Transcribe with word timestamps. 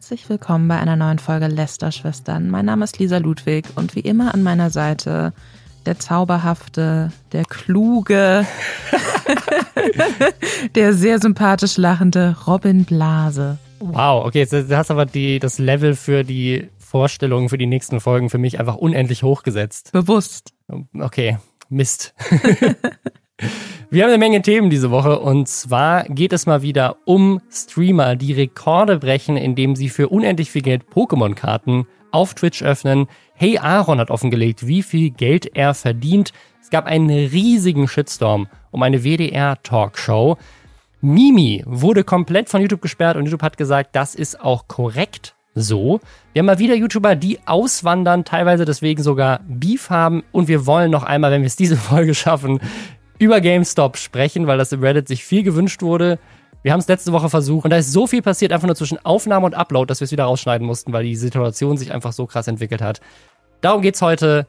Herzlich 0.00 0.30
willkommen 0.30 0.66
bei 0.66 0.78
einer 0.78 0.96
neuen 0.96 1.18
Folge 1.18 1.46
Lester-Schwestern. 1.46 2.48
Mein 2.48 2.64
Name 2.64 2.84
ist 2.84 2.98
Lisa 2.98 3.18
Ludwig 3.18 3.66
und 3.74 3.94
wie 3.94 4.00
immer 4.00 4.32
an 4.32 4.42
meiner 4.42 4.70
Seite 4.70 5.34
der 5.84 5.98
zauberhafte, 5.98 7.12
der 7.32 7.44
kluge, 7.44 8.46
der 10.74 10.94
sehr 10.94 11.18
sympathisch 11.20 11.76
lachende 11.76 12.34
Robin 12.46 12.86
Blase. 12.86 13.58
Wow, 13.78 14.24
okay, 14.24 14.38
jetzt 14.38 14.54
hast 14.54 14.88
du 14.88 14.94
aber 14.94 15.04
die, 15.04 15.38
das 15.38 15.58
Level 15.58 15.94
für 15.94 16.24
die 16.24 16.70
Vorstellungen 16.78 17.50
für 17.50 17.58
die 17.58 17.66
nächsten 17.66 18.00
Folgen 18.00 18.30
für 18.30 18.38
mich 18.38 18.58
einfach 18.58 18.76
unendlich 18.76 19.22
hochgesetzt. 19.22 19.92
Bewusst. 19.92 20.54
Okay, 20.98 21.36
Mist. 21.68 22.14
Wir 23.92 24.04
haben 24.04 24.10
eine 24.10 24.18
Menge 24.18 24.40
Themen 24.40 24.70
diese 24.70 24.92
Woche 24.92 25.18
und 25.18 25.48
zwar 25.48 26.04
geht 26.04 26.32
es 26.32 26.46
mal 26.46 26.62
wieder 26.62 26.98
um 27.06 27.40
Streamer, 27.50 28.14
die 28.14 28.32
Rekorde 28.32 28.98
brechen, 28.98 29.36
indem 29.36 29.74
sie 29.74 29.88
für 29.88 30.10
unendlich 30.10 30.52
viel 30.52 30.62
Geld 30.62 30.84
Pokémon-Karten 30.94 31.88
auf 32.12 32.34
Twitch 32.34 32.62
öffnen. 32.62 33.08
Hey 33.34 33.58
Aaron 33.58 33.98
hat 33.98 34.12
offengelegt, 34.12 34.64
wie 34.64 34.84
viel 34.84 35.10
Geld 35.10 35.56
er 35.56 35.74
verdient. 35.74 36.32
Es 36.62 36.70
gab 36.70 36.86
einen 36.86 37.10
riesigen 37.10 37.88
Shitstorm 37.88 38.46
um 38.70 38.84
eine 38.84 39.02
WDR-Talkshow. 39.02 40.38
Mimi 41.00 41.64
wurde 41.66 42.04
komplett 42.04 42.48
von 42.48 42.60
YouTube 42.60 42.82
gesperrt 42.82 43.16
und 43.16 43.24
YouTube 43.24 43.42
hat 43.42 43.56
gesagt, 43.56 43.96
das 43.96 44.14
ist 44.14 44.40
auch 44.40 44.68
korrekt 44.68 45.34
so. 45.56 45.98
Wir 46.32 46.40
haben 46.40 46.46
mal 46.46 46.60
wieder 46.60 46.76
YouTuber, 46.76 47.16
die 47.16 47.40
auswandern, 47.44 48.24
teilweise 48.24 48.64
deswegen 48.64 49.02
sogar 49.02 49.40
Beef 49.48 49.90
haben 49.90 50.22
und 50.30 50.46
wir 50.46 50.64
wollen 50.64 50.92
noch 50.92 51.02
einmal, 51.02 51.32
wenn 51.32 51.42
wir 51.42 51.48
es 51.48 51.56
diese 51.56 51.76
Folge 51.76 52.14
schaffen, 52.14 52.60
über 53.20 53.40
GameStop 53.42 53.98
sprechen, 53.98 54.46
weil 54.46 54.58
das 54.58 54.72
im 54.72 54.82
Reddit 54.82 55.06
sich 55.06 55.24
viel 55.24 55.42
gewünscht 55.42 55.82
wurde. 55.82 56.18
Wir 56.62 56.72
haben 56.72 56.80
es 56.80 56.88
letzte 56.88 57.12
Woche 57.12 57.28
versucht 57.28 57.64
und 57.64 57.70
da 57.70 57.76
ist 57.76 57.92
so 57.92 58.06
viel 58.06 58.22
passiert, 58.22 58.50
einfach 58.50 58.66
nur 58.66 58.76
zwischen 58.76 58.98
Aufnahme 59.04 59.46
und 59.46 59.54
Upload, 59.54 59.88
dass 59.88 60.00
wir 60.00 60.06
es 60.06 60.12
wieder 60.12 60.24
rausschneiden 60.24 60.66
mussten, 60.66 60.92
weil 60.92 61.04
die 61.04 61.16
Situation 61.16 61.76
sich 61.76 61.92
einfach 61.92 62.12
so 62.12 62.26
krass 62.26 62.48
entwickelt 62.48 62.80
hat. 62.80 63.00
Darum 63.60 63.82
geht's 63.82 64.02
heute. 64.02 64.46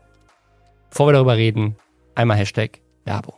Bevor 0.90 1.08
wir 1.08 1.14
darüber 1.14 1.36
reden, 1.38 1.76
einmal 2.16 2.38
Hashtag 2.38 2.80
Werbung. 3.06 3.36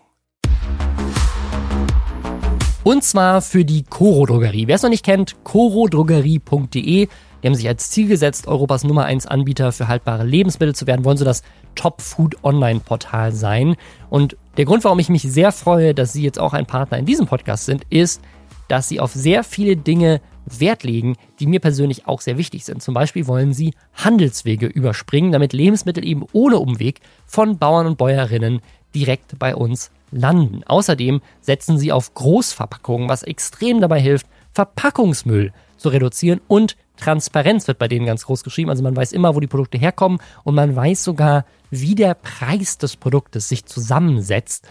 Und 2.84 3.04
zwar 3.04 3.42
für 3.42 3.66
die 3.66 3.84
Coro 3.84 4.26
Drogerie. 4.26 4.68
Wer 4.68 4.76
es 4.76 4.84
noch 4.84 4.90
nicht 4.90 5.06
kennt, 5.06 5.44
corodrogerie.de. 5.44 7.08
Die 7.44 7.48
haben 7.48 7.56
sich 7.56 7.68
als 7.68 7.90
Ziel 7.90 8.08
gesetzt, 8.08 8.48
Europas 8.48 8.84
Nummer 8.84 9.06
1 9.06 9.26
Anbieter 9.26 9.72
für 9.72 9.88
haltbare 9.88 10.24
Lebensmittel 10.24 10.76
zu 10.76 10.86
werden, 10.86 11.06
wollen 11.06 11.18
so 11.18 11.26
das 11.26 11.44
Top 11.76 12.02
Food 12.02 12.44
Online 12.44 12.80
Portal 12.80 13.32
sein. 13.32 13.76
Und 14.10 14.38
der 14.58 14.66
Grund, 14.66 14.84
warum 14.84 15.00
ich 15.00 15.10
mich 15.10 15.24
sehr 15.24 15.52
freue, 15.52 15.94
dass 15.94 16.14
Sie 16.14 16.24
jetzt 16.24 16.40
auch 16.40 16.54
ein 16.54 16.66
Partner 16.66 16.98
in 16.98 17.06
diesem 17.06 17.26
Podcast 17.26 17.66
sind, 17.66 17.84
ist, 17.90 18.22
dass 18.68 18.88
Sie 18.88 19.00
auf 19.00 19.12
sehr 19.12 19.44
viele 19.44 19.76
Dinge 19.76 20.22
Wert 20.46 20.84
legen, 20.84 21.16
die 21.40 21.48
mir 21.48 21.60
persönlich 21.60 22.08
auch 22.08 22.22
sehr 22.22 22.38
wichtig 22.38 22.66
sind. 22.66 22.82
Zum 22.82 22.94
Beispiel 22.94 23.28
wollen 23.28 23.54
Sie 23.54 23.74
Handelswege 23.94 24.68
überspringen, 24.68 25.32
damit 25.32 25.54
Lebensmittel 25.54 26.06
eben 26.06 26.26
ohne 26.34 26.60
Umweg 26.60 27.00
von 27.26 27.58
Bauern 27.58 27.88
und 27.88 27.98
Bäuerinnen 27.98 28.62
direkt 28.94 29.40
bei 29.40 29.56
uns 29.56 29.92
landen. 30.12 30.64
Außerdem 30.66 31.22
setzen 31.42 31.78
Sie 31.78 31.92
auf 31.92 32.14
Großverpackungen, 32.14 33.10
was 33.10 33.24
extrem 33.24 33.82
dabei 33.82 34.00
hilft, 34.00 34.28
Verpackungsmüll 34.54 35.52
zu 35.78 35.90
reduzieren 35.90 36.42
und 36.48 36.78
Transparenz 36.98 37.68
wird 37.68 37.80
bei 37.80 37.88
denen 37.88 38.06
ganz 38.06 38.26
groß 38.26 38.44
geschrieben. 38.44 38.70
Also 38.70 38.84
man 38.84 38.96
weiß 38.96 39.12
immer, 39.12 39.36
wo 39.36 39.40
die 39.40 39.48
Produkte 39.48 39.78
herkommen 39.78 40.20
und 40.44 40.56
man 40.56 40.76
weiß 40.76 41.04
sogar, 41.04 41.46
wie 41.70 41.96
der 41.96 42.14
Preis 42.14 42.78
des 42.78 42.96
Produktes 42.96 43.50
sich 43.50 43.66
zusammensetzt, 43.66 44.68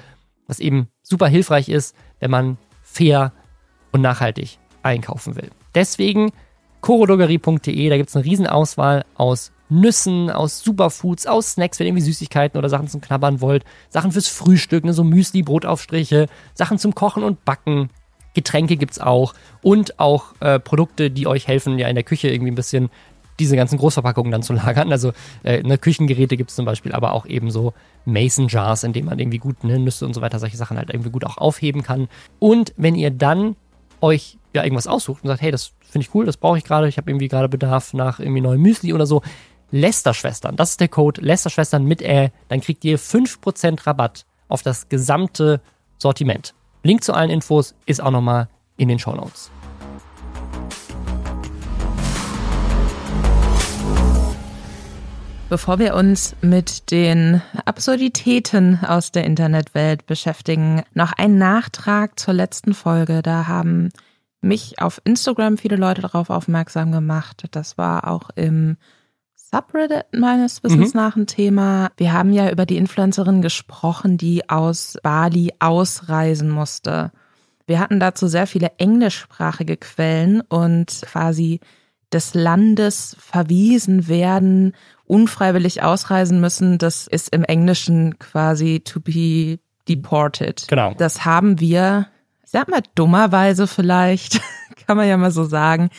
was 0.46 0.60
eben 0.60 0.88
super 1.02 1.28
hilfreich 1.28 1.68
ist, 1.68 1.96
wenn 2.20 2.30
man 2.30 2.58
fair 2.82 3.32
und 3.90 4.00
nachhaltig 4.00 4.58
einkaufen 4.82 5.36
will. 5.36 5.50
Deswegen 5.74 6.32
chorodrogerie.de, 6.80 7.88
da 7.88 7.96
gibt 7.96 8.08
es 8.08 8.16
eine 8.16 8.24
Riesenauswahl 8.24 9.04
aus 9.14 9.52
Nüssen, 9.68 10.30
aus 10.30 10.60
Superfoods, 10.60 11.26
aus 11.26 11.52
Snacks, 11.52 11.78
wenn 11.78 11.86
ihr 11.86 11.90
irgendwie 11.90 12.04
Süßigkeiten 12.04 12.58
oder 12.58 12.68
Sachen 12.68 12.88
zum 12.88 13.00
Knabbern 13.00 13.40
wollt, 13.40 13.64
Sachen 13.88 14.12
fürs 14.12 14.28
Frühstück, 14.28 14.84
ne, 14.84 14.92
so 14.92 15.02
Müsli, 15.02 15.42
Brotaufstriche, 15.42 16.26
Sachen 16.54 16.78
zum 16.78 16.94
Kochen 16.94 17.22
und 17.22 17.44
Backen, 17.44 17.88
Getränke 18.34 18.76
gibt's 18.76 18.98
auch 18.98 19.34
und 19.62 19.98
auch 19.98 20.34
äh, 20.40 20.58
Produkte, 20.58 21.10
die 21.10 21.26
euch 21.26 21.48
helfen, 21.48 21.78
ja 21.78 21.88
in 21.88 21.94
der 21.94 22.04
Küche 22.04 22.28
irgendwie 22.28 22.50
ein 22.50 22.56
bisschen 22.56 22.90
diese 23.38 23.56
ganzen 23.56 23.78
Großverpackungen 23.78 24.30
dann 24.30 24.42
zu 24.42 24.52
lagern. 24.54 24.92
Also 24.92 25.12
äh, 25.42 25.62
ne, 25.62 25.78
Küchengeräte 25.78 26.36
gibt's 26.36 26.54
zum 26.54 26.64
Beispiel, 26.64 26.92
aber 26.92 27.12
auch 27.12 27.26
eben 27.26 27.50
so 27.50 27.74
Mason 28.04 28.48
Jars, 28.48 28.84
in 28.84 28.92
denen 28.92 29.06
man 29.06 29.18
irgendwie 29.18 29.38
gut 29.38 29.64
ne, 29.64 29.78
Nüsse 29.78 30.06
und 30.06 30.14
so 30.14 30.20
weiter, 30.20 30.38
solche 30.38 30.56
Sachen 30.56 30.76
halt 30.76 30.90
irgendwie 30.90 31.10
gut 31.10 31.24
auch 31.24 31.38
aufheben 31.38 31.82
kann. 31.82 32.08
Und 32.38 32.72
wenn 32.76 32.94
ihr 32.94 33.10
dann 33.10 33.56
euch 34.00 34.38
ja 34.54 34.64
irgendwas 34.64 34.86
aussucht 34.86 35.22
und 35.22 35.28
sagt, 35.28 35.40
hey, 35.40 35.50
das 35.50 35.72
finde 35.80 36.06
ich 36.06 36.14
cool, 36.14 36.26
das 36.26 36.36
brauche 36.36 36.58
ich 36.58 36.64
gerade, 36.64 36.88
ich 36.88 36.96
habe 36.96 37.10
irgendwie 37.10 37.28
gerade 37.28 37.48
Bedarf 37.48 37.94
nach 37.94 38.18
irgendwie 38.18 38.40
neuem 38.40 38.60
Müsli 38.60 38.92
oder 38.92 39.06
so, 39.06 39.22
Lester-Schwestern, 39.70 40.56
das 40.56 40.72
ist 40.72 40.80
der 40.80 40.88
Code 40.88 41.22
Lester-Schwestern 41.22 41.84
mit 41.84 42.02
Ä, 42.02 42.30
dann 42.48 42.60
kriegt 42.60 42.84
ihr 42.84 42.98
5% 42.98 43.86
Rabatt 43.86 44.26
auf 44.48 44.62
das 44.62 44.88
gesamte 44.88 45.62
Sortiment. 45.98 46.54
Link 46.84 47.04
zu 47.04 47.14
allen 47.14 47.30
Infos 47.30 47.74
ist 47.86 48.02
auch 48.02 48.10
nochmal 48.10 48.48
in 48.76 48.88
den 48.88 48.98
Show 48.98 49.14
Notes. 49.14 49.50
Bevor 55.48 55.78
wir 55.78 55.94
uns 55.94 56.34
mit 56.40 56.90
den 56.90 57.42
Absurditäten 57.66 58.80
aus 58.84 59.12
der 59.12 59.24
Internetwelt 59.24 60.06
beschäftigen, 60.06 60.82
noch 60.94 61.12
ein 61.12 61.36
Nachtrag 61.36 62.18
zur 62.18 62.32
letzten 62.34 62.72
Folge. 62.72 63.20
Da 63.20 63.46
haben 63.46 63.90
mich 64.40 64.80
auf 64.80 65.00
Instagram 65.04 65.58
viele 65.58 65.76
Leute 65.76 66.00
darauf 66.00 66.30
aufmerksam 66.30 66.90
gemacht. 66.90 67.44
Das 67.50 67.76
war 67.76 68.08
auch 68.08 68.30
im 68.34 68.78
Subreddit 69.54 70.06
meines 70.12 70.62
Wissens 70.62 70.94
mhm. 70.94 71.00
nach 71.00 71.16
ein 71.16 71.26
Thema. 71.26 71.90
Wir 71.96 72.12
haben 72.12 72.32
ja 72.32 72.50
über 72.50 72.64
die 72.64 72.78
Influencerin 72.78 73.42
gesprochen, 73.42 74.16
die 74.16 74.48
aus 74.48 74.96
Bali 75.02 75.52
ausreisen 75.58 76.48
musste. 76.48 77.12
Wir 77.66 77.78
hatten 77.78 78.00
dazu 78.00 78.28
sehr 78.28 78.46
viele 78.46 78.72
englischsprachige 78.78 79.76
Quellen 79.76 80.40
und 80.40 81.02
quasi 81.04 81.60
des 82.12 82.34
Landes 82.34 83.16
verwiesen 83.18 84.08
werden, 84.08 84.74
unfreiwillig 85.04 85.82
ausreisen 85.82 86.40
müssen, 86.40 86.78
das 86.78 87.06
ist 87.06 87.28
im 87.34 87.44
Englischen 87.44 88.18
quasi 88.18 88.80
to 88.80 89.00
be 89.00 89.58
deported. 89.88 90.66
Genau. 90.68 90.94
Das 90.94 91.24
haben 91.24 91.60
wir, 91.60 92.08
ich 92.44 92.50
sag 92.50 92.68
mal 92.68 92.82
dummerweise 92.94 93.66
vielleicht, 93.66 94.40
kann 94.86 94.96
man 94.96 95.08
ja 95.08 95.16
mal 95.16 95.30
so 95.30 95.44
sagen, 95.44 95.90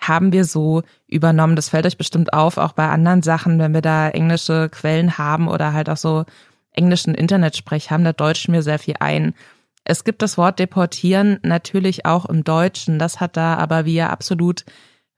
haben 0.00 0.32
wir 0.32 0.44
so 0.44 0.82
übernommen. 1.06 1.56
Das 1.56 1.68
fällt 1.68 1.86
euch 1.86 1.98
bestimmt 1.98 2.32
auf, 2.32 2.56
auch 2.56 2.72
bei 2.72 2.88
anderen 2.88 3.22
Sachen, 3.22 3.58
wenn 3.58 3.74
wir 3.74 3.82
da 3.82 4.08
englische 4.08 4.68
Quellen 4.70 5.18
haben 5.18 5.48
oder 5.48 5.72
halt 5.72 5.90
auch 5.90 5.96
so 5.96 6.24
englischen 6.72 7.14
Internetsprech 7.14 7.90
haben, 7.90 8.04
da 8.04 8.12
deutschen 8.12 8.54
wir 8.54 8.62
sehr 8.62 8.78
viel 8.78 8.94
ein. 9.00 9.34
Es 9.84 10.04
gibt 10.04 10.22
das 10.22 10.38
Wort 10.38 10.58
deportieren 10.58 11.38
natürlich 11.42 12.06
auch 12.06 12.26
im 12.26 12.44
Deutschen. 12.44 12.98
Das 12.98 13.20
hat 13.20 13.36
da 13.36 13.56
aber, 13.56 13.84
wie 13.84 13.96
ihr 13.96 14.10
absolut 14.10 14.64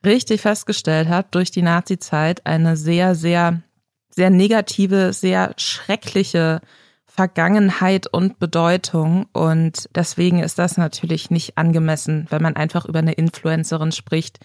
richtig 0.04 0.41
festgestellt 0.41 1.09
habt, 1.09 1.34
durch 1.34 1.50
die 1.50 1.62
Nazi-Zeit 1.62 2.47
eine 2.47 2.76
sehr, 2.76 3.14
sehr, 3.14 3.62
sehr 4.09 4.31
negative, 4.31 5.12
sehr 5.12 5.53
schreckliche 5.56 6.60
Vergangenheit 7.04 8.06
und 8.06 8.38
Bedeutung. 8.38 9.26
Und 9.32 9.88
deswegen 9.94 10.38
ist 10.41 10.59
das 10.59 10.76
natürlich 10.76 11.31
nicht 11.31 11.59
angemessen, 11.59 12.26
wenn 12.31 12.43
man 12.43 12.56
einfach 12.56 12.87
über 12.87 13.00
eine 13.00 13.12
Influencerin 13.12 13.93
spricht, 13.93 14.41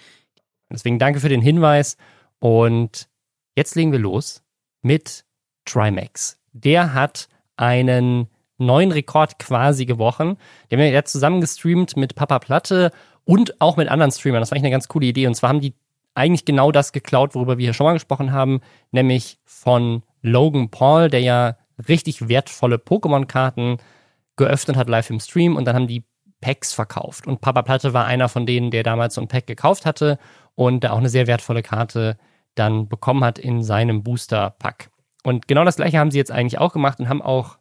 Deswegen 0.71 0.99
danke 0.99 1.19
für 1.19 1.29
den 1.29 1.41
Hinweis. 1.41 1.97
Und 2.39 3.07
jetzt 3.55 3.75
legen 3.75 3.91
wir 3.91 3.99
los 3.99 4.43
mit 4.81 5.25
Trimax. 5.65 6.39
Der 6.53 6.93
hat 6.93 7.29
einen 7.55 8.27
neuen 8.57 8.91
Rekord 8.91 9.39
quasi 9.39 9.85
gebrochen. 9.85 10.37
Ja 10.71 10.79
jetzt 10.79 11.11
zusammen 11.11 11.41
gestreamt 11.41 11.95
mit 11.95 12.15
Papa 12.15 12.39
Platte 12.39 12.91
und 13.25 13.61
auch 13.61 13.77
mit 13.77 13.89
anderen 13.89 14.11
Streamern. 14.11 14.41
Das 14.41 14.51
war 14.51 14.55
eigentlich 14.55 14.65
eine 14.65 14.71
ganz 14.71 14.87
coole 14.87 15.07
Idee. 15.07 15.27
Und 15.27 15.35
zwar 15.35 15.49
haben 15.49 15.61
die 15.61 15.73
eigentlich 16.15 16.45
genau 16.45 16.71
das 16.71 16.93
geklaut, 16.93 17.35
worüber 17.35 17.57
wir 17.57 17.65
hier 17.65 17.73
schon 17.73 17.85
mal 17.85 17.93
gesprochen 17.93 18.31
haben, 18.31 18.61
nämlich 18.91 19.37
von 19.45 20.01
Logan 20.23 20.69
Paul, 20.69 21.09
der 21.09 21.21
ja 21.21 21.57
richtig 21.87 22.27
wertvolle 22.27 22.77
Pokémon-Karten 22.77 23.77
geöffnet 24.35 24.77
hat 24.77 24.89
live 24.89 25.09
im 25.09 25.19
Stream 25.19 25.55
und 25.55 25.65
dann 25.65 25.75
haben 25.75 25.87
die 25.87 26.03
Packs 26.41 26.73
verkauft. 26.73 27.27
Und 27.27 27.41
Papa 27.41 27.61
Platte 27.61 27.93
war 27.93 28.05
einer 28.05 28.29
von 28.29 28.45
denen, 28.45 28.71
der 28.71 28.83
damals 28.83 29.15
so 29.15 29.21
ein 29.21 29.27
Pack 29.27 29.47
gekauft 29.47 29.85
hatte 29.85 30.19
und 30.55 30.83
da 30.83 30.91
auch 30.91 30.97
eine 30.97 31.09
sehr 31.09 31.27
wertvolle 31.27 31.63
Karte 31.63 32.17
dann 32.55 32.87
bekommen 32.87 33.23
hat 33.23 33.39
in 33.39 33.63
seinem 33.63 34.03
Booster-Pack. 34.03 34.89
Und 35.23 35.47
genau 35.47 35.65
das 35.65 35.75
gleiche 35.75 35.99
haben 35.99 36.11
sie 36.11 36.17
jetzt 36.17 36.31
eigentlich 36.31 36.59
auch 36.59 36.73
gemacht 36.73 36.99
und 36.99 37.09
haben 37.09 37.21
auch 37.21 37.57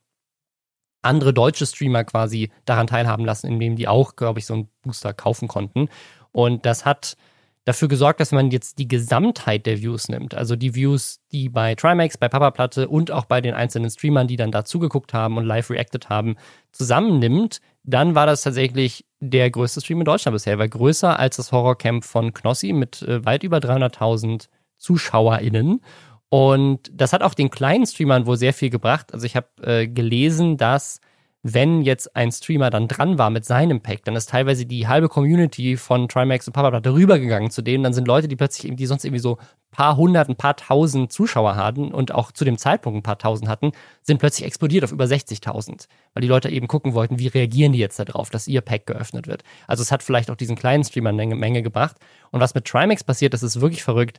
andere 1.03 1.33
deutsche 1.33 1.67
Streamer 1.67 2.05
quasi 2.05 2.51
daran 2.65 2.87
teilhaben 2.87 3.25
lassen, 3.25 3.47
indem 3.47 3.77
die 3.77 3.89
auch, 3.89 4.17
glaube 4.17 4.39
ich, 4.39 4.47
so 4.47 4.55
einen 4.55 4.69
Booster 4.83 5.13
kaufen 5.13 5.49
konnten. 5.49 5.89
Und 6.33 6.67
das 6.67 6.85
hat 6.85 7.17
dafür 7.67 7.89
gesorgt, 7.89 8.21
dass 8.21 8.31
man 8.31 8.53
jetzt 8.53 8.79
die 8.79 8.87
Gesamtheit 8.87 9.67
der 9.67 9.83
Views 9.83 10.09
nimmt. 10.09 10.35
Also 10.35 10.55
die 10.55 10.77
Views, 10.77 11.19
die 11.33 11.49
bei 11.49 11.75
Trimax, 11.75 12.17
bei 12.17 12.29
Papa 12.29 12.53
Platte 12.53 12.89
und 12.89 13.11
auch 13.11 13.25
bei 13.25 13.41
den 13.41 13.55
einzelnen 13.55 13.91
Streamern, 13.91 14.29
die 14.29 14.37
dann 14.37 14.53
da 14.53 14.65
zugeguckt 14.65 15.13
haben 15.13 15.37
und 15.37 15.45
live 15.45 15.69
reacted 15.69 16.09
haben, 16.09 16.37
zusammennimmt, 16.71 17.61
dann 17.83 18.15
war 18.15 18.25
das 18.25 18.43
tatsächlich 18.43 19.05
der 19.19 19.51
größte 19.51 19.81
Stream 19.81 20.01
in 20.01 20.05
Deutschland 20.05 20.35
bisher. 20.35 20.61
War 20.61 20.69
größer 20.69 21.19
als 21.19 21.37
das 21.37 21.51
Horrorcamp 21.51 22.05
von 22.05 22.33
Knossi 22.33 22.73
mit 22.73 23.03
äh, 23.03 23.25
weit 23.25 23.43
über 23.43 23.59
300.000 23.59 24.47
ZuschauerInnen. 24.79 25.81
Und 26.29 26.91
das 26.93 27.13
hat 27.13 27.23
auch 27.23 27.35
den 27.35 27.51
kleinen 27.51 27.87
Streamern 27.87 28.27
wohl 28.27 28.37
sehr 28.37 28.53
viel 28.53 28.71
gebracht. 28.71 29.13
Also 29.13 29.27
ich 29.27 29.35
habe 29.35 29.49
äh, 29.63 29.89
gelesen, 29.89 30.57
dass 30.57 31.01
wenn 31.49 31.83
jetzt 31.83 32.17
ein 32.17 32.33
Streamer 32.33 32.71
dann 32.71 32.89
dran 32.89 33.19
war 33.19 33.31
mit 33.31 33.45
seinem 33.45 33.81
Pack, 33.81 34.05
dann 34.05 34.17
ist 34.17 34.31
teilweise 34.31 34.67
die 34.67 34.89
halbe 34.89 35.09
Community 35.09 35.77
von 35.77 36.09
Trimax 36.09 36.49
und 36.49 36.55
Papa 36.55 36.81
darüber 36.81 37.21
gegangen 37.21 37.53
zu 37.53 37.63
denen. 37.63 37.85
Dann 37.85 37.93
sind 37.93 38.09
Leute, 38.09 38.27
die 38.27 38.35
plötzlich, 38.35 38.75
die 38.75 38.87
sonst 38.87 39.05
irgendwie 39.05 39.21
so 39.21 39.39
paar 39.71 39.97
hundert, 39.97 40.29
ein 40.29 40.35
paar 40.35 40.57
tausend 40.57 41.13
Zuschauer 41.13 41.55
hatten 41.55 41.93
und 41.93 42.13
auch 42.13 42.33
zu 42.33 42.45
dem 42.45 42.59
Zeitpunkt 42.59 42.99
ein 42.99 43.03
paar 43.05 43.19
tausend 43.19 43.49
hatten, 43.49 43.71
sind 44.03 44.19
plötzlich 44.19 44.45
explodiert 44.45 44.83
auf 44.83 44.91
über 44.91 45.05
60.000, 45.05 45.87
weil 46.15 46.21
die 46.21 46.27
Leute 46.27 46.49
eben 46.49 46.67
gucken 46.67 46.95
wollten, 46.95 47.21
wie 47.21 47.29
reagieren 47.29 47.73
die 47.73 47.79
jetzt 47.79 48.01
darauf, 48.01 48.29
dass 48.31 48.49
ihr 48.49 48.61
Pack 48.61 48.87
geöffnet 48.87 49.29
wird. 49.29 49.45
Also 49.69 49.83
es 49.83 49.93
hat 49.93 50.03
vielleicht 50.03 50.31
auch 50.33 50.37
diesen 50.37 50.57
kleinen 50.57 50.83
Streamer 50.83 51.11
eine 51.11 51.27
Menge 51.37 51.63
gebracht. 51.63 51.97
Und 52.33 52.41
was 52.41 52.57
mit 52.57 52.65
Trimax 52.65 53.05
passiert, 53.05 53.35
das 53.35 53.45
ist 53.45 53.61
wirklich 53.61 53.85
verrückt. 53.85 54.19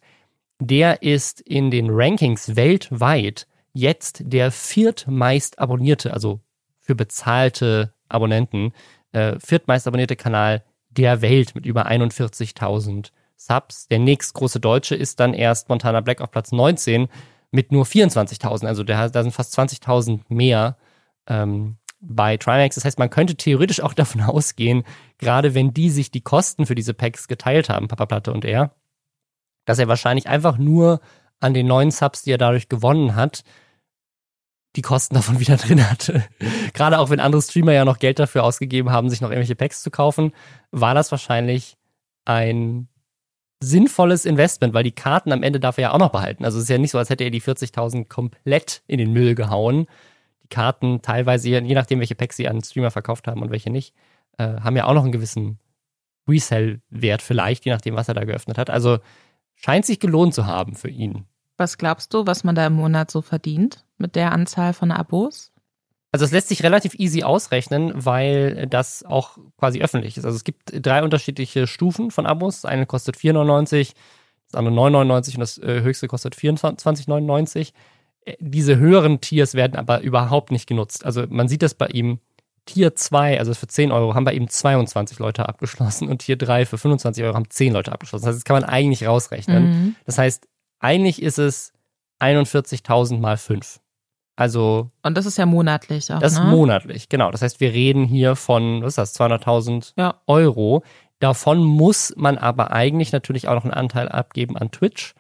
Der 0.62 1.04
ist 1.04 1.42
in 1.42 1.72
den 1.72 1.90
Rankings 1.90 2.56
weltweit 2.56 3.48
jetzt 3.74 4.22
der 4.26 4.52
viertmeist 4.52 5.60
abonnierte, 5.60 6.14
also 6.14 6.40
für 6.88 6.96
bezahlte 6.96 7.94
Abonnenten, 8.08 8.72
äh, 9.12 9.36
viertmeist 9.40 9.88
abonnierte 9.88 10.16
Kanal 10.16 10.64
der 10.90 11.22
Welt 11.22 11.54
mit 11.54 11.66
über 11.66 11.86
41.000 11.86 13.12
Subs. 13.36 13.88
Der 13.90 14.00
nächstgroße 14.00 14.62
Deutsche 14.62 14.96
ist 14.96 15.20
dann 15.20 15.34
erst 15.34 15.68
Montana 15.68 16.00
Black 16.00 16.22
auf 16.22 16.32
Platz 16.32 16.54
19 16.54 17.10
mit 17.52 17.74
nur 17.74 17.86
24.000. 17.86 18.66
Also 18.66 18.84
der, 18.84 19.10
da 19.10 19.22
sind 19.22 19.34
fast 19.34 19.58
20.000 19.60 20.22
mehr 20.30 20.78
ähm, 21.28 21.78
bei 22.00 22.38
Trimax. 22.38 22.76
Das 22.76 22.86
heißt, 22.86 23.00
man 23.00 23.10
könnte 23.10 23.36
theoretisch 23.36 23.82
auch 23.82 23.94
davon 23.96 24.22
ausgehen, 24.22 24.84
gerade 25.18 25.54
wenn 25.54 25.74
die 25.74 25.90
sich 25.90 26.10
die 26.10 26.22
Kosten 26.22 26.66
für 26.66 26.76
diese 26.76 26.94
Packs 26.94 27.28
geteilt 27.28 27.68
haben, 27.70 27.90
Papa 27.90 28.06
Platte 28.06 28.32
und 28.32 28.46
er, 28.46 28.72
dass 29.66 29.78
er 29.78 29.90
wahrscheinlich 29.90 30.28
einfach 30.28 30.58
nur 30.58 31.02
an 31.42 31.54
den 31.54 31.68
neuen 31.68 31.92
Subs, 31.92 32.24
die 32.24 32.32
er 32.32 32.38
dadurch 32.38 32.70
gewonnen 32.70 33.16
hat, 33.16 33.44
die 34.78 34.82
Kosten 34.82 35.16
davon 35.16 35.40
wieder 35.40 35.58
drin 35.58 35.90
hatte. 35.90 36.24
Gerade 36.74 37.00
auch 37.00 37.10
wenn 37.10 37.20
andere 37.20 37.42
Streamer 37.42 37.74
ja 37.74 37.84
noch 37.84 38.00
Geld 38.00 38.20
dafür 38.20 38.44
ausgegeben 38.44 38.92
haben, 38.92 39.10
sich 39.10 39.20
noch 39.20 39.30
irgendwelche 39.30 39.56
Packs 39.56 39.82
zu 39.82 39.92
kaufen, 39.92 40.32
war 40.72 40.96
das 40.96 41.12
wahrscheinlich 41.12 41.76
ein 42.24 42.88
sinnvolles 43.60 44.26
Investment, 44.26 44.74
weil 44.74 44.84
die 44.84 44.92
Karten 44.92 45.32
am 45.32 45.42
Ende 45.44 45.60
darf 45.60 45.78
er 45.78 45.84
ja 45.84 45.92
auch 45.92 46.00
noch 46.00 46.12
behalten. 46.12 46.46
Also 46.46 46.58
es 46.58 46.66
ist 46.66 46.70
ja 46.70 46.78
nicht 46.78 46.92
so, 46.92 47.00
als 47.00 47.10
hätte 47.10 47.24
er 47.24 47.32
die 47.32 47.42
40.000 47.42 48.08
komplett 48.08 48.84
in 48.86 49.00
den 49.00 49.12
Müll 49.12 49.34
gehauen. 49.34 49.88
Die 50.44 50.48
Karten 50.48 51.02
teilweise, 51.02 51.50
je 51.50 51.62
nachdem, 51.74 52.00
welche 52.00 52.16
Packs 52.16 52.38
sie 52.38 52.48
an 52.48 52.62
Streamer 52.62 52.92
verkauft 52.92 53.28
haben 53.28 53.42
und 53.42 53.50
welche 53.50 53.72
nicht, 53.72 53.96
äh, 54.38 54.60
haben 54.60 54.76
ja 54.76 54.86
auch 54.86 54.94
noch 54.94 55.04
einen 55.04 55.12
gewissen 55.12 55.58
Resell-Wert 56.28 57.24
vielleicht, 57.24 57.66
je 57.66 57.72
nachdem, 57.72 57.96
was 57.96 58.08
er 58.08 58.14
da 58.14 58.26
geöffnet 58.26 58.60
hat. 58.60 58.70
Also 58.70 59.00
scheint 59.56 59.86
sich 59.86 60.00
gelohnt 60.00 60.36
zu 60.36 60.46
haben 60.46 60.76
für 60.76 60.90
ihn. 60.90 61.26
Was 61.58 61.80
glaubst 61.80 62.14
du, 62.14 62.28
was 62.28 62.44
man 62.44 62.54
da 62.54 62.68
im 62.68 62.74
Monat 62.74 63.10
so 63.10 63.24
verdient 63.24 63.87
mit 63.98 64.16
der 64.16 64.32
Anzahl 64.32 64.74
von 64.74 64.92
Abos? 64.92 65.52
Also 66.12 66.26
es 66.26 66.32
lässt 66.32 66.48
sich 66.48 66.64
relativ 66.64 66.96
easy 66.96 67.24
ausrechnen, 67.24 67.92
weil 67.94 68.66
das 68.68 69.04
auch 69.04 69.38
quasi 69.58 69.82
öffentlich 69.82 70.18
ist. 70.18 70.26
Also 70.26 70.36
es 70.36 70.44
gibt 70.44 70.72
drei 70.74 71.04
unterschiedliche 71.04 71.68
Stufen 71.68 72.12
von 72.12 72.26
Abos. 72.26 72.62
Das 72.62 72.72
eine 72.72 72.86
kostet 72.86 73.18
4,99, 73.18 73.94
das 74.50 74.58
andere 74.58 74.74
9,99 74.74 75.34
und 75.36 75.40
das 75.42 75.58
äh, 75.58 75.82
höchste 75.82 76.08
kostet 76.08 76.36
24,99. 76.36 77.74
Äh, 78.26 78.36
diese 78.40 78.78
höheren 78.78 79.20
Tiers 79.20 79.54
werden 79.54 79.76
aber 79.76 80.02
überhaupt 80.02 80.52
nicht 80.52 80.68
genutzt. 80.68 81.06
Also 81.06 81.26
man 81.30 81.50
sieht 81.50 81.62
das 81.62 81.74
bei 81.74 81.88
ihm. 81.88 82.20
Tier 82.66 82.96
2, 82.96 83.40
also 83.40 83.54
für 83.54 83.68
10 83.68 83.92
Euro, 83.92 84.14
haben 84.14 84.26
bei 84.26 84.34
ihm 84.34 84.50
22 84.50 85.20
Leute 85.20 85.48
abgeschlossen 85.48 86.10
und 86.10 86.20
Tier 86.20 86.36
3 86.36 86.66
für 86.66 86.78
25 86.78 87.24
Euro 87.24 87.34
haben 87.36 87.50
10 87.50 87.74
Leute 87.74 87.92
abgeschlossen. 87.92 88.26
Das 88.26 88.30
heißt, 88.30 88.40
das 88.40 88.44
kann 88.44 88.60
man 88.60 88.70
eigentlich 88.70 89.08
rausrechnen. 89.08 89.64
Mhm. 89.64 89.96
Das 90.06 90.18
heißt, 90.18 90.48
eigentlich 90.80 91.22
ist 91.22 91.38
es 91.38 91.74
41.000 92.20 93.20
mal 93.20 93.38
5. 93.38 93.80
Also. 94.38 94.92
Und 95.02 95.18
das 95.18 95.26
ist 95.26 95.38
ja 95.38 95.46
monatlich 95.46 96.14
auch. 96.14 96.20
Das 96.20 96.34
ist 96.34 96.40
ne? 96.40 96.46
monatlich, 96.46 97.10
genau. 97.10 97.32
Das 97.32 97.42
heißt, 97.42 97.60
wir 97.60 97.74
reden 97.74 98.06
hier 98.06 98.36
von, 98.36 98.84
was 98.84 98.98
ist 98.98 98.98
das, 98.98 99.20
200.000 99.20 99.94
ja. 99.98 100.22
Euro. 100.28 100.84
Davon 101.20 101.64
muss 101.64 102.14
man 102.16 102.38
aber 102.38 102.72
eigentlich 102.72 103.12
natürlich 103.12 103.48
auch 103.48 103.56
noch 103.56 103.64
einen 103.64 103.74
Anteil 103.74 104.08
abgeben 104.08 104.56
an 104.56 104.72
Twitch. 104.72 105.16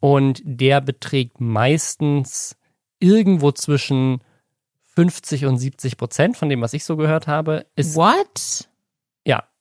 Und 0.00 0.40
der 0.44 0.80
beträgt 0.80 1.40
meistens 1.40 2.56
irgendwo 2.98 3.52
zwischen 3.52 4.22
50 4.94 5.44
und 5.44 5.58
70 5.58 5.98
Prozent 5.98 6.36
von 6.38 6.48
dem, 6.48 6.62
was 6.62 6.72
ich 6.72 6.84
so 6.84 6.96
gehört 6.96 7.26
habe. 7.26 7.66
Ist, 7.76 7.96
What? 7.96 8.68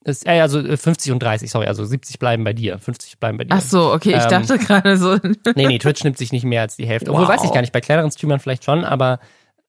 Ist, 0.07 0.25
äh, 0.25 0.39
also 0.39 0.63
50 0.63 1.12
und 1.12 1.21
30, 1.21 1.51
sorry, 1.51 1.68
also 1.68 1.83
70 1.83 2.18
bleiben 2.18 2.45
bei 2.45 2.54
dir, 2.54 2.80
50 2.80 3.19
bleiben 3.19 3.38
bei 3.38 3.44
dir. 3.44 3.54
Ach 3.54 3.62
so, 3.62 3.92
okay, 3.92 4.12
ich 4.12 4.24
ähm, 4.24 4.30
dachte 4.30 4.57
gerade 4.57 4.95
so. 4.95 5.18
nee, 5.56 5.68
nee, 5.68 5.77
Twitch 5.80 6.01
nimmt 6.06 6.18
sich 6.18 6.31
nicht 6.31 6.45
mehr 6.45 6.62
als 6.62 6.77
die 6.77 6.88
Hälfte. 6.88 7.12
Obwohl, 7.12 7.24
wow. 7.24 7.30
weiß 7.30 7.44
ich 7.44 7.51
gar 7.51 7.59
nicht, 7.59 7.74
bei 7.74 7.81
kleineren 7.81 8.09
Streamern 8.09 8.39
vielleicht 8.39 8.63
schon, 8.63 8.86
aber 8.86 9.19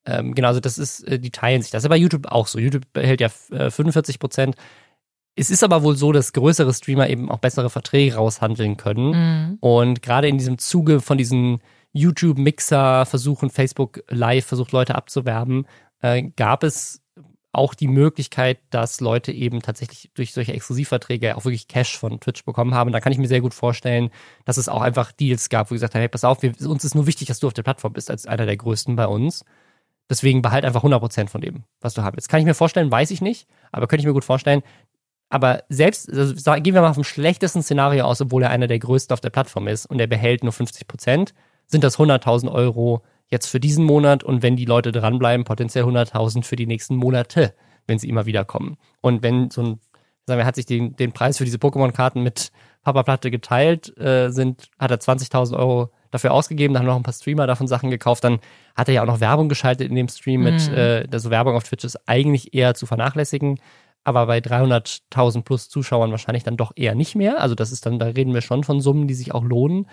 ähm, 0.07 0.37
genau, 0.37 0.47
also 0.47 0.61
das 0.61 0.79
ist, 0.79 1.01
äh, 1.09 1.19
die 1.19 1.33
teilen 1.33 1.61
sich 1.61 1.73
das. 1.73 1.85
Aber 1.85 1.95
bei 1.95 1.99
YouTube 1.99 2.27
auch 2.27 2.47
so. 2.47 2.61
YouTube 2.61 2.85
hält 2.95 3.21
ja 3.21 3.31
äh, 3.51 3.69
45 3.69 4.21
Prozent. 4.21 4.55
Es 5.35 5.51
ist 5.51 5.65
aber 5.65 5.83
wohl 5.83 5.97
so, 5.97 6.13
dass 6.13 6.33
größere 6.33 6.73
Streamer 6.73 7.11
eben 7.11 7.29
auch 7.33 7.39
bessere 7.39 7.69
Verträge 7.69 8.15
raushandeln 8.15 8.77
können. 8.77 9.11
Mhm. 9.11 9.59
Und 9.59 10.03
gerade 10.03 10.29
in 10.29 10.39
diesem 10.39 10.59
Zuge 10.59 11.01
von 11.01 11.19
diesen 11.19 11.59
YouTube-Mixer 11.93 13.07
versuchen, 13.07 13.51
Facebook 13.51 14.05
Live 14.09 14.47
versucht, 14.47 14.71
Leute 14.71 14.95
abzuwerben, 14.95 15.67
äh, 16.01 16.23
gab 16.37 16.63
es 16.63 17.03
auch 17.59 17.75
die 17.75 17.89
Möglichkeit, 17.89 18.59
dass 18.71 19.01
Leute 19.01 19.33
eben 19.33 19.61
tatsächlich 19.61 20.11
durch 20.15 20.33
solche 20.33 20.55
Exklusivverträge 20.55 21.37
auch 21.37 21.45
wirklich 21.45 21.69
Cash 21.69 21.99
von 21.99 22.21
Twitch 22.21 22.45
bekommen 22.45 22.75
haben. 22.75 22.93
Da 22.93 23.01
kann 23.01 23.13
ich 23.13 23.19
mir 23.19 23.29
sehr 23.29 23.43
gut 23.43 23.53
vorstellen, 23.53 24.11
dass 24.47 24.57
es 24.57 24.69
auch 24.69 24.81
einfach 24.81 25.13
Deals 25.13 25.51
gab, 25.51 25.71
wo 25.71 25.75
gesagt 25.75 25.95
haben, 25.95 26.01
hey, 26.01 26.09
pass 26.09 26.25
auf, 26.25 26.43
wir, 26.43 26.55
uns 26.67 26.85
ist 26.85 26.95
nur 26.95 27.07
wichtig, 27.07 27.29
dass 27.29 27.41
du 27.41 27.47
auf 27.47 27.53
der 27.53 27.63
Plattform 27.63 27.93
bist, 27.93 28.11
als 28.11 28.27
einer 28.27 28.47
der 28.47 28.57
größten 28.57 28.97
bei 28.97 29.07
uns. 29.07 29.45
Deswegen 30.09 30.41
behalt 30.41 30.65
einfach 30.65 30.85
100% 30.85 31.29
von 31.29 31.41
dem, 31.43 31.65
was 31.81 31.93
du 31.93 32.03
haben 32.03 32.17
willst. 32.17 32.31
Kann 32.31 32.41
ich 32.41 32.47
mir 32.47 32.55
vorstellen, 32.55 32.91
weiß 32.91 33.11
ich 33.11 33.21
nicht, 33.21 33.47
aber 33.73 33.89
könnte 33.89 34.01
ich 34.01 34.07
mir 34.07 34.15
gut 34.15 34.25
vorstellen. 34.25 34.63
Aber 35.29 35.65
selbst, 35.69 36.11
also 36.11 36.35
gehen 36.63 36.75
wir 36.75 36.81
mal 36.81 36.95
vom 36.95 37.05
schlechtesten 37.05 37.63
Szenario 37.63 38.05
aus, 38.05 38.21
obwohl 38.23 38.43
er 38.43 38.51
einer 38.51 38.67
der 38.67 38.79
größten 38.79 39.13
auf 39.13 39.21
der 39.21 39.31
Plattform 39.31 39.69
ist 39.69 39.85
und 39.85 40.01
er 40.01 40.07
behält 40.07 40.43
nur 40.43 40.53
50%, 40.53 41.35
sind 41.67 41.85
das 41.85 41.99
100.000 41.99 42.51
Euro, 42.51 43.03
jetzt 43.29 43.47
für 43.47 43.61
diesen 43.61 43.85
Monat 43.85 44.25
und 44.25 44.43
wenn 44.43 44.57
die 44.57 44.65
Leute 44.65 44.93
dranbleiben, 44.93 45.45
potenziell 45.45 45.85
100.000 45.85 46.45
für 46.45 46.57
die 46.57 46.67
nächsten 46.67 46.97
Monate, 46.97 47.55
wenn 47.87 47.99
sie 47.99 48.09
immer 48.09 48.27
wieder 48.27 48.45
kommen. 48.45 48.77
Und 49.01 49.23
wenn 49.23 49.51
so 49.51 49.63
ein, 49.63 49.81
sagen 50.27 50.39
wir, 50.39 50.47
hat 50.47 50.57
sich 50.57 50.67
den, 50.67 50.97
den 50.97 51.13
Preis 51.13 51.39
für 51.39 51.45
diese 51.45 51.59
Pokémon-Karten 51.59 52.23
mit 52.23 52.51
Papa 52.83 53.03
Platte 53.03 53.31
geteilt, 53.31 53.97
äh, 53.99 54.31
sind, 54.31 54.71
hat 54.79 54.91
er 54.91 54.99
20.000 54.99 55.57
Euro 55.59 55.91
dafür 56.11 56.33
ausgegeben, 56.33 56.73
dann 56.73 56.83
haben 56.83 56.89
noch 56.89 56.97
ein 56.97 57.03
paar 57.03 57.13
Streamer 57.13 57.47
davon 57.47 57.69
Sachen 57.69 57.91
gekauft, 57.91 58.25
dann 58.25 58.39
hat 58.75 58.89
er 58.89 58.95
ja 58.95 59.03
auch 59.03 59.07
noch 59.07 59.21
Werbung 59.21 59.49
geschaltet 59.49 59.91
in 59.91 59.95
dem 59.95 60.09
Stream 60.09 60.43
mit, 60.43 60.71
mhm. 60.71 60.75
äh, 60.75 61.07
also 61.13 61.31
Werbung 61.31 61.55
auf 61.55 61.65
Twitch 61.65 61.85
ist 61.85 62.09
eigentlich 62.09 62.55
eher 62.55 62.75
zu 62.75 62.87
vernachlässigen, 62.87 63.61
aber 64.05 64.27
bei 64.27 64.39
300.000 64.39 65.43
plus 65.43 65.69
Zuschauern 65.69 66.11
wahrscheinlich 66.11 66.45
dann 66.45 66.57
doch 66.57 66.73
eher 66.77 66.95
nicht 66.95 67.15
mehr. 67.15 67.43
Also 67.43 67.55
das 67.55 67.73
ist 67.73 67.85
dann, 67.85 67.99
da 67.99 68.07
reden 68.07 68.33
wir 68.33 68.41
schon 68.41 68.65
von 68.65 68.81
Summen, 68.81 69.07
die 69.07 69.15
sich 69.15 69.35
auch 69.35 69.45
lohnen. 69.45 69.87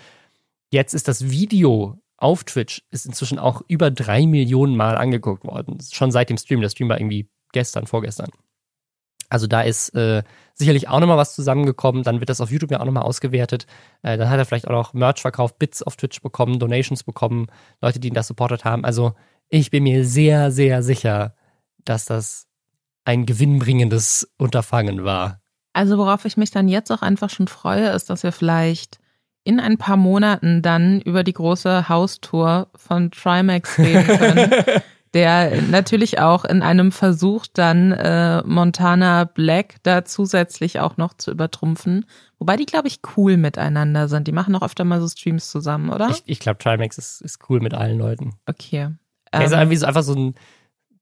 Jetzt 0.70 0.94
ist 0.94 1.06
das 1.06 1.30
Video 1.30 1.98
auf 2.16 2.44
Twitch 2.44 2.82
ist 2.90 3.06
inzwischen 3.06 3.38
auch 3.38 3.62
über 3.68 3.90
drei 3.90 4.26
Millionen 4.26 4.76
Mal 4.76 4.96
angeguckt 4.96 5.44
worden. 5.44 5.78
Schon 5.92 6.10
seit 6.10 6.30
dem 6.30 6.38
Stream. 6.38 6.60
Der 6.60 6.70
Stream 6.70 6.88
war 6.88 6.98
irgendwie 6.98 7.28
gestern, 7.52 7.86
vorgestern. 7.86 8.30
Also 9.28 9.46
da 9.46 9.62
ist 9.62 9.90
äh, 9.94 10.22
sicherlich 10.54 10.88
auch 10.88 11.00
nochmal 11.00 11.16
was 11.16 11.34
zusammengekommen. 11.34 12.04
Dann 12.04 12.20
wird 12.20 12.30
das 12.30 12.40
auf 12.40 12.50
YouTube 12.50 12.70
ja 12.70 12.80
auch 12.80 12.84
nochmal 12.84 13.02
ausgewertet. 13.02 13.66
Äh, 14.02 14.16
dann 14.16 14.30
hat 14.30 14.38
er 14.38 14.44
vielleicht 14.44 14.68
auch 14.68 14.72
noch 14.72 14.94
Merch 14.94 15.20
verkauft, 15.20 15.58
Bits 15.58 15.82
auf 15.82 15.96
Twitch 15.96 16.22
bekommen, 16.22 16.58
Donations 16.58 17.02
bekommen, 17.02 17.46
Leute, 17.80 17.98
die 17.98 18.08
ihn 18.08 18.14
da 18.14 18.22
supportet 18.22 18.64
haben. 18.64 18.84
Also 18.84 19.14
ich 19.48 19.70
bin 19.70 19.82
mir 19.82 20.04
sehr, 20.04 20.50
sehr 20.50 20.82
sicher, 20.82 21.34
dass 21.84 22.04
das 22.04 22.46
ein 23.04 23.26
gewinnbringendes 23.26 24.32
Unterfangen 24.38 25.04
war. 25.04 25.40
Also 25.72 25.98
worauf 25.98 26.24
ich 26.24 26.36
mich 26.36 26.50
dann 26.50 26.68
jetzt 26.68 26.90
auch 26.90 27.02
einfach 27.02 27.30
schon 27.30 27.48
freue, 27.48 27.90
ist, 27.90 28.10
dass 28.10 28.22
wir 28.22 28.32
vielleicht 28.32 28.98
in 29.46 29.60
ein 29.60 29.78
paar 29.78 29.96
Monaten 29.96 30.60
dann 30.60 31.00
über 31.00 31.22
die 31.22 31.32
große 31.32 31.88
Haustour 31.88 32.68
von 32.74 33.12
Trimax 33.12 33.78
reden 33.78 34.06
können. 34.06 34.50
der 35.14 35.62
natürlich 35.62 36.18
auch 36.18 36.44
in 36.44 36.62
einem 36.62 36.92
Versuch 36.92 37.46
dann 37.50 37.92
äh, 37.92 38.42
Montana 38.42 39.24
Black 39.24 39.76
da 39.82 40.04
zusätzlich 40.04 40.80
auch 40.80 40.96
noch 40.98 41.14
zu 41.14 41.30
übertrumpfen. 41.30 42.04
Wobei 42.38 42.56
die, 42.56 42.66
glaube 42.66 42.88
ich, 42.88 43.00
cool 43.16 43.38
miteinander 43.38 44.08
sind. 44.08 44.26
Die 44.26 44.32
machen 44.32 44.54
auch 44.56 44.62
öfter 44.62 44.84
mal 44.84 45.00
so 45.00 45.08
Streams 45.08 45.48
zusammen, 45.48 45.88
oder? 45.88 46.10
Ich, 46.10 46.22
ich 46.26 46.38
glaube, 46.38 46.58
Trimax 46.58 46.98
ist, 46.98 47.22
ist 47.22 47.38
cool 47.48 47.60
mit 47.60 47.72
allen 47.72 47.98
Leuten. 47.98 48.34
Okay. 48.46 48.90
Er 49.30 49.44
ist 49.44 49.52
ähm, 49.52 49.60
irgendwie 49.60 49.76
so 49.76 49.86
einfach 49.86 50.02
so 50.02 50.14
ein 50.14 50.34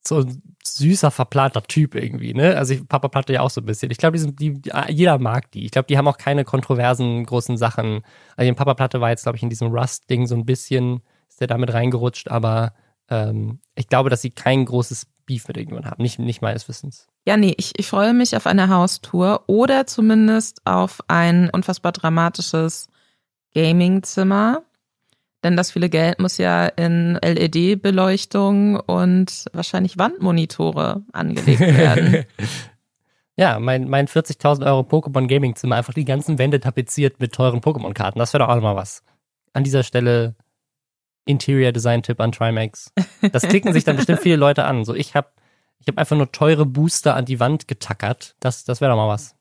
so 0.07 0.21
ein 0.21 0.43
süßer, 0.65 1.11
verplanter 1.11 1.63
Typ 1.63 1.95
irgendwie, 1.95 2.35
ne? 2.35 2.57
Also 2.57 2.75
ich, 2.75 2.87
Papa 2.87 3.09
Platte 3.09 3.33
ja 3.33 3.41
auch 3.41 3.51
so 3.51 3.61
ein 3.61 3.67
bisschen. 3.67 3.91
Ich 3.91 3.99
glaube, 3.99 4.19
die 4.19 4.55
die, 4.55 4.71
jeder 4.89 5.19
mag 5.19 5.51
die. 5.53 5.65
Ich 5.65 5.71
glaube, 5.71 5.87
die 5.87 5.97
haben 5.97 6.09
auch 6.09 6.19
keine 6.19 6.45
kontroversen 6.45 7.25
großen 7.25 7.57
Sachen. 7.57 8.03
Also 8.37 8.53
Papa 8.55 8.75
Platte 8.75 9.01
war 9.01 9.11
jetzt, 9.11 9.23
glaube 9.23 9.37
ich, 9.37 9.43
in 9.43 9.51
diesem 9.51 9.69
Rust-Ding 9.69 10.27
so 10.27 10.35
ein 10.35 10.45
bisschen, 10.45 11.03
ist 11.29 11.41
der 11.41 11.47
damit 11.47 11.73
reingerutscht, 11.73 12.29
aber 12.29 12.75
ähm, 13.09 13.61
ich 13.75 13.89
glaube, 13.89 14.11
dass 14.11 14.23
sie 14.23 14.31
kein 14.31 14.65
großes 14.65 15.07
Beef 15.27 15.49
mit 15.49 15.57
irgendjemandem 15.57 15.91
haben. 15.91 16.03
Nicht, 16.03 16.19
nicht 16.19 16.43
meines 16.43 16.69
Wissens. 16.69 17.09
Ja, 17.27 17.37
nee, 17.37 17.55
ich, 17.57 17.73
ich 17.79 17.87
freue 17.87 18.13
mich 18.13 18.37
auf 18.37 18.47
eine 18.47 18.69
Haustour 18.69 19.45
oder 19.47 19.87
zumindest 19.87 20.61
auf 20.67 21.01
ein 21.09 21.51
unfassbar 21.51 21.93
dramatisches 21.93 22.89
Gaming-Zimmer. 23.55 24.63
Denn 25.45 25.57
das 25.57 25.73
viele 25.73 25.91
Geld 25.91 26.19
muss 26.21 26.39
ja 26.39 26.67
in 26.67 27.19
LED-Beleuchtung 27.23 28.81
und 28.81 29.45
wahrscheinlich 29.53 29.99
Wandmonitore 29.99 31.03
angelegt 31.13 31.61
werden. 31.61 32.25
ja, 33.37 33.59
mein, 33.59 33.89
mein 33.89 34.09
40.000 34.09 34.65
Euro 34.65 34.81
Pokémon 34.81 35.29
Gaming 35.29 35.55
Zimmer, 35.55 35.77
einfach 35.77 35.93
die 35.93 36.07
ganzen 36.07 36.39
Wände 36.39 36.61
tapeziert 36.61 37.21
mit 37.21 37.33
teuren 37.33 37.61
Pokémon-Karten. 37.61 38.19
Das 38.19 38.33
wäre 38.33 38.45
doch 38.45 38.49
auch 38.49 38.61
mal 38.63 38.75
was. 38.75 39.03
An 39.53 39.65
dieser 39.65 39.83
Stelle 39.83 40.35
Interior 41.27 41.73
Design 41.73 42.03
Tipp 42.03 42.21
an 42.21 42.33
Trimax. 42.33 42.93
Das 43.33 43.43
klicken 43.43 43.75
sich 43.75 43.85
dann 43.85 43.97
bestimmt 43.97 44.21
viele 44.21 44.37
Leute 44.37 44.65
an. 44.65 44.87
So, 44.87 44.95
ich 44.95 45.15
habe 45.15 45.29
ich 45.79 45.89
hab 45.89 45.99
einfach 45.99 46.17
nur 46.17 46.33
teure 46.33 46.65
Booster 46.65 47.15
an 47.15 47.27
die 47.27 47.39
Wand 47.39 47.69
getackert. 47.69 48.35
Das, 48.41 48.65
das 48.65 48.81
wäre 48.81 48.91
doch 48.91 48.97
mal 48.97 49.09
was. 49.09 49.37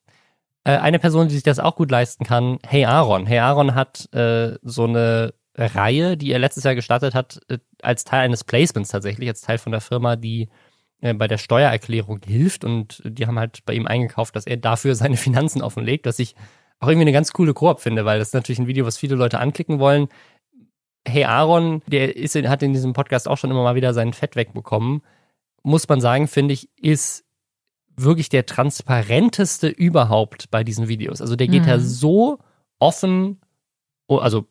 Äh, 0.65 0.77
eine 0.77 0.99
Person, 0.99 1.29
die 1.29 1.35
sich 1.35 1.43
das 1.43 1.59
auch 1.59 1.77
gut 1.77 1.91
leisten 1.91 2.25
kann, 2.25 2.59
Hey 2.67 2.83
Aaron. 2.83 3.25
Hey 3.25 3.39
Aaron 3.39 3.73
hat 3.73 4.13
äh, 4.13 4.57
so 4.61 4.83
eine 4.83 5.33
Reihe, 5.55 6.17
die 6.17 6.31
er 6.31 6.39
letztes 6.39 6.63
Jahr 6.63 6.75
gestartet 6.75 7.13
hat, 7.13 7.39
äh, 7.47 7.59
als 7.81 8.03
Teil 8.03 8.21
eines 8.21 8.43
Placements 8.43 8.89
tatsächlich, 8.89 9.29
als 9.29 9.41
Teil 9.41 9.57
von 9.57 9.71
der 9.71 9.81
Firma, 9.81 10.15
die 10.15 10.49
äh, 11.01 11.13
bei 11.13 11.27
der 11.27 11.37
Steuererklärung 11.37 12.21
hilft 12.25 12.63
und 12.63 13.01
die 13.05 13.27
haben 13.27 13.37
halt 13.37 13.65
bei 13.65 13.73
ihm 13.73 13.87
eingekauft, 13.87 14.35
dass 14.35 14.47
er 14.47 14.57
dafür 14.57 14.95
seine 14.95 15.17
Finanzen 15.17 15.61
offenlegt, 15.61 16.05
was 16.05 16.19
ich 16.19 16.35
auch 16.79 16.87
irgendwie 16.87 17.03
eine 17.03 17.11
ganz 17.11 17.31
coole 17.31 17.53
Koop 17.53 17.79
finde, 17.79 18.05
weil 18.05 18.19
das 18.19 18.29
ist 18.29 18.33
natürlich 18.33 18.59
ein 18.59 18.67
Video, 18.67 18.85
was 18.85 18.97
viele 18.97 19.15
Leute 19.15 19.39
anklicken 19.39 19.79
wollen. 19.79 20.07
Hey 21.07 21.25
Aaron, 21.25 21.81
der 21.87 22.15
ist, 22.15 22.35
hat 22.35 22.63
in 22.63 22.73
diesem 22.73 22.93
Podcast 22.93 23.27
auch 23.27 23.37
schon 23.37 23.51
immer 23.51 23.63
mal 23.63 23.75
wieder 23.75 23.93
sein 23.93 24.13
Fett 24.13 24.35
wegbekommen. 24.35 25.01
Muss 25.61 25.87
man 25.87 26.01
sagen, 26.01 26.27
finde 26.27 26.53
ich, 26.53 26.69
ist 26.77 27.25
wirklich 27.95 28.29
der 28.29 28.45
transparenteste 28.45 29.67
überhaupt 29.67 30.49
bei 30.49 30.63
diesen 30.63 30.87
Videos. 30.87 31.21
Also 31.21 31.35
der 31.35 31.47
geht 31.47 31.63
mhm. 31.63 31.69
ja 31.69 31.79
so 31.79 32.39
offen, 32.79 33.39
also 34.07 34.47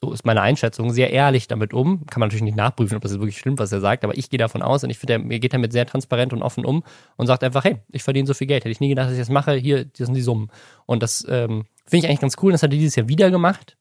so 0.00 0.12
ist 0.12 0.26
meine 0.26 0.42
Einschätzung, 0.42 0.92
sehr 0.92 1.10
ehrlich 1.10 1.48
damit 1.48 1.72
um. 1.72 2.04
Kann 2.06 2.20
man 2.20 2.28
natürlich 2.28 2.44
nicht 2.44 2.56
nachprüfen, 2.56 2.96
ob 2.96 3.02
das 3.02 3.12
wirklich 3.12 3.38
stimmt, 3.38 3.58
was 3.58 3.72
er 3.72 3.80
sagt, 3.80 4.04
aber 4.04 4.16
ich 4.16 4.28
gehe 4.28 4.38
davon 4.38 4.60
aus 4.60 4.84
und 4.84 4.90
ich 4.90 4.98
finde, 4.98 5.14
er 5.14 5.38
geht 5.38 5.54
damit 5.54 5.72
sehr 5.72 5.86
transparent 5.86 6.32
und 6.32 6.42
offen 6.42 6.66
um 6.66 6.84
und 7.16 7.26
sagt 7.26 7.42
einfach, 7.42 7.64
hey, 7.64 7.78
ich 7.90 8.02
verdiene 8.02 8.26
so 8.26 8.34
viel 8.34 8.46
Geld. 8.46 8.64
Hätte 8.64 8.72
ich 8.72 8.80
nie 8.80 8.90
gedacht, 8.90 9.06
dass 9.06 9.14
ich 9.14 9.20
das 9.20 9.30
mache. 9.30 9.54
Hier, 9.54 9.86
das 9.86 10.06
sind 10.06 10.14
die 10.14 10.22
Summen. 10.22 10.50
Und 10.84 11.02
das 11.02 11.24
ähm, 11.28 11.64
finde 11.86 12.04
ich 12.04 12.08
eigentlich 12.08 12.20
ganz 12.20 12.36
cool. 12.42 12.52
Das 12.52 12.62
hat 12.62 12.72
er 12.72 12.78
dieses 12.78 12.96
Jahr 12.96 13.08
wieder 13.08 13.30
gemacht 13.30 13.78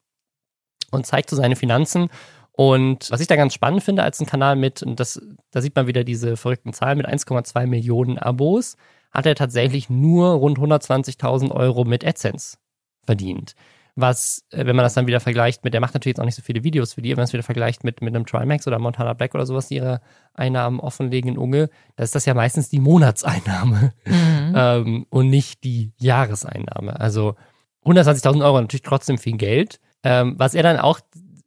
und 0.91 1.05
zeigt 1.05 1.29
so 1.29 1.35
seine 1.35 1.57
Finanzen. 1.57 2.07
Und 2.53 3.11
was 3.11 3.19
ich 3.19 3.27
da 3.27 3.35
ganz 3.35 3.53
spannend 3.53 3.83
finde 3.83 4.03
als 4.03 4.21
ein 4.21 4.25
Kanal 4.25 4.55
mit, 4.55 4.83
und 4.83 5.01
das, 5.01 5.21
da 5.51 5.61
sieht 5.61 5.75
man 5.75 5.87
wieder 5.87 6.05
diese 6.05 6.37
verrückten 6.37 6.71
Zahlen 6.71 6.97
mit 6.97 7.09
1,2 7.09 7.67
Millionen 7.67 8.17
Abos, 8.17 8.77
hat 9.11 9.25
er 9.25 9.35
tatsächlich 9.35 9.89
nur 9.89 10.29
rund 10.29 10.59
120.000 10.59 11.51
Euro 11.51 11.83
mit 11.83 12.05
AdSense 12.05 12.57
verdient 13.05 13.55
was, 13.95 14.43
äh, 14.51 14.65
wenn 14.65 14.75
man 14.75 14.83
das 14.83 14.93
dann 14.93 15.07
wieder 15.07 15.21
vergleicht 15.21 15.63
mit, 15.63 15.73
der 15.73 15.81
macht 15.81 15.93
natürlich 15.93 16.13
jetzt 16.13 16.19
auch 16.19 16.25
nicht 16.25 16.35
so 16.35 16.41
viele 16.41 16.63
Videos 16.63 16.97
wie 16.97 17.01
die, 17.01 17.09
wenn 17.09 17.17
man 17.17 17.23
es 17.23 17.33
wieder 17.33 17.43
vergleicht 17.43 17.83
mit, 17.83 18.01
mit 18.01 18.13
einem 18.13 18.25
Trimax 18.25 18.67
oder 18.67 18.77
Montana 18.77 19.13
Black 19.13 19.33
oder 19.33 19.45
sowas, 19.45 19.69
die 19.69 19.75
ihre 19.75 20.01
Einnahmen 20.33 20.79
offenlegen 20.79 21.31
in 21.31 21.37
Unge, 21.37 21.69
da 21.95 22.03
ist 22.03 22.13
das 22.13 22.25
ja 22.25 22.33
meistens 22.33 22.69
die 22.69 22.79
Monatseinnahme 22.79 23.93
mhm. 24.05 24.53
ähm, 24.55 25.05
und 25.09 25.29
nicht 25.29 25.63
die 25.63 25.93
Jahreseinnahme. 25.97 26.99
Also 26.99 27.35
120.000 27.85 28.43
Euro 28.43 28.59
natürlich 28.59 28.81
trotzdem 28.81 29.17
viel 29.17 29.37
Geld. 29.37 29.79
Ähm, 30.03 30.35
was 30.37 30.53
er 30.53 30.63
dann 30.63 30.77
auch 30.77 30.99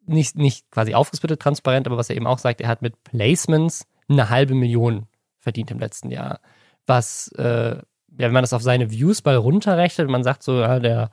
nicht, 0.06 0.36
nicht 0.36 0.70
quasi 0.70 0.94
aufgesplittet 0.94 1.40
transparent, 1.40 1.86
aber 1.86 1.98
was 1.98 2.08
er 2.08 2.16
eben 2.16 2.26
auch 2.26 2.38
sagt, 2.38 2.60
er 2.60 2.68
hat 2.68 2.80
mit 2.80 3.04
Placements 3.04 3.86
eine 4.08 4.30
halbe 4.30 4.54
Million 4.54 5.06
verdient 5.38 5.70
im 5.70 5.78
letzten 5.78 6.10
Jahr. 6.10 6.40
Was, 6.86 7.30
äh, 7.36 7.76
ja, 7.76 7.82
wenn 8.16 8.32
man 8.32 8.42
das 8.42 8.54
auf 8.54 8.62
seine 8.62 8.90
Views 8.90 9.20
bei 9.20 9.36
runterrechnet, 9.36 10.08
man 10.08 10.24
sagt 10.24 10.42
so, 10.42 10.60
ja, 10.60 10.80
der 10.80 11.10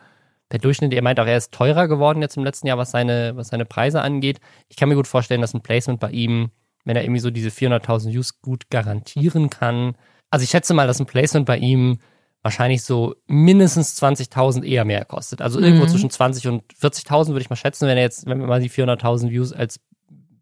der 0.52 0.60
Durchschnitt, 0.60 0.94
er 0.94 1.02
meint 1.02 1.20
auch, 1.20 1.26
er 1.26 1.38
ist 1.38 1.52
teurer 1.52 1.88
geworden 1.88 2.22
jetzt 2.22 2.38
im 2.38 2.44
letzten 2.44 2.68
Jahr, 2.68 2.78
was 2.78 2.92
seine, 2.92 3.36
was 3.36 3.48
seine 3.48 3.66
Preise 3.66 4.02
angeht. 4.02 4.40
Ich 4.70 4.78
kann 4.78 4.90
mir 4.90 4.96
gut 4.96 5.08
vorstellen, 5.08 5.42
dass 5.42 5.54
ein 5.54 5.62
Placement 5.62 6.00
bei 6.00 6.12
ihm, 6.12 6.52
wenn 6.84 6.96
er 6.96 7.04
irgendwie 7.04 7.20
so 7.20 7.32
diese 7.32 7.50
400.000 7.50 8.14
Views 8.14 8.42
gut 8.42 8.70
garantieren 8.70 9.50
kann. 9.50 9.96
Also 10.30 10.44
ich 10.44 10.50
schätze 10.50 10.74
mal, 10.74 10.88
dass 10.88 11.00
ein 11.00 11.08
Placement 11.08 11.46
bei 11.46 11.58
ihm 11.58 12.00
wahrscheinlich 12.44 12.84
so 12.84 13.16
mindestens 13.26 14.00
20.000 14.00 14.64
eher 14.64 14.86
mehr 14.86 15.04
kostet. 15.04 15.42
Also 15.42 15.60
irgendwo 15.60 15.86
mhm. 15.86 15.90
zwischen 15.90 16.10
20 16.12 16.48
und 16.48 16.64
40.000 16.74 17.30
würde 17.30 17.42
ich 17.42 17.50
mal 17.50 17.56
schätzen, 17.56 17.88
wenn 17.88 17.98
er 17.98 18.04
jetzt, 18.04 18.28
wenn 18.28 18.40
wir 18.40 18.46
mal 18.46 18.62
die 18.62 18.70
400.000 18.70 19.32
Views 19.32 19.52
als 19.52 19.80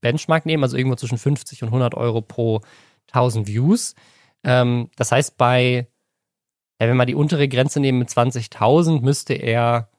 Benchmark 0.02 0.46
nehmen, 0.46 0.64
also 0.64 0.76
irgendwo 0.76 0.98
zwischen 0.98 1.18
50 1.18 1.64
und 1.64 1.70
100 1.70 1.96
Euro 1.96 2.22
pro 2.22 2.60
1000 3.08 3.48
Views. 3.48 3.96
Ähm, 4.44 4.90
das 4.98 5.14
heißt, 5.14 5.38
bei, 5.38 5.88
ja, 6.82 6.90
wenn 6.90 6.98
wir 6.98 7.06
die 7.06 7.16
untere 7.16 7.48
Grenze 7.48 7.80
nehmen 7.80 8.00
mit 8.00 8.10
20.000, 8.10 9.00
müsste 9.02 9.36
er 9.36 9.90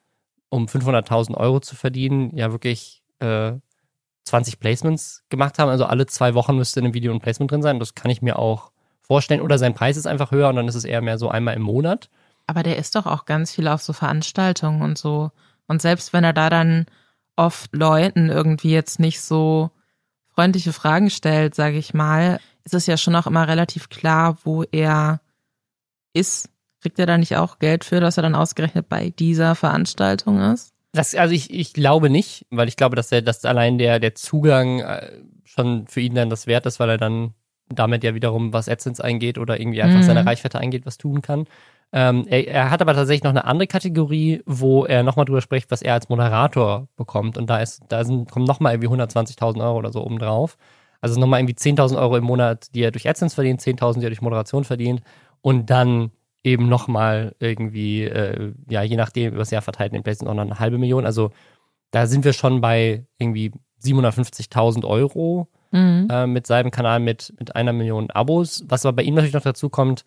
um 0.55 0.67
500.000 0.67 1.37
Euro 1.37 1.61
zu 1.61 1.75
verdienen, 1.75 2.37
ja 2.37 2.53
wirklich 2.53 3.03
äh, 3.19 3.53
20 4.25 4.61
Placements 4.61 5.25
gemacht 5.29 5.59
haben. 5.59 5.69
Also 5.69 5.85
alle 5.85 6.07
zwei 6.07 6.35
Wochen 6.35 6.57
müsste 6.57 6.81
in 6.81 6.87
einem 6.87 6.95
Video 6.95 7.13
ein 7.13 7.21
Placement 7.21 7.51
drin 7.51 7.63
sein. 7.63 7.81
Das 7.81 7.95
kann 7.95 8.11
ich 8.11 8.23
mir 8.23 8.39
auch 8.39 8.71
vorstellen. 9.03 9.41
Oder 9.41 9.59
sein 9.59 9.75
Preis 9.75 9.97
ist 9.97 10.07
einfach 10.07 10.31
höher 10.31 10.49
und 10.49 10.57
dann 10.57 10.69
ist 10.69 10.77
es 10.77 10.85
eher 10.85 11.03
mehr 11.03 11.19
so 11.19 11.29
einmal 11.29 11.55
im 11.55 11.63
Monat. 11.63 12.09
Aber 12.47 12.63
der 12.63 12.79
ist 12.79 12.95
doch 12.95 13.07
auch 13.07 13.25
ganz 13.25 13.53
viel 13.53 13.67
auf 13.69 13.83
so 13.83 13.93
Veranstaltungen 13.93 14.83
und 14.83 14.97
so. 14.97 15.33
Und 15.67 15.83
selbst 15.83 16.13
wenn 16.13 16.25
er 16.25 16.33
da 16.33 16.51
dann 16.51 16.87
oft 17.37 17.75
Leuten 17.75 18.29
irgendwie 18.29 18.71
jetzt 18.71 19.01
nicht 19.01 19.21
so 19.21 19.71
freundliche 20.29 20.73
Fragen 20.73 21.11
stellt, 21.11 21.55
sage 21.55 21.79
ich 21.79 21.95
mal, 21.95 22.39
ist 22.63 22.75
es 22.75 22.87
ja 22.87 22.97
schon 22.97 23.17
auch 23.17 23.27
immer 23.27 23.49
relativ 23.49 23.89
klar, 23.89 24.39
wo 24.45 24.63
er 24.63 25.21
ist 26.13 26.49
Kriegt 26.85 26.99
er 26.99 27.07
da 27.07 27.17
nicht 27.17 27.35
auch 27.39 27.61
Geld 27.61 27.83
für, 27.83 27.99
dass 27.99 28.19
er 28.19 28.23
dann 28.23 28.35
ausgerechnet 28.35 28.91
bei 28.91 29.09
dieser 29.09 29.55
Veranstaltung 29.55 30.39
ist? 30.39 30.75
Das, 30.93 31.15
also 31.15 31.35
ich, 31.35 31.51
ich 31.51 31.73
glaube 31.73 32.11
nicht, 32.11 32.45
weil 32.51 32.69
ich 32.69 32.77
glaube, 32.77 32.95
dass 32.95 33.11
er, 33.11 33.23
dass 33.23 33.47
allein 33.47 33.79
der, 33.79 33.99
der 34.01 34.15
Zugang 34.15 34.81
äh, 34.81 35.13
schon 35.45 35.87
für 35.87 36.03
ihn 36.03 36.15
dann 36.15 36.29
das 36.29 36.47
wert 36.47 36.67
ist, 36.67 36.81
weil 36.81 36.91
er 36.91 36.99
dann 36.99 37.33
damit 37.71 38.05
ja 38.05 38.15
wiederum, 38.15 38.53
was 38.53 38.69
AdSense 38.69 39.03
eingeht 39.03 39.39
oder 39.39 39.59
irgendwie 39.59 39.81
einfach 39.81 40.01
mhm. 40.01 40.03
seine 40.03 40.27
Reichweite 40.27 40.59
eingeht, 40.59 40.85
was 40.85 40.99
tun 40.99 41.23
kann. 41.23 41.47
Ähm, 41.91 42.27
er, 42.29 42.47
er, 42.49 42.71
hat 42.71 42.83
aber 42.83 42.93
tatsächlich 42.93 43.25
noch 43.25 43.31
eine 43.31 43.47
andere 43.47 43.67
Kategorie, 43.67 44.43
wo 44.45 44.85
er 44.85 45.03
nochmal 45.03 45.25
drüber 45.25 45.41
spricht, 45.41 45.71
was 45.71 45.81
er 45.81 45.95
als 45.95 46.11
Moderator 46.11 46.87
bekommt. 46.97 47.39
Und 47.39 47.49
da 47.49 47.61
ist, 47.61 47.81
da 47.89 48.05
sind, 48.05 48.31
kommen 48.31 48.45
nochmal 48.45 48.75
irgendwie 48.75 49.03
120.000 49.03 49.65
Euro 49.65 49.79
oder 49.79 49.91
so 49.91 50.05
oben 50.05 50.19
drauf. 50.19 50.59
Also 51.01 51.19
nochmal 51.19 51.41
irgendwie 51.41 51.55
10.000 51.55 51.99
Euro 51.99 52.19
im 52.19 52.25
Monat, 52.25 52.75
die 52.75 52.83
er 52.83 52.91
durch 52.91 53.09
AdSense 53.09 53.35
verdient, 53.35 53.63
10.000, 53.63 54.01
die 54.01 54.07
er 54.07 54.11
durch 54.11 54.21
Moderation 54.21 54.65
verdient. 54.65 55.01
Und 55.41 55.71
dann 55.71 56.11
eben 56.45 56.69
nochmal 56.69 57.35
irgendwie, 57.41 58.05
äh, 58.05 58.53
ja, 58.69 58.83
je 58.83 58.97
nachdem, 58.97 59.29
über 59.29 59.39
das 59.39 59.51
Jahr 59.51 59.63
verteilt, 59.63 59.93
in 59.93 59.99
den 59.99 60.03
Places 60.05 60.27
auch 60.27 60.35
noch 60.35 60.43
eine 60.43 60.59
halbe 60.59 60.79
Million. 60.79 61.07
Also 61.07 61.31
da 61.91 62.07
sind 62.07 62.25
wir 62.25 62.35
schon 62.35 62.61
bei 62.61 63.07
irgendwie 63.19 63.53
750.000 63.83 64.85
Euro 64.85 65.49
mhm. 65.73 66.09
äh, 66.11 66.27
mit 66.27 66.47
seinem 66.47 66.71
Kanal 66.71 67.01
mit, 67.01 67.33
mit 67.39 67.57
einer 67.57 67.73
Million 67.73 68.11
Abos. 68.11 68.65
Was 68.69 68.85
aber 68.85 68.97
bei 68.97 69.03
ihm 69.03 69.15
natürlich 69.15 69.35
noch 69.35 69.43
dazu 69.43 69.71
kommt, 69.71 70.05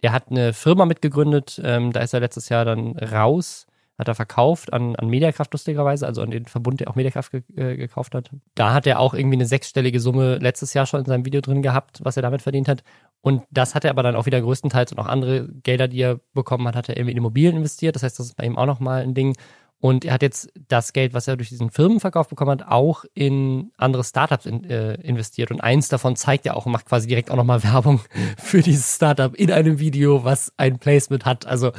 er 0.00 0.12
hat 0.12 0.30
eine 0.30 0.52
Firma 0.52 0.86
mitgegründet, 0.86 1.60
ähm, 1.62 1.92
da 1.92 2.00
ist 2.00 2.14
er 2.14 2.20
letztes 2.20 2.48
Jahr 2.48 2.64
dann 2.64 2.96
raus 2.98 3.66
hat 3.98 4.08
er 4.08 4.14
verkauft 4.14 4.72
an, 4.72 4.94
an 4.96 5.08
Mediakraft 5.08 5.52
lustigerweise, 5.52 6.06
also 6.06 6.20
an 6.22 6.30
den 6.30 6.44
Verbund, 6.44 6.80
der 6.80 6.88
auch 6.88 6.96
Mediakraft 6.96 7.32
ge 7.32 7.42
äh, 7.56 7.76
gekauft 7.76 8.14
hat. 8.14 8.30
Da 8.54 8.74
hat 8.74 8.86
er 8.86 9.00
auch 9.00 9.14
irgendwie 9.14 9.36
eine 9.36 9.46
sechsstellige 9.46 10.00
Summe 10.00 10.36
letztes 10.36 10.74
Jahr 10.74 10.86
schon 10.86 11.00
in 11.00 11.06
seinem 11.06 11.24
Video 11.24 11.40
drin 11.40 11.62
gehabt, 11.62 12.00
was 12.02 12.16
er 12.16 12.22
damit 12.22 12.42
verdient 12.42 12.68
hat. 12.68 12.82
Und 13.26 13.42
das 13.50 13.74
hat 13.74 13.84
er 13.84 13.90
aber 13.90 14.04
dann 14.04 14.14
auch 14.14 14.26
wieder 14.26 14.40
größtenteils 14.40 14.92
und 14.92 15.00
auch 15.00 15.06
andere 15.06 15.48
Gelder, 15.64 15.88
die 15.88 15.98
er 15.98 16.20
bekommen 16.32 16.68
hat, 16.68 16.76
hat 16.76 16.88
er 16.88 16.96
irgendwie 16.96 17.10
in 17.10 17.18
Immobilien 17.18 17.56
investiert. 17.56 17.96
Das 17.96 18.04
heißt, 18.04 18.20
das 18.20 18.26
ist 18.26 18.36
bei 18.36 18.44
ihm 18.44 18.56
auch 18.56 18.66
nochmal 18.66 19.02
ein 19.02 19.14
Ding. 19.14 19.34
Und 19.80 20.04
er 20.04 20.12
hat 20.12 20.22
jetzt 20.22 20.52
das 20.68 20.92
Geld, 20.92 21.12
was 21.12 21.26
er 21.26 21.36
durch 21.36 21.48
diesen 21.48 21.70
Firmenverkauf 21.70 22.28
bekommen 22.28 22.52
hat, 22.52 22.68
auch 22.68 23.04
in 23.14 23.72
andere 23.78 24.04
Startups 24.04 24.46
in, 24.46 24.62
äh, 24.70 24.94
investiert. 25.00 25.50
Und 25.50 25.60
eins 25.60 25.88
davon 25.88 26.14
zeigt 26.14 26.46
er 26.46 26.56
auch 26.56 26.66
und 26.66 26.72
macht 26.72 26.86
quasi 26.86 27.08
direkt 27.08 27.32
auch 27.32 27.36
nochmal 27.36 27.64
Werbung 27.64 28.00
für 28.38 28.62
dieses 28.62 28.94
Startup 28.94 29.34
in 29.34 29.50
einem 29.50 29.80
Video, 29.80 30.22
was 30.22 30.52
ein 30.56 30.78
Placement 30.78 31.24
hat. 31.24 31.46
Also 31.46 31.72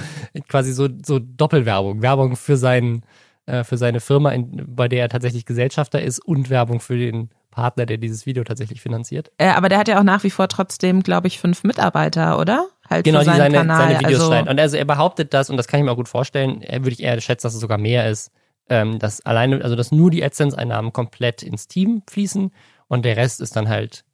quasi 0.49 0.73
so, 0.73 0.89
so 1.05 1.17
Doppelwerbung. 1.17 2.01
Werbung 2.01 2.35
für 2.35 2.57
seinen, 2.57 3.03
äh, 3.45 3.63
für 3.63 3.77
seine 3.77 4.01
Firma, 4.01 4.31
in, 4.31 4.65
bei 4.67 4.89
der 4.89 4.99
er 4.99 5.09
tatsächlich 5.09 5.45
Gesellschafter 5.45 6.01
ist 6.01 6.19
und 6.19 6.49
Werbung 6.49 6.81
für 6.81 6.97
den 6.97 7.29
Partner, 7.57 7.87
der 7.87 7.97
dieses 7.97 8.27
Video 8.27 8.43
tatsächlich 8.43 8.81
finanziert. 8.81 9.31
Äh, 9.39 9.47
aber 9.47 9.67
der 9.67 9.79
hat 9.79 9.87
ja 9.87 9.99
auch 9.99 10.03
nach 10.03 10.23
wie 10.23 10.29
vor 10.29 10.47
trotzdem, 10.47 11.01
glaube 11.01 11.25
ich, 11.25 11.39
fünf 11.39 11.63
Mitarbeiter, 11.63 12.37
oder? 12.37 12.67
Halt 12.87 13.03
genau, 13.03 13.19
die 13.19 13.25
seine, 13.25 13.57
Kanal. 13.57 13.77
seine 13.79 13.99
Videos 13.99 14.13
also, 14.13 14.27
schneiden. 14.27 14.49
Und 14.49 14.59
also 14.59 14.77
er 14.77 14.85
behauptet 14.85 15.33
das, 15.33 15.49
und 15.49 15.57
das 15.57 15.67
kann 15.67 15.79
ich 15.79 15.85
mir 15.85 15.91
auch 15.91 15.97
gut 15.97 16.07
vorstellen, 16.07 16.61
er 16.61 16.81
würde 16.81 16.91
ich 16.91 17.01
eher 17.01 17.19
schätzen, 17.19 17.47
dass 17.47 17.55
es 17.55 17.59
sogar 17.59 17.79
mehr 17.79 18.07
ist, 18.09 18.31
ähm, 18.69 18.99
dass 18.99 19.25
alleine, 19.25 19.63
also 19.63 19.75
dass 19.75 19.91
nur 19.91 20.11
die 20.11 20.23
AdSense-Einnahmen 20.23 20.93
komplett 20.93 21.41
ins 21.41 21.67
Team 21.67 22.03
fließen 22.07 22.51
und 22.87 23.05
der 23.05 23.17
Rest 23.17 23.41
ist 23.41 23.55
dann 23.55 23.69
halt 23.69 24.05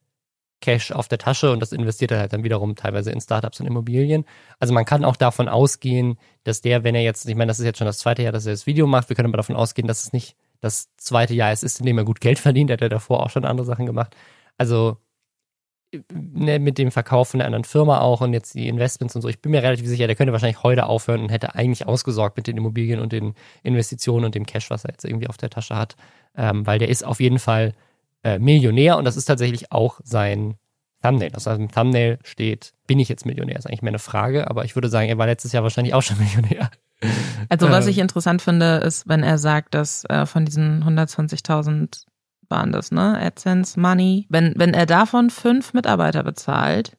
Cash 0.62 0.93
auf 0.93 1.09
der 1.09 1.17
Tasche 1.17 1.51
und 1.51 1.59
das 1.59 1.73
investiert 1.73 2.12
er 2.12 2.19
halt 2.19 2.31
dann 2.31 2.45
wiederum 2.45 2.77
teilweise 2.77 3.12
in 3.12 3.19
Startups 3.19 3.59
und 3.59 3.67
Immobilien. 3.67 4.23
Also 4.59 4.73
man 4.73 4.85
kann 4.85 5.03
auch 5.03 5.17
davon 5.17 5.50
ausgehen, 5.50 6.17
dass 6.45 6.62
der, 6.62 6.85
wenn 6.85 6.95
er 6.95 7.01
jetzt, 7.01 7.27
ich 7.27 7.35
meine, 7.35 7.50
das 7.50 7.59
ist 7.59 7.65
jetzt 7.65 7.79
schon 7.79 7.88
das 7.88 7.97
zweite 7.97 8.23
Jahr, 8.23 8.31
dass 8.31 8.45
er 8.45 8.53
das 8.53 8.65
Video 8.65 8.88
macht, 8.88 9.09
wir 9.09 9.17
können 9.17 9.27
aber 9.27 9.38
davon 9.38 9.57
ausgehen, 9.57 9.89
dass 9.89 10.05
es 10.05 10.13
nicht 10.13 10.38
das 10.63 10.89
zweite 10.98 11.34
Jahr 11.34 11.51
ist, 11.51 11.79
in 11.79 11.86
dem 11.86 11.98
er 11.98 12.05
gut 12.05 12.22
Geld 12.22 12.39
verdient. 12.48 12.70
Er 12.70 12.74
hat 12.74 12.82
ja 12.82 12.89
davor 12.89 13.24
auch 13.24 13.29
schon 13.29 13.46
andere 13.46 13.65
Sachen 13.65 13.86
gemacht. 13.86 14.15
Also 14.58 14.98
ne, 16.12 16.60
mit 16.60 16.77
dem 16.77 16.91
Verkauf 16.91 17.29
von 17.29 17.39
der 17.39 17.48
anderen 17.48 17.65
Firma 17.65 18.00
auch 18.00 18.22
und 18.22 18.34
jetzt 18.34 18.55
die 18.55 18.67
Investments 18.67 19.15
und 19.15 19.22
so. 19.22 19.27
Ich 19.27 19.41
bin 19.41 19.51
mir 19.51 19.62
relativ 19.62 19.88
sicher, 19.88 20.08
der 20.08 20.15
könnte 20.15 20.34
wahrscheinlich 20.34 20.63
heute 20.63 20.86
aufhören 20.86 21.22
und 21.22 21.29
hätte 21.29 21.55
eigentlich 21.55 21.86
ausgesorgt 21.86 22.38
mit 22.38 22.48
den 22.48 22.58
Immobilien 22.58 23.00
und 23.00 23.12
den 23.12 23.36
Investitionen 23.62 24.25
und 24.25 24.36
dem 24.36 24.46
Cash, 24.46 24.70
was 24.70 24.86
er 24.86 24.91
jetzt 24.91 25.05
irgendwie 25.05 25.27
auf 25.27 25.38
der 25.38 25.50
Tasche 25.50 25.75
hat. 25.75 25.96
Ähm, 26.36 26.65
weil 26.65 26.79
der 26.79 26.89
ist 26.89 27.03
auf 27.03 27.20
jeden 27.20 27.39
Fall 27.39 27.74
äh, 28.24 28.39
Millionär 28.39 28.98
und 28.98 29.05
das 29.05 29.17
ist 29.17 29.25
tatsächlich 29.25 29.72
auch 29.72 30.00
sein 30.03 30.55
Thumbnail. 31.03 31.32
Also 31.34 31.51
im 31.51 31.70
Thumbnail 31.70 32.20
steht, 32.24 32.74
bin 32.88 33.00
ich 33.00 33.10
jetzt 33.10 33.25
Millionär? 33.25 33.58
Ist 33.58 33.67
eigentlich 33.67 33.82
mehr 33.82 33.91
eine 33.91 34.00
Frage, 34.00 34.50
aber 34.50 34.65
ich 34.65 34.75
würde 34.75 34.88
sagen, 34.88 35.10
er 35.10 35.17
war 35.17 35.27
letztes 35.27 35.51
Jahr 35.51 35.63
wahrscheinlich 35.63 35.93
auch 35.93 36.01
schon 36.01 36.17
Millionär. 36.20 36.72
Also 37.50 37.69
was 37.69 37.86
ähm. 37.86 37.91
ich 37.91 37.98
interessant 38.00 38.41
finde, 38.41 38.77
ist, 38.77 39.07
wenn 39.07 39.24
er 39.24 39.38
sagt, 39.38 39.74
dass 39.74 40.05
äh, 40.05 40.25
von 40.25 40.45
diesen 40.45 40.83
120.000 40.83 42.05
waren 42.50 42.72
das, 42.72 42.91
ne? 42.91 43.17
AdSense 43.19 43.79
Money. 43.79 44.25
Wenn, 44.29 44.53
wenn 44.55 44.74
er 44.74 44.86
davon 44.86 45.29
fünf 45.29 45.74
Mitarbeiter 45.74 46.24
bezahlt, 46.24 46.98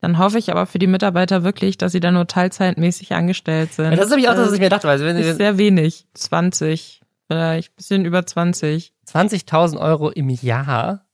dann 0.00 0.18
hoffe 0.18 0.38
ich 0.38 0.50
aber 0.50 0.66
für 0.66 0.78
die 0.78 0.86
Mitarbeiter 0.86 1.44
wirklich, 1.44 1.78
dass 1.78 1.92
sie 1.92 2.00
da 2.00 2.10
nur 2.10 2.26
teilzeitmäßig 2.26 3.14
angestellt 3.14 3.72
sind. 3.72 3.86
Ja, 3.86 3.96
das 3.96 4.04
ist 4.06 4.10
nämlich 4.10 4.28
auch 4.28 4.34
das, 4.34 4.48
was 4.48 4.54
ich 4.54 4.60
mir 4.60 4.68
dachte. 4.68 4.88
Also 4.88 5.06
wenn 5.06 5.16
ist 5.16 5.38
sehr 5.38 5.56
wenig. 5.56 6.06
20, 6.12 7.00
vielleicht 7.26 7.74
bisschen 7.74 8.04
über 8.04 8.26
20. 8.26 8.92
20.000 9.08 9.78
Euro 9.78 10.10
im 10.10 10.28
Jahr. 10.28 11.06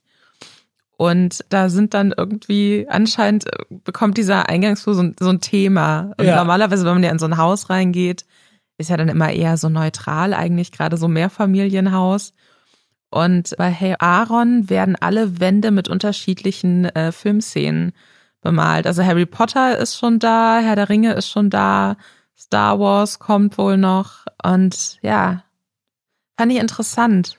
und 0.97 1.43
da 1.49 1.69
sind 1.69 1.93
dann 1.93 2.13
irgendwie, 2.15 2.87
anscheinend 2.89 3.47
äh, 3.47 3.65
bekommt 3.83 4.17
dieser 4.17 4.47
Eingangsflur 4.47 4.95
so, 4.95 5.11
so 5.19 5.29
ein 5.29 5.41
Thema. 5.41 6.13
Und 6.17 6.25
ja. 6.25 6.37
normalerweise, 6.37 6.85
wenn 6.85 6.93
man 6.93 7.03
ja 7.03 7.11
in 7.11 7.19
so 7.19 7.25
ein 7.25 7.37
Haus 7.37 7.69
reingeht, 7.69 8.25
ist 8.77 8.89
ja 8.89 8.97
dann 8.97 9.09
immer 9.09 9.31
eher 9.31 9.57
so 9.57 9.69
neutral, 9.69 10.33
eigentlich 10.33 10.71
gerade 10.71 10.97
so 10.97 11.07
Mehrfamilienhaus. 11.07 12.33
Und 13.09 13.55
bei 13.57 13.69
Hey 13.69 13.95
Aaron 13.99 14.69
werden 14.69 14.97
alle 14.99 15.39
Wände 15.39 15.71
mit 15.71 15.87
unterschiedlichen 15.87 16.85
äh, 16.85 17.11
Filmszenen 17.11 17.93
bemalt. 18.41 18.87
Also 18.87 19.03
Harry 19.03 19.25
Potter 19.25 19.77
ist 19.77 19.97
schon 19.97 20.19
da, 20.19 20.59
Herr 20.59 20.75
der 20.75 20.89
Ringe 20.89 21.13
ist 21.13 21.29
schon 21.29 21.49
da, 21.49 21.97
Star 22.37 22.79
Wars 22.79 23.19
kommt 23.19 23.57
wohl 23.57 23.77
noch. 23.77 24.25
Und 24.43 24.99
ja, 25.01 25.43
fand 26.37 26.51
ich 26.51 26.59
interessant. 26.59 27.37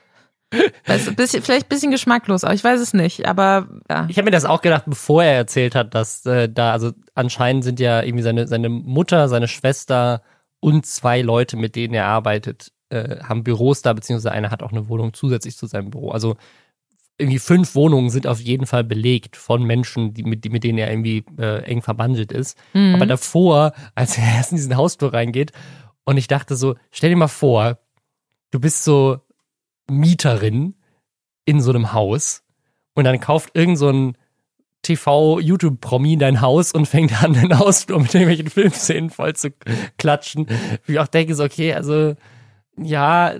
Also 0.85 1.13
bisschen, 1.13 1.43
vielleicht 1.43 1.65
ein 1.65 1.69
bisschen 1.69 1.91
geschmacklos, 1.91 2.43
aber 2.43 2.53
ich 2.53 2.63
weiß 2.63 2.79
es 2.79 2.93
nicht. 2.93 3.27
Aber 3.27 3.67
ja. 3.89 4.05
Ich 4.09 4.17
habe 4.17 4.25
mir 4.25 4.31
das 4.31 4.45
auch 4.45 4.61
gedacht, 4.61 4.83
bevor 4.85 5.23
er 5.23 5.33
erzählt 5.33 5.75
hat, 5.75 5.93
dass 5.93 6.25
äh, 6.25 6.49
da, 6.49 6.71
also 6.71 6.91
anscheinend 7.15 7.63
sind 7.63 7.79
ja 7.79 8.01
irgendwie 8.01 8.23
seine, 8.23 8.47
seine 8.47 8.69
Mutter, 8.69 9.27
seine 9.27 9.47
Schwester 9.47 10.21
und 10.59 10.85
zwei 10.85 11.21
Leute, 11.21 11.57
mit 11.57 11.75
denen 11.75 11.93
er 11.93 12.05
arbeitet, 12.05 12.71
äh, 12.89 13.17
haben 13.21 13.43
Büros 13.43 13.81
da, 13.81 13.91
beziehungsweise 13.93 14.31
einer 14.31 14.51
hat 14.51 14.63
auch 14.63 14.71
eine 14.71 14.87
Wohnung 14.87 15.13
zusätzlich 15.13 15.57
zu 15.57 15.67
seinem 15.67 15.89
Büro. 15.89 16.11
Also 16.11 16.37
irgendwie 17.17 17.39
fünf 17.39 17.75
Wohnungen 17.75 18.09
sind 18.09 18.27
auf 18.27 18.39
jeden 18.39 18.67
Fall 18.67 18.83
belegt 18.83 19.35
von 19.35 19.63
Menschen, 19.63 20.13
die, 20.13 20.23
mit, 20.23 20.43
die, 20.43 20.49
mit 20.49 20.63
denen 20.63 20.77
er 20.77 20.91
irgendwie 20.91 21.25
äh, 21.39 21.63
eng 21.63 21.81
verbandelt 21.81 22.31
ist. 22.31 22.57
Mhm. 22.73 22.95
Aber 22.95 23.05
davor, 23.05 23.73
als 23.95 24.17
er 24.17 24.23
erst 24.35 24.51
in 24.51 24.57
diesen 24.57 24.77
Hausflur 24.77 25.13
reingeht, 25.13 25.51
und 26.05 26.15
ich 26.15 26.27
dachte 26.27 26.55
so, 26.55 26.75
stell 26.89 27.09
dir 27.09 27.17
mal 27.17 27.27
vor, 27.27 27.79
du 28.51 28.61
bist 28.61 28.85
so 28.85 29.19
Mieterin 29.89 30.75
in 31.45 31.61
so 31.61 31.71
einem 31.71 31.93
Haus 31.93 32.43
und 32.93 33.05
dann 33.05 33.19
kauft 33.19 33.55
irgend 33.55 33.77
so 33.77 33.89
ein 33.89 34.17
TV-YouTube-Promi 34.81 36.17
dein 36.17 36.41
Haus 36.41 36.71
und 36.71 36.85
fängt 36.85 37.21
an, 37.23 37.33
den 37.33 37.57
Hausflur 37.57 37.99
mit 37.99 38.13
irgendwelchen 38.13 38.49
Filmszenen 38.49 39.09
voll 39.09 39.35
zu 39.35 39.51
klatschen. 39.97 40.47
Wie 40.85 40.93
ich 40.93 40.99
auch 40.99 41.07
denke, 41.07 41.35
so, 41.35 41.43
okay, 41.43 41.73
also, 41.73 42.15
ja, 42.77 43.35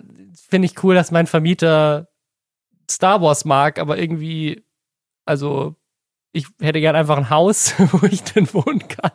finde 0.50 0.66
ich 0.66 0.84
cool, 0.84 0.96
dass 0.96 1.12
mein 1.12 1.28
Vermieter 1.28 2.10
Star 2.90 3.22
Wars 3.22 3.46
mag, 3.46 3.80
aber 3.80 3.98
irgendwie, 3.98 4.64
also, 5.26 5.76
ich 6.38 6.48
hätte 6.62 6.80
gern 6.80 6.96
einfach 6.96 7.18
ein 7.18 7.30
Haus, 7.30 7.74
wo 7.92 8.06
ich 8.08 8.24
denn 8.24 8.52
wohnen 8.54 8.88
kann. 8.88 9.12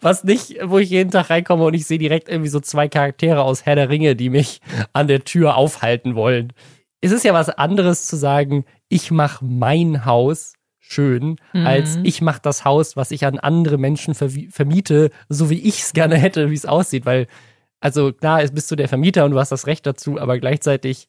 Was 0.00 0.24
nicht, 0.24 0.56
wo 0.62 0.78
ich 0.78 0.90
jeden 0.90 1.10
Tag 1.10 1.30
reinkomme 1.30 1.64
und 1.64 1.74
ich 1.74 1.86
sehe 1.86 1.98
direkt 1.98 2.28
irgendwie 2.28 2.50
so 2.50 2.60
zwei 2.60 2.88
Charaktere 2.88 3.42
aus 3.42 3.66
Herr 3.66 3.76
der 3.76 3.88
Ringe, 3.88 4.16
die 4.16 4.30
mich 4.30 4.60
an 4.92 5.06
der 5.06 5.24
Tür 5.24 5.56
aufhalten 5.56 6.14
wollen. 6.14 6.52
Es 7.00 7.12
ist 7.12 7.24
ja 7.24 7.34
was 7.34 7.50
anderes 7.50 8.06
zu 8.06 8.16
sagen, 8.16 8.64
ich 8.88 9.10
mache 9.10 9.44
mein 9.44 10.04
Haus 10.04 10.54
schön, 10.78 11.36
mhm. 11.52 11.66
als 11.66 11.98
ich 12.04 12.22
mache 12.22 12.40
das 12.42 12.64
Haus, 12.64 12.96
was 12.96 13.10
ich 13.10 13.26
an 13.26 13.38
andere 13.38 13.76
Menschen 13.76 14.14
vermiete, 14.14 15.10
so 15.28 15.50
wie 15.50 15.60
ich 15.60 15.80
es 15.80 15.92
gerne 15.92 16.16
hätte, 16.16 16.50
wie 16.50 16.54
es 16.54 16.64
aussieht. 16.64 17.04
Weil, 17.04 17.26
also 17.80 18.12
klar, 18.12 18.42
bist 18.48 18.70
du 18.70 18.76
der 18.76 18.88
Vermieter 18.88 19.24
und 19.24 19.32
du 19.32 19.38
hast 19.38 19.52
das 19.52 19.66
Recht 19.66 19.84
dazu, 19.86 20.18
aber 20.18 20.38
gleichzeitig 20.38 21.08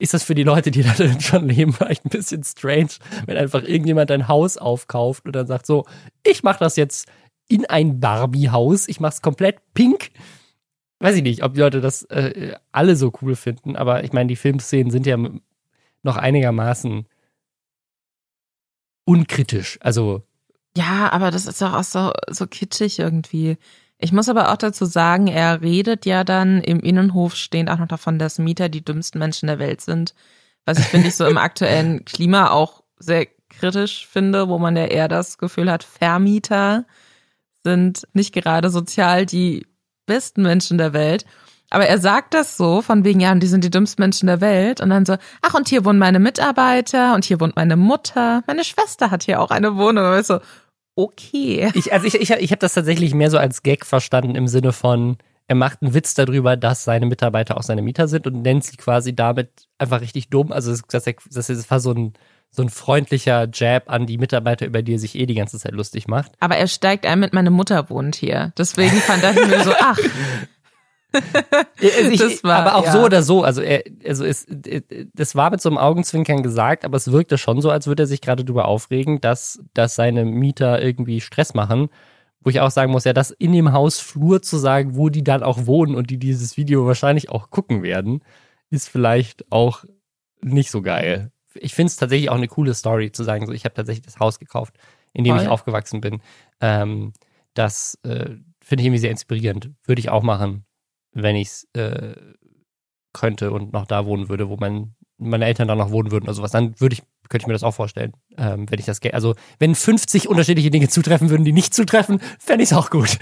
ist 0.00 0.14
das 0.14 0.24
für 0.24 0.34
die 0.34 0.42
Leute, 0.42 0.70
die 0.70 0.82
da 0.82 0.94
schon 1.20 1.48
leben, 1.48 1.72
vielleicht 1.72 2.06
ein 2.06 2.10
bisschen 2.10 2.42
strange, 2.42 2.90
wenn 3.26 3.36
einfach 3.36 3.62
irgendjemand 3.62 4.10
ein 4.10 4.28
Haus 4.28 4.56
aufkauft 4.56 5.26
und 5.26 5.36
dann 5.36 5.46
sagt 5.46 5.66
so, 5.66 5.84
ich 6.26 6.42
mache 6.42 6.58
das 6.58 6.76
jetzt 6.76 7.06
in 7.48 7.66
ein 7.66 8.00
Barbie-Haus, 8.00 8.88
ich 8.88 8.98
mache 8.98 9.12
es 9.12 9.22
komplett 9.22 9.58
pink. 9.74 10.10
Weiß 11.00 11.16
ich 11.16 11.22
nicht, 11.22 11.42
ob 11.42 11.54
die 11.54 11.60
Leute 11.60 11.80
das 11.80 12.02
äh, 12.04 12.54
alle 12.72 12.96
so 12.96 13.12
cool 13.20 13.36
finden, 13.36 13.76
aber 13.76 14.02
ich 14.04 14.12
meine, 14.12 14.28
die 14.28 14.36
Filmszenen 14.36 14.90
sind 14.90 15.06
ja 15.06 15.18
noch 16.02 16.16
einigermaßen 16.16 17.06
unkritisch. 19.04 19.78
Also 19.82 20.22
ja, 20.76 21.10
aber 21.12 21.30
das 21.30 21.46
ist 21.46 21.60
doch 21.60 21.74
auch 21.74 21.84
so, 21.84 22.12
so 22.28 22.46
kitschig 22.46 22.98
irgendwie. 23.00 23.58
Ich 24.02 24.12
muss 24.12 24.28
aber 24.28 24.50
auch 24.50 24.56
dazu 24.56 24.86
sagen, 24.86 25.26
er 25.26 25.60
redet 25.60 26.06
ja 26.06 26.24
dann 26.24 26.62
im 26.62 26.80
Innenhof 26.80 27.34
stehend 27.34 27.70
auch 27.70 27.78
noch 27.78 27.88
davon, 27.88 28.18
dass 28.18 28.38
Mieter 28.38 28.68
die 28.68 28.84
dümmsten 28.84 29.18
Menschen 29.18 29.46
der 29.46 29.58
Welt 29.58 29.82
sind. 29.82 30.14
Was 30.64 30.78
ich 30.78 30.86
finde 30.86 31.08
ich 31.08 31.16
so 31.16 31.26
im 31.26 31.36
aktuellen 31.38 32.04
Klima 32.04 32.50
auch 32.50 32.82
sehr 32.98 33.26
kritisch 33.50 34.06
finde, 34.06 34.48
wo 34.48 34.58
man 34.58 34.76
ja 34.76 34.86
eher 34.86 35.08
das 35.08 35.36
Gefühl 35.36 35.70
hat, 35.70 35.84
Vermieter 35.84 36.86
sind 37.62 38.06
nicht 38.14 38.32
gerade 38.32 38.70
sozial 38.70 39.26
die 39.26 39.66
besten 40.06 40.42
Menschen 40.42 40.78
der 40.78 40.92
Welt. 40.94 41.26
Aber 41.68 41.86
er 41.86 41.98
sagt 41.98 42.34
das 42.34 42.56
so, 42.56 42.82
von 42.82 43.04
wegen, 43.04 43.20
ja, 43.20 43.30
und 43.30 43.40
die 43.40 43.46
sind 43.46 43.62
die 43.62 43.70
dümmsten 43.70 44.02
Menschen 44.02 44.26
der 44.26 44.40
Welt. 44.40 44.80
Und 44.80 44.90
dann 44.90 45.06
so, 45.06 45.16
ach, 45.42 45.54
und 45.54 45.68
hier 45.68 45.84
wohnen 45.84 46.00
meine 46.00 46.18
Mitarbeiter 46.18 47.14
und 47.14 47.24
hier 47.24 47.38
wohnt 47.38 47.54
meine 47.54 47.76
Mutter. 47.76 48.42
Meine 48.46 48.64
Schwester 48.64 49.10
hat 49.10 49.22
hier 49.22 49.40
auch 49.40 49.50
eine 49.50 49.76
Wohnung. 49.76 50.04
Und 50.12 50.26
so, 50.26 50.40
okay. 51.02 51.70
Ich, 51.74 51.92
also 51.92 52.06
ich, 52.06 52.14
ich, 52.14 52.30
ich 52.30 52.50
habe 52.50 52.58
das 52.58 52.74
tatsächlich 52.74 53.14
mehr 53.14 53.30
so 53.30 53.38
als 53.38 53.62
Gag 53.62 53.86
verstanden 53.86 54.34
im 54.34 54.48
Sinne 54.48 54.72
von, 54.72 55.16
er 55.48 55.56
macht 55.56 55.82
einen 55.82 55.94
Witz 55.94 56.14
darüber, 56.14 56.56
dass 56.56 56.84
seine 56.84 57.06
Mitarbeiter 57.06 57.56
auch 57.56 57.62
seine 57.62 57.82
Mieter 57.82 58.06
sind 58.06 58.26
und 58.26 58.42
nennt 58.42 58.64
sie 58.64 58.76
quasi 58.76 59.14
damit 59.14 59.50
einfach 59.78 60.00
richtig 60.00 60.28
dumm. 60.28 60.52
Also 60.52 60.70
das, 60.70 61.04
das, 61.04 61.46
das 61.46 61.70
war 61.70 61.80
so 61.80 61.92
ein, 61.92 62.12
so 62.50 62.62
ein 62.62 62.68
freundlicher 62.68 63.48
Jab 63.52 63.90
an 63.90 64.06
die 64.06 64.18
Mitarbeiter, 64.18 64.66
über 64.66 64.82
die 64.82 64.94
er 64.94 64.98
sich 64.98 65.16
eh 65.16 65.26
die 65.26 65.34
ganze 65.34 65.58
Zeit 65.58 65.72
lustig 65.72 66.06
macht. 66.06 66.32
Aber 66.38 66.56
er 66.56 66.68
steigt 66.68 67.06
ein 67.06 67.18
mit, 67.18 67.32
meine 67.32 67.50
Mutter 67.50 67.90
wohnt 67.90 68.14
hier. 68.16 68.52
Deswegen 68.58 68.96
fand 68.96 69.24
ich 69.24 69.46
mir 69.46 69.64
so, 69.64 69.72
ach, 69.80 69.98
also 71.12 72.10
ich, 72.10 72.44
war, 72.44 72.58
aber 72.58 72.76
auch 72.76 72.84
ja. 72.84 72.92
so 72.92 73.04
oder 73.04 73.22
so, 73.22 73.42
also 73.42 73.62
er, 73.62 73.82
also 74.06 74.24
es, 74.24 74.46
das 75.14 75.34
war 75.34 75.50
mit 75.50 75.60
so 75.60 75.68
einem 75.68 75.78
Augenzwinkern 75.78 76.42
gesagt, 76.42 76.84
aber 76.84 76.96
es 76.96 77.10
wirkte 77.10 77.38
schon 77.38 77.60
so, 77.60 77.70
als 77.70 77.86
würde 77.86 78.04
er 78.04 78.06
sich 78.06 78.20
gerade 78.20 78.44
darüber 78.44 78.66
aufregen, 78.66 79.20
dass, 79.20 79.62
dass 79.74 79.94
seine 79.94 80.24
Mieter 80.24 80.82
irgendwie 80.82 81.20
Stress 81.20 81.54
machen. 81.54 81.88
wo 82.42 82.50
ich 82.50 82.60
auch 82.60 82.70
sagen 82.70 82.92
muss, 82.92 83.04
ja, 83.04 83.12
das 83.12 83.30
in 83.30 83.52
dem 83.52 83.72
Hausflur 83.72 84.42
zu 84.42 84.56
sagen, 84.56 84.96
wo 84.96 85.08
die 85.08 85.24
dann 85.24 85.42
auch 85.42 85.66
wohnen 85.66 85.94
und 85.94 86.10
die 86.10 86.18
dieses 86.18 86.56
Video 86.56 86.86
wahrscheinlich 86.86 87.28
auch 87.28 87.50
gucken 87.50 87.82
werden, 87.82 88.22
ist 88.70 88.88
vielleicht 88.88 89.50
auch 89.52 89.84
nicht 90.40 90.70
so 90.70 90.80
geil. 90.80 91.32
Ich 91.54 91.74
finde 91.74 91.88
es 91.88 91.96
tatsächlich 91.96 92.30
auch 92.30 92.36
eine 92.36 92.48
coole 92.48 92.74
Story 92.74 93.12
zu 93.12 93.24
sagen, 93.24 93.46
so 93.46 93.52
ich 93.52 93.64
habe 93.64 93.74
tatsächlich 93.74 94.06
das 94.06 94.20
Haus 94.20 94.38
gekauft, 94.38 94.76
in 95.12 95.24
dem 95.24 95.34
Voll. 95.34 95.44
ich 95.44 95.48
aufgewachsen 95.50 96.00
bin. 96.00 96.22
Ähm, 96.60 97.12
das 97.54 97.98
äh, 98.04 98.36
finde 98.62 98.82
ich 98.82 98.86
irgendwie 98.86 98.98
sehr 98.98 99.10
inspirierend. 99.10 99.70
Würde 99.84 100.00
ich 100.00 100.08
auch 100.08 100.22
machen, 100.22 100.64
wenn 101.12 101.36
ich 101.36 101.48
es 101.48 101.68
äh, 101.74 102.14
könnte 103.12 103.50
und 103.50 103.72
noch 103.72 103.86
da 103.86 104.06
wohnen 104.06 104.28
würde, 104.28 104.48
wo 104.48 104.56
mein, 104.56 104.94
meine 105.18 105.46
Eltern 105.46 105.68
dann 105.68 105.78
noch 105.78 105.90
wohnen 105.90 106.10
würden 106.10 106.24
oder 106.24 106.34
sowas. 106.34 106.52
Dann 106.52 106.78
würde 106.80 106.94
ich 106.94 107.02
könnte 107.30 107.44
ich 107.44 107.46
mir 107.46 107.54
das 107.54 107.62
auch 107.62 107.74
vorstellen, 107.74 108.12
ähm, 108.36 108.66
wenn 108.68 108.78
ich 108.78 108.84
das 108.84 109.00
Geld, 109.00 109.14
also 109.14 109.34
wenn 109.58 109.74
50 109.74 110.28
unterschiedliche 110.28 110.70
Dinge 110.70 110.88
zutreffen 110.88 111.30
würden, 111.30 111.44
die 111.44 111.52
nicht 111.52 111.72
zutreffen, 111.72 112.20
fände 112.38 112.64
ich 112.64 112.72
es 112.72 112.76
auch 112.76 112.90
gut. 112.90 113.18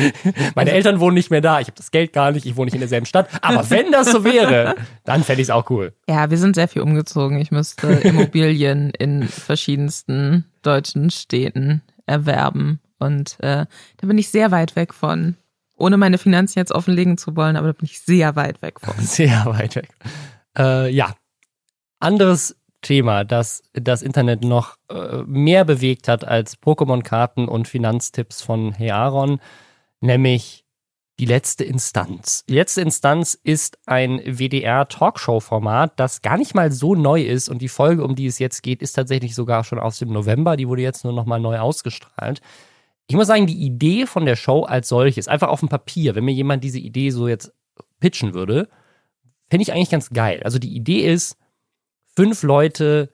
Meine 0.54 0.70
Eltern 0.70 1.00
wohnen 1.00 1.14
nicht 1.14 1.30
mehr 1.30 1.40
da, 1.40 1.60
ich 1.60 1.66
habe 1.66 1.76
das 1.76 1.90
Geld 1.90 2.12
gar 2.12 2.30
nicht, 2.30 2.46
ich 2.46 2.56
wohne 2.56 2.66
nicht 2.66 2.74
in 2.74 2.80
derselben 2.80 3.04
Stadt, 3.04 3.28
aber 3.42 3.68
wenn 3.68 3.90
das 3.90 4.12
so 4.12 4.24
wäre, 4.24 4.76
dann 5.04 5.24
fände 5.24 5.42
ich 5.42 5.48
es 5.48 5.50
auch 5.50 5.68
cool. 5.70 5.92
Ja, 6.08 6.30
wir 6.30 6.38
sind 6.38 6.54
sehr 6.54 6.68
viel 6.68 6.82
umgezogen. 6.82 7.38
Ich 7.40 7.50
müsste 7.50 7.88
Immobilien 7.88 8.90
in 8.90 9.26
verschiedensten 9.26 10.44
deutschen 10.62 11.10
Städten 11.10 11.82
erwerben 12.06 12.80
und 12.98 13.36
äh, 13.40 13.66
da 13.96 14.06
bin 14.06 14.18
ich 14.18 14.28
sehr 14.30 14.50
weit 14.52 14.76
weg 14.76 14.94
von. 14.94 15.36
Ohne 15.78 15.96
meine 15.96 16.18
Finanzen 16.18 16.58
jetzt 16.58 16.72
offenlegen 16.72 17.18
zu 17.18 17.36
wollen, 17.36 17.56
aber 17.56 17.68
da 17.68 17.72
bin 17.72 17.86
ich 17.86 18.00
sehr 18.00 18.36
weit 18.36 18.60
weg 18.62 18.80
von. 18.80 18.94
Sehr 18.98 19.46
weit 19.46 19.76
weg. 19.76 19.88
Äh, 20.56 20.90
ja, 20.90 21.14
anderes 22.00 22.56
Thema, 22.82 23.24
das 23.24 23.62
das 23.72 24.02
Internet 24.02 24.44
noch 24.44 24.76
äh, 24.88 25.22
mehr 25.26 25.64
bewegt 25.64 26.08
hat 26.08 26.24
als 26.24 26.60
Pokémon-Karten 26.60 27.48
und 27.48 27.68
Finanztipps 27.68 28.42
von 28.42 28.72
Hearon, 28.72 29.40
nämlich 30.00 30.64
die 31.18 31.26
letzte 31.26 31.64
Instanz. 31.64 32.44
Die 32.48 32.54
letzte 32.54 32.80
Instanz 32.80 33.34
ist 33.34 33.78
ein 33.86 34.20
WDR-Talkshow-Format, 34.20 35.98
das 35.98 36.22
gar 36.22 36.38
nicht 36.38 36.54
mal 36.54 36.70
so 36.70 36.94
neu 36.94 37.22
ist 37.22 37.48
und 37.48 37.60
die 37.60 37.68
Folge, 37.68 38.04
um 38.04 38.14
die 38.14 38.26
es 38.26 38.38
jetzt 38.38 38.62
geht, 38.62 38.82
ist 38.82 38.92
tatsächlich 38.92 39.34
sogar 39.34 39.64
schon 39.64 39.80
aus 39.80 39.98
dem 39.98 40.12
November. 40.12 40.56
Die 40.56 40.68
wurde 40.68 40.82
jetzt 40.82 41.04
nur 41.04 41.12
noch 41.12 41.26
mal 41.26 41.40
neu 41.40 41.58
ausgestrahlt. 41.58 42.40
Ich 43.08 43.16
muss 43.16 43.26
sagen, 43.26 43.46
die 43.46 43.64
Idee 43.64 44.06
von 44.06 44.26
der 44.26 44.36
Show 44.36 44.64
als 44.64 44.88
solches, 44.88 45.28
einfach 45.28 45.48
auf 45.48 45.60
dem 45.60 45.70
Papier, 45.70 46.14
wenn 46.14 46.24
mir 46.24 46.34
jemand 46.34 46.62
diese 46.62 46.78
Idee 46.78 47.10
so 47.10 47.26
jetzt 47.26 47.52
pitchen 48.00 48.34
würde, 48.34 48.68
fände 49.48 49.62
ich 49.62 49.72
eigentlich 49.72 49.90
ganz 49.90 50.10
geil. 50.10 50.42
Also 50.44 50.58
die 50.58 50.76
Idee 50.76 51.10
ist, 51.10 51.38
fünf 52.14 52.42
Leute 52.42 53.10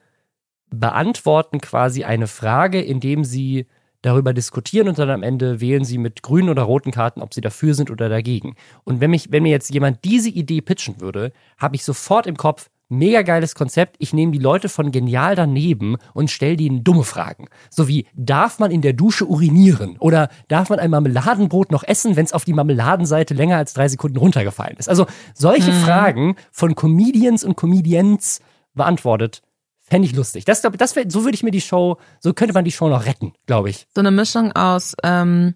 beantworten 0.68 1.60
quasi 1.60 2.02
eine 2.04 2.26
Frage, 2.26 2.80
indem 2.82 3.22
sie 3.22 3.66
darüber 4.02 4.34
diskutieren 4.34 4.88
und 4.88 4.98
dann 4.98 5.10
am 5.10 5.22
Ende 5.22 5.60
wählen 5.60 5.84
sie 5.84 5.98
mit 5.98 6.22
grünen 6.22 6.48
oder 6.50 6.62
roten 6.62 6.90
Karten, 6.90 7.22
ob 7.22 7.32
sie 7.32 7.40
dafür 7.40 7.74
sind 7.74 7.90
oder 7.90 8.08
dagegen. 8.08 8.56
Und 8.82 9.00
wenn 9.00 9.10
mich, 9.10 9.30
wenn 9.30 9.44
mir 9.44 9.50
jetzt 9.50 9.72
jemand 9.72 10.04
diese 10.04 10.28
Idee 10.28 10.60
pitchen 10.60 11.00
würde, 11.00 11.32
habe 11.56 11.76
ich 11.76 11.84
sofort 11.84 12.26
im 12.26 12.36
Kopf, 12.36 12.68
mega 12.96 13.22
geiles 13.22 13.54
Konzept. 13.54 13.96
Ich 13.98 14.12
nehme 14.12 14.32
die 14.32 14.38
Leute 14.38 14.68
von 14.68 14.90
genial 14.90 15.34
daneben 15.34 15.96
und 16.12 16.30
stelle 16.30 16.56
denen 16.56 16.84
dumme 16.84 17.04
Fragen. 17.04 17.46
So 17.70 17.88
wie, 17.88 18.06
darf 18.14 18.58
man 18.58 18.70
in 18.70 18.82
der 18.82 18.92
Dusche 18.92 19.26
urinieren? 19.26 19.96
Oder 19.98 20.28
darf 20.48 20.70
man 20.70 20.78
ein 20.78 20.90
Marmeladenbrot 20.90 21.70
noch 21.70 21.84
essen, 21.84 22.16
wenn 22.16 22.24
es 22.24 22.32
auf 22.32 22.44
die 22.44 22.52
Marmeladenseite 22.52 23.34
länger 23.34 23.56
als 23.56 23.74
drei 23.74 23.88
Sekunden 23.88 24.18
runtergefallen 24.18 24.76
ist? 24.76 24.88
Also 24.88 25.06
solche 25.34 25.72
hm. 25.72 25.80
Fragen 25.80 26.36
von 26.50 26.74
Comedians 26.74 27.44
und 27.44 27.56
Comedians 27.56 28.40
beantwortet. 28.74 29.42
Fände 29.80 30.08
ich 30.08 30.14
lustig. 30.14 30.44
Das, 30.46 30.62
das 30.62 30.96
wär, 30.96 31.04
so 31.08 31.24
würde 31.24 31.34
ich 31.34 31.42
mir 31.42 31.50
die 31.50 31.60
Show, 31.60 31.98
so 32.20 32.32
könnte 32.32 32.54
man 32.54 32.64
die 32.64 32.72
Show 32.72 32.88
noch 32.88 33.04
retten, 33.04 33.32
glaube 33.46 33.68
ich. 33.68 33.86
So 33.94 34.00
eine 34.00 34.10
Mischung 34.10 34.52
aus 34.52 34.94
ähm, 35.02 35.54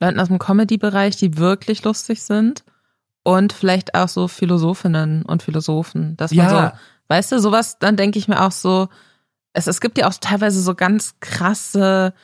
Leuten 0.00 0.18
aus 0.20 0.28
dem 0.28 0.38
Comedy-Bereich, 0.38 1.16
die 1.16 1.36
wirklich 1.36 1.84
lustig 1.84 2.22
sind 2.22 2.64
und 3.28 3.52
vielleicht 3.52 3.94
auch 3.94 4.08
so 4.08 4.26
Philosophinnen 4.26 5.22
und 5.22 5.42
Philosophen. 5.42 6.16
Dass 6.16 6.32
man 6.32 6.46
ja. 6.48 6.70
so, 6.70 6.78
weißt 7.08 7.32
du, 7.32 7.40
sowas, 7.40 7.78
dann 7.78 7.98
denke 7.98 8.18
ich 8.18 8.26
mir 8.26 8.42
auch 8.42 8.52
so, 8.52 8.88
es, 9.52 9.66
es 9.66 9.82
gibt 9.82 9.98
ja 9.98 10.08
auch 10.08 10.14
teilweise 10.18 10.62
so 10.62 10.74
ganz 10.74 11.16
krasse 11.20 12.14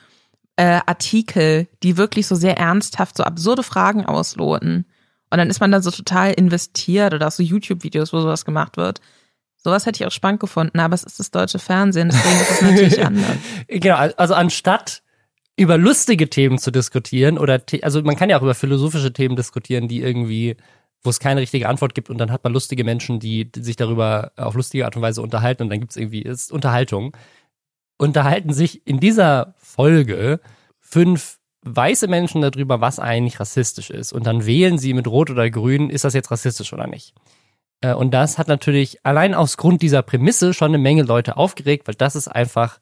äh, 0.55 0.79
Artikel, 0.87 1.67
die 1.83 1.97
wirklich 1.97 2.25
so 2.25 2.33
sehr 2.33 2.57
ernsthaft 2.57 3.17
so 3.17 3.23
absurde 3.23 3.61
Fragen 3.61 4.03
ausloten. 4.03 4.87
Und 5.29 5.37
dann 5.37 5.51
ist 5.51 5.59
man 5.59 5.71
da 5.71 5.79
so 5.79 5.91
total 5.91 6.33
investiert 6.33 7.13
oder 7.13 7.27
auch 7.27 7.31
so 7.31 7.43
YouTube-Videos, 7.43 8.11
wo 8.11 8.19
sowas 8.19 8.43
gemacht 8.43 8.75
wird. 8.75 8.99
Sowas 9.57 9.85
hätte 9.85 10.01
ich 10.01 10.07
auch 10.07 10.11
spannend 10.11 10.39
gefunden, 10.39 10.79
aber 10.79 10.95
es 10.95 11.03
ist 11.03 11.19
das 11.19 11.29
deutsche 11.29 11.59
Fernsehen, 11.59 12.09
deswegen 12.09 12.41
ist 12.41 12.49
es 12.51 12.61
natürlich 12.63 13.05
anders. 13.05 13.37
Genau, 13.67 13.97
also 14.17 14.33
anstatt 14.33 15.03
über 15.55 15.77
lustige 15.77 16.31
Themen 16.31 16.57
zu 16.57 16.71
diskutieren 16.71 17.37
oder 17.37 17.61
also 17.83 18.01
man 18.01 18.15
kann 18.15 18.31
ja 18.31 18.39
auch 18.39 18.41
über 18.41 18.55
philosophische 18.55 19.13
Themen 19.13 19.35
diskutieren, 19.35 19.87
die 19.87 20.01
irgendwie 20.01 20.57
wo 21.05 21.09
es 21.09 21.19
keine 21.19 21.41
richtige 21.41 21.69
Antwort 21.69 21.95
gibt 21.95 22.09
und 22.09 22.17
dann 22.17 22.31
hat 22.31 22.43
man 22.43 22.53
lustige 22.53 22.83
Menschen, 22.83 23.19
die, 23.19 23.49
sich 23.55 23.75
darüber 23.75 24.31
auf 24.35 24.55
lustige 24.55 24.85
Art 24.85 24.95
und 24.95 25.01
Weise 25.01 25.21
unterhalten 25.21 25.63
und 25.63 25.69
dann 25.69 25.79
gibt 25.79 25.91
es 25.91 25.97
irgendwie 25.97 26.21
ist 26.21 26.51
Unterhaltung. 26.51 27.15
Unterhalten 27.97 28.53
sich 28.53 28.85
in 28.85 28.99
dieser 28.99 29.53
Folge 29.57 30.39
fünf 30.79 31.39
weiße 31.61 32.07
Menschen 32.07 32.41
darüber, 32.41 32.81
was 32.81 32.99
eigentlich 32.99 33.39
rassistisch 33.39 33.89
ist 33.89 34.13
und 34.13 34.25
dann 34.25 34.45
wählen 34.45 34.77
sie 34.77 34.93
mit 34.93 35.07
Rot 35.07 35.29
oder 35.29 35.49
Grün, 35.49 35.89
ist 35.89 36.03
das 36.03 36.13
jetzt 36.13 36.31
rassistisch 36.31 36.73
oder 36.73 36.87
nicht. 36.87 37.13
Äh, 37.81 37.93
und 37.93 38.13
das 38.13 38.37
hat 38.37 38.47
natürlich 38.47 39.05
allein 39.05 39.33
aus 39.33 39.57
Grund 39.57 39.81
dieser 39.81 40.01
Prämisse 40.01 40.53
schon 40.53 40.69
eine 40.69 40.77
Menge 40.77 41.03
Leute 41.03 41.37
aufgeregt, 41.37 41.87
weil 41.87 41.95
das 41.95 42.15
ist 42.15 42.27
einfach 42.27 42.79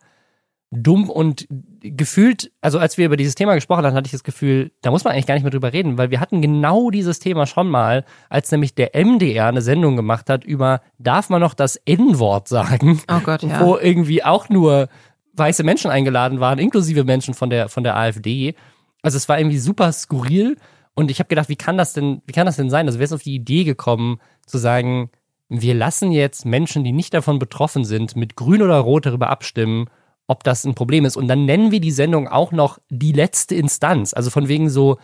dumm 0.82 1.10
und 1.10 1.48
gefühlt, 1.82 2.52
also 2.62 2.80
als 2.80 2.98
wir 2.98 3.06
über 3.06 3.18
dieses 3.18 3.36
Thema 3.36 3.56
gesprochen 3.56 3.86
haben, 3.86 3.96
hatte 3.96 4.08
ich 4.08 4.12
das 4.12 4.24
Gefühl, 4.24 4.72
da 4.82 4.92
muss 4.92 5.04
man 5.04 5.14
eigentlich 5.14 5.26
gar 5.26 5.36
nicht 5.36 5.44
mehr 5.44 5.52
drüber 5.52 5.74
reden, 5.74 5.98
weil 5.98 6.12
wir 6.12 6.20
hatten 6.20 6.42
genau 6.42 6.90
dieses 6.90 7.20
Thema 7.20 7.46
schon 7.46 7.70
mal, 7.70 8.06
als 8.30 8.52
nämlich 8.52 8.74
der 8.76 8.92
MDR 8.94 9.48
eine 9.48 9.62
Sendung 9.62 9.96
gemacht 9.96 10.30
hat 10.30 10.44
über, 10.44 10.82
darf 10.98 11.30
man 11.30 11.42
noch 11.42 11.54
das 11.54 11.76
N-Wort 11.76 12.48
sagen? 12.48 13.02
Oh 13.12 13.20
Gott, 13.24 13.44
ja. 13.44 13.62
Wo 13.62 13.78
irgendwie 13.78 14.24
auch 14.24 14.50
nur 14.50 14.88
weiße 15.34 15.64
Menschen 15.64 15.92
eingeladen 15.92 16.40
waren, 16.40 16.60
inklusive 16.60 17.04
Menschen 17.04 17.34
von 17.34 17.50
der, 17.50 17.70
von 17.70 17.84
der 17.84 17.98
AfD. 17.98 18.56
Also 19.02 19.18
es 19.18 19.28
war 19.28 19.40
irgendwie 19.40 19.60
super 19.60 19.92
skurril 19.92 20.58
und 20.96 21.12
ich 21.12 21.20
habe 21.20 21.28
gedacht, 21.28 21.50
wie 21.50 21.56
kann 21.56 21.78
das 21.78 21.94
denn, 21.94 22.22
wie 22.26 22.34
kann 22.34 22.46
das 22.46 22.56
denn 22.56 22.70
sein? 22.70 22.88
Also 22.88 23.00
wer 23.00 23.06
ist 23.06 23.14
auf 23.14 23.24
die 23.24 23.36
Idee 23.36 23.64
gekommen, 23.64 24.20
zu 24.46 24.58
sagen, 24.58 25.10
wir 25.50 25.74
lassen 25.74 26.12
jetzt 26.12 26.46
Menschen, 26.46 26.84
die 26.84 26.92
nicht 26.92 27.14
davon 27.14 27.40
betroffen 27.40 27.86
sind, 27.86 28.16
mit 28.16 28.36
Grün 28.36 28.62
oder 28.62 28.78
Rot 28.78 29.06
darüber 29.06 29.30
abstimmen, 29.30 29.88
ob 30.28 30.44
das 30.44 30.64
ein 30.64 30.76
Problem 30.76 31.06
ist. 31.06 31.18
Und 31.18 31.28
dann 31.28 31.46
nennen 31.46 31.72
wir 31.72 31.80
die 31.80 31.92
Sendung 31.92 32.28
auch 32.28 32.52
noch 32.52 32.80
die 32.90 33.12
letzte 33.12 33.56
Instanz. 33.56 34.14
Also 34.14 34.30
von 34.30 34.48
wegen 34.48 34.70
so, 34.70 34.98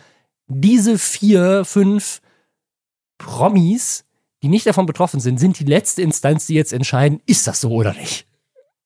diese 0.46 0.98
vier, 0.98 1.64
fünf 1.64 2.20
Promis, 3.18 4.04
die 4.42 4.48
nicht 4.48 4.66
davon 4.66 4.86
betroffen 4.86 5.20
sind, 5.20 5.38
sind 5.38 5.58
die 5.58 5.64
letzte 5.64 6.02
Instanz, 6.02 6.46
die 6.46 6.54
jetzt 6.54 6.72
entscheiden, 6.72 7.20
ist 7.26 7.46
das 7.46 7.60
so 7.60 7.70
oder 7.70 7.92
nicht. 7.92 8.26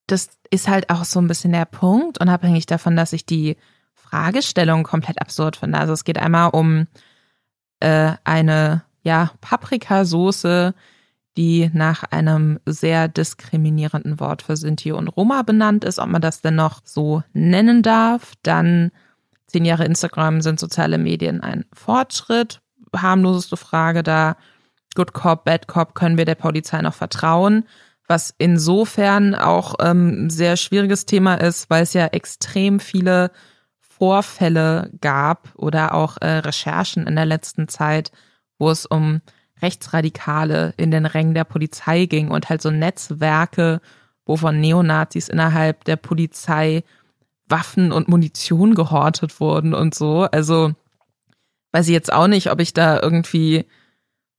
Das 0.06 0.28
ist 0.50 0.68
halt 0.68 0.90
auch 0.90 1.04
so 1.04 1.20
ein 1.20 1.28
bisschen 1.28 1.52
der 1.52 1.64
Punkt, 1.64 2.20
unabhängig 2.20 2.66
davon, 2.66 2.96
dass 2.96 3.12
ich 3.12 3.24
die 3.24 3.56
Fragestellung 3.94 4.82
komplett 4.82 5.20
absurd 5.20 5.56
finde. 5.56 5.78
Also 5.78 5.92
es 5.92 6.04
geht 6.04 6.18
einmal 6.18 6.50
um 6.50 6.86
äh, 7.80 8.12
eine 8.24 8.84
ja, 9.02 9.30
Paprikasoße, 9.40 10.74
die 11.36 11.70
nach 11.72 12.04
einem 12.04 12.60
sehr 12.64 13.08
diskriminierenden 13.08 14.20
Wort 14.20 14.42
für 14.42 14.56
Sinti 14.56 14.92
und 14.92 15.08
Roma 15.08 15.42
benannt 15.42 15.84
ist, 15.84 15.98
ob 15.98 16.08
man 16.08 16.22
das 16.22 16.40
denn 16.40 16.54
noch 16.54 16.80
so 16.84 17.22
nennen 17.32 17.82
darf. 17.82 18.34
Dann 18.42 18.92
zehn 19.46 19.64
Jahre 19.64 19.84
Instagram 19.84 20.40
sind 20.40 20.60
soziale 20.60 20.98
Medien 20.98 21.40
ein 21.40 21.64
Fortschritt. 21.72 22.60
Harmloseste 22.94 23.56
Frage 23.56 24.02
da. 24.02 24.36
Good 24.94 25.12
Cop, 25.12 25.44
Bad 25.44 25.66
Cop, 25.66 25.94
können 25.94 26.18
wir 26.18 26.24
der 26.24 26.36
Polizei 26.36 26.80
noch 26.80 26.94
vertrauen? 26.94 27.64
Was 28.06 28.32
insofern 28.38 29.34
auch 29.34 29.74
ähm, 29.80 30.30
sehr 30.30 30.56
schwieriges 30.56 31.04
Thema 31.06 31.34
ist, 31.34 31.68
weil 31.68 31.82
es 31.82 31.94
ja 31.94 32.06
extrem 32.06 32.78
viele 32.78 33.32
Vorfälle 33.80 34.90
gab 35.00 35.52
oder 35.56 35.94
auch 35.94 36.18
äh, 36.20 36.26
Recherchen 36.26 37.06
in 37.06 37.16
der 37.16 37.26
letzten 37.26 37.66
Zeit, 37.66 38.12
wo 38.58 38.70
es 38.70 38.86
um 38.86 39.20
Rechtsradikale 39.64 40.74
in 40.76 40.90
den 40.90 41.06
Rängen 41.06 41.34
der 41.34 41.44
Polizei 41.44 42.04
ging 42.04 42.30
und 42.30 42.50
halt 42.50 42.62
so 42.62 42.70
Netzwerke, 42.70 43.80
wo 44.26 44.36
von 44.36 44.60
Neonazis 44.60 45.28
innerhalb 45.28 45.84
der 45.84 45.96
Polizei 45.96 46.84
Waffen 47.48 47.92
und 47.92 48.08
Munition 48.08 48.74
gehortet 48.74 49.40
wurden 49.40 49.74
und 49.74 49.94
so. 49.94 50.22
Also 50.22 50.72
weiß 51.72 51.88
ich 51.88 51.92
jetzt 51.92 52.12
auch 52.12 52.26
nicht, 52.26 52.50
ob 52.50 52.60
ich 52.60 52.72
da 52.72 53.00
irgendwie, 53.00 53.66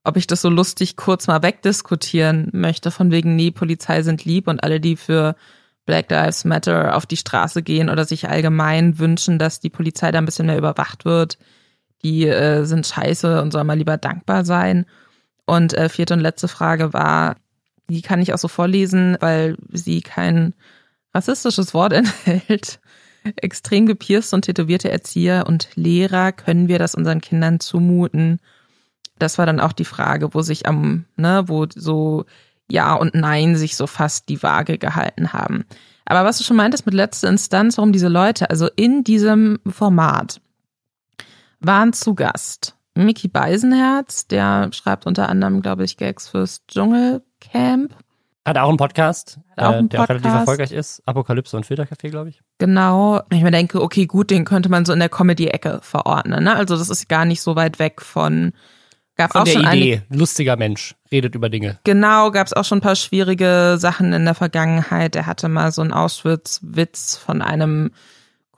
ob 0.03 0.17
ich 0.17 0.27
das 0.27 0.41
so 0.41 0.49
lustig 0.49 0.95
kurz 0.95 1.27
mal 1.27 1.43
wegdiskutieren 1.43 2.49
möchte, 2.53 2.91
von 2.91 3.11
wegen, 3.11 3.35
nee, 3.35 3.51
Polizei 3.51 4.03
sind 4.03 4.25
lieb 4.25 4.47
und 4.47 4.63
alle, 4.63 4.79
die 4.79 4.95
für 4.95 5.35
Black 5.85 6.09
Lives 6.09 6.45
Matter 6.45 6.95
auf 6.95 7.05
die 7.05 7.17
Straße 7.17 7.61
gehen 7.61 7.89
oder 7.89 8.05
sich 8.05 8.27
allgemein 8.27 8.97
wünschen, 8.99 9.37
dass 9.37 9.59
die 9.59 9.69
Polizei 9.69 10.11
da 10.11 10.19
ein 10.19 10.25
bisschen 10.25 10.47
mehr 10.47 10.57
überwacht 10.57 11.05
wird, 11.05 11.37
die 12.03 12.27
äh, 12.27 12.63
sind 12.65 12.87
scheiße 12.87 13.41
und 13.41 13.51
soll 13.51 13.63
mal 13.63 13.77
lieber 13.77 13.97
dankbar 13.97 14.45
sein. 14.45 14.85
Und 15.45 15.73
äh, 15.73 15.89
vierte 15.89 16.13
und 16.13 16.19
letzte 16.19 16.47
Frage 16.47 16.93
war, 16.93 17.35
die 17.87 18.01
kann 18.01 18.21
ich 18.21 18.33
auch 18.33 18.39
so 18.39 18.47
vorlesen, 18.47 19.17
weil 19.19 19.57
sie 19.71 20.01
kein 20.01 20.53
rassistisches 21.13 21.73
Wort 21.73 21.93
enthält. 22.25 22.79
extrem 23.37 23.85
gepierste 23.85 24.35
und 24.35 24.43
tätowierte 24.43 24.91
Erzieher 24.91 25.45
und 25.47 25.69
Lehrer, 25.75 26.31
können 26.31 26.67
wir 26.67 26.79
das 26.79 26.95
unseren 26.95 27.21
Kindern 27.21 27.59
zumuten? 27.59 28.39
Das 29.17 29.37
war 29.37 29.45
dann 29.45 29.59
auch 29.59 29.71
die 29.71 29.85
Frage, 29.85 30.33
wo 30.33 30.41
sich 30.41 30.67
am, 30.67 31.05
ne, 31.15 31.43
wo 31.47 31.65
so 31.73 32.25
Ja 32.69 32.93
und 32.93 33.15
Nein 33.15 33.55
sich 33.55 33.75
so 33.75 33.87
fast 33.87 34.29
die 34.29 34.43
Waage 34.43 34.77
gehalten 34.77 35.33
haben. 35.33 35.65
Aber 36.05 36.23
was 36.23 36.37
du 36.37 36.43
schon 36.43 36.57
meintest 36.57 36.85
mit 36.85 36.93
letzter 36.93 37.29
Instanz, 37.29 37.77
warum 37.77 37.91
diese 37.91 38.09
Leute, 38.09 38.49
also 38.49 38.69
in 38.75 39.03
diesem 39.03 39.59
Format, 39.67 40.39
waren 41.59 41.93
zu 41.93 42.13
Gast 42.13 42.74
Mickey 42.95 43.27
Beisenherz, 43.27 44.27
der 44.27 44.69
schreibt 44.71 45.05
unter 45.05 45.29
anderem, 45.29 45.61
glaube 45.61 45.83
ich, 45.83 45.97
Gags 45.97 46.29
fürs 46.29 46.65
Dschungelcamp. 46.67 47.93
Hat 48.45 48.57
auch 48.57 48.69
einen 48.69 48.77
Podcast, 48.77 49.39
auch 49.57 49.71
äh, 49.71 49.75
einen 49.75 49.89
der 49.89 50.03
auch 50.03 50.09
relativ 50.09 50.23
Podcast. 50.23 50.39
erfolgreich 50.47 50.71
ist. 50.71 51.01
Apokalypse 51.05 51.57
und 51.57 51.65
Filtercafé, 51.65 52.09
glaube 52.09 52.29
ich. 52.29 52.41
Genau. 52.59 53.21
Ich 53.31 53.41
mir 53.41 53.51
denke, 53.51 53.81
okay, 53.81 54.05
gut, 54.05 54.29
den 54.29 54.45
könnte 54.45 54.69
man 54.69 54.85
so 54.85 54.93
in 54.93 54.99
der 54.99 55.09
Comedy-Ecke 55.09 55.79
verordnen. 55.81 56.43
Ne? 56.43 56.55
Also 56.55 56.77
das 56.77 56.89
ist 56.89 57.09
gar 57.09 57.25
nicht 57.25 57.41
so 57.41 57.55
weit 57.55 57.79
weg 57.79 58.01
von. 58.01 58.53
Gab 59.17 59.31
Von 59.31 59.41
auch 59.41 59.45
der 59.45 59.53
schon 59.53 59.65
eine, 59.65 59.81
Idee, 59.81 60.01
lustiger 60.09 60.57
Mensch, 60.57 60.95
redet 61.09 61.35
über 61.35 61.49
Dinge. 61.49 61.79
Genau, 61.85 62.31
gab 62.31 62.47
es 62.47 62.53
auch 62.53 62.65
schon 62.65 62.79
ein 62.79 62.81
paar 62.81 62.97
schwierige 62.97 63.77
Sachen 63.77 64.11
in 64.11 64.25
der 64.25 64.35
Vergangenheit. 64.35 65.15
Er 65.15 65.25
hatte 65.25 65.47
mal 65.47 65.71
so 65.71 65.81
einen 65.81 65.93
Auschwitz-Witz 65.93 67.15
von 67.15 67.41
einem 67.41 67.91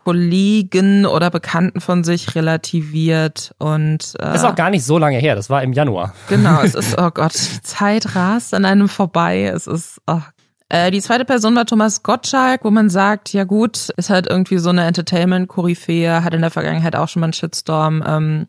Kollegen 0.08 1.06
oder 1.06 1.30
Bekannten 1.30 1.82
von 1.82 2.06
sich 2.06 2.34
relativiert 2.34 3.54
und 3.58 4.16
äh, 4.22 4.36
Ist 4.36 4.46
auch 4.46 4.56
gar 4.56 4.70
nicht 4.70 4.86
so 4.86 4.98
lange 4.98 5.18
her, 5.18 5.36
das 5.36 5.50
war 5.50 5.62
im 5.64 5.74
Januar. 5.74 6.14
Genau, 6.30 6.62
es 6.62 6.76
ist, 6.76 6.98
oh 6.98 7.12
Gott, 7.12 7.34
die 7.34 7.62
Zeit 7.62 8.16
rast 8.16 8.54
an 8.54 8.64
einem 8.64 8.88
vorbei. 8.88 9.52
Es 9.54 9.68
ist, 9.68 10.00
oh. 10.08 10.22
Äh, 10.70 10.92
die 10.92 11.02
zweite 11.02 11.26
Person 11.26 11.58
war 11.58 11.66
Thomas 11.66 12.04
Gottschalk, 12.04 12.64
wo 12.64 12.72
man 12.72 12.90
sagt, 12.90 13.34
ja 13.34 13.44
gut, 13.44 13.90
ist 13.98 14.10
halt 14.10 14.28
irgendwie 14.28 14.60
so 14.60 14.70
eine 14.70 14.86
Entertainment-Koryphäe, 14.86 16.24
hat 16.24 16.34
in 16.34 16.40
der 16.40 16.52
Vergangenheit 16.52 16.96
auch 16.96 17.10
schon 17.10 17.20
mal 17.20 17.26
einen 17.26 17.34
Shitstorm 17.34 18.02
ähm, 18.08 18.48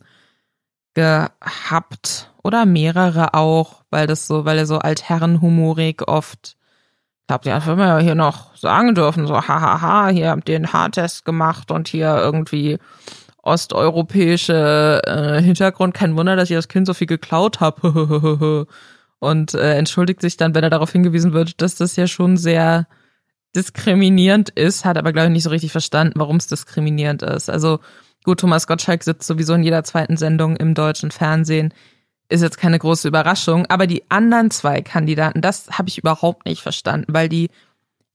gehabt. 0.94 2.32
Oder 2.44 2.66
mehrere 2.66 3.34
auch, 3.34 3.82
weil 3.90 4.06
das 4.06 4.28
so, 4.28 4.44
weil 4.44 4.58
er 4.58 4.66
so 4.66 4.78
altherrenhumorig 4.78 6.06
oft 6.06 6.56
das 7.28 7.66
würden 7.66 7.78
wir 7.78 7.86
ja 7.86 7.98
hier 7.98 8.14
noch 8.14 8.56
sagen 8.56 8.94
dürfen, 8.94 9.26
so 9.26 9.36
hahaha, 9.36 10.08
hier 10.08 10.30
habt 10.30 10.48
ihr 10.48 10.56
einen 10.56 10.72
Haartest 10.72 11.24
gemacht 11.24 11.70
und 11.70 11.86
hier 11.86 12.16
irgendwie 12.16 12.78
osteuropäische 13.42 15.02
äh, 15.04 15.42
Hintergrund. 15.42 15.94
Kein 15.94 16.16
Wunder, 16.16 16.36
dass 16.36 16.50
ich 16.50 16.56
das 16.56 16.68
Kind 16.68 16.86
so 16.86 16.94
viel 16.94 17.06
geklaut 17.06 17.60
habe. 17.60 18.66
und 19.18 19.54
äh, 19.54 19.74
entschuldigt 19.74 20.20
sich 20.20 20.36
dann, 20.36 20.54
wenn 20.54 20.64
er 20.64 20.70
darauf 20.70 20.92
hingewiesen 20.92 21.32
wird, 21.32 21.60
dass 21.60 21.74
das 21.74 21.96
ja 21.96 22.06
schon 22.06 22.36
sehr 22.36 22.86
diskriminierend 23.54 24.50
ist, 24.50 24.84
hat 24.84 24.96
aber, 24.96 25.12
glaube 25.12 25.28
ich, 25.28 25.32
nicht 25.32 25.42
so 25.42 25.50
richtig 25.50 25.72
verstanden, 25.72 26.14
warum 26.16 26.36
es 26.36 26.46
diskriminierend 26.46 27.22
ist. 27.22 27.50
Also 27.50 27.80
gut, 28.24 28.40
Thomas 28.40 28.66
Gottschalk 28.66 29.02
sitzt 29.02 29.26
sowieso 29.26 29.54
in 29.54 29.62
jeder 29.62 29.84
zweiten 29.84 30.16
Sendung 30.16 30.56
im 30.56 30.74
deutschen 30.74 31.10
Fernsehen. 31.10 31.72
Ist 32.28 32.42
jetzt 32.42 32.58
keine 32.58 32.78
große 32.78 33.08
Überraschung. 33.08 33.66
Aber 33.66 33.86
die 33.86 34.10
anderen 34.10 34.50
zwei 34.50 34.82
Kandidaten, 34.82 35.40
das 35.40 35.68
habe 35.70 35.88
ich 35.88 35.98
überhaupt 35.98 36.44
nicht 36.46 36.62
verstanden, 36.62 37.12
weil 37.12 37.28
die 37.28 37.50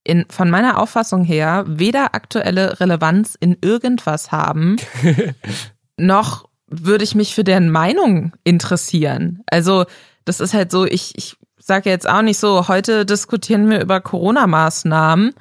in, 0.04 0.26
von 0.30 0.50
meiner 0.50 0.80
Auffassung 0.80 1.24
her 1.24 1.64
weder 1.68 2.14
aktuelle 2.14 2.80
Relevanz 2.80 3.36
in 3.40 3.58
irgendwas 3.62 4.32
haben, 4.32 4.76
noch 5.98 6.48
würde 6.68 7.04
ich 7.04 7.16
mich 7.16 7.36
für 7.36 7.44
deren 7.44 7.70
Meinung 7.70 8.34
interessieren. 8.44 9.44
Also 9.48 9.86
das 10.26 10.40
ist 10.40 10.54
halt 10.54 10.72
so, 10.72 10.86
ich, 10.86 11.14
ich 11.18 11.38
sage 11.58 11.90
jetzt 11.90 12.08
auch 12.08 12.22
nicht 12.22 12.40
so, 12.40 12.68
heute 12.68 13.06
diskutieren 13.06 13.70
wir 13.70 13.82
über 13.82 14.02
Corona-Maßnahmen 14.02 15.34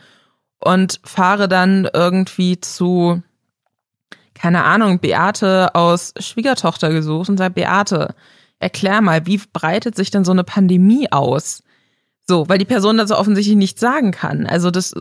und 0.61 1.01
fahre 1.05 1.49
dann 1.49 1.89
irgendwie 1.93 2.61
zu, 2.61 3.23
keine 4.35 4.65
Ahnung, 4.65 5.01
Beate 5.01 5.75
aus 5.75 6.15
Schwiegertochter 6.19 6.91
gesucht 6.91 7.29
und 7.29 7.39
sage, 7.39 7.55
Beate, 7.55 8.15
erklär 8.63 9.01
mal, 9.01 9.27
wie 9.27 9.41
breitet 9.53 9.97
sich 9.97 10.11
denn 10.11 10.25
so 10.25 10.33
eine 10.33 10.45
Pandemie 10.45 11.11
aus? 11.11 11.63
So, 12.29 12.49
weil 12.49 12.59
die 12.59 12.65
Person 12.65 13.05
so 13.07 13.17
offensichtlich 13.17 13.57
nicht 13.57 13.79
sagen 13.79 14.13
kann. 14.13 14.47
Also 14.47 14.71
das, 14.71 14.95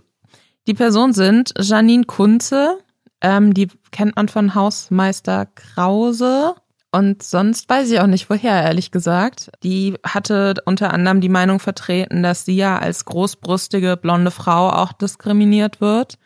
die 0.68 0.74
Person 0.74 1.14
sind 1.14 1.54
Janine 1.58 2.06
Kunze, 2.06 2.80
ähm, 3.22 3.54
die 3.54 3.68
kennt 3.92 4.16
man 4.16 4.28
von 4.28 4.56
Hausmeister 4.56 5.46
Krause. 5.46 6.56
Und 6.94 7.24
sonst 7.24 7.70
weiß 7.70 7.90
ich 7.90 8.02
auch 8.02 8.08
nicht 8.08 8.30
woher, 8.30 8.64
ehrlich 8.64 8.92
gesagt. 8.92 9.50
Die 9.64 9.96
hatte 10.06 10.56
unter 10.66 10.92
anderem 10.94 11.22
die 11.22 11.30
Meinung 11.30 11.60
vertreten, 11.60 12.22
dass 12.22 12.44
sie 12.44 12.56
ja 12.56 12.80
als 12.80 13.06
großbrüstige 13.06 13.96
blonde 13.96 14.32
Frau 14.32 14.70
auch 14.70 14.92
diskriminiert 14.92 15.80
wird. 15.80 16.18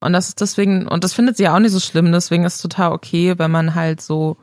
Und 0.00 0.12
das 0.12 0.28
ist 0.28 0.40
deswegen, 0.40 0.86
und 0.86 1.02
das 1.02 1.14
findet 1.14 1.36
sie 1.36 1.44
ja 1.44 1.54
auch 1.54 1.58
nicht 1.58 1.72
so 1.72 1.80
schlimm, 1.80 2.12
deswegen 2.12 2.44
ist 2.44 2.56
es 2.56 2.62
total 2.62 2.92
okay, 2.92 3.34
wenn 3.38 3.50
man 3.50 3.74
halt 3.74 4.00
so 4.00 4.36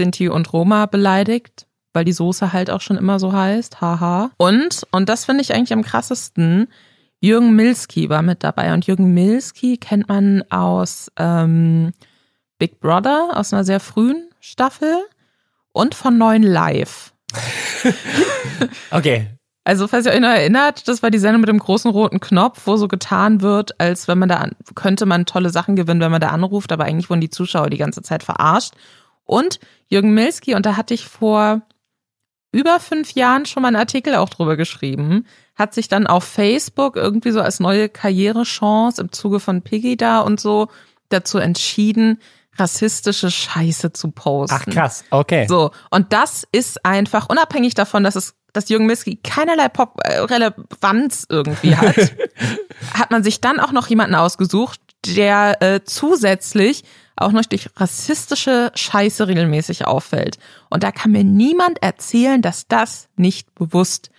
Sinti 0.00 0.30
und 0.30 0.50
Roma 0.54 0.86
beleidigt, 0.86 1.66
weil 1.92 2.06
die 2.06 2.12
Soße 2.12 2.54
halt 2.54 2.70
auch 2.70 2.80
schon 2.80 2.96
immer 2.96 3.18
so 3.18 3.34
heißt, 3.34 3.82
haha. 3.82 4.30
Und, 4.38 4.86
und 4.92 5.10
das 5.10 5.26
finde 5.26 5.42
ich 5.42 5.52
eigentlich 5.52 5.74
am 5.74 5.82
krassesten, 5.82 6.68
Jürgen 7.20 7.54
Milski 7.54 8.08
war 8.08 8.22
mit 8.22 8.42
dabei. 8.42 8.72
Und 8.72 8.86
Jürgen 8.86 9.12
Milski 9.12 9.76
kennt 9.76 10.08
man 10.08 10.42
aus 10.50 11.12
ähm, 11.18 11.92
Big 12.58 12.80
Brother, 12.80 13.32
aus 13.34 13.52
einer 13.52 13.64
sehr 13.64 13.78
frühen 13.78 14.30
Staffel 14.40 14.96
und 15.72 15.94
von 15.94 16.16
Neuen 16.16 16.42
Live. 16.42 17.12
Okay. 18.90 19.28
Also, 19.64 19.88
falls 19.88 20.04
ihr 20.04 20.12
euch 20.12 20.20
noch 20.20 20.28
erinnert, 20.28 20.88
das 20.88 21.02
war 21.02 21.10
die 21.10 21.18
Sendung 21.18 21.42
mit 21.42 21.48
dem 21.48 21.58
großen 21.58 21.90
roten 21.90 22.20
Knopf, 22.20 22.62
wo 22.66 22.76
so 22.76 22.88
getan 22.88 23.40
wird, 23.40 23.80
als 23.80 24.08
wenn 24.08 24.18
man 24.18 24.28
da, 24.28 24.48
könnte 24.74 25.06
man 25.06 25.26
tolle 25.26 25.48
Sachen 25.50 25.76
gewinnen, 25.76 26.00
wenn 26.00 26.10
man 26.10 26.20
da 26.20 26.28
anruft, 26.28 26.72
aber 26.72 26.84
eigentlich 26.84 27.08
wurden 27.08 27.20
die 27.20 27.30
Zuschauer 27.30 27.70
die 27.70 27.78
ganze 27.78 28.02
Zeit 28.02 28.22
verarscht. 28.22 28.74
Und 29.30 29.60
Jürgen 29.86 30.12
Milski, 30.12 30.54
und 30.54 30.66
da 30.66 30.76
hatte 30.76 30.92
ich 30.92 31.06
vor 31.06 31.62
über 32.52 32.80
fünf 32.80 33.12
Jahren 33.12 33.46
schon 33.46 33.62
mal 33.62 33.68
einen 33.68 33.76
Artikel 33.76 34.16
auch 34.16 34.28
drüber 34.28 34.56
geschrieben, 34.56 35.24
hat 35.54 35.72
sich 35.72 35.86
dann 35.86 36.08
auf 36.08 36.24
Facebook 36.24 36.96
irgendwie 36.96 37.30
so 37.30 37.40
als 37.40 37.60
neue 37.60 37.88
Karrierechance 37.88 39.00
im 39.00 39.12
Zuge 39.12 39.38
von 39.38 39.62
Piggy 39.62 39.96
da 39.96 40.20
und 40.20 40.40
so 40.40 40.68
dazu 41.10 41.38
entschieden, 41.38 42.18
rassistische 42.56 43.30
Scheiße 43.30 43.92
zu 43.92 44.10
posten. 44.10 44.56
Ach 44.58 44.66
krass, 44.66 45.04
okay. 45.10 45.46
So, 45.48 45.70
und 45.90 46.12
das 46.12 46.44
ist 46.50 46.84
einfach, 46.84 47.28
unabhängig 47.28 47.74
davon, 47.74 48.02
dass 48.02 48.16
es 48.16 48.34
dass 48.52 48.68
Jürgen 48.68 48.86
Milski 48.86 49.14
keinerlei 49.14 49.68
Pop 49.68 50.00
äh, 50.02 50.18
Relevanz 50.18 51.24
irgendwie 51.28 51.76
hat, 51.76 51.94
hat 52.94 53.12
man 53.12 53.22
sich 53.22 53.40
dann 53.40 53.60
auch 53.60 53.70
noch 53.70 53.86
jemanden 53.86 54.16
ausgesucht, 54.16 54.80
der 55.06 55.62
äh, 55.62 55.84
zusätzlich 55.84 56.82
auch 57.20 57.32
noch 57.32 57.44
durch 57.44 57.68
rassistische 57.76 58.72
Scheiße 58.74 59.28
regelmäßig 59.28 59.86
auffällt. 59.86 60.38
Und 60.68 60.82
da 60.82 60.92
kann 60.92 61.12
mir 61.12 61.24
niemand 61.24 61.82
erzählen, 61.82 62.42
dass 62.42 62.66
das 62.68 63.08
nicht 63.16 63.54
bewusst 63.54 64.10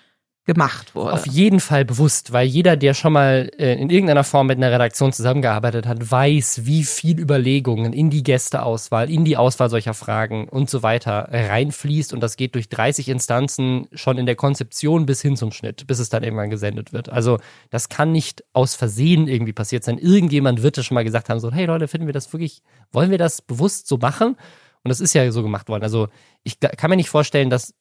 gemacht 0.46 0.96
wurde. 0.96 1.14
Auf 1.14 1.28
jeden 1.28 1.60
Fall 1.60 1.86
bewusst, 1.86 2.34
weil 2.34 2.48
jeder, 2.48 2.76
der 2.76 2.96
schon 2.96 3.14
mal 3.14 3.52
äh, 3.60 3.80
in 3.80 3.92
irgendeiner 3.92 4.24
Form 4.24 4.48
mit 4.48 4.58
einer 4.58 4.72
Redaktion 4.72 5.14
zusammengearbeitet 5.14 5.86
hat, 5.86 6.10
weiß, 6.10 6.66
wie 6.66 6.84
viel 6.84 7.20
Überlegungen 7.20 7.94
in 7.94 8.10
die 8.10 8.24
Gästeauswahl, 8.24 9.12
in 9.12 9.24
die 9.24 9.38
Auswahl 9.38 9.70
solcher 9.70 9.94
Fragen 9.94 10.50
und 10.50 10.68
so 10.70 10.82
weiter 10.82 11.28
reinfließt. 11.32 12.12
Und 12.12 12.22
das 12.22 12.38
geht 12.38 12.56
durch 12.56 12.70
30 12.70 13.10
Instanzen 13.10 13.88
schon 13.94 14.18
in 14.18 14.26
der 14.26 14.36
Konzeption 14.36 15.06
bis 15.06 15.22
hin 15.22 15.38
zum 15.38 15.52
Schnitt, 15.52 15.86
bis 15.86 16.00
es 16.00 16.10
dann 16.10 16.24
irgendwann 16.24 16.50
gesendet 16.50 16.92
wird. 16.92 17.10
Also 17.10 17.38
das 17.70 17.90
kann 17.90 18.12
nicht 18.12 18.44
aus 18.52 18.74
Versehen 18.74 19.28
irgendwie 19.28 19.54
passiert 19.54 19.84
sein. 19.84 20.00
Irgendjemand 20.00 20.64
wird 20.64 20.78
es 20.78 20.88
schon 20.88 20.96
mal 20.96 21.04
gesagt 21.04 21.30
haben, 21.30 21.40
so, 21.40 21.52
hey 21.52 21.66
Leute, 21.66 21.88
finden 21.88 22.08
wir 22.08 22.14
das 22.14 22.34
wirklich, 22.34 22.64
wollen 22.92 23.12
wir 23.12 23.20
das 23.20 23.44
bewusst 23.44 23.88
so 23.88 23.98
machen? 23.98 24.38
Und 24.84 24.90
das 24.90 25.00
ist 25.00 25.14
ja 25.14 25.32
so 25.32 25.44
gemacht 25.44 25.70
worden. 25.70 25.84
Also 25.84 26.08
ich 26.42 26.60
kann 26.60 26.90
mir 26.90 26.96
nicht 26.96 27.10
vorstellen, 27.10 27.52
dass 27.52 27.76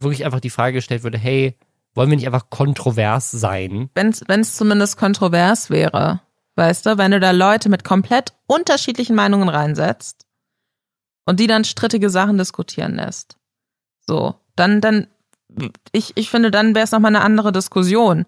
wirklich 0.00 0.26
einfach 0.26 0.40
die 0.40 0.50
Frage 0.50 0.74
gestellt 0.74 1.02
würde, 1.02 1.16
hey, 1.16 1.56
wollen 1.98 2.10
wir 2.10 2.16
nicht 2.16 2.26
einfach 2.26 2.48
kontrovers 2.48 3.30
sein? 3.30 3.90
wenn 4.28 4.40
es 4.40 4.56
zumindest 4.56 4.96
kontrovers 4.96 5.68
wäre, 5.68 6.20
weißt 6.54 6.86
du, 6.86 6.96
wenn 6.96 7.10
du 7.10 7.20
da 7.20 7.32
Leute 7.32 7.68
mit 7.68 7.82
komplett 7.82 8.34
unterschiedlichen 8.46 9.16
Meinungen 9.16 9.48
reinsetzt 9.48 10.24
und 11.26 11.40
die 11.40 11.48
dann 11.48 11.64
strittige 11.64 12.08
Sachen 12.08 12.38
diskutieren 12.38 12.94
lässt. 12.94 13.36
So, 14.06 14.36
dann, 14.54 14.80
dann, 14.80 15.08
ich, 15.92 16.12
ich 16.16 16.30
finde, 16.30 16.50
dann 16.52 16.74
wäre 16.74 16.84
es 16.84 16.92
nochmal 16.92 17.14
eine 17.14 17.24
andere 17.24 17.50
Diskussion. 17.52 18.26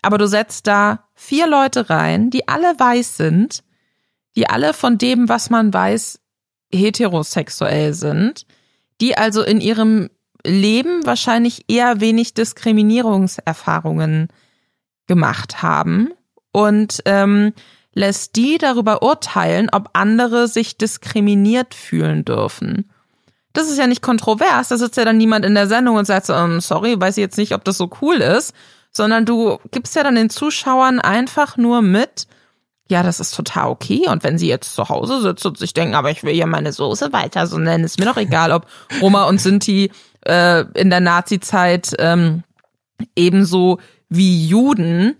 Aber 0.00 0.16
du 0.16 0.28
setzt 0.28 0.68
da 0.68 1.08
vier 1.14 1.48
Leute 1.48 1.90
rein, 1.90 2.30
die 2.30 2.46
alle 2.46 2.78
weiß 2.78 3.16
sind, 3.16 3.64
die 4.36 4.48
alle 4.48 4.72
von 4.72 4.96
dem, 4.96 5.28
was 5.28 5.50
man 5.50 5.74
weiß, 5.74 6.20
heterosexuell 6.72 7.94
sind, 7.94 8.46
die 9.00 9.18
also 9.18 9.42
in 9.42 9.60
ihrem 9.60 10.08
Leben 10.48 11.04
wahrscheinlich 11.04 11.64
eher 11.68 12.00
wenig 12.00 12.34
Diskriminierungserfahrungen 12.34 14.28
gemacht 15.06 15.62
haben 15.62 16.10
und 16.52 17.02
ähm, 17.04 17.52
lässt 17.94 18.36
die 18.36 18.58
darüber 18.58 19.02
urteilen, 19.02 19.68
ob 19.72 19.90
andere 19.92 20.48
sich 20.48 20.78
diskriminiert 20.78 21.74
fühlen 21.74 22.24
dürfen. 22.24 22.90
Das 23.52 23.68
ist 23.68 23.78
ja 23.78 23.86
nicht 23.86 24.02
kontrovers, 24.02 24.68
da 24.68 24.76
sitzt 24.76 24.96
ja 24.96 25.04
dann 25.04 25.16
niemand 25.16 25.44
in 25.44 25.54
der 25.54 25.66
Sendung 25.66 25.96
und 25.96 26.04
sagt 26.04 26.26
so, 26.26 26.32
ähm, 26.32 26.60
sorry, 26.60 27.00
weiß 27.00 27.16
ich 27.16 27.22
jetzt 27.22 27.38
nicht, 27.38 27.54
ob 27.54 27.64
das 27.64 27.76
so 27.76 27.90
cool 28.00 28.16
ist, 28.16 28.54
sondern 28.92 29.24
du 29.24 29.58
gibst 29.70 29.96
ja 29.96 30.02
dann 30.02 30.14
den 30.14 30.30
Zuschauern 30.30 31.00
einfach 31.00 31.56
nur 31.56 31.82
mit, 31.82 32.26
ja, 32.88 33.02
das 33.02 33.20
ist 33.20 33.34
total 33.34 33.68
okay. 33.68 34.08
Und 34.08 34.24
wenn 34.24 34.38
sie 34.38 34.48
jetzt 34.48 34.74
zu 34.74 34.88
Hause 34.88 35.20
sitzt 35.20 35.44
und 35.44 35.58
sich 35.58 35.74
denken, 35.74 35.94
aber 35.94 36.10
ich 36.10 36.22
will 36.22 36.34
ja 36.34 36.46
meine 36.46 36.72
Soße 36.72 37.12
weiter 37.12 37.46
so 37.46 37.58
nennen, 37.58 37.84
ist 37.84 37.98
mir 37.98 38.06
doch 38.06 38.16
egal, 38.16 38.52
ob 38.52 38.66
Roma 39.02 39.24
und 39.24 39.40
Sinti 39.40 39.90
äh, 40.26 40.64
in 40.74 40.90
der 40.90 41.00
Nazi-Zeit 41.00 41.94
ähm, 41.98 42.42
ebenso 43.14 43.78
wie 44.08 44.46
Juden 44.46 45.16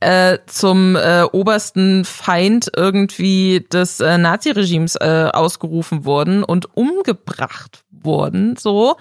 äh, 0.00 0.38
zum 0.46 0.96
äh, 0.96 1.22
obersten 1.30 2.04
Feind 2.04 2.70
irgendwie 2.74 3.64
des 3.72 4.00
äh, 4.00 4.18
Naziregimes 4.18 4.96
äh, 4.96 5.30
ausgerufen 5.32 6.04
wurden 6.04 6.42
und 6.42 6.76
umgebracht 6.76 7.84
wurden. 7.90 8.56
So, 8.56 8.96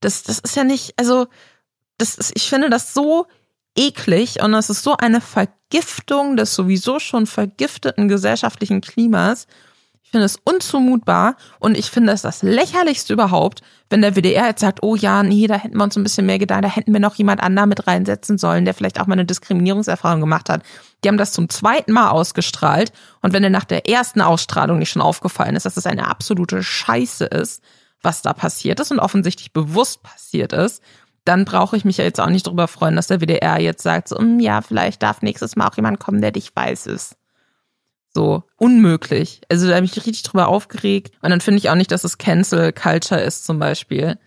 das, 0.00 0.22
das 0.22 0.38
ist 0.38 0.56
ja 0.56 0.64
nicht, 0.64 0.94
also 0.96 1.26
das 1.98 2.14
ist, 2.14 2.32
ich 2.34 2.48
finde 2.48 2.70
das 2.70 2.94
so 2.94 3.26
eklig 3.76 4.42
und 4.42 4.52
das 4.52 4.70
ist 4.70 4.82
so 4.82 4.96
eine 4.96 5.20
Vergiftung 5.20 6.36
des 6.36 6.54
sowieso 6.54 6.98
schon 6.98 7.26
vergifteten 7.26 8.08
gesellschaftlichen 8.08 8.80
Klimas. 8.80 9.46
Ich 10.12 10.14
finde 10.14 10.26
es 10.26 10.38
unzumutbar 10.44 11.36
und 11.58 11.74
ich 11.74 11.90
finde 11.90 12.12
es 12.12 12.20
das 12.20 12.42
lächerlichste 12.42 13.14
überhaupt, 13.14 13.62
wenn 13.88 14.02
der 14.02 14.14
WDR 14.14 14.48
jetzt 14.48 14.60
sagt, 14.60 14.82
oh 14.82 14.94
ja, 14.94 15.22
nee, 15.22 15.46
da 15.46 15.54
hätten 15.54 15.78
wir 15.78 15.84
uns 15.84 15.96
ein 15.96 16.02
bisschen 16.02 16.26
mehr 16.26 16.38
gedacht, 16.38 16.62
da 16.62 16.68
hätten 16.68 16.92
wir 16.92 17.00
noch 17.00 17.14
jemand 17.14 17.42
anderen 17.42 17.70
mit 17.70 17.86
reinsetzen 17.86 18.36
sollen, 18.36 18.66
der 18.66 18.74
vielleicht 18.74 19.00
auch 19.00 19.06
mal 19.06 19.14
eine 19.14 19.24
Diskriminierungserfahrung 19.24 20.20
gemacht 20.20 20.50
hat. 20.50 20.64
Die 21.02 21.08
haben 21.08 21.16
das 21.16 21.32
zum 21.32 21.48
zweiten 21.48 21.92
Mal 21.92 22.10
ausgestrahlt 22.10 22.92
und 23.22 23.32
wenn 23.32 23.42
dir 23.42 23.48
nach 23.48 23.64
der 23.64 23.88
ersten 23.88 24.20
Ausstrahlung 24.20 24.80
nicht 24.80 24.90
schon 24.90 25.00
aufgefallen 25.00 25.56
ist, 25.56 25.64
dass 25.64 25.78
es 25.78 25.86
eine 25.86 26.06
absolute 26.08 26.62
Scheiße 26.62 27.24
ist, 27.24 27.62
was 28.02 28.20
da 28.20 28.34
passiert 28.34 28.80
ist 28.80 28.90
und 28.90 28.98
offensichtlich 28.98 29.54
bewusst 29.54 30.02
passiert 30.02 30.52
ist, 30.52 30.82
dann 31.24 31.46
brauche 31.46 31.74
ich 31.74 31.86
mich 31.86 31.96
ja 31.96 32.04
jetzt 32.04 32.20
auch 32.20 32.28
nicht 32.28 32.46
darüber 32.46 32.68
freuen, 32.68 32.96
dass 32.96 33.06
der 33.06 33.22
WDR 33.22 33.58
jetzt 33.58 33.82
sagt, 33.82 34.08
so, 34.08 34.18
hm, 34.18 34.40
ja, 34.40 34.60
vielleicht 34.60 35.02
darf 35.02 35.22
nächstes 35.22 35.56
Mal 35.56 35.68
auch 35.68 35.76
jemand 35.76 36.00
kommen, 36.00 36.20
der 36.20 36.32
dich 36.32 36.54
weiß 36.54 36.86
ist. 36.88 37.16
So, 38.14 38.44
unmöglich. 38.56 39.40
Also 39.48 39.68
da 39.68 39.76
habe 39.76 39.86
ich 39.86 39.96
richtig 39.96 40.22
drüber 40.22 40.48
aufgeregt. 40.48 41.12
Und 41.22 41.30
dann 41.30 41.40
finde 41.40 41.58
ich 41.58 41.70
auch 41.70 41.74
nicht, 41.74 41.90
dass 41.92 42.04
es 42.04 42.18
Cancel 42.18 42.72
Culture 42.72 43.20
ist 43.20 43.44
zum 43.44 43.58
Beispiel, 43.58 44.18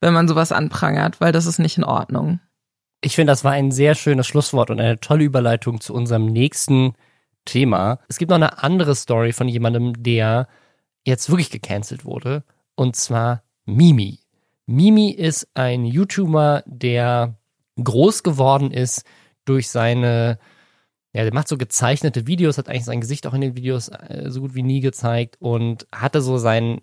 wenn 0.00 0.14
man 0.14 0.28
sowas 0.28 0.52
anprangert, 0.52 1.20
weil 1.20 1.32
das 1.32 1.46
ist 1.46 1.58
nicht 1.58 1.76
in 1.76 1.84
Ordnung. 1.84 2.40
Ich 3.00 3.14
finde, 3.14 3.32
das 3.32 3.44
war 3.44 3.52
ein 3.52 3.70
sehr 3.70 3.94
schönes 3.94 4.26
Schlusswort 4.26 4.70
und 4.70 4.80
eine 4.80 4.98
tolle 4.98 5.24
Überleitung 5.24 5.80
zu 5.80 5.94
unserem 5.94 6.26
nächsten 6.26 6.94
Thema. 7.44 8.00
Es 8.08 8.18
gibt 8.18 8.30
noch 8.30 8.36
eine 8.36 8.62
andere 8.62 8.94
Story 8.94 9.32
von 9.32 9.48
jemandem, 9.48 10.02
der 10.02 10.48
jetzt 11.04 11.30
wirklich 11.30 11.50
gecancelt 11.50 12.04
wurde. 12.04 12.44
Und 12.74 12.96
zwar 12.96 13.42
Mimi. 13.64 14.20
Mimi 14.66 15.10
ist 15.10 15.48
ein 15.54 15.84
YouTuber, 15.84 16.62
der 16.66 17.38
groß 17.82 18.22
geworden 18.22 18.70
ist 18.70 19.04
durch 19.44 19.68
seine, 19.70 20.38
ja, 21.12 21.22
der 21.22 21.34
macht 21.34 21.48
so 21.48 21.56
gezeichnete 21.56 22.26
Videos, 22.26 22.58
hat 22.58 22.68
eigentlich 22.68 22.84
sein 22.84 23.00
Gesicht 23.00 23.26
auch 23.26 23.34
in 23.34 23.40
den 23.40 23.56
Videos 23.56 23.88
äh, 23.88 24.26
so 24.28 24.40
gut 24.40 24.54
wie 24.54 24.62
nie 24.62 24.80
gezeigt 24.80 25.36
und 25.40 25.86
hatte 25.92 26.20
so 26.20 26.38
seinen 26.38 26.82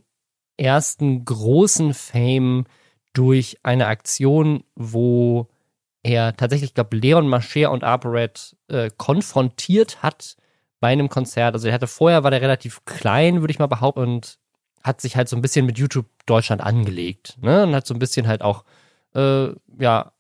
ersten 0.58 1.26
großen 1.26 1.94
Fame 1.94 2.66
durch 3.14 3.58
eine 3.64 3.88
Aktion, 3.88 4.64
wo 4.76 5.48
er 6.04 6.36
tatsächlich, 6.36 6.72
ich 6.72 6.76
glaube, 6.76 6.98
Leon 6.98 7.28
Mascher 7.28 7.72
und 7.72 7.84
ApoRed 7.84 8.56
äh, 8.68 8.90
konfrontiert 8.96 10.04
hat 10.04 10.38
bei 10.80 10.90
einem 10.90 11.10
Konzert. 11.10 11.56
Also 11.56 11.68
er 11.68 11.74
hatte 11.74 11.88
vorher, 11.88 12.24
war 12.24 12.32
der 12.32 12.42
relativ 12.42 12.86
klein, 12.86 13.42
würde 13.42 13.52
ich 13.52 13.60
mal 13.60 13.68
behaupten, 13.68 14.02
und 14.02 14.38
hat 14.84 15.02
sich 15.02 15.16
halt 15.16 15.30
so 15.30 15.36
ein 15.36 15.42
bisschen 15.42 15.66
mit 15.66 15.80
YouTube 15.80 16.06
Deutschland 16.28 16.62
angelegt. 16.62 17.38
Ne? 17.42 17.64
Und 17.64 17.74
hat 17.74 17.88
so 17.88 17.94
ein 17.94 18.00
bisschen 18.00 18.28
halt 18.28 18.44
auch, 18.44 18.66
äh, 19.16 19.48
ja, 19.80 20.12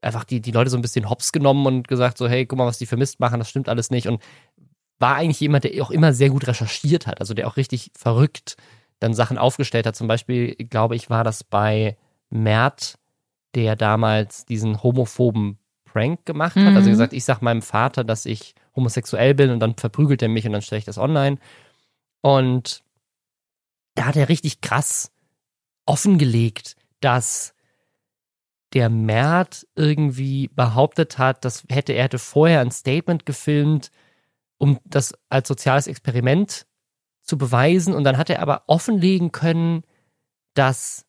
einfach 0.00 0.24
die, 0.24 0.40
die 0.40 0.52
Leute 0.52 0.70
so 0.70 0.76
ein 0.76 0.82
bisschen 0.82 1.08
hops 1.10 1.32
genommen 1.32 1.66
und 1.66 1.88
gesagt 1.88 2.18
so, 2.18 2.28
hey, 2.28 2.46
guck 2.46 2.58
mal, 2.58 2.66
was 2.66 2.78
die 2.78 2.86
vermisst 2.86 3.20
machen, 3.20 3.38
das 3.38 3.50
stimmt 3.50 3.68
alles 3.68 3.90
nicht. 3.90 4.06
Und 4.06 4.22
war 4.98 5.16
eigentlich 5.16 5.40
jemand, 5.40 5.64
der 5.64 5.82
auch 5.82 5.90
immer 5.90 6.12
sehr 6.12 6.30
gut 6.30 6.46
recherchiert 6.46 7.06
hat, 7.06 7.20
also 7.20 7.34
der 7.34 7.48
auch 7.48 7.56
richtig 7.56 7.90
verrückt 7.96 8.56
dann 9.00 9.14
Sachen 9.14 9.38
aufgestellt 9.38 9.86
hat. 9.86 9.96
Zum 9.96 10.08
Beispiel, 10.08 10.54
glaube 10.56 10.96
ich, 10.96 11.08
war 11.08 11.22
das 11.24 11.44
bei 11.44 11.96
Mert, 12.30 12.98
der 13.54 13.76
damals 13.76 14.44
diesen 14.44 14.82
homophoben 14.82 15.58
Prank 15.84 16.26
gemacht 16.26 16.56
hat. 16.56 16.62
Also 16.62 16.70
mhm. 16.70 16.76
Also 16.76 16.90
gesagt, 16.90 17.12
ich 17.12 17.24
sag 17.24 17.40
meinem 17.40 17.62
Vater, 17.62 18.04
dass 18.04 18.26
ich 18.26 18.54
homosexuell 18.74 19.34
bin 19.34 19.50
und 19.50 19.60
dann 19.60 19.76
verprügelt 19.76 20.22
er 20.22 20.28
mich 20.28 20.46
und 20.46 20.52
dann 20.52 20.62
stelle 20.62 20.80
ich 20.80 20.84
das 20.84 20.98
online. 20.98 21.38
Und 22.20 22.82
da 23.94 24.06
hat 24.06 24.16
er 24.16 24.28
richtig 24.28 24.60
krass 24.60 25.10
offengelegt, 25.86 26.76
dass 27.00 27.54
der 28.74 28.90
Mert 28.90 29.66
irgendwie 29.74 30.48
behauptet 30.48 31.18
hat, 31.18 31.44
dass 31.44 31.64
hätte 31.70 31.92
er 31.92 32.04
hätte 32.04 32.18
vorher 32.18 32.60
ein 32.60 32.70
Statement 32.70 33.24
gefilmt, 33.24 33.90
um 34.58 34.78
das 34.84 35.14
als 35.28 35.48
soziales 35.48 35.86
Experiment 35.86 36.66
zu 37.22 37.38
beweisen 37.38 37.94
und 37.94 38.04
dann 38.04 38.18
hat 38.18 38.30
er 38.30 38.40
aber 38.40 38.64
offenlegen 38.66 39.32
können, 39.32 39.84
dass 40.54 41.04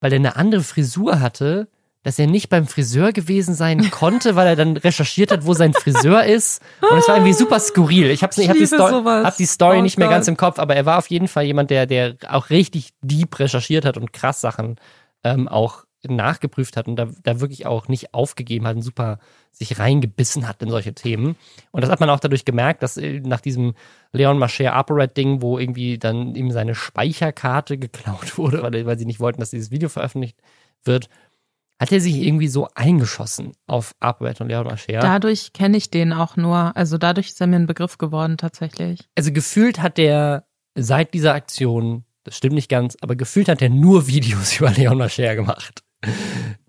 weil 0.00 0.12
er 0.12 0.18
eine 0.18 0.36
andere 0.36 0.62
Frisur 0.62 1.20
hatte, 1.20 1.68
dass 2.02 2.18
er 2.20 2.28
nicht 2.28 2.50
beim 2.50 2.68
Friseur 2.68 3.12
gewesen 3.12 3.54
sein 3.54 3.90
konnte, 3.90 4.36
weil 4.36 4.46
er 4.46 4.56
dann 4.56 4.76
recherchiert 4.76 5.32
hat, 5.32 5.44
wo 5.44 5.54
sein 5.54 5.72
Friseur 5.72 6.24
ist. 6.24 6.62
Und 6.80 6.98
es 6.98 7.08
war 7.08 7.16
irgendwie 7.16 7.32
super 7.32 7.58
skurril. 7.58 8.10
Ich 8.10 8.22
habe 8.22 8.32
ich 8.40 8.48
hab 8.48 8.56
die, 8.56 8.66
Sto 8.66 9.04
hab 9.04 9.36
die 9.36 9.46
Story 9.46 9.78
oh 9.78 9.82
nicht 9.82 9.98
mehr 9.98 10.06
Gott. 10.06 10.18
ganz 10.18 10.28
im 10.28 10.36
Kopf, 10.36 10.60
aber 10.60 10.76
er 10.76 10.86
war 10.86 10.98
auf 10.98 11.08
jeden 11.08 11.26
Fall 11.26 11.44
jemand, 11.44 11.70
der, 11.70 11.86
der 11.86 12.14
auch 12.28 12.50
richtig 12.50 12.90
deep 13.00 13.36
recherchiert 13.38 13.84
hat 13.84 13.96
und 13.96 14.12
krass 14.12 14.40
Sachen 14.40 14.76
ähm, 15.24 15.48
auch 15.48 15.85
nachgeprüft 16.14 16.76
hat 16.76 16.88
und 16.88 16.96
da, 16.96 17.08
da 17.22 17.40
wirklich 17.40 17.66
auch 17.66 17.88
nicht 17.88 18.14
aufgegeben 18.14 18.66
hat 18.66 18.76
und 18.76 18.82
super 18.82 19.18
sich 19.52 19.78
reingebissen 19.78 20.46
hat 20.46 20.62
in 20.62 20.70
solche 20.70 20.94
Themen. 20.94 21.36
Und 21.70 21.82
das 21.82 21.90
hat 21.90 22.00
man 22.00 22.10
auch 22.10 22.20
dadurch 22.20 22.44
gemerkt, 22.44 22.82
dass 22.82 22.96
äh, 22.96 23.20
nach 23.20 23.40
diesem 23.40 23.74
Leon 24.12 24.38
Mascher 24.38 24.74
ApoRed-Ding, 24.74 25.40
wo 25.40 25.58
irgendwie 25.58 25.98
dann 25.98 26.34
ihm 26.34 26.50
seine 26.50 26.74
Speicherkarte 26.74 27.78
geklaut 27.78 28.36
wurde, 28.38 28.62
weil, 28.62 28.86
weil 28.86 28.98
sie 28.98 29.06
nicht 29.06 29.20
wollten, 29.20 29.40
dass 29.40 29.50
dieses 29.50 29.70
Video 29.70 29.88
veröffentlicht 29.88 30.38
wird, 30.84 31.08
hat 31.78 31.92
er 31.92 32.00
sich 32.00 32.16
irgendwie 32.16 32.48
so 32.48 32.68
eingeschossen 32.74 33.52
auf 33.66 33.94
Arbeit 34.00 34.40
und 34.40 34.48
Leon 34.48 34.66
Mascher. 34.66 35.00
Dadurch 35.00 35.52
kenne 35.52 35.76
ich 35.76 35.90
den 35.90 36.12
auch 36.12 36.36
nur. 36.36 36.76
Also 36.76 36.96
dadurch 36.96 37.28
ist 37.28 37.40
er 37.40 37.46
mir 37.46 37.56
ein 37.56 37.66
Begriff 37.66 37.98
geworden 37.98 38.38
tatsächlich. 38.38 39.00
Also 39.14 39.32
gefühlt 39.32 39.82
hat 39.82 39.98
der 39.98 40.46
seit 40.74 41.14
dieser 41.14 41.34
Aktion, 41.34 42.04
das 42.24 42.36
stimmt 42.36 42.54
nicht 42.54 42.70
ganz, 42.70 42.96
aber 43.00 43.16
gefühlt 43.16 43.48
hat 43.48 43.60
er 43.60 43.68
nur 43.68 44.06
Videos 44.06 44.58
über 44.58 44.70
Leon 44.70 44.98
Mascher 44.98 45.34
gemacht. 45.36 45.82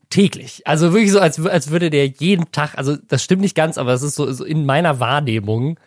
Täglich. 0.09 0.65
Also 0.65 0.93
wirklich 0.93 1.11
so, 1.11 1.19
als, 1.19 1.43
als 1.45 1.69
würde 1.69 1.89
der 1.89 2.07
jeden 2.07 2.51
Tag, 2.51 2.77
also 2.77 2.95
das 2.95 3.23
stimmt 3.23 3.41
nicht 3.41 3.55
ganz, 3.55 3.77
aber 3.77 3.93
es 3.93 4.03
ist 4.03 4.15
so, 4.15 4.31
so 4.31 4.45
in 4.45 4.65
meiner 4.65 4.99
Wahrnehmung 4.99 5.79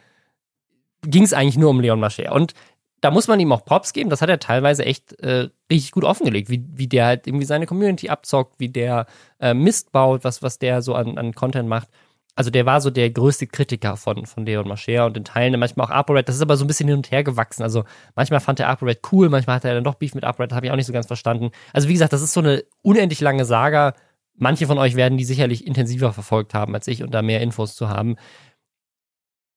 ging 1.02 1.22
es 1.22 1.32
eigentlich 1.32 1.56
nur 1.56 1.70
um 1.70 1.80
Leon 1.80 2.00
Mascher. 2.00 2.32
Und 2.32 2.54
da 3.00 3.10
muss 3.10 3.28
man 3.28 3.40
ihm 3.40 3.52
auch 3.52 3.64
Props 3.64 3.92
geben. 3.94 4.10
Das 4.10 4.20
hat 4.20 4.28
er 4.28 4.38
teilweise 4.38 4.84
echt 4.84 5.18
äh, 5.20 5.48
richtig 5.70 5.92
gut 5.92 6.04
offengelegt, 6.04 6.50
wie, 6.50 6.64
wie 6.72 6.86
der 6.86 7.06
halt 7.06 7.26
irgendwie 7.26 7.46
seine 7.46 7.66
Community 7.66 8.10
abzockt, 8.10 8.60
wie 8.60 8.68
der 8.68 9.06
äh, 9.40 9.54
Mist 9.54 9.90
baut, 9.92 10.22
was, 10.22 10.42
was 10.42 10.58
der 10.58 10.82
so 10.82 10.94
an, 10.94 11.16
an 11.16 11.34
Content 11.34 11.68
macht. 11.68 11.88
Also 12.36 12.50
der 12.50 12.64
war 12.64 12.80
so 12.80 12.90
der 12.90 13.10
größte 13.10 13.46
Kritiker 13.46 13.96
von, 13.96 14.24
von 14.24 14.46
Leon 14.46 14.68
Mascher 14.68 15.06
und 15.06 15.16
in 15.16 15.24
Teilen 15.24 15.58
manchmal 15.58 15.86
auch 15.86 15.90
ApoRed. 15.90 16.28
Das 16.28 16.36
ist 16.36 16.42
aber 16.42 16.56
so 16.56 16.64
ein 16.64 16.68
bisschen 16.68 16.88
hin 16.88 16.96
und 16.96 17.10
her 17.10 17.24
gewachsen. 17.24 17.62
Also 17.62 17.84
manchmal 18.14 18.40
fand 18.40 18.60
er 18.60 18.68
ApoRed 18.68 19.00
cool, 19.12 19.28
manchmal 19.28 19.56
hat 19.56 19.64
er 19.64 19.74
dann 19.74 19.84
doch 19.84 19.96
Beef 19.96 20.14
mit 20.14 20.24
ApoRed. 20.24 20.52
Habe 20.52 20.66
ich 20.66 20.72
auch 20.72 20.76
nicht 20.76 20.86
so 20.86 20.92
ganz 20.92 21.06
verstanden. 21.06 21.50
Also 21.72 21.88
wie 21.88 21.92
gesagt, 21.92 22.12
das 22.12 22.22
ist 22.22 22.32
so 22.32 22.40
eine 22.40 22.64
unendlich 22.82 23.20
lange 23.20 23.44
Saga. 23.44 23.94
Manche 24.36 24.66
von 24.66 24.78
euch 24.78 24.94
werden 24.96 25.18
die 25.18 25.24
sicherlich 25.24 25.66
intensiver 25.66 26.12
verfolgt 26.12 26.54
haben 26.54 26.74
als 26.74 26.86
ich 26.86 27.02
und 27.02 27.12
da 27.12 27.20
mehr 27.20 27.40
Infos 27.40 27.74
zu 27.74 27.88
haben. 27.88 28.16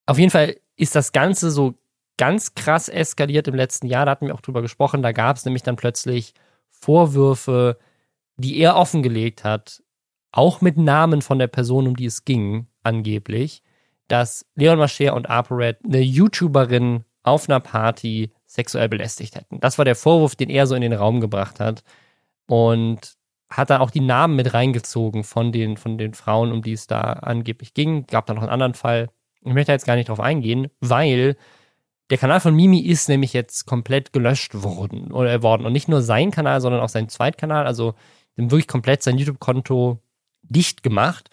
Auf 0.06 0.18
jeden 0.18 0.32
Fall 0.32 0.58
ist 0.76 0.96
das 0.96 1.12
Ganze 1.12 1.52
so 1.52 1.76
ganz 2.18 2.56
krass 2.56 2.90
eskaliert 2.90 3.48
im 3.48 3.56
letzten 3.56 3.88
Jahr. 3.88 4.06
Da 4.06 4.12
hatten 4.12 4.28
wir 4.28 4.36
auch 4.36 4.42
drüber 4.42 4.62
gesprochen. 4.62 5.02
Da 5.02 5.12
gab 5.12 5.38
es 5.38 5.46
nämlich 5.46 5.64
dann 5.64 5.76
plötzlich 5.76 6.34
Vorwürfe, 6.70 7.78
die 8.36 8.58
er 8.58 8.76
offengelegt 8.76 9.44
hat, 9.44 9.83
auch 10.34 10.60
mit 10.62 10.78
Namen 10.78 11.22
von 11.22 11.40
der 11.40 11.48
Person, 11.48 11.88
um 11.88 11.96
die 11.96 12.08
es 12.08 12.26
ging, 12.26 12.68
angeblich, 12.82 13.64
dass 14.10 14.46
Leon 14.56 14.80
Mascher 14.80 15.14
und 15.14 15.30
ApoRed 15.30 15.78
eine 15.86 16.02
YouTuberin 16.02 17.06
auf 17.22 17.48
einer 17.48 17.62
Party 17.62 18.32
sexuell 18.46 18.90
belästigt 18.90 19.36
hätten. 19.36 19.60
Das 19.62 19.78
war 19.78 19.86
der 19.86 19.96
Vorwurf, 19.96 20.36
den 20.36 20.50
er 20.50 20.68
so 20.68 20.76
in 20.76 20.82
den 20.82 20.94
Raum 20.94 21.22
gebracht 21.22 21.60
hat. 21.60 21.84
Und 22.48 23.16
hat 23.50 23.70
dann 23.70 23.82
auch 23.82 23.92
die 23.92 24.02
Namen 24.02 24.36
mit 24.36 24.54
reingezogen 24.54 25.24
von 25.24 25.52
den, 25.52 25.78
von 25.78 25.98
den 25.98 26.14
Frauen, 26.14 26.52
um 26.52 26.62
die 26.64 26.74
es 26.74 26.88
da 26.88 27.00
angeblich 27.00 27.74
ging. 27.74 28.08
Gab 28.08 28.26
da 28.26 28.34
noch 28.34 28.42
einen 28.42 28.52
anderen 28.52 28.74
Fall. 28.74 29.10
Ich 29.42 29.54
möchte 29.54 29.72
jetzt 29.72 29.86
gar 29.86 29.96
nicht 29.96 30.10
drauf 30.10 30.20
eingehen, 30.20 30.70
weil 30.82 31.38
der 32.10 32.18
Kanal 32.18 32.40
von 32.40 32.56
Mimi 32.56 32.80
ist 32.80 33.08
nämlich 33.08 33.32
jetzt 33.34 33.66
komplett 33.66 34.12
gelöscht 34.12 34.64
worden 34.64 35.12
oder 35.12 35.44
worden. 35.44 35.66
Und 35.66 35.74
nicht 35.74 35.88
nur 35.88 36.02
sein 36.02 36.32
Kanal, 36.32 36.62
sondern 36.62 36.82
auch 36.82 36.90
sein 36.90 37.10
Zweitkanal. 37.10 37.66
Also 37.66 37.94
wirklich 38.36 38.68
komplett 38.68 39.04
sein 39.04 39.18
YouTube-Konto 39.18 40.00
dicht 40.44 40.84
gemacht. 40.84 41.30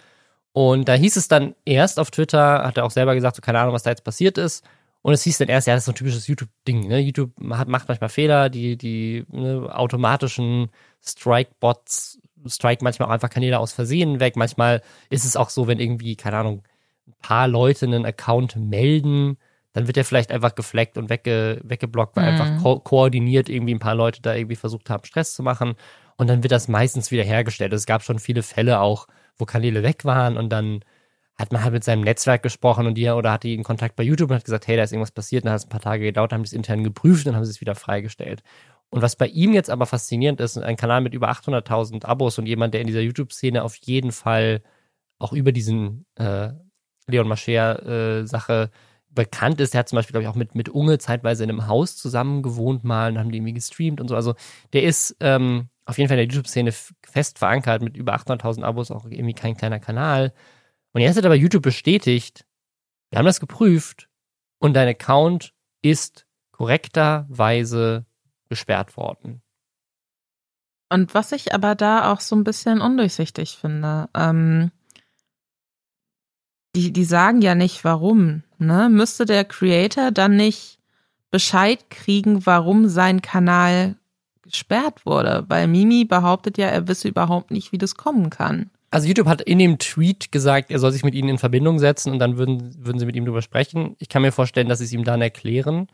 Und 0.53 0.89
da 0.89 0.95
hieß 0.95 1.17
es 1.17 1.29
dann 1.29 1.55
erst 1.65 2.01
auf 2.01 2.11
Twitter, 2.11 2.65
hat 2.65 2.77
er 2.77 2.85
auch 2.85 2.91
selber 2.91 3.15
gesagt, 3.15 3.37
so 3.37 3.43
keine 3.43 3.61
Ahnung, 3.61 3.75
was 3.75 3.85
da 3.85 3.91
jetzt 3.91 4.05
passiert 4.05 4.39
ist. 4.39 4.65
Und 5.03 5.13
es 5.15 5.23
hieß 5.23 5.39
dann 5.39 5.49
erst, 5.49 5.67
ja, 5.67 5.75
das 5.75 5.83
ist 5.83 5.87
so 5.87 5.93
ein 5.93 5.95
typisches 5.95 6.27
YouTube-Ding. 6.27 6.89
Ne? 6.89 6.99
YouTube 6.99 7.33
hat, 7.53 7.69
macht 7.69 7.89
manchmal 7.89 8.11
Fehler, 8.11 8.51
die, 8.51 8.77
die 8.77 9.25
ne, 9.31 9.69
automatischen 9.73 10.71
Strike-Bots 11.03 12.19
strike 12.47 12.83
manchmal 12.83 13.09
auch 13.09 13.13
einfach 13.13 13.31
Kanäle 13.31 13.59
aus 13.59 13.73
Versehen 13.73 14.21
weg. 14.21 14.37
Manchmal 14.37 14.83
ist 15.11 15.25
es 15.25 15.37
auch 15.37 15.51
so, 15.51 15.67
wenn 15.67 15.79
irgendwie, 15.79 16.17
keine 16.17 16.39
Ahnung, 16.39 16.63
ein 17.07 17.15
paar 17.21 17.49
Leute 17.49 17.87
einen 17.87 18.07
Account 18.07 18.57
melden, 18.57 19.37
dann 19.73 19.87
wird 19.87 19.97
er 19.97 20.05
vielleicht 20.05 20.33
einfach 20.33 20.55
gefleckt 20.55 20.99
und 20.99 21.11
wegge 21.11 21.61
weggeblockt, 21.65 22.17
weil 22.17 22.25
Mhm. 22.25 22.41
einfach 22.41 22.63
ko 22.63 22.81
koordiniert 22.81 23.49
irgendwie 23.49 23.75
ein 23.75 23.79
paar 23.79 23.95
Leute 23.95 24.23
da 24.23 24.35
irgendwie 24.35 24.57
versucht 24.57 24.91
haben, 24.91 25.05
Stress 25.05 25.35
zu 25.35 25.43
machen. 25.43 25.75
Und 26.21 26.27
dann 26.27 26.43
wird 26.43 26.53
das 26.53 26.69
meistens 26.69 27.11
wieder 27.11 27.25
hergestellt. 27.25 27.73
Es 27.73 27.87
gab 27.87 28.03
schon 28.03 28.19
viele 28.19 28.43
Fälle 28.43 28.81
auch, 28.81 29.07
wo 29.39 29.47
Kanäle 29.47 29.83
weg 29.83 30.05
waren 30.05 30.37
und 30.37 30.51
dann 30.51 30.85
hat 31.39 31.51
man 31.51 31.65
halt 31.65 31.73
mit 31.73 31.83
seinem 31.83 32.03
Netzwerk 32.03 32.43
gesprochen 32.43 32.87
und 32.87 32.93
die 32.97 33.09
oder 33.09 33.33
hatte 33.33 33.49
ihn 33.49 33.63
Kontakt 33.63 33.97
bei 33.97 34.03
YouTube 34.03 34.29
und 34.29 34.37
hat 34.37 34.45
gesagt, 34.45 34.67
hey, 34.67 34.77
da 34.77 34.83
ist 34.83 34.93
irgendwas 34.93 35.13
passiert, 35.13 35.47
dann 35.47 35.53
hat 35.53 35.61
es 35.61 35.65
ein 35.65 35.71
paar 35.71 35.81
Tage 35.81 36.05
gedauert, 36.05 36.35
haben 36.35 36.43
die 36.43 36.49
es 36.49 36.53
intern 36.53 36.85
geprüft 36.85 37.27
und 37.27 37.37
haben 37.37 37.47
sie 37.47 37.53
es 37.53 37.63
wieder 37.63 37.75
freigestellt. 37.75 38.43
Und 38.91 39.01
was 39.01 39.17
bei 39.17 39.29
ihm 39.29 39.55
jetzt 39.55 39.71
aber 39.71 39.87
faszinierend 39.87 40.43
ist, 40.43 40.59
ein 40.59 40.77
Kanal 40.77 41.01
mit 41.01 41.15
über 41.15 41.31
800.000 41.31 42.05
Abos 42.05 42.39
und 42.39 42.45
jemand, 42.45 42.75
der 42.75 42.83
in 42.83 42.87
dieser 42.87 43.01
YouTube-Szene 43.01 43.65
auf 43.65 43.77
jeden 43.77 44.13
Fall 44.13 44.61
auch 45.19 45.33
über 45.33 45.53
diesen 45.53 46.05
äh, 46.17 46.51
Leon 47.07 47.29
Mascher-Sache 47.29 48.71
bekannt 49.09 49.59
ist. 49.63 49.73
Der 49.73 49.79
hat 49.79 49.89
zum 49.89 49.97
Beispiel, 49.97 50.13
glaube 50.13 50.25
ich, 50.25 50.29
auch 50.29 50.35
mit, 50.35 50.55
mit 50.55 50.69
Unge 50.69 50.99
zeitweise 50.99 51.45
in 51.45 51.49
einem 51.51 51.67
Haus 51.67 51.97
zusammen 51.97 52.43
gewohnt 52.43 52.85
mal 52.85 53.11
und 53.11 53.19
haben 53.19 53.31
die 53.31 53.39
irgendwie 53.39 53.55
gestreamt 53.55 54.03
und 54.03 54.09
so. 54.09 54.17
Also 54.17 54.35
der 54.75 54.83
ist 54.83 55.17
ähm, 55.21 55.71
auf 55.91 55.99
jeden 55.99 56.09
Fall 56.09 56.19
in 56.19 56.29
der 56.29 56.33
YouTube-Szene 56.33 56.73
fest 57.03 57.39
verankert 57.41 57.83
mit 57.83 57.97
über 57.97 58.15
800.000 58.15 58.63
Abos, 58.63 58.93
auch 58.93 59.05
irgendwie 59.07 59.35
kein 59.35 59.57
kleiner 59.57 59.81
Kanal. 59.81 60.33
Und 60.93 61.01
jetzt 61.01 61.17
hat 61.17 61.25
aber 61.25 61.35
YouTube 61.35 61.65
bestätigt, 61.65 62.47
wir 63.11 63.19
haben 63.19 63.27
das 63.27 63.41
geprüft 63.41 64.09
und 64.61 64.75
dein 64.75 64.89
Account 64.89 65.53
ist 65.83 66.27
korrekterweise 66.53 68.07
gesperrt 68.49 68.97
worden. 68.97 69.43
Und 70.91 71.13
was 71.15 71.33
ich 71.33 71.55
aber 71.55 71.75
da 71.75 72.13
auch 72.13 72.21
so 72.21 72.37
ein 72.37 72.45
bisschen 72.45 72.81
undurchsichtig 72.81 73.59
finde, 73.61 74.09
ähm, 74.15 74.71
die, 76.77 76.93
die 76.93 77.05
sagen 77.05 77.43
ja 77.43 77.57
nicht 77.57 77.83
warum, 77.85 78.45
ne? 78.59 78.89
Müsste 78.89 79.25
der 79.25 79.45
Creator 79.45 80.13
dann 80.13 80.37
nicht 80.37 80.79
Bescheid 81.33 81.91
kriegen, 81.91 82.47
warum 82.47 82.89
sein 82.89 83.23
Kanal 83.23 83.97
gesperrt 84.51 85.07
wurde? 85.07 85.45
Weil 85.49 85.67
Mimi 85.67 86.05
behauptet 86.05 86.59
ja, 86.59 86.67
er 86.67 86.89
wisse 86.89 87.09
überhaupt 87.09 87.51
nicht, 87.51 87.73
wie 87.73 87.79
das 87.79 87.95
kommen 87.95 88.31
kann. 88.31 88.71
Also 88.91 89.07
YouTube 89.07 89.29
hat 89.29 89.41
in 89.41 89.59
dem 89.59 89.79
Tweet 89.79 90.33
gesagt, 90.33 90.71
er 90.71 90.81
soll 90.81 90.91
sich 90.91 91.05
mit 91.05 91.15
ihnen 91.15 91.29
in 91.29 91.39
Verbindung 91.39 91.79
setzen 91.79 92.13
und 92.13 92.19
dann 92.19 92.39
würden, 92.39 92.75
würden 92.85 92.99
sie 92.99 93.07
mit 93.07 93.15
ihm 93.15 93.25
drüber 93.25 93.43
sprechen. 93.43 93.95
Ich 93.99 94.09
kann 94.09 94.23
mir 94.23 94.33
vorstellen, 94.33 94.69
dass 94.69 94.79
sie 94.79 94.85
es 94.85 94.93
ihm 94.93 95.05
dann 95.05 95.23
erklären. 95.23 95.87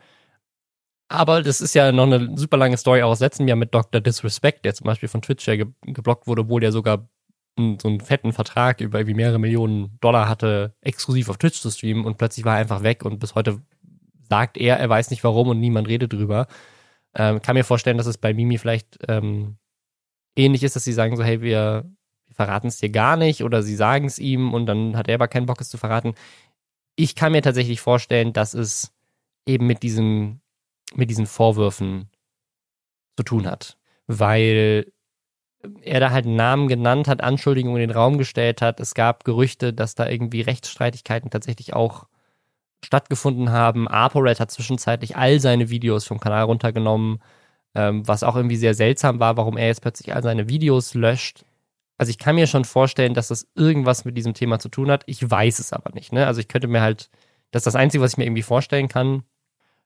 Aber 1.09 1.41
das 1.41 1.61
ist 1.61 1.73
ja 1.73 1.91
noch 1.91 2.03
eine 2.03 2.37
super 2.37 2.57
lange 2.57 2.75
Story 2.75 3.01
aus 3.03 3.19
letztem 3.19 3.47
Jahr 3.47 3.55
mit 3.55 3.73
Dr. 3.73 4.01
Disrespect, 4.01 4.65
der 4.65 4.73
zum 4.73 4.85
Beispiel 4.85 5.07
von 5.07 5.21
Twitch 5.21 5.47
ja 5.47 5.55
ge 5.55 5.67
geblockt 5.83 6.27
wurde, 6.27 6.41
obwohl 6.41 6.59
der 6.59 6.71
sogar 6.71 7.07
so 7.57 7.87
einen 7.87 8.01
fetten 8.01 8.33
Vertrag 8.33 8.81
über 8.81 8.99
irgendwie 8.99 9.15
mehrere 9.15 9.39
Millionen 9.39 9.97
Dollar 9.99 10.29
hatte, 10.29 10.75
exklusiv 10.81 11.29
auf 11.29 11.37
Twitch 11.37 11.59
zu 11.59 11.71
streamen 11.71 12.05
und 12.05 12.17
plötzlich 12.17 12.45
war 12.45 12.55
er 12.55 12.61
einfach 12.61 12.83
weg 12.83 13.03
und 13.03 13.19
bis 13.19 13.35
heute 13.35 13.61
sagt 14.29 14.57
er, 14.57 14.77
er 14.77 14.89
weiß 14.89 15.09
nicht 15.09 15.23
warum 15.23 15.47
und 15.49 15.59
niemand 15.59 15.87
redet 15.87 16.13
drüber. 16.13 16.47
Ähm, 17.17 17.41
kann 17.41 17.55
mir 17.55 17.63
vorstellen, 17.63 17.97
dass 17.97 18.05
es 18.05 18.19
bei 18.19 18.33
Mimi 18.33 18.59
vielleicht 18.59 18.99
ähm, 19.07 19.57
ähnlich 20.35 20.63
ist, 20.63 20.75
dass 20.75 20.83
sie 20.83 20.93
sagen 20.93 21.17
so, 21.17 21.23
hey, 21.23 21.41
wir, 21.41 21.89
wir 22.27 22.35
verraten 22.35 22.67
es 22.67 22.77
dir 22.77 22.89
gar 22.89 23.17
nicht 23.17 23.43
oder 23.43 23.63
sie 23.63 23.75
sagen 23.75 24.05
es 24.05 24.19
ihm 24.19 24.53
und 24.53 24.67
dann 24.67 24.95
hat 24.95 25.07
er 25.07 25.15
aber 25.15 25.27
keinen 25.27 25.47
Bock, 25.47 25.59
es 25.59 25.69
zu 25.69 25.77
verraten. 25.77 26.13
Ich 26.95 27.15
kann 27.15 27.31
mir 27.31 27.41
tatsächlich 27.41 27.81
vorstellen, 27.81 28.33
dass 28.33 28.53
es 28.53 28.93
eben 29.47 29.65
mit 29.65 29.81
diesem, 29.81 30.41
mit 30.93 31.09
diesen 31.09 31.25
Vorwürfen 31.25 32.09
zu 33.17 33.23
tun 33.23 33.47
hat, 33.47 33.77
weil 34.05 34.91
er 35.81 35.99
da 35.99 36.11
halt 36.11 36.25
einen 36.25 36.35
Namen 36.35 36.67
genannt 36.67 37.07
hat, 37.07 37.21
Anschuldigungen 37.21 37.81
in 37.81 37.89
den 37.89 37.97
Raum 37.97 38.19
gestellt 38.19 38.61
hat. 38.61 38.79
Es 38.79 38.93
gab 38.93 39.23
Gerüchte, 39.23 39.73
dass 39.73 39.95
da 39.95 40.07
irgendwie 40.07 40.41
Rechtsstreitigkeiten 40.41 41.31
tatsächlich 41.31 41.73
auch 41.73 42.05
stattgefunden 42.83 43.51
haben. 43.51 43.87
ApoRed 43.87 44.39
hat 44.39 44.51
zwischenzeitlich 44.51 45.15
all 45.15 45.39
seine 45.39 45.69
Videos 45.69 46.05
vom 46.05 46.19
Kanal 46.19 46.43
runtergenommen, 46.43 47.19
ähm, 47.75 48.07
was 48.07 48.23
auch 48.23 48.35
irgendwie 48.35 48.55
sehr 48.55 48.73
seltsam 48.73 49.19
war, 49.19 49.37
warum 49.37 49.57
er 49.57 49.67
jetzt 49.67 49.81
plötzlich 49.81 50.13
all 50.13 50.23
seine 50.23 50.49
Videos 50.49 50.93
löscht. 50.93 51.43
Also 51.97 52.11
ich 52.11 52.19
kann 52.19 52.35
mir 52.35 52.47
schon 52.47 52.65
vorstellen, 52.65 53.13
dass 53.13 53.29
das 53.29 53.47
irgendwas 53.55 54.05
mit 54.05 54.15
diesem 54.17 54.33
Thema 54.33 54.59
zu 54.59 54.69
tun 54.69 54.91
hat. 54.91 55.03
Ich 55.07 55.29
weiß 55.29 55.59
es 55.59 55.73
aber 55.73 55.91
nicht. 55.93 56.13
Ne? 56.13 56.27
Also 56.27 56.39
ich 56.39 56.47
könnte 56.47 56.67
mir 56.67 56.81
halt, 56.81 57.09
das 57.51 57.61
ist 57.61 57.67
das 57.67 57.75
Einzige, 57.75 58.03
was 58.03 58.13
ich 58.13 58.17
mir 58.17 58.25
irgendwie 58.25 58.43
vorstellen 58.43 58.87
kann. 58.87 59.23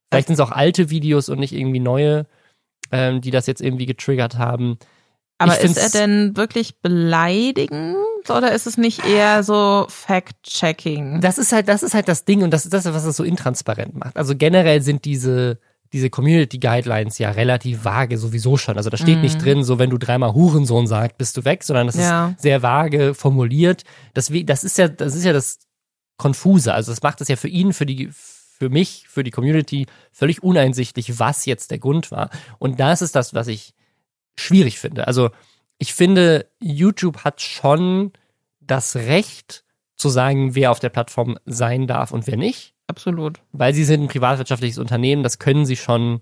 Vielleicht 0.10 0.28
sind 0.28 0.34
es 0.34 0.42
auch 0.42 0.52
alte 0.52 0.90
Videos 0.90 1.30
und 1.30 1.40
nicht 1.40 1.54
irgendwie 1.54 1.80
neue, 1.80 2.28
ähm, 2.92 3.22
die 3.22 3.32
das 3.32 3.48
jetzt 3.48 3.62
irgendwie 3.62 3.86
getriggert 3.86 4.38
haben. 4.38 4.78
Aber 5.44 5.60
ist 5.60 5.78
er 5.78 5.90
denn 5.90 6.36
wirklich 6.38 6.76
beleidigend 6.82 7.96
oder 8.30 8.52
ist 8.52 8.68
es 8.68 8.78
nicht 8.78 9.06
eher 9.06 9.44
so 9.44 9.86
Fact-Checking? 9.90 11.22
Das 11.22 11.38
ist 11.38 11.52
halt, 11.52 11.68
das 11.68 11.84
ist 11.84 11.94
halt 11.94 12.08
das 12.08 12.26
Ding 12.26 12.44
und 12.44 12.52
das 12.52 12.66
ist 12.66 12.74
das, 12.74 12.86
was 12.86 13.04
es 13.06 13.16
so 13.18 13.24
intransparent 13.24 13.96
macht. 13.96 14.16
Also 14.18 14.36
generell 14.36 14.82
sind 14.82 15.06
diese, 15.06 15.60
diese 15.94 16.10
Community 16.10 16.58
Guidelines 16.60 17.18
ja 17.18 17.32
relativ 17.32 17.84
vage 17.84 18.18
sowieso 18.18 18.58
schon. 18.58 18.78
Also 18.78 18.90
da 18.90 18.98
steht 18.98 19.18
Mhm. 19.18 19.22
nicht 19.24 19.44
drin, 19.44 19.64
so 19.64 19.80
wenn 19.80 19.90
du 19.90 19.98
dreimal 19.98 20.34
Hurensohn 20.34 20.88
sagst, 20.88 21.18
bist 21.18 21.36
du 21.38 21.46
weg, 21.46 21.64
sondern 21.64 21.88
das 21.88 21.96
Ja. 21.98 22.30
ist 22.30 22.42
sehr 22.42 22.62
vage 22.62 23.14
formuliert. 23.14 23.84
Das, 24.14 24.32
das 24.46 24.64
ist 24.64 24.78
ja, 24.78 24.88
das 24.88 25.16
ist 25.16 25.26
ja 25.26 25.34
das 25.34 25.60
Konfuse. 26.18 26.74
Also 26.74 26.92
das 26.92 27.02
macht 27.02 27.22
es 27.22 27.28
ja 27.28 27.36
für 27.36 27.48
ihn, 27.48 27.74
für 27.74 27.86
die, 27.86 28.10
für 28.12 28.70
mich, 28.70 29.06
für 29.10 29.24
die 29.24 29.32
Community 29.32 29.88
völlig 30.12 30.44
uneinsichtlich, 30.44 31.18
was 31.20 31.46
jetzt 31.46 31.72
der 31.72 31.80
Grund 31.80 32.12
war. 32.12 32.30
Und 32.60 32.80
das 32.80 33.02
ist 33.02 33.16
das, 33.16 33.34
was 33.34 33.48
ich 33.48 33.74
schwierig 34.42 34.80
finde. 34.80 35.08
Also 35.08 35.30
ich 35.78 35.94
finde, 35.94 36.48
YouTube 36.60 37.24
hat 37.24 37.42
schon 37.42 38.12
das 38.60 38.96
Recht 38.96 39.64
zu 39.96 40.10
sagen, 40.10 40.56
wer 40.56 40.72
auf 40.72 40.80
der 40.80 40.90
Plattform 40.90 41.38
sein 41.46 41.88
darf 41.88 42.12
und 42.12 42.28
wer 42.28 42.38
nicht, 42.38 42.74
Absolut. 42.88 43.40
weil 43.52 43.74
sie 43.74 43.84
sind 43.84 44.04
ein 44.04 44.08
privatwirtschaftliches 44.08 44.78
Unternehmen, 44.78 45.24
das 45.24 45.40
können 45.40 45.66
sie 45.66 45.76
schon 45.76 46.22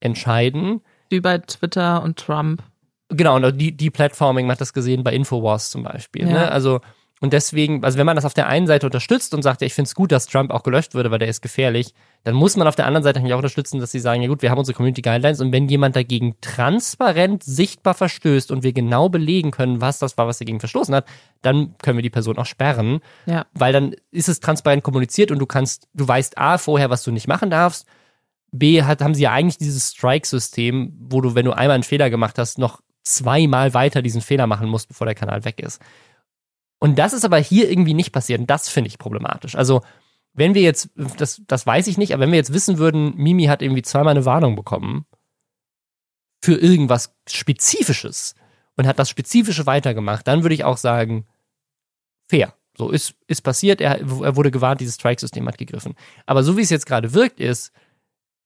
entscheiden. 0.00 0.80
Wie 1.08 1.20
bei 1.20 1.38
Twitter 1.38 2.02
und 2.02 2.18
Trump. 2.18 2.62
Genau, 3.08 3.36
und 3.36 3.58
die, 3.58 3.76
die 3.76 3.90
Platforming, 3.90 4.46
man 4.46 4.52
hat 4.52 4.60
das 4.60 4.72
gesehen 4.72 5.02
bei 5.02 5.12
Infowars 5.12 5.70
zum 5.70 5.82
Beispiel. 5.82 6.26
Ja. 6.26 6.32
Ne? 6.32 6.52
Also, 6.52 6.80
und 7.22 7.34
deswegen, 7.34 7.84
also 7.84 7.98
wenn 7.98 8.06
man 8.06 8.16
das 8.16 8.24
auf 8.24 8.32
der 8.32 8.46
einen 8.48 8.66
Seite 8.66 8.86
unterstützt 8.86 9.34
und 9.34 9.42
sagt, 9.42 9.60
ja, 9.60 9.66
ich 9.66 9.74
finde 9.74 9.88
es 9.88 9.94
gut, 9.94 10.10
dass 10.10 10.26
Trump 10.26 10.50
auch 10.50 10.62
gelöscht 10.62 10.94
würde, 10.94 11.10
weil 11.10 11.18
der 11.18 11.28
ist 11.28 11.42
gefährlich, 11.42 11.92
dann 12.24 12.34
muss 12.34 12.56
man 12.56 12.66
auf 12.66 12.76
der 12.76 12.86
anderen 12.86 13.04
Seite 13.04 13.18
nämlich 13.18 13.34
auch 13.34 13.38
unterstützen, 13.38 13.78
dass 13.78 13.90
sie 13.90 13.98
sagen, 14.00 14.22
ja 14.22 14.28
gut, 14.28 14.40
wir 14.40 14.50
haben 14.50 14.58
unsere 14.58 14.74
Community 14.74 15.02
Guidelines 15.02 15.40
und 15.42 15.52
wenn 15.52 15.68
jemand 15.68 15.96
dagegen 15.96 16.36
transparent 16.40 17.42
sichtbar 17.42 17.92
verstößt 17.94 18.50
und 18.50 18.62
wir 18.62 18.72
genau 18.72 19.08
belegen 19.10 19.50
können, 19.50 19.80
was 19.82 19.98
das 19.98 20.16
war, 20.16 20.26
was 20.26 20.38
dagegen 20.38 20.60
verstoßen 20.60 20.94
hat, 20.94 21.06
dann 21.42 21.74
können 21.82 21.98
wir 21.98 22.02
die 22.02 22.10
Person 22.10 22.38
auch 22.38 22.46
sperren, 22.46 23.00
Ja. 23.26 23.44
weil 23.52 23.72
dann 23.74 23.94
ist 24.10 24.28
es 24.30 24.40
transparent 24.40 24.82
kommuniziert 24.82 25.30
und 25.30 25.38
du 25.38 25.46
kannst, 25.46 25.88
du 25.92 26.08
weißt 26.08 26.38
A 26.38 26.56
vorher, 26.56 26.88
was 26.88 27.02
du 27.02 27.12
nicht 27.12 27.28
machen 27.28 27.50
darfst, 27.50 27.86
B 28.52 28.82
hat, 28.82 29.02
haben 29.02 29.14
sie 29.14 29.22
ja 29.24 29.32
eigentlich 29.32 29.58
dieses 29.58 29.92
Strike-System, 29.92 30.96
wo 31.10 31.20
du, 31.20 31.34
wenn 31.34 31.44
du 31.44 31.52
einmal 31.52 31.74
einen 31.74 31.82
Fehler 31.84 32.10
gemacht 32.10 32.38
hast, 32.38 32.58
noch 32.58 32.80
zweimal 33.02 33.74
weiter 33.74 34.02
diesen 34.02 34.20
Fehler 34.22 34.46
machen 34.46 34.68
musst, 34.68 34.88
bevor 34.88 35.04
der 35.06 35.14
Kanal 35.14 35.44
weg 35.44 35.60
ist. 35.60 35.80
Und 36.80 36.98
das 36.98 37.12
ist 37.12 37.24
aber 37.24 37.38
hier 37.38 37.70
irgendwie 37.70 37.94
nicht 37.94 38.10
passiert 38.10 38.40
und 38.40 38.48
das 38.48 38.68
finde 38.68 38.88
ich 38.88 38.98
problematisch. 38.98 39.54
Also, 39.54 39.82
wenn 40.32 40.54
wir 40.54 40.62
jetzt, 40.62 40.90
das, 40.96 41.42
das 41.46 41.66
weiß 41.66 41.86
ich 41.86 41.98
nicht, 41.98 42.14
aber 42.14 42.22
wenn 42.22 42.30
wir 42.30 42.38
jetzt 42.38 42.54
wissen 42.54 42.78
würden, 42.78 43.14
Mimi 43.16 43.44
hat 43.44 43.62
irgendwie 43.62 43.82
zweimal 43.82 44.12
eine 44.12 44.24
Warnung 44.24 44.56
bekommen 44.56 45.04
für 46.42 46.54
irgendwas 46.54 47.14
Spezifisches 47.28 48.34
und 48.76 48.86
hat 48.86 48.98
das 48.98 49.10
Spezifische 49.10 49.66
weitergemacht, 49.66 50.26
dann 50.26 50.42
würde 50.42 50.54
ich 50.54 50.64
auch 50.64 50.78
sagen, 50.78 51.26
fair. 52.28 52.54
So 52.78 52.88
ist, 52.88 53.14
ist 53.26 53.42
passiert, 53.42 53.82
er, 53.82 54.00
er 54.00 54.36
wurde 54.36 54.50
gewarnt, 54.50 54.80
dieses 54.80 54.94
Strike-System 54.94 55.46
hat 55.46 55.58
gegriffen. 55.58 55.96
Aber 56.24 56.42
so 56.42 56.56
wie 56.56 56.62
es 56.62 56.70
jetzt 56.70 56.86
gerade 56.86 57.12
wirkt, 57.12 57.40
ist, 57.40 57.72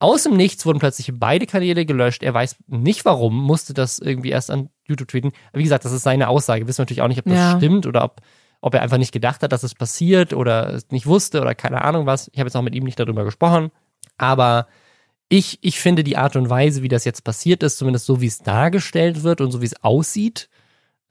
aus 0.01 0.25
dem 0.25 0.37
Nichts 0.37 0.67
wurden 0.67 0.81
plötzlich 0.81 1.13
beide 1.15 1.47
Kanäle 1.47 1.87
gelöscht. 1.87 2.25
Er 2.25 2.35
weiß 2.35 2.57
nicht 2.67 3.05
warum, 3.05 3.37
musste 3.37 3.75
das 3.75 4.01
irgendwie 4.01 4.31
erst 4.31 4.51
an 4.51 4.71
YouTube 4.87 5.09
tweeten. 5.09 5.33
Aber 5.53 5.59
wie 5.59 5.65
gesagt, 5.65 5.85
das 5.85 5.93
ist 5.93 6.03
seine 6.03 6.29
Aussage. 6.29 6.67
Wissen 6.67 6.79
wir 6.79 6.83
natürlich 6.83 7.03
auch 7.03 7.09
nicht, 7.09 7.19
ob 7.19 7.25
das 7.27 7.35
Ja. 7.39 7.57
stimmt 7.57 7.87
oder 7.87 8.05
ob, 8.05 8.21
ob 8.61 8.75
er 8.75 8.83
einfach 8.83 8.99
nicht 8.99 9.13
gedacht 9.13 9.43
hat, 9.43 9.53
dass 9.53 9.63
es 9.63 9.75
passiert 9.75 10.33
oder 10.33 10.73
es 10.75 10.91
nicht 10.91 11.07
wusste 11.07 11.41
oder 11.41 11.55
keine 11.55 11.83
Ahnung 11.83 12.07
was. 12.07 12.29
Ich 12.33 12.39
habe 12.39 12.49
jetzt 12.49 12.57
auch 12.57 12.63
mit 12.63 12.75
ihm 12.75 12.85
nicht 12.85 12.99
darüber 13.01 13.25
gesprochen. 13.25 13.71
Aber 14.19 14.67
ich, 15.29 15.59
ich 15.63 15.81
finde 15.81 16.05
die 16.05 16.17
Art 16.17 16.37
und 16.37 16.51
Weise, 16.51 16.83
wie 16.83 16.89
das 16.89 17.05
jetzt 17.05 17.25
passiert 17.25 17.63
ist, 17.63 17.79
zumindest 17.79 18.07
so 18.07 18.21
wie 18.21 18.27
es 18.27 18.39
dargestellt 18.39 19.23
wird 19.23 19.41
und 19.41 19.51
so 19.51 19.61
wie 19.61 19.67
es 19.67 19.83
aussieht, 19.83 20.49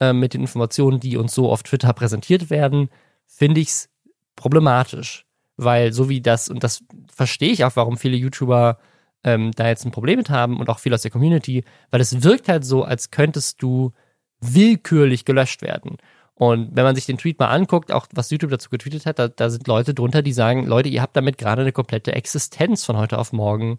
äh, 0.00 0.12
mit 0.12 0.34
den 0.34 0.42
Informationen, 0.42 1.00
die 1.00 1.16
uns 1.16 1.34
so 1.34 1.50
auf 1.50 1.62
Twitter 1.62 1.92
präsentiert 1.92 2.48
werden, 2.50 2.88
finde 3.26 3.60
ich 3.60 3.68
es 3.68 3.88
problematisch. 4.36 5.26
Weil 5.56 5.92
so 5.92 6.08
wie 6.08 6.20
das, 6.20 6.48
und 6.48 6.64
das 6.64 6.82
verstehe 7.12 7.52
ich 7.52 7.64
auch, 7.64 7.76
warum 7.76 7.96
viele 7.96 8.16
YouTuber 8.16 8.78
ähm, 9.24 9.50
da 9.52 9.68
jetzt 9.68 9.84
ein 9.84 9.90
Problem 9.90 10.18
mit 10.18 10.30
haben 10.30 10.60
und 10.60 10.68
auch 10.68 10.78
viele 10.78 10.94
aus 10.94 11.02
der 11.02 11.10
Community, 11.10 11.64
weil 11.90 12.00
es 12.00 12.22
wirkt 12.22 12.48
halt 12.48 12.64
so, 12.64 12.84
als 12.84 13.10
könntest 13.10 13.62
du 13.62 13.92
willkürlich 14.40 15.24
gelöscht 15.24 15.62
werden. 15.62 15.96
Und 16.34 16.76
wenn 16.76 16.84
man 16.84 16.96
sich 16.96 17.06
den 17.06 17.18
Tweet 17.18 17.38
mal 17.38 17.48
anguckt, 17.48 17.92
auch 17.92 18.06
was 18.12 18.30
YouTube 18.30 18.50
dazu 18.50 18.68
getweetet 18.68 19.06
hat, 19.06 19.18
da, 19.18 19.28
da 19.28 19.50
sind 19.50 19.66
Leute 19.68 19.94
drunter, 19.94 20.20
die 20.20 20.32
sagen, 20.32 20.66
Leute, 20.66 20.88
ihr 20.88 21.00
habt 21.00 21.16
damit 21.16 21.38
gerade 21.38 21.62
eine 21.62 21.72
komplette 21.72 22.12
Existenz 22.12 22.84
von 22.84 22.96
heute 22.96 23.18
auf 23.18 23.32
morgen 23.32 23.76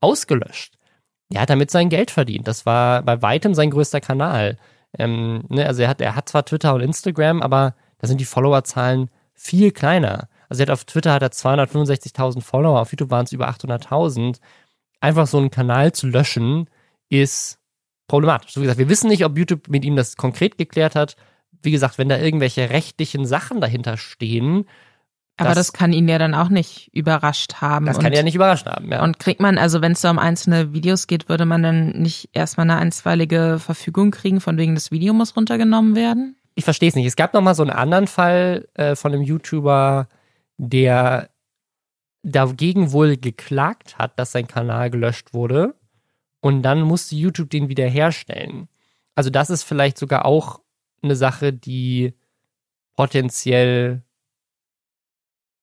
ausgelöscht. 0.00 0.78
Er 1.32 1.42
hat 1.42 1.50
damit 1.50 1.70
sein 1.70 1.90
Geld 1.90 2.10
verdient. 2.10 2.48
Das 2.48 2.66
war 2.66 3.02
bei 3.02 3.20
weitem 3.22 3.54
sein 3.54 3.70
größter 3.70 4.00
Kanal. 4.00 4.58
Ähm, 4.98 5.44
ne, 5.48 5.66
also 5.66 5.82
er 5.82 5.88
hat, 5.88 6.00
er 6.00 6.16
hat 6.16 6.28
zwar 6.28 6.44
Twitter 6.44 6.74
und 6.74 6.80
Instagram, 6.80 7.42
aber 7.42 7.74
da 7.98 8.08
sind 8.08 8.20
die 8.20 8.26
Followerzahlen 8.26 9.10
viel 9.34 9.70
kleiner. 9.70 10.28
Also 10.48 10.64
auf 10.64 10.84
Twitter 10.84 11.12
hat 11.12 11.22
er 11.22 11.30
265.000 11.30 12.42
Follower, 12.42 12.80
auf 12.80 12.90
YouTube 12.90 13.10
waren 13.10 13.24
es 13.24 13.32
über 13.32 13.48
800.000. 13.48 14.38
Einfach 15.02 15.26
so 15.26 15.38
einen 15.38 15.50
Kanal 15.50 15.92
zu 15.92 16.06
löschen, 16.06 16.70
ist 17.08 17.58
problematisch. 18.06 18.52
So 18.52 18.60
wie 18.60 18.64
gesagt, 18.64 18.78
wir 18.78 18.88
wissen 18.88 19.08
nicht, 19.08 19.24
ob 19.24 19.36
YouTube 19.36 19.68
mit 19.68 19.84
ihm 19.84 19.96
das 19.96 20.16
konkret 20.16 20.58
geklärt 20.58 20.94
hat. 20.94 21.16
Wie 21.60 21.72
gesagt, 21.72 21.98
wenn 21.98 22.08
da 22.08 22.18
irgendwelche 22.18 22.70
rechtlichen 22.70 23.26
Sachen 23.26 23.60
dahinter 23.60 23.96
stehen, 23.96 24.64
aber 25.38 25.54
das, 25.54 25.68
das, 25.68 25.72
kann 25.72 25.92
ihn 25.92 26.08
ja 26.08 26.18
dann 26.18 26.34
auch 26.34 26.50
nicht 26.50 26.88
überrascht 26.92 27.54
haben. 27.60 27.86
Das 27.86 27.98
kann 27.98 28.12
ja 28.12 28.22
nicht 28.22 28.34
überrascht 28.34 28.66
haben, 28.66 28.92
ja. 28.92 29.02
Und 29.02 29.18
kriegt 29.18 29.40
man, 29.40 29.58
also 29.58 29.80
wenn 29.80 29.92
es 29.92 30.02
da 30.02 30.10
um 30.10 30.18
einzelne 30.18 30.72
Videos 30.72 31.06
geht, 31.06 31.28
würde 31.28 31.46
man 31.46 31.62
dann 31.62 31.88
nicht 31.90 32.28
erstmal 32.32 32.70
eine 32.70 32.78
einstweilige 32.78 33.58
Verfügung 33.58 34.10
kriegen, 34.10 34.40
von 34.40 34.56
wegen 34.58 34.74
das 34.74 34.90
Video 34.90 35.14
muss 35.14 35.34
runtergenommen 35.34 35.96
werden? 35.96 36.36
Ich 36.54 36.64
verstehe 36.64 36.90
es 36.90 36.94
nicht. 36.94 37.06
Es 37.06 37.16
gab 37.16 37.32
noch 37.32 37.40
mal 37.40 37.54
so 37.54 37.62
einen 37.62 37.72
anderen 37.72 38.06
Fall 38.06 38.68
äh, 38.74 38.94
von 38.94 39.12
einem 39.12 39.22
YouTuber, 39.22 40.06
der 40.58 41.30
dagegen 42.22 42.92
wohl 42.92 43.16
geklagt 43.16 43.98
hat, 43.98 44.18
dass 44.18 44.32
sein 44.32 44.46
Kanal 44.46 44.90
gelöscht 44.90 45.34
wurde. 45.34 45.74
Und 46.40 46.62
dann 46.62 46.82
musste 46.82 47.14
YouTube 47.14 47.50
den 47.50 47.68
wiederherstellen. 47.68 48.68
Also 49.14 49.30
das 49.30 49.50
ist 49.50 49.62
vielleicht 49.62 49.98
sogar 49.98 50.24
auch 50.24 50.60
eine 51.02 51.16
Sache, 51.16 51.52
die 51.52 52.14
potenziell 52.94 54.02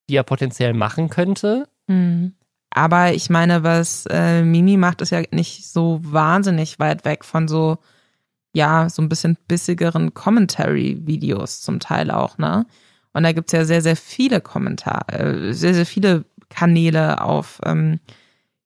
die 0.10 0.16
er 0.16 0.24
potenziell 0.24 0.74
machen 0.74 1.10
könnte. 1.10 1.68
Mhm. 1.88 2.34
Aber 2.72 3.14
ich 3.14 3.30
meine, 3.30 3.64
was 3.64 4.05
äh, 4.10 4.43
Mimi 4.43 4.78
macht, 4.78 5.01
ist 5.01 5.12
ja 5.12 5.22
nicht 5.32 5.68
so 5.68 5.99
wahnsinnig 6.03 6.80
weit 6.80 7.05
weg 7.05 7.24
von 7.24 7.47
so, 7.47 7.78
ja, 8.53 8.89
so 8.89 9.01
ein 9.01 9.10
bisschen 9.10 9.38
bissigeren 9.47 10.14
Commentary-Videos 10.14 11.62
zum 11.62 11.80
Teil 11.80 12.12
auch, 12.12 12.38
ne? 12.38 12.66
Und 13.12 13.24
da 13.24 13.32
gibt's 13.32 13.53
ja 13.53 13.66
sehr, 13.66 13.82
sehr 13.82 13.95
viele 13.95 14.39
Kommentare, 14.39 15.47
äh, 15.49 15.53
sehr, 15.53 15.74
sehr 15.74 15.86
viele 15.86 16.26
Kanäle 16.50 17.22
auf 17.22 17.60
ähm, 17.66 18.00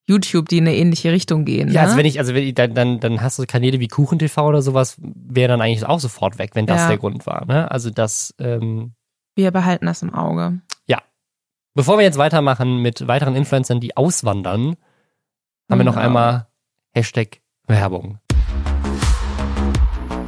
YouTube, 0.06 0.50
die 0.50 0.58
in 0.58 0.68
eine 0.68 0.76
ähnliche 0.76 1.12
Richtung 1.12 1.46
gehen. 1.46 1.70
Ja, 1.70 1.82
ne? 1.82 1.88
also 1.88 1.98
wenn 1.98 2.06
ich, 2.06 2.20
also 2.20 2.34
wenn 2.34 2.44
ich, 2.44 2.54
dann, 2.54 2.74
dann, 2.74 3.00
dann 3.00 3.22
hast 3.22 3.40
du 3.40 3.46
Kanäle 3.46 3.80
wie 3.80 3.88
KuchenTV 3.88 4.38
oder 4.40 4.62
sowas, 4.62 4.98
wäre 5.00 5.48
dann 5.50 5.62
eigentlich 5.62 5.86
auch 5.86 6.00
sofort 6.00 6.40
weg, 6.40 6.52
wenn 6.54 6.66
das 6.66 6.82
ja. 6.82 6.88
der 6.90 6.98
Grund 6.98 7.26
war. 7.26 7.46
Ne? 7.46 7.70
Also 7.72 7.90
das. 7.90 8.34
Ähm, 8.40 8.94
Wir 9.36 9.52
behalten 9.52 9.86
das 9.86 10.02
im 10.02 10.14
Auge. 10.14 10.62
Bevor 11.76 11.98
wir 11.98 12.04
jetzt 12.04 12.18
weitermachen 12.18 12.82
mit 12.82 13.08
weiteren 13.08 13.36
Influencern, 13.36 13.80
die 13.80 13.98
auswandern, 13.98 14.76
haben 15.70 15.80
wir 15.80 15.84
noch 15.84 15.96
genau. 15.96 16.06
einmal 16.06 16.48
Hashtag 16.94 17.42
Werbung. 17.66 18.20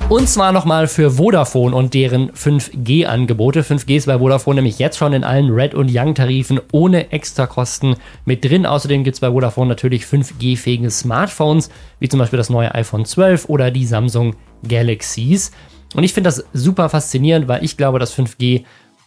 Und 0.08 0.30
zwar 0.30 0.52
nochmal 0.52 0.88
für 0.88 1.10
Vodafone 1.10 1.76
und 1.76 1.96
deren 1.96 2.32
5G-Angebote. 2.32 3.64
5G 3.64 3.96
ist 3.98 4.06
bei 4.06 4.20
Vodafone 4.20 4.58
nämlich 4.58 4.78
jetzt 4.78 5.00
schon 5.00 5.14
in 5.14 5.24
allen 5.24 5.50
Red- 5.50 5.74
und 5.74 5.90
Young-Tarifen 5.92 6.62
ohne 6.72 7.12
Extrakosten 7.12 7.96
mit 8.24 8.46
drin. 8.46 8.68
Außerdem 8.68 9.04
gibt 9.04 9.16
es 9.16 9.22
bei 9.22 9.32
Vodafone 9.32 9.68
natürlich 9.68 10.04
5G-fähige 10.04 10.92
Smartphones, 10.92 11.72
wie 12.00 12.08
zum 12.08 12.20
Beispiel 12.20 12.38
das 12.38 12.52
neue 12.52 12.74
iPhone 12.76 13.04
12 13.04 13.50
oder 13.50 13.72
die 13.72 13.88
Samsung 13.88 14.36
Galaxies. 14.68 15.52
Und 15.96 16.04
ich 16.04 16.14
finde 16.14 16.28
das 16.28 16.46
super 16.54 16.88
faszinierend, 16.90 17.48
weil 17.48 17.64
ich 17.64 17.76
glaube, 17.76 17.98
dass 17.98 18.16
5G 18.16 18.64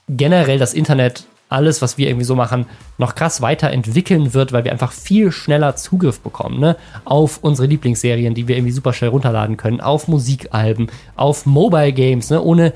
generell 0.09 0.59
das 0.59 0.75
Internet 0.75 1.27
alles, 1.49 1.81
was 1.81 1.99
wir 1.99 2.09
irgendwie 2.09 2.25
so 2.25 2.35
machen, 2.35 2.67
noch 2.99 3.15
krass 3.15 3.41
weiterentwickeln 3.41 4.35
wird, 4.35 4.53
weil 4.53 4.65
wir 4.65 4.73
einfach 4.73 4.93
viel 4.93 5.33
schneller 5.33 5.77
Zugriff 5.77 6.21
bekommen 6.21 6.61
ne? 6.61 6.77
auf 7.05 7.39
unsere 7.43 7.67
Lieblingsserien, 7.67 8.35
die 8.35 8.49
wir 8.49 8.57
irgendwie 8.57 8.73
super 8.73 8.93
schnell 8.93 9.11
runterladen 9.11 9.57
können, 9.57 9.81
auf 9.81 10.09
Musikalben, 10.09 10.89
auf 11.17 11.47
Mobile 11.47 11.93
Games. 11.93 12.31
Ne? 12.31 12.43
Ohne, 12.43 12.75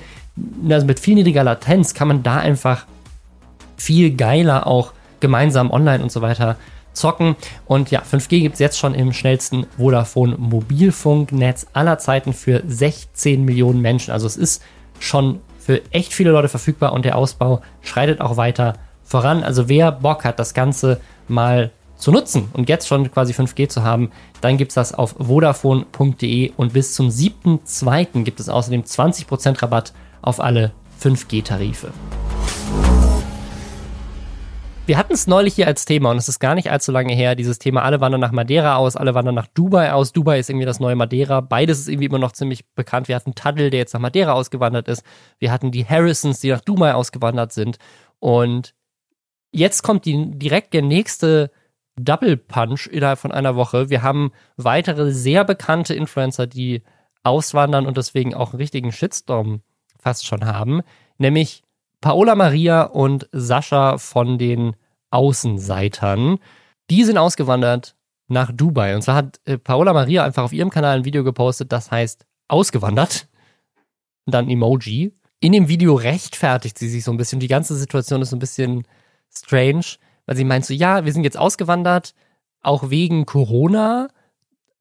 also 0.68 0.87
mit 0.87 1.01
viel 1.01 1.14
niedriger 1.14 1.45
Latenz 1.45 1.95
kann 1.95 2.09
man 2.09 2.23
da 2.23 2.37
einfach 2.37 2.87
viel 3.77 4.14
geiler 4.14 4.66
auch 4.66 4.93
gemeinsam 5.20 5.70
online 5.70 6.03
und 6.03 6.11
so 6.11 6.23
weiter 6.23 6.57
zocken. 6.93 7.37
Und 7.66 7.91
ja, 7.91 8.03
5G 8.03 8.41
gibt 8.41 8.55
es 8.55 8.61
jetzt 8.61 8.79
schon 8.79 8.95
im 8.95 9.12
schnellsten 9.12 9.66
Vodafone 9.77 10.37
Mobilfunknetz 10.39 11.66
aller 11.73 11.99
Zeiten 11.99 12.33
für 12.33 12.62
16 12.66 13.45
Millionen 13.45 13.81
Menschen. 13.81 14.12
Also 14.12 14.27
es 14.27 14.37
ist 14.37 14.62
schon 14.99 15.41
für 15.65 15.81
echt 15.93 16.13
viele 16.13 16.31
Leute 16.31 16.49
verfügbar 16.49 16.93
und 16.93 17.05
der 17.05 17.17
Ausbau 17.17 17.63
schreitet 17.83 18.21
auch 18.21 18.37
weiter 18.37 18.75
voran. 19.05 19.45
Also 19.45 19.69
wer 19.69 19.93
Bock 19.93 20.25
hat, 20.25 20.39
das 20.39 20.55
Ganze 20.55 21.01
mal 21.29 21.71
zu 21.97 22.11
nutzen 22.11 22.49
und 22.53 22.69
jetzt 22.69 22.89
schon 22.89 23.11
quasi 23.13 23.33
5G 23.33 23.69
zu 23.69 23.85
haben, 23.85 24.11
dann 24.41 24.57
gibt 24.57 24.73
es 24.73 24.75
das 24.75 24.93
auf 24.93 25.15
vodafone.de 25.19 26.53
und 26.57 26.73
bis 26.73 26.95
zum 26.95 27.09
7.2. 27.09 28.25
gibt 28.25 28.41
es 28.41 28.49
außerdem 28.49 28.83
20% 28.83 29.63
Rabatt 29.63 29.93
auf 30.21 30.41
alle 30.41 30.73
5G-Tarife. 31.01 31.93
Wir 34.93 34.99
hatten 34.99 35.14
es 35.14 35.26
neulich 35.26 35.55
hier 35.55 35.66
als 35.66 35.86
Thema 35.86 36.11
und 36.11 36.18
es 36.18 36.28
ist 36.28 36.38
gar 36.38 36.55
nicht 36.55 36.70
allzu 36.70 36.93
lange 36.93 37.14
her, 37.14 37.34
dieses 37.34 37.59
Thema, 37.59 37.82
alle 37.82 38.03
wandern 38.03 38.20
nach 38.20 38.30
Madeira 38.30 38.76
aus, 38.76 38.95
alle 38.95 39.14
wandern 39.14 39.34
nach 39.34 39.47
Dubai 39.47 39.90
aus. 39.90 40.12
Dubai 40.12 40.38
ist 40.38 40.51
irgendwie 40.51 40.66
das 40.66 40.80
neue 40.80 40.97
Madeira. 40.97 41.40
Beides 41.40 41.78
ist 41.78 41.88
irgendwie 41.88 42.09
immer 42.09 42.18
noch 42.18 42.32
ziemlich 42.32 42.68
bekannt. 42.74 43.09
Wir 43.09 43.16
hatten 43.16 43.34
Taddle, 43.34 43.70
der 43.70 43.80
jetzt 43.80 43.95
nach 43.95 44.03
Madeira 44.03 44.34
ausgewandert 44.34 44.88
ist. 44.88 45.03
Wir 45.38 45.51
hatten 45.51 45.70
die 45.70 45.86
Harrisons, 45.86 46.40
die 46.40 46.51
nach 46.51 46.61
Dubai 46.61 46.93
ausgewandert 46.93 47.55
sind. 47.55 47.78
Und 48.18 48.74
jetzt 49.51 49.80
kommt 49.82 50.05
die, 50.05 50.30
direkt 50.32 50.74
der 50.74 50.82
nächste 50.82 51.51
Double 51.97 52.36
Punch 52.36 52.86
innerhalb 52.86 53.18
von 53.18 53.32
einer 53.32 53.57
Woche. 53.57 53.88
Wir 53.88 54.03
haben 54.03 54.30
weitere 54.59 55.11
sehr 55.11 55.47
bekannte 55.47 55.95
Influencer, 55.95 56.47
die 56.47 56.82
auswandern 57.22 57.86
und 57.86 57.97
deswegen 57.97 58.34
auch 58.34 58.53
einen 58.53 58.61
richtigen 58.61 58.93
Shitstorm 58.93 59.62
fast 59.99 60.26
schon 60.26 60.45
haben. 60.45 60.82
Nämlich 61.16 61.62
Paola 62.03 62.34
Maria 62.34 62.82
und 62.82 63.30
Sascha 63.32 63.97
von 63.97 64.36
den 64.36 64.76
Außenseitern. 65.13 66.39
Die 66.91 67.05
sind 67.05 67.19
ausgewandert 67.19 67.97
nach 68.29 68.51
Dubai. 68.53 68.95
Und 68.95 69.03
zwar 69.03 69.15
hat 69.17 69.41
äh, 69.45 69.59
Paola 69.59 69.93
Maria 69.93 70.25
einfach 70.25 70.45
auf 70.45 70.53
ihrem 70.53 70.71
Kanal 70.71 70.99
ein 70.99 71.05
Video 71.05 71.25
gepostet, 71.25 71.73
das 71.73 71.91
heißt 71.91 72.27
ausgewandert. 72.49 73.29
Und 74.27 74.35
dann 74.35 74.49
Emoji. 74.49 75.13
In 75.41 75.53
dem 75.53 75.69
Video 75.69 75.95
rechtfertigt 75.95 76.79
sie 76.79 76.89
sich 76.89 77.05
so 77.05 77.11
ein 77.11 77.17
bisschen. 77.17 77.41
Die 77.41 77.49
ganze 77.49 77.75
Situation 77.75 78.23
ist 78.23 78.31
so 78.31 78.37
ein 78.37 78.41
bisschen 78.41 78.87
strange, 79.35 79.85
weil 80.27 80.37
sie 80.37 80.45
meint 80.45 80.65
so, 80.65 80.75
ja, 80.75 81.05
wir 81.05 81.13
sind 81.13 81.25
jetzt 81.25 81.39
ausgewandert, 81.39 82.15
auch 82.63 82.91
wegen 82.91 83.27
Corona 83.27 84.09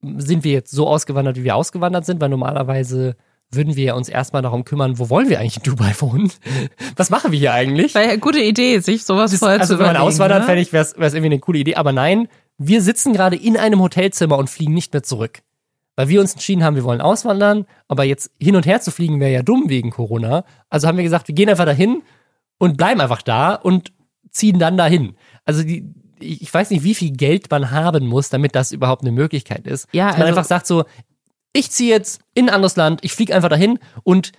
sind 0.02 0.44
wir 0.44 0.52
jetzt 0.52 0.72
so 0.72 0.88
ausgewandert, 0.88 1.38
wie 1.38 1.44
wir 1.44 1.56
ausgewandert 1.56 2.06
sind, 2.06 2.22
weil 2.22 2.30
normalerweise 2.30 3.16
würden 3.52 3.76
wir 3.76 3.96
uns 3.96 4.08
erstmal 4.10 4.42
darum 4.42 4.64
kümmern, 4.64 4.98
wo 4.98 5.10
wollen 5.10 5.30
wir 5.30 5.40
eigentlich 5.40 5.58
in 5.58 5.64
Dubai 5.64 5.94
wohnen? 6.00 6.32
Was 6.96 7.10
machen 7.10 7.32
wir 7.32 7.40
hier 7.40 7.54
eigentlich? 7.54 7.94
War 7.96 8.04
ja 8.04 8.10
eine 8.10 8.20
gute 8.20 8.40
Idee, 8.40 8.80
sich 8.80 9.04
sowas 9.04 9.36
vorher 9.36 9.60
also, 9.60 9.74
zu 9.74 9.76
überlegen. 9.76 9.98
Also 9.98 10.00
wenn 10.00 10.04
man 10.04 10.08
auswandert, 10.08 10.40
ne? 10.42 10.46
fände 10.46 10.62
ich, 10.62 10.74
wäre 10.74 10.84
es 10.84 11.14
irgendwie 11.14 11.26
eine 11.26 11.40
coole 11.40 11.60
Idee. 11.60 11.76
Aber 11.76 11.92
nein, 11.92 12.28
wir 12.58 12.82
sitzen 12.82 13.14
gerade 13.14 13.36
in 13.36 13.58
einem 13.58 13.82
Hotelzimmer 13.82 14.38
und 14.38 14.50
fliegen 14.50 14.74
nicht 14.74 14.94
mehr 14.94 15.04
zurück. 15.04 15.42
Weil 15.96 16.08
wir 16.08 16.22
uns 16.22 16.34
entschieden 16.34 16.64
haben, 16.64 16.76
wir 16.76 16.84
wollen 16.84 17.02
auswandern, 17.02 17.66
aber 17.88 18.06
jetzt 18.06 18.32
hin 18.40 18.56
und 18.56 18.66
her 18.66 18.80
zu 18.80 18.92
fliegen 18.92 19.20
wäre 19.20 19.32
ja 19.32 19.44
dumm 19.44 19.66
wegen 19.68 19.92
Corona. 19.92 20.46
Also 20.70 20.88
haben 20.88 20.98
wir 20.98 21.04
gesagt, 21.04 21.28
wir 21.28 21.36
gehen 21.36 21.50
einfach 21.50 21.66
dahin 21.66 22.02
und 22.58 22.78
bleiben 22.78 23.02
einfach 23.02 23.22
da 23.22 23.56
und 23.56 23.92
ziehen 24.30 24.58
dann 24.58 24.78
dahin. 24.78 25.16
Also 25.44 25.64
die, 25.64 25.94
ich 26.20 26.54
weiß 26.54 26.70
nicht, 26.70 26.84
wie 26.84 26.96
viel 26.96 27.12
Geld 27.12 27.52
man 27.52 27.72
haben 27.72 28.08
muss, 28.08 28.30
damit 28.30 28.56
das 28.56 28.72
überhaupt 28.72 29.02
eine 29.02 29.12
Möglichkeit 29.12 29.68
ist. 29.68 29.88
Ja, 29.92 30.08
Dass 30.08 30.18
man 30.18 30.28
also, 30.28 30.38
einfach 30.38 30.48
sagt 30.48 30.68
so, 30.68 30.86
ich 31.54 31.72
ziehe 31.72 31.90
jetzt 31.90 32.22
in 32.34 32.50
ein 32.50 32.56
anderes 32.56 32.76
Land, 32.76 33.04
ich 33.04 33.14
fliege 33.14 33.36
einfach 33.36 33.50
dahin 33.50 33.80
und 34.04 34.32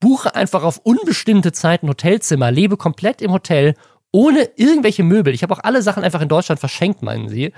buche 0.00 0.34
einfach 0.34 0.62
auf 0.62 0.78
unbestimmte 0.78 1.52
Zeit 1.52 1.82
ein 1.82 1.88
Hotelzimmer, 1.88 2.50
lebe 2.50 2.76
komplett 2.76 3.22
im 3.22 3.32
Hotel, 3.32 3.74
ohne 4.12 4.50
irgendwelche 4.56 5.02
Möbel. 5.02 5.34
Ich 5.34 5.42
habe 5.42 5.54
auch 5.54 5.64
alle 5.64 5.82
Sachen 5.82 6.04
einfach 6.04 6.20
in 6.20 6.28
Deutschland 6.28 6.60
verschenkt, 6.60 7.02
meinen 7.02 7.28
sie 7.28 7.52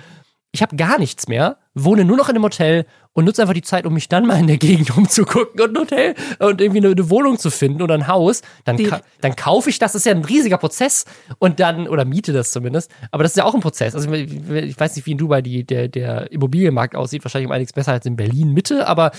ich 0.52 0.62
habe 0.62 0.76
gar 0.76 0.98
nichts 0.98 1.28
mehr, 1.28 1.58
wohne 1.74 2.04
nur 2.04 2.16
noch 2.16 2.28
in 2.28 2.36
einem 2.36 2.44
Hotel 2.44 2.86
und 3.12 3.24
nutze 3.24 3.42
einfach 3.42 3.54
die 3.54 3.62
Zeit, 3.62 3.86
um 3.86 3.94
mich 3.94 4.08
dann 4.08 4.26
mal 4.26 4.38
in 4.38 4.46
der 4.46 4.58
Gegend 4.58 4.96
umzugucken 4.96 5.60
und 5.60 5.70
ein 5.70 5.80
Hotel 5.80 6.14
und 6.38 6.60
irgendwie 6.60 6.80
eine, 6.80 6.90
eine 6.90 7.10
Wohnung 7.10 7.38
zu 7.38 7.50
finden 7.50 7.82
oder 7.82 7.94
ein 7.94 8.06
Haus, 8.06 8.42
dann, 8.64 8.76
ka 8.76 9.00
dann 9.20 9.36
kaufe 9.36 9.70
ich 9.70 9.78
das, 9.78 9.92
das 9.92 10.02
ist 10.02 10.06
ja 10.06 10.12
ein 10.12 10.24
riesiger 10.24 10.58
Prozess 10.58 11.04
und 11.38 11.60
dann, 11.60 11.88
oder 11.88 12.04
miete 12.04 12.32
das 12.32 12.50
zumindest, 12.50 12.90
aber 13.10 13.22
das 13.22 13.32
ist 13.32 13.36
ja 13.36 13.44
auch 13.44 13.54
ein 13.54 13.60
Prozess. 13.60 13.94
Also 13.94 14.12
ich 14.12 14.78
weiß 14.78 14.96
nicht, 14.96 15.06
wie 15.06 15.12
in 15.12 15.18
Dubai 15.18 15.42
die, 15.42 15.64
der, 15.64 15.88
der 15.88 16.30
Immobilienmarkt 16.32 16.96
aussieht, 16.96 17.24
wahrscheinlich 17.24 17.46
um 17.46 17.52
einiges 17.52 17.72
besser 17.72 17.92
als 17.92 18.06
in 18.06 18.16
Berlin 18.16 18.52
Mitte, 18.52 18.86
aber 18.86 19.12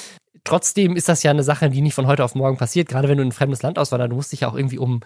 trotzdem 0.44 0.96
ist 0.96 1.10
das 1.10 1.24
ja 1.24 1.32
eine 1.32 1.44
Sache, 1.44 1.70
die 1.70 1.82
nicht 1.82 1.94
von 1.94 2.08
heute 2.08 2.24
auf 2.24 2.36
morgen 2.36 2.58
passiert, 2.58 2.88
gerade 2.88 3.10
wenn 3.10 3.18
du 3.18 3.24
in 3.24 3.30
ein 3.30 3.34
fremdes 3.34 3.64
Land 3.64 3.80
auswanderst, 3.80 4.12
du 4.12 4.16
musst 4.16 4.32
dich 4.32 4.42
ja 4.42 4.50
auch 4.50 4.56
irgendwie 4.56 4.80
um 4.80 5.02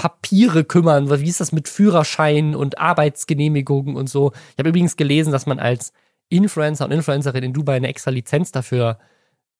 Papiere 0.00 0.64
kümmern. 0.64 1.10
Wie 1.10 1.28
ist 1.28 1.40
das 1.40 1.52
mit 1.52 1.68
Führerschein 1.68 2.54
und 2.54 2.78
Arbeitsgenehmigungen 2.78 3.96
und 3.96 4.08
so? 4.08 4.32
Ich 4.52 4.58
habe 4.58 4.70
übrigens 4.70 4.96
gelesen, 4.96 5.30
dass 5.30 5.44
man 5.44 5.58
als 5.58 5.92
Influencer 6.30 6.86
und 6.86 6.92
Influencerin 6.92 7.44
in 7.44 7.52
Dubai 7.52 7.76
eine 7.76 7.88
extra 7.88 8.10
Lizenz 8.10 8.50
dafür 8.50 8.98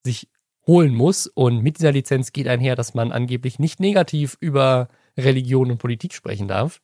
sich 0.03 0.30
holen 0.66 0.95
muss. 0.95 1.26
Und 1.26 1.62
mit 1.62 1.76
dieser 1.76 1.93
Lizenz 1.93 2.32
geht 2.32 2.49
einher, 2.49 2.74
dass 2.74 2.95
man 2.95 3.12
angeblich 3.12 3.59
nicht 3.59 3.80
negativ 3.80 4.38
über 4.41 4.88
Religion 5.18 5.70
und 5.70 5.76
Politik 5.76 6.14
sprechen 6.14 6.49
darf. 6.49 6.80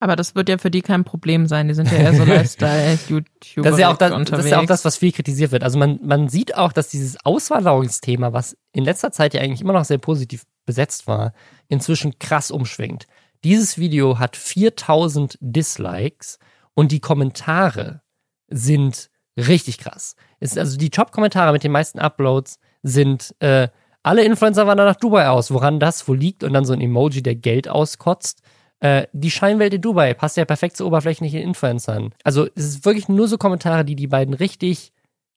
Aber 0.00 0.16
das 0.16 0.34
wird 0.34 0.48
ja 0.48 0.58
für 0.58 0.72
die 0.72 0.82
kein 0.82 1.04
Problem 1.04 1.46
sein. 1.46 1.68
Die 1.68 1.74
sind 1.74 1.92
ja 1.92 1.98
eher 1.98 2.14
so 2.14 2.24
Lifestyle-YouTuber. 2.24 3.62
Das 3.62 3.74
ist 3.74 3.78
ja 3.78 3.92
auch 3.92 3.96
das, 3.96 4.10
das 4.28 4.44
ist 4.44 4.50
ja 4.50 4.58
auch 4.58 4.66
das, 4.66 4.84
was 4.84 4.96
viel 4.96 5.12
kritisiert 5.12 5.52
wird. 5.52 5.62
Also 5.62 5.78
man, 5.78 6.00
man 6.02 6.28
sieht 6.28 6.56
auch, 6.56 6.72
dass 6.72 6.88
dieses 6.88 7.24
Auswanderungsthema, 7.24 8.32
was 8.32 8.56
in 8.72 8.82
letzter 8.82 9.12
Zeit 9.12 9.34
ja 9.34 9.40
eigentlich 9.40 9.60
immer 9.60 9.74
noch 9.74 9.84
sehr 9.84 9.98
positiv 9.98 10.46
besetzt 10.66 11.06
war, 11.06 11.32
inzwischen 11.68 12.18
krass 12.18 12.50
umschwingt. 12.50 13.06
Dieses 13.44 13.78
Video 13.78 14.18
hat 14.18 14.36
4000 14.36 15.38
Dislikes 15.40 16.38
und 16.74 16.92
die 16.92 17.00
Kommentare 17.00 18.02
sind 18.48 19.10
richtig 19.36 19.78
krass. 19.78 20.16
Es, 20.40 20.58
also 20.58 20.76
die 20.76 20.90
Top-Kommentare 20.90 21.52
mit 21.52 21.64
den 21.64 21.72
meisten 21.72 21.98
Uploads 21.98 22.58
sind, 22.82 23.34
äh, 23.40 23.68
alle 24.02 24.24
Influencer 24.24 24.66
wandern 24.66 24.86
nach 24.86 24.96
Dubai 24.96 25.28
aus. 25.28 25.50
Woran 25.50 25.80
das 25.80 26.08
wo 26.08 26.14
liegt? 26.14 26.42
Und 26.44 26.52
dann 26.52 26.64
so 26.64 26.72
ein 26.72 26.80
Emoji, 26.80 27.22
der 27.22 27.34
Geld 27.34 27.68
auskotzt. 27.68 28.42
Äh, 28.80 29.06
die 29.12 29.30
Scheinwelt 29.30 29.74
in 29.74 29.82
Dubai 29.82 30.14
passt 30.14 30.36
ja 30.36 30.44
perfekt 30.44 30.76
zu 30.76 30.86
oberflächlichen 30.86 31.40
Influencern. 31.40 32.14
Also 32.24 32.46
es 32.54 32.64
ist 32.64 32.84
wirklich 32.84 33.08
nur 33.08 33.28
so 33.28 33.36
Kommentare, 33.36 33.84
die 33.84 33.96
die 33.96 34.06
beiden 34.06 34.34
richtig 34.34 34.92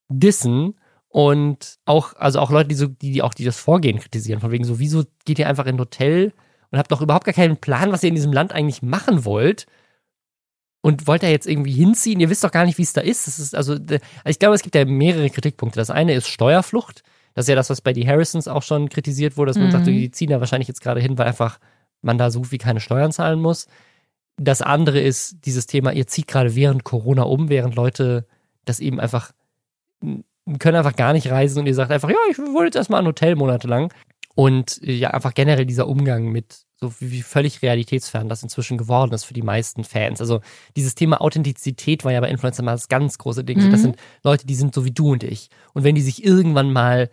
dissen 0.10 0.76
und 1.14 1.78
auch, 1.86 2.16
also 2.16 2.39
auch 2.39 2.49
Leute, 2.49 2.70
die 2.70 2.76
so, 2.76 2.88
die, 2.88 3.11
die 3.11 3.22
auch 3.22 3.36
die 3.36 3.45
das 3.45 3.59
Vorgehen 3.59 3.99
kritisieren, 3.99 4.39
von 4.39 4.49
wegen 4.49 4.64
so, 4.64 4.80
wieso 4.80 5.03
geht 5.26 5.38
ihr 5.38 5.47
einfach 5.47 5.68
in 5.68 5.76
ein 5.76 5.80
Hotel 5.80 6.34
und 6.72 6.80
habt 6.80 6.91
doch 6.91 7.01
überhaupt 7.01 7.26
gar 7.26 7.36
keinen 7.36 7.57
Plan, 7.57 7.91
was 7.91 8.01
ihr 8.01 8.09
in 8.09 8.16
diesem 8.16 8.34
Land 8.34 8.51
eigentlich 8.51 8.82
machen 8.82 9.24
wollt? 9.24 9.68
und 10.86 11.07
wollt 11.07 11.24
da 11.24 11.28
jetzt 11.28 11.47
irgendwie 11.47 11.72
hinziehen? 11.72 12.20
Ihr 12.20 12.30
wisst 12.30 12.43
doch 12.43 12.51
gar 12.51 12.66
nicht, 12.66 12.78
wie 12.78 12.84
es 12.84 12.91
da 12.91 12.99
ist. 12.99 13.26
Das 13.26 13.39
ist 13.39 13.55
also, 13.55 13.74
also 13.74 13.97
ich 14.26 14.38
glaube, 14.38 14.53
es 14.53 14.64
gibt 14.64 14.76
ja 14.76 14.84
mehrere 14.84 15.30
Kritikpunkte. 15.30 15.80
Das 15.80 15.89
eine 15.89 16.14
ist 16.14 16.28
Steuerflucht. 16.28 17.03
Das 17.36 17.45
ist 17.45 17.49
ja 17.49 17.55
das, 17.55 17.70
was 17.70 17.80
bei 17.80 17.93
die 17.93 18.05
Harrisons 18.05 18.49
auch 18.49 18.64
schon 18.64 18.89
kritisiert 18.89 19.38
wurde, 19.38 19.51
dass 19.51 19.57
man 19.57 19.68
mhm. 19.68 19.72
sagt, 19.72 19.88
die 19.88 20.11
ziehen 20.11 20.30
da 20.30 20.41
wahrscheinlich 20.41 20.68
jetzt 20.68 20.82
gerade 20.82 20.99
hin, 20.99 21.18
weil 21.18 21.28
einfach 21.28 21.57
man 22.01 22.18
da 22.18 22.32
so 22.32 22.41
gut 22.41 22.51
wie 22.51 22.57
keine 22.57 22.82
Steuern 22.82 23.14
zahlen 23.14 23.39
muss. 23.39 23.68
Das 24.36 24.61
andere 24.61 24.99
ist 24.99 25.45
dieses 25.45 25.68
Thema, 25.68 25.93
ihr 25.93 26.05
zieht 26.05 26.28
gerade 26.28 26.53
während 26.53 26.84
Corona 26.84 27.24
um, 27.24 27.47
während 27.47 27.76
Leute 27.76 28.28
das 28.66 28.82
eben 28.82 28.99
einfach 28.99 29.32
können 30.60 30.78
einfach 30.78 30.96
gar 30.96 31.14
nicht 31.14 31.30
reisen 31.30 31.60
und 31.60 31.68
ihr 31.68 31.76
sagt 31.76 31.91
einfach, 31.91 32.10
ja, 32.10 32.18
ich 32.30 32.38
wollte 32.38 32.66
jetzt 32.66 32.76
erstmal 32.76 33.02
ein 33.02 33.08
Hotel 33.08 33.36
monatelang. 33.36 33.91
Und 34.36 34.80
ja, 34.82 35.12
einfach 35.12 35.36
generell 35.36 35.66
dieser 35.66 35.88
Umgang 35.88 36.32
mit 36.32 36.64
so 36.80 36.91
wie, 37.00 37.12
wie 37.12 37.22
völlig 37.22 37.62
realitätsfern 37.62 38.30
das 38.30 38.44
inzwischen 38.44 38.78
geworden 38.78 39.14
ist 39.14 39.24
für 39.26 39.34
die 39.34 39.44
meisten 39.44 39.84
Fans. 39.84 40.20
Also 40.22 40.41
dieses 40.76 40.96
Thema 40.96 41.22
Authentizität 41.22 42.04
war 42.04 42.12
ja 42.12 42.20
bei 42.20 42.30
Influencer 42.30 42.64
mal 42.64 42.74
das 42.74 42.89
ganz 42.89 43.18
große 43.18 43.44
Ding. 43.44 43.64
Mhm. 43.64 43.72
Das 43.72 43.82
sind 43.82 43.96
Leute, 44.24 44.48
die 44.48 44.56
sind 44.56 44.74
so 44.74 44.86
wie 44.86 44.91
du 44.91 45.12
und 45.12 45.24
ich. 45.24 45.50
Und 45.74 45.84
wenn 45.84 45.96
die 45.96 46.02
sich 46.02 46.24
irgendwann 46.26 46.74
mal 46.74 47.10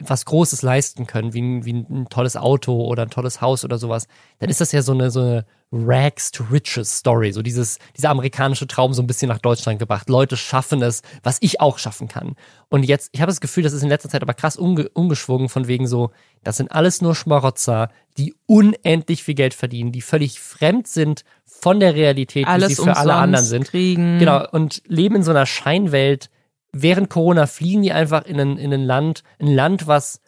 was 0.00 0.24
Großes 0.24 0.62
leisten 0.62 1.06
können, 1.06 1.34
wie 1.34 1.42
ein, 1.42 1.64
wie 1.64 1.72
ein 1.72 2.08
tolles 2.08 2.36
Auto 2.36 2.84
oder 2.84 3.02
ein 3.02 3.10
tolles 3.10 3.40
Haus 3.40 3.64
oder 3.64 3.78
sowas, 3.78 4.06
dann 4.38 4.50
ist 4.50 4.60
das 4.60 4.72
ja 4.72 4.82
so 4.82 4.92
eine, 4.92 5.10
so 5.10 5.20
eine 5.20 5.46
Rags 5.70 6.30
to 6.30 6.44
Riches 6.50 6.98
Story, 6.98 7.32
so 7.32 7.42
dieses, 7.42 7.78
dieser 7.96 8.10
amerikanische 8.10 8.66
Traum 8.66 8.94
so 8.94 9.02
ein 9.02 9.06
bisschen 9.06 9.28
nach 9.28 9.38
Deutschland 9.38 9.78
gebracht. 9.78 10.08
Leute 10.08 10.36
schaffen 10.36 10.82
es, 10.82 11.02
was 11.22 11.38
ich 11.40 11.60
auch 11.60 11.78
schaffen 11.78 12.08
kann. 12.08 12.36
Und 12.70 12.84
jetzt, 12.84 13.10
ich 13.12 13.20
habe 13.20 13.30
das 13.30 13.40
Gefühl, 13.40 13.64
das 13.64 13.74
ist 13.74 13.82
in 13.82 13.88
letzter 13.88 14.08
Zeit 14.08 14.22
aber 14.22 14.34
krass 14.34 14.56
umge 14.56 14.88
umgeschwungen 14.90 15.48
von 15.48 15.68
wegen 15.68 15.86
so, 15.86 16.10
das 16.42 16.56
sind 16.56 16.72
alles 16.72 17.02
nur 17.02 17.14
Schmarotzer, 17.14 17.90
die 18.16 18.34
unendlich 18.46 19.22
viel 19.22 19.34
Geld 19.34 19.52
verdienen, 19.52 19.92
die 19.92 20.00
völlig 20.00 20.40
fremd 20.40 20.86
sind 20.86 21.24
von 21.44 21.80
der 21.80 21.94
Realität, 21.94 22.46
alles 22.46 22.68
die 22.68 22.74
sie 22.76 22.82
für 22.84 22.96
alle 22.96 23.14
anderen 23.14 23.44
sind. 23.44 23.64
Kriegen. 23.64 24.18
Genau, 24.18 24.48
und 24.50 24.82
leben 24.86 25.16
in 25.16 25.22
so 25.22 25.32
einer 25.32 25.46
Scheinwelt, 25.46 26.30
während 26.72 27.10
Corona 27.10 27.46
fliegen 27.46 27.82
die 27.82 27.92
einfach 27.92 28.24
in 28.24 28.40
ein, 28.40 28.58
in 28.58 28.72
ein 28.72 28.84
Land, 28.84 29.22
ein 29.38 29.54
Land, 29.54 29.86
was 29.86 30.20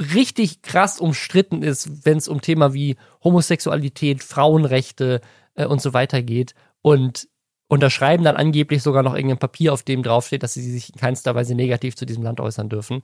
richtig 0.00 0.62
krass 0.62 0.98
umstritten 1.00 1.62
ist, 1.62 2.04
wenn 2.04 2.18
es 2.18 2.28
um 2.28 2.40
Thema 2.40 2.74
wie 2.74 2.96
Homosexualität, 3.22 4.22
Frauenrechte 4.22 5.20
äh, 5.54 5.66
und 5.66 5.80
so 5.80 5.92
weiter 5.92 6.22
geht 6.22 6.54
und 6.80 7.28
unterschreiben 7.68 8.24
dann 8.24 8.36
angeblich 8.36 8.82
sogar 8.82 9.02
noch 9.02 9.14
irgendein 9.14 9.38
Papier, 9.38 9.72
auf 9.72 9.82
dem 9.82 10.02
draufsteht, 10.02 10.42
dass 10.42 10.54
sie 10.54 10.70
sich 10.70 10.90
in 10.92 11.00
keinster 11.00 11.34
Weise 11.34 11.54
negativ 11.54 11.96
zu 11.96 12.04
diesem 12.04 12.22
Land 12.22 12.40
äußern 12.40 12.68
dürfen. 12.68 13.02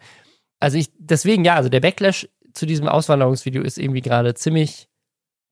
Also 0.61 0.77
ich, 0.77 0.91
deswegen, 0.99 1.45
ja, 1.45 1.55
also 1.55 1.69
der 1.69 1.81
Backlash 1.81 2.29
zu 2.53 2.67
diesem 2.67 2.89
Auswanderungsvideo 2.89 3.63
ist 3.63 3.79
irgendwie 3.79 4.03
gerade 4.03 4.35
ziemlich 4.35 4.89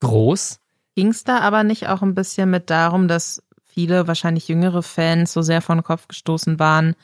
groß. 0.01 0.61
Ging 0.97 1.09
es 1.09 1.25
da 1.25 1.41
aber 1.41 1.62
nicht 1.62 1.89
auch 1.89 2.03
ein 2.03 2.14
bisschen 2.14 2.51
mit 2.51 2.69
darum, 2.69 3.09
dass 3.09 3.43
viele 3.77 4.09
wahrscheinlich 4.09 4.49
jüngere 4.49 4.83
Fans 4.83 5.35
so 5.35 5.43
sehr 5.43 5.61
vor 5.61 5.77
den 5.77 5.85
Kopf 5.85 6.09
gestoßen 6.09 6.59
waren, 6.59 6.97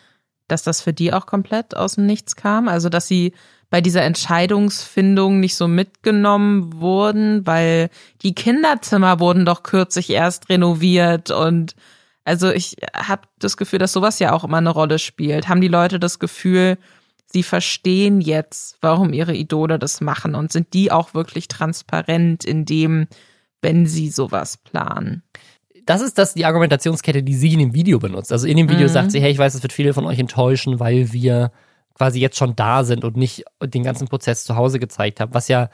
dass 0.48 0.62
das 0.62 0.80
für 0.80 0.94
die 0.94 1.12
auch 1.12 1.26
komplett 1.26 1.76
aus 1.76 1.96
dem 1.96 2.06
Nichts 2.06 2.34
kam? 2.34 2.66
Also, 2.66 2.88
dass 2.88 3.06
sie 3.06 3.34
bei 3.68 3.82
dieser 3.82 4.02
Entscheidungsfindung 4.02 5.38
nicht 5.38 5.54
so 5.54 5.68
mitgenommen 5.68 6.80
wurden, 6.80 7.46
weil 7.46 7.90
die 8.22 8.34
Kinderzimmer 8.34 9.20
wurden 9.20 9.44
doch 9.44 9.62
kürzlich 9.62 10.08
erst 10.10 10.48
renoviert 10.48 11.30
und 11.30 11.74
also 12.24 12.50
ich 12.50 12.76
habe 12.94 13.22
das 13.38 13.56
Gefühl, 13.56 13.78
dass 13.78 13.92
sowas 13.92 14.18
ja 14.18 14.32
auch 14.32 14.44
immer 14.44 14.58
eine 14.58 14.70
Rolle 14.70 14.98
spielt. 14.98 15.48
Haben 15.48 15.60
die 15.60 15.68
Leute 15.68 15.98
das 15.98 16.18
Gefühl, 16.18 16.78
sie 17.26 17.42
verstehen 17.42 18.20
jetzt, 18.20 18.78
warum 18.80 19.12
ihre 19.12 19.34
Idole 19.34 19.78
das 19.78 20.00
machen 20.00 20.34
und 20.34 20.52
sind 20.52 20.72
die 20.72 20.92
auch 20.92 21.14
wirklich 21.14 21.48
transparent 21.48 22.44
in 22.44 22.64
dem, 22.64 23.08
wenn 23.60 23.86
sie 23.86 24.08
sowas 24.10 24.56
planen? 24.56 25.22
Das 25.86 26.00
ist 26.00 26.18
das 26.18 26.34
die 26.34 26.44
Argumentationskette, 26.44 27.22
die 27.22 27.34
sie 27.34 27.52
in 27.52 27.58
dem 27.58 27.74
Video 27.74 27.98
benutzt. 27.98 28.32
Also 28.32 28.46
in 28.46 28.56
dem 28.56 28.68
Video 28.68 28.88
mhm. 28.88 28.92
sagt 28.92 29.10
sie, 29.10 29.20
hey, 29.20 29.30
ich 29.30 29.38
weiß, 29.38 29.54
es 29.54 29.62
wird 29.62 29.72
viele 29.72 29.94
von 29.94 30.06
euch 30.06 30.18
enttäuschen, 30.18 30.80
weil 30.80 31.12
wir 31.12 31.52
quasi 31.94 32.20
jetzt 32.20 32.36
schon 32.36 32.56
da 32.56 32.84
sind 32.84 33.04
und 33.04 33.16
nicht 33.16 33.44
den 33.62 33.82
ganzen 33.82 34.08
Prozess 34.08 34.44
zu 34.44 34.56
Hause 34.56 34.78
gezeigt 34.78 35.20
haben. 35.20 35.34
Was 35.34 35.48
ja, 35.48 35.68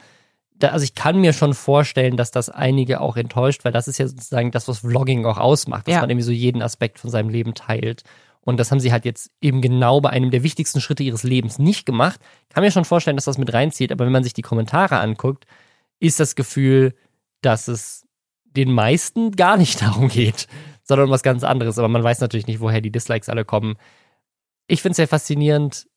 also 0.61 0.83
ich 0.83 0.95
kann 0.95 1.21
mir 1.21 1.33
schon 1.33 1.53
vorstellen, 1.53 2.17
dass 2.17 2.31
das 2.31 2.49
einige 2.49 3.01
auch 3.01 3.17
enttäuscht, 3.17 3.63
weil 3.63 3.71
das 3.71 3.87
ist 3.87 3.97
ja 3.97 4.07
sozusagen 4.07 4.51
das, 4.51 4.67
was 4.67 4.79
Vlogging 4.79 5.25
auch 5.25 5.37
ausmacht, 5.37 5.87
dass 5.87 5.95
ja. 5.95 6.01
man 6.01 6.09
irgendwie 6.09 6.25
so 6.25 6.31
jeden 6.31 6.61
Aspekt 6.61 6.99
von 6.99 7.09
seinem 7.09 7.29
Leben 7.29 7.53
teilt. 7.53 8.03
Und 8.41 8.59
das 8.59 8.71
haben 8.71 8.79
sie 8.79 8.91
halt 8.91 9.05
jetzt 9.05 9.31
eben 9.41 9.61
genau 9.61 10.01
bei 10.01 10.09
einem 10.09 10.31
der 10.31 10.43
wichtigsten 10.43 10.81
Schritte 10.81 11.03
ihres 11.03 11.23
Lebens 11.23 11.59
nicht 11.59 11.85
gemacht. 11.85 12.19
Kann 12.49 12.63
mir 12.63 12.71
schon 12.71 12.85
vorstellen, 12.85 13.17
dass 13.17 13.25
das 13.25 13.37
mit 13.37 13.53
reinzieht, 13.53 13.91
aber 13.91 14.05
wenn 14.05 14.11
man 14.11 14.23
sich 14.23 14.33
die 14.33 14.41
Kommentare 14.41 14.99
anguckt, 14.99 15.45
ist 15.99 16.19
das 16.19 16.35
Gefühl, 16.35 16.95
dass 17.41 17.67
es 17.67 18.05
den 18.55 18.71
meisten 18.71 19.31
gar 19.31 19.57
nicht 19.57 19.81
darum 19.81 20.07
geht, 20.09 20.47
sondern 20.83 21.07
um 21.07 21.11
was 21.11 21.23
ganz 21.23 21.43
anderes. 21.43 21.77
Aber 21.77 21.87
man 21.87 22.03
weiß 22.03 22.19
natürlich 22.21 22.47
nicht, 22.47 22.59
woher 22.59 22.81
die 22.81 22.91
Dislikes 22.91 23.29
alle 23.29 23.45
kommen. 23.45 23.75
Ich 24.67 24.81
finde 24.81 24.91
es 24.91 24.97
sehr 24.97 25.07
faszinierend 25.07 25.87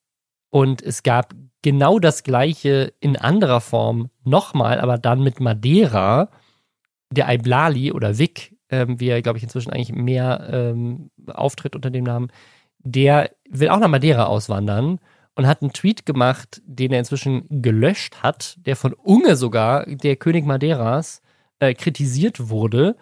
und 0.50 0.82
es 0.82 1.03
gab 1.03 1.34
genau 1.62 1.98
das 1.98 2.24
gleiche 2.24 2.92
in 3.00 3.16
anderer 3.16 3.61
Form 3.61 4.11
nochmal, 4.24 4.80
aber 4.80 4.98
dann 4.98 5.22
mit 5.22 5.40
Madeira, 5.40 6.28
der 7.11 7.32
Iblali 7.32 7.92
oder 7.92 8.18
Vic, 8.18 8.57
ähm, 8.68 8.98
wie 8.98 9.09
er, 9.09 9.22
glaube 9.22 9.38
ich, 9.38 9.44
inzwischen 9.44 9.72
eigentlich 9.72 9.92
mehr 9.92 10.48
ähm, 10.50 11.11
auftritt 11.26 11.76
unter 11.76 11.90
dem 11.90 12.05
Namen, 12.05 12.32
der 12.78 13.30
will 13.48 13.68
auch 13.68 13.78
nach 13.78 13.88
Madeira 13.88 14.24
auswandern 14.24 14.98
und 15.34 15.46
hat 15.46 15.62
einen 15.62 15.72
Tweet 15.72 16.05
gemacht, 16.05 16.61
den 16.66 16.92
er 16.92 16.98
inzwischen 16.98 17.46
gelöscht 17.48 18.22
hat, 18.22 18.57
der 18.66 18.76
von 18.76 18.92
Unge 18.92 19.36
sogar, 19.36 19.86
der 19.86 20.16
König 20.16 20.44
Madeiras, 20.44 21.21
äh, 21.62 21.74
kritisiert 21.74 22.48
wurde. 22.50 22.96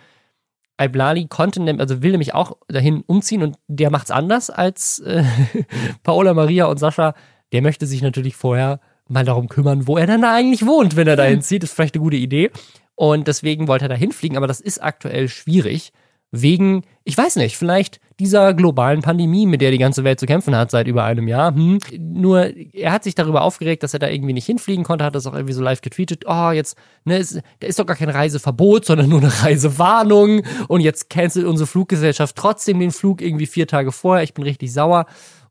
Iblali 0.79 1.27
konnte, 1.29 1.63
also 1.79 2.03
will 2.03 2.11
nämlich 2.11 2.35
auch 2.35 2.59
dahin 2.69 3.03
umziehen 3.07 3.43
und 3.43 3.57
der 3.69 3.91
macht's 3.91 4.11
anders 4.11 4.51
als 4.51 4.99
äh, 5.01 5.25
Paola 6.03 6.35
Maria 6.35 6.67
und 6.67 6.79
Sascha. 6.79 7.15
Der 7.53 7.63
möchte 7.63 7.87
sich 7.87 8.03
natürlich 8.03 8.37
vorher 8.37 8.81
mal 9.09 9.25
darum 9.25 9.49
kümmern, 9.49 9.87
wo 9.87 9.97
er 9.97 10.07
dann 10.07 10.23
da 10.23 10.35
eigentlich 10.35 10.67
wohnt, 10.67 10.95
wenn 10.95 11.09
er 11.09 11.17
dahin 11.17 11.43
zieht. 11.43 11.63
Das 11.63 11.71
ist 11.71 11.75
vielleicht 11.75 11.95
eine 11.95 12.05
gute 12.05 12.17
Idee. 12.17 12.51
Und 12.95 13.29
deswegen 13.29 13.67
wollte 13.67 13.87
er 13.87 13.89
da 13.89 13.95
hinfliegen, 13.95 14.37
aber 14.37 14.47
das 14.47 14.61
ist 14.61 14.83
aktuell 14.83 15.29
schwierig 15.29 15.93
wegen, 16.33 16.83
ich 17.05 17.19
weiß 17.19 17.37
nicht, 17.37 17.57
vielleicht 17.57 18.01
dieser 18.21 18.55
globalen 18.55 19.03
Pandemie, 19.03 19.47
mit 19.47 19.61
der 19.61 19.71
die 19.71 19.79
ganze 19.79 20.05
Welt 20.05 20.21
zu 20.21 20.27
kämpfen 20.27 20.55
hat 20.55 20.71
seit 20.71 20.87
über 20.87 21.05
einem 21.05 21.27
Jahr. 21.27 21.55
Hm. 21.55 21.79
Nur 21.99 22.55
er 22.73 22.93
hat 22.93 23.03
sich 23.03 23.15
darüber 23.15 23.43
aufgeregt, 23.43 23.83
dass 23.83 23.95
er 23.95 23.99
da 23.99 24.09
irgendwie 24.09 24.33
nicht 24.33 24.47
hinfliegen 24.47 24.85
konnte, 24.85 25.05
hat 25.05 25.15
das 25.15 25.27
auch 25.27 25.35
irgendwie 25.35 25.55
so 25.55 25.63
live 25.63 25.81
getweetet. 25.81 26.25
Oh, 26.27 26.51
jetzt, 26.51 26.77
ne, 27.05 27.19
ist, 27.19 27.41
da 27.59 27.67
ist 27.67 27.79
doch 27.79 27.87
gar 27.87 27.97
kein 27.97 28.11
Reiseverbot, 28.11 28.85
sondern 28.85 29.09
nur 29.09 29.21
eine 29.21 29.33
Reisewarnung. 29.43 30.43
Und 30.69 30.83
jetzt 30.83 31.11
cancelt 31.11 31.47
unsere 31.47 31.67
Fluggesellschaft 31.67 32.37
trotzdem 32.37 32.79
den 32.79 32.93
Flug 32.93 33.23
irgendwie 33.23 33.47
vier 33.47 33.67
Tage 33.67 33.91
vorher. 33.91 34.23
Ich 34.23 34.35
bin 34.35 34.45
richtig 34.45 34.73
sauer. 34.73 35.07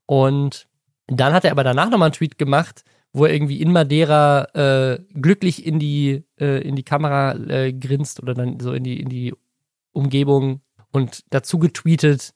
Und 0.05 0.67
dann 1.07 1.33
hat 1.33 1.43
er 1.43 1.51
aber 1.51 1.63
danach 1.63 1.89
nochmal 1.89 2.07
einen 2.07 2.13
Tweet 2.13 2.37
gemacht, 2.37 2.83
wo 3.11 3.25
er 3.25 3.33
irgendwie 3.33 3.61
in 3.61 3.71
Madeira 3.71 4.43
äh, 4.53 4.99
glücklich 5.19 5.65
in 5.65 5.79
die, 5.79 6.23
äh, 6.39 6.61
in 6.61 6.75
die 6.75 6.83
Kamera 6.83 7.33
äh, 7.33 7.73
grinst 7.73 8.21
oder 8.21 8.33
dann 8.35 8.59
so 8.59 8.71
in 8.73 8.83
die, 8.83 8.99
in 8.99 9.09
die 9.09 9.33
Umgebung 9.91 10.61
und 10.91 11.23
dazu 11.29 11.59
getweetet, 11.59 12.33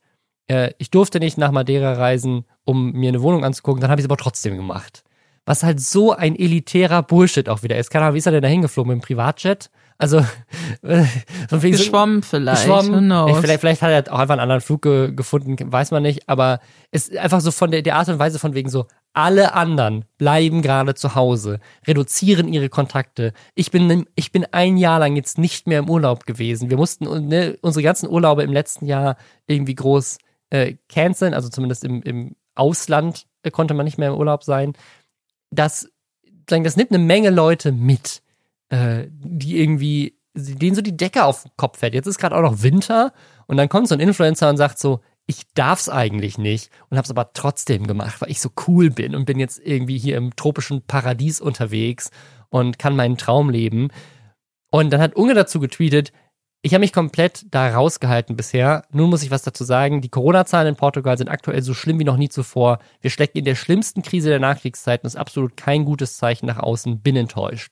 äh, 0.47 0.71
ich 0.77 0.91
durfte 0.91 1.19
nicht 1.19 1.37
nach 1.37 1.51
Madeira 1.51 1.93
reisen, 1.93 2.45
um 2.65 2.91
mir 2.91 3.09
eine 3.09 3.21
Wohnung 3.21 3.43
anzugucken, 3.43 3.81
dann 3.81 3.89
habe 3.89 4.01
ich 4.01 4.05
es 4.05 4.09
aber 4.09 4.17
trotzdem 4.17 4.55
gemacht. 4.55 5.03
Was 5.45 5.63
halt 5.63 5.81
so 5.81 6.13
ein 6.13 6.35
elitärer 6.35 7.03
Bullshit 7.03 7.49
auch 7.49 7.63
wieder 7.63 7.77
ist. 7.77 7.89
Keine 7.89 8.05
Ahnung, 8.05 8.15
wie 8.15 8.19
ist 8.19 8.25
er 8.25 8.31
denn 8.31 8.41
da 8.41 8.47
hingeflogen? 8.47 8.93
Mit 8.93 9.01
dem 9.01 9.05
Privatjet? 9.05 9.69
Also, 9.97 10.17
äh, 10.81 11.05
geschwommen 11.49 12.23
vielleicht. 12.23 12.63
Geschwommen. 12.63 13.09
Vielleicht, 13.41 13.59
vielleicht 13.59 13.81
hat 13.81 13.91
er 14.07 14.13
auch 14.13 14.19
einfach 14.19 14.33
einen 14.33 14.41
anderen 14.41 14.61
Flug 14.61 14.81
ge 14.81 15.13
gefunden, 15.13 15.55
weiß 15.71 15.91
man 15.91 16.03
nicht. 16.03 16.27
Aber 16.27 16.59
es 16.91 17.09
ist 17.09 17.17
einfach 17.17 17.41
so 17.41 17.51
von 17.51 17.71
der, 17.71 17.81
der 17.81 17.95
Art 17.95 18.09
und 18.09 18.19
Weise 18.19 18.39
von 18.39 18.53
wegen 18.53 18.69
so, 18.69 18.87
alle 19.13 19.53
anderen 19.53 20.05
bleiben 20.17 20.61
gerade 20.61 20.95
zu 20.95 21.15
Hause, 21.15 21.59
reduzieren 21.87 22.51
ihre 22.51 22.69
Kontakte. 22.69 23.33
Ich 23.53 23.69
bin, 23.69 24.05
ich 24.15 24.31
bin 24.31 24.45
ein 24.51 24.77
Jahr 24.77 24.99
lang 24.99 25.15
jetzt 25.15 25.37
nicht 25.37 25.67
mehr 25.67 25.79
im 25.79 25.89
Urlaub 25.89 26.25
gewesen. 26.25 26.69
Wir 26.69 26.77
mussten 26.77 27.27
ne, 27.27 27.57
unsere 27.61 27.83
ganzen 27.83 28.09
Urlaube 28.09 28.43
im 28.43 28.51
letzten 28.51 28.87
Jahr 28.87 29.17
irgendwie 29.45 29.75
groß 29.75 30.17
äh, 30.49 30.75
canceln, 30.89 31.33
also 31.33 31.49
zumindest 31.49 31.83
im, 31.83 32.01
im 32.01 32.35
Ausland 32.55 33.27
äh, 33.43 33.51
konnte 33.51 33.73
man 33.73 33.85
nicht 33.85 33.97
mehr 33.97 34.09
im 34.09 34.17
Urlaub 34.17 34.43
sein. 34.43 34.73
Das, 35.51 35.89
das 36.47 36.75
nimmt 36.75 36.91
eine 36.91 37.03
Menge 37.03 37.29
Leute 37.29 37.71
mit, 37.71 38.23
äh, 38.73 39.07
die 39.11 39.59
irgendwie 39.59 40.17
denen 40.35 40.75
so 40.75 40.81
die 40.81 40.97
Decke 40.97 41.25
auf 41.25 41.43
den 41.43 41.51
Kopf 41.57 41.77
fällt. 41.77 41.93
Jetzt 41.93 42.07
ist 42.07 42.17
gerade 42.17 42.35
auch 42.35 42.41
noch 42.41 42.63
Winter 42.63 43.13
und 43.45 43.57
dann 43.57 43.69
kommt 43.69 43.87
so 43.87 43.93
ein 43.93 43.99
Influencer 43.99 44.49
und 44.49 44.57
sagt 44.57 44.79
so, 44.79 45.01
ich 45.27 45.43
darf's 45.53 45.89
eigentlich 45.89 46.39
nicht 46.39 46.71
und 46.89 46.97
hab's 46.97 47.11
aber 47.11 47.33
trotzdem 47.33 47.85
gemacht, 47.85 48.19
weil 48.19 48.31
ich 48.31 48.41
so 48.41 48.49
cool 48.67 48.89
bin 48.89 49.15
und 49.15 49.25
bin 49.25 49.37
jetzt 49.37 49.61
irgendwie 49.63 49.99
hier 49.99 50.17
im 50.17 50.35
tropischen 50.35 50.81
Paradies 50.81 51.39
unterwegs 51.39 52.09
und 52.49 52.79
kann 52.79 52.95
meinen 52.95 53.17
Traum 53.17 53.51
leben. 53.51 53.89
Und 54.71 54.91
dann 54.91 55.01
hat 55.01 55.15
Unge 55.15 55.35
dazu 55.35 55.59
getweetet, 55.59 56.11
ich 56.63 56.73
habe 56.73 56.81
mich 56.81 56.93
komplett 56.93 57.45
da 57.51 57.69
rausgehalten 57.69 58.35
bisher. 58.35 58.85
Nun 58.91 59.09
muss 59.09 59.21
ich 59.21 59.31
was 59.31 59.43
dazu 59.43 59.65
sagen. 59.65 60.01
Die 60.01 60.09
Corona-Zahlen 60.09 60.69
in 60.69 60.75
Portugal 60.77 61.17
sind 61.17 61.27
aktuell 61.27 61.61
so 61.61 61.73
schlimm 61.73 61.99
wie 61.99 62.05
noch 62.05 62.17
nie 62.17 62.29
zuvor. 62.29 62.79
Wir 63.01 63.11
stecken 63.11 63.37
in 63.37 63.45
der 63.45 63.55
schlimmsten 63.55 64.01
Krise 64.01 64.29
der 64.29 64.39
Nachkriegszeiten. 64.39 65.03
Das 65.03 65.13
ist 65.13 65.19
absolut 65.19 65.57
kein 65.57 65.85
gutes 65.85 66.17
Zeichen 66.17 66.47
nach 66.47 66.59
außen. 66.59 67.01
Bin 67.01 67.17
enttäuscht. 67.17 67.71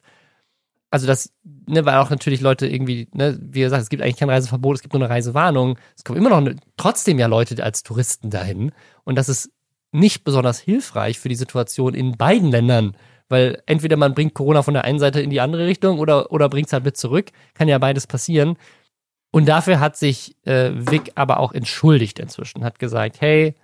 Also 0.92 1.08
das, 1.08 1.34
ne, 1.68 1.86
weil 1.86 1.98
auch 1.98 2.10
natürlich 2.10 2.42
Leute 2.42 2.68
irgendwie, 2.68 3.08
ne, 3.14 3.40
wie 3.42 3.62
gesagt, 3.62 3.82
es 3.82 3.90
gibt 3.90 4.04
eigentlich 4.04 4.18
kein 4.18 4.30
Reiseverbot, 4.30 4.76
es 4.76 4.82
gibt 4.82 4.94
nur 4.94 5.02
eine 5.02 5.10
Reisewarnung. 5.10 5.78
Es 5.96 6.04
kommen 6.04 6.20
immer 6.20 6.30
noch 6.30 6.42
ne, 6.42 6.58
trotzdem 6.76 7.18
ja 7.18 7.28
Leute 7.28 7.64
als 7.64 7.84
Touristen 7.84 8.30
dahin. 8.30 8.74
Und 9.06 9.16
das 9.16 9.30
ist 9.30 9.52
nicht 9.94 10.26
besonders 10.26 10.60
hilfreich 10.60 11.18
für 11.18 11.30
die 11.30 11.36
Situation 11.36 11.94
in 11.94 12.18
beiden 12.18 12.52
Ländern. 12.52 12.96
Weil 13.30 13.64
entweder 13.66 13.96
man 13.96 14.14
bringt 14.14 14.34
Corona 14.34 14.64
von 14.64 14.74
der 14.74 14.84
einen 14.84 15.00
Seite 15.00 15.22
in 15.22 15.30
die 15.30 15.40
andere 15.40 15.66
Richtung 15.66 16.00
oder, 16.00 16.34
oder 16.34 16.50
bringt 16.50 16.68
es 16.68 16.74
halt 16.74 16.84
mit 16.84 16.98
zurück. 16.98 17.32
Kann 17.54 17.70
ja 17.70 17.78
beides 17.78 18.06
passieren. 18.06 18.58
Und 19.32 19.48
dafür 19.48 19.80
hat 19.80 19.96
sich 19.96 20.36
äh, 20.46 20.72
Vic 20.74 21.14
aber 21.16 21.40
auch 21.40 21.54
entschuldigt 21.54 22.20
inzwischen, 22.20 22.66
hat 22.66 22.80
gesagt, 22.80 23.22
hey, 23.22 23.56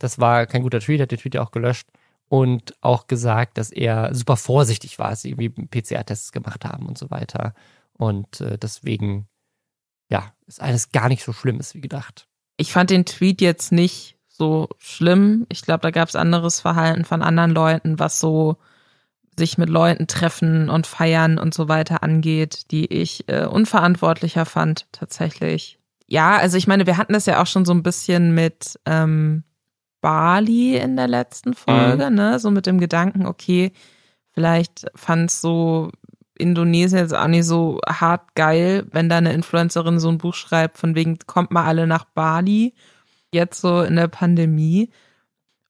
das 0.00 0.18
war 0.18 0.46
kein 0.46 0.62
guter 0.62 0.80
Tweet, 0.80 1.00
hat 1.00 1.12
den 1.12 1.18
Tweet 1.20 1.36
ja 1.36 1.42
auch 1.42 1.52
gelöscht 1.52 1.86
und 2.32 2.74
auch 2.80 3.08
gesagt, 3.08 3.58
dass 3.58 3.70
er 3.70 4.14
super 4.14 4.38
vorsichtig 4.38 4.98
war, 4.98 5.08
als 5.08 5.20
sie 5.20 5.32
irgendwie 5.32 5.50
PCR-Tests 5.50 6.32
gemacht 6.32 6.64
haben 6.64 6.86
und 6.86 6.96
so 6.96 7.10
weiter. 7.10 7.52
Und 7.92 8.40
äh, 8.40 8.56
deswegen, 8.56 9.28
ja, 10.08 10.32
ist 10.46 10.62
alles 10.62 10.92
gar 10.92 11.10
nicht 11.10 11.24
so 11.24 11.34
schlimm 11.34 11.60
ist 11.60 11.74
wie 11.74 11.82
gedacht. 11.82 12.26
Ich 12.56 12.72
fand 12.72 12.88
den 12.88 13.04
Tweet 13.04 13.42
jetzt 13.42 13.70
nicht 13.70 14.16
so 14.28 14.70
schlimm. 14.78 15.44
Ich 15.50 15.60
glaube, 15.60 15.82
da 15.82 15.90
gab 15.90 16.08
es 16.08 16.16
anderes 16.16 16.58
Verhalten 16.58 17.04
von 17.04 17.20
anderen 17.20 17.50
Leuten, 17.50 17.98
was 17.98 18.18
so 18.18 18.56
sich 19.38 19.58
mit 19.58 19.68
Leuten 19.68 20.06
treffen 20.06 20.70
und 20.70 20.86
feiern 20.86 21.36
und 21.36 21.52
so 21.52 21.68
weiter 21.68 22.02
angeht, 22.02 22.70
die 22.70 22.86
ich 22.86 23.28
äh, 23.28 23.44
unverantwortlicher 23.44 24.46
fand 24.46 24.86
tatsächlich. 24.90 25.78
Ja, 26.06 26.38
also 26.38 26.56
ich 26.56 26.66
meine, 26.66 26.86
wir 26.86 26.96
hatten 26.96 27.12
das 27.12 27.26
ja 27.26 27.42
auch 27.42 27.46
schon 27.46 27.66
so 27.66 27.74
ein 27.74 27.82
bisschen 27.82 28.34
mit 28.34 28.80
ähm, 28.86 29.44
Bali 30.02 30.76
in 30.76 30.96
der 30.96 31.08
letzten 31.08 31.54
Folge, 31.54 32.10
mhm. 32.10 32.16
ne? 32.16 32.38
So 32.38 32.50
mit 32.50 32.66
dem 32.66 32.78
Gedanken, 32.78 33.24
okay, 33.24 33.72
vielleicht 34.32 34.86
fand 34.94 35.30
es 35.30 35.40
so 35.40 35.90
Indonesien 36.36 37.00
jetzt 37.00 37.14
auch 37.14 37.28
nicht 37.28 37.46
so 37.46 37.80
hart 37.86 38.34
geil, 38.34 38.86
wenn 38.90 39.08
da 39.08 39.18
eine 39.18 39.32
Influencerin 39.32 40.00
so 40.00 40.08
ein 40.10 40.18
Buch 40.18 40.34
schreibt, 40.34 40.76
von 40.76 40.94
wegen 40.94 41.18
kommt 41.26 41.52
mal 41.52 41.64
alle 41.64 41.86
nach 41.86 42.04
Bali, 42.04 42.74
jetzt 43.32 43.60
so 43.60 43.80
in 43.82 43.96
der 43.96 44.08
Pandemie. 44.08 44.90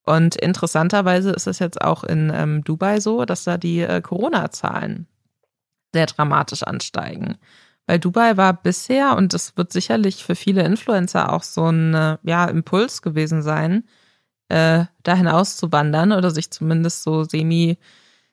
Und 0.05 0.35
interessanterweise 0.35 1.31
ist 1.31 1.47
es 1.47 1.59
jetzt 1.59 1.81
auch 1.81 2.03
in 2.03 2.31
ähm, 2.33 2.63
Dubai 2.63 2.99
so, 2.99 3.23
dass 3.23 3.45
da 3.45 3.57
die 3.57 3.81
äh, 3.81 4.01
Corona-Zahlen 4.01 5.07
sehr 5.93 6.07
dramatisch 6.07 6.63
ansteigen. 6.63 7.37
Weil 7.85 7.99
Dubai 7.99 8.35
war 8.35 8.53
bisher, 8.53 9.15
und 9.15 9.33
das 9.33 9.55
wird 9.57 9.71
sicherlich 9.71 10.23
für 10.23 10.35
viele 10.35 10.63
Influencer 10.63 11.31
auch 11.31 11.43
so 11.43 11.69
ein 11.69 11.93
äh, 11.93 12.17
ja, 12.23 12.45
Impuls 12.45 13.01
gewesen 13.01 13.43
sein, 13.43 13.83
äh, 14.49 14.85
dahin 15.03 15.27
auszuwandern 15.27 16.11
oder 16.11 16.31
sich 16.31 16.51
zumindest 16.51 17.03
so 17.03 17.23
semi 17.23 17.77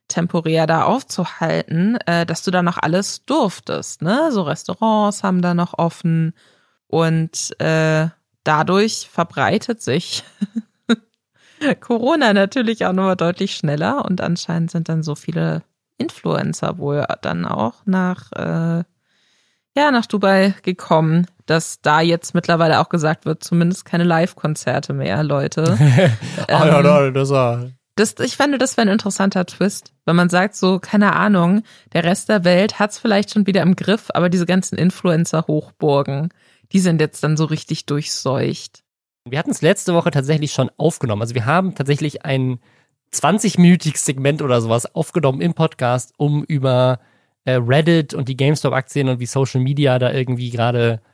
temporär 0.08 0.66
da 0.66 0.84
aufzuhalten, 0.84 1.96
äh, 2.06 2.26
dass 2.26 2.42
du 2.42 2.50
da 2.50 2.62
noch 2.62 2.78
alles 2.78 3.24
durftest. 3.24 4.02
Ne? 4.02 4.30
So 4.32 4.42
Restaurants 4.42 5.22
haben 5.22 5.40
da 5.40 5.54
noch 5.54 5.78
offen 5.78 6.34
und 6.88 7.58
äh, 7.60 8.08
dadurch 8.44 9.08
verbreitet 9.10 9.80
sich 9.80 10.24
Corona 11.80 12.32
natürlich 12.32 12.84
auch 12.86 12.92
nochmal 12.92 13.16
deutlich 13.16 13.54
schneller 13.54 14.04
und 14.04 14.20
anscheinend 14.20 14.70
sind 14.70 14.88
dann 14.88 15.02
so 15.02 15.14
viele 15.14 15.62
Influencer 15.98 16.78
wohl 16.78 17.04
dann 17.22 17.44
auch 17.44 17.74
nach, 17.84 18.32
äh, 18.32 18.84
ja, 19.76 19.90
nach 19.90 20.06
Dubai 20.06 20.54
gekommen, 20.62 21.26
dass 21.50 21.80
da 21.82 22.00
jetzt 22.00 22.32
mittlerweile 22.32 22.78
auch 22.78 22.88
gesagt 22.88 23.26
wird, 23.26 23.42
zumindest 23.42 23.84
keine 23.84 24.04
Live-Konzerte 24.04 24.92
mehr, 24.92 25.24
Leute. 25.24 25.76
Ah, 26.46 26.64
ähm, 26.78 26.84
ja, 26.84 27.10
das 27.10 27.30
war. 27.30 27.70
Das, 27.96 28.14
ich 28.20 28.36
fände, 28.36 28.56
das 28.56 28.76
wäre 28.76 28.86
ein 28.86 28.92
interessanter 28.92 29.44
Twist, 29.46 29.92
wenn 30.06 30.14
man 30.14 30.28
sagt, 30.28 30.54
so, 30.54 30.78
keine 30.78 31.16
Ahnung, 31.16 31.64
der 31.92 32.04
Rest 32.04 32.28
der 32.28 32.44
Welt 32.44 32.78
hat's 32.78 33.00
vielleicht 33.00 33.32
schon 33.32 33.48
wieder 33.48 33.62
im 33.62 33.74
Griff, 33.74 34.10
aber 34.14 34.28
diese 34.28 34.46
ganzen 34.46 34.78
Influencer-Hochburgen, 34.78 36.28
die 36.70 36.78
sind 36.78 37.00
jetzt 37.00 37.24
dann 37.24 37.36
so 37.36 37.46
richtig 37.46 37.84
durchseucht. 37.84 38.84
Wir 39.28 39.38
hatten 39.40 39.50
es 39.50 39.60
letzte 39.60 39.92
Woche 39.92 40.12
tatsächlich 40.12 40.52
schon 40.52 40.70
aufgenommen. 40.76 41.22
Also 41.22 41.34
wir 41.34 41.46
haben 41.46 41.74
tatsächlich 41.74 42.24
ein 42.24 42.60
20-minütiges 43.12 44.04
Segment 44.04 44.40
oder 44.40 44.60
sowas 44.60 44.94
aufgenommen 44.94 45.40
im 45.40 45.54
Podcast, 45.54 46.14
um 46.16 46.44
über 46.44 47.00
äh, 47.44 47.54
Reddit 47.54 48.14
und 48.14 48.28
die 48.28 48.36
GameStop-Aktien 48.36 49.08
und 49.08 49.18
wie 49.18 49.26
Social 49.26 49.60
Media 49.60 49.98
da 49.98 50.12
irgendwie 50.12 50.50
gerade 50.50 51.00
äh, 51.04 51.09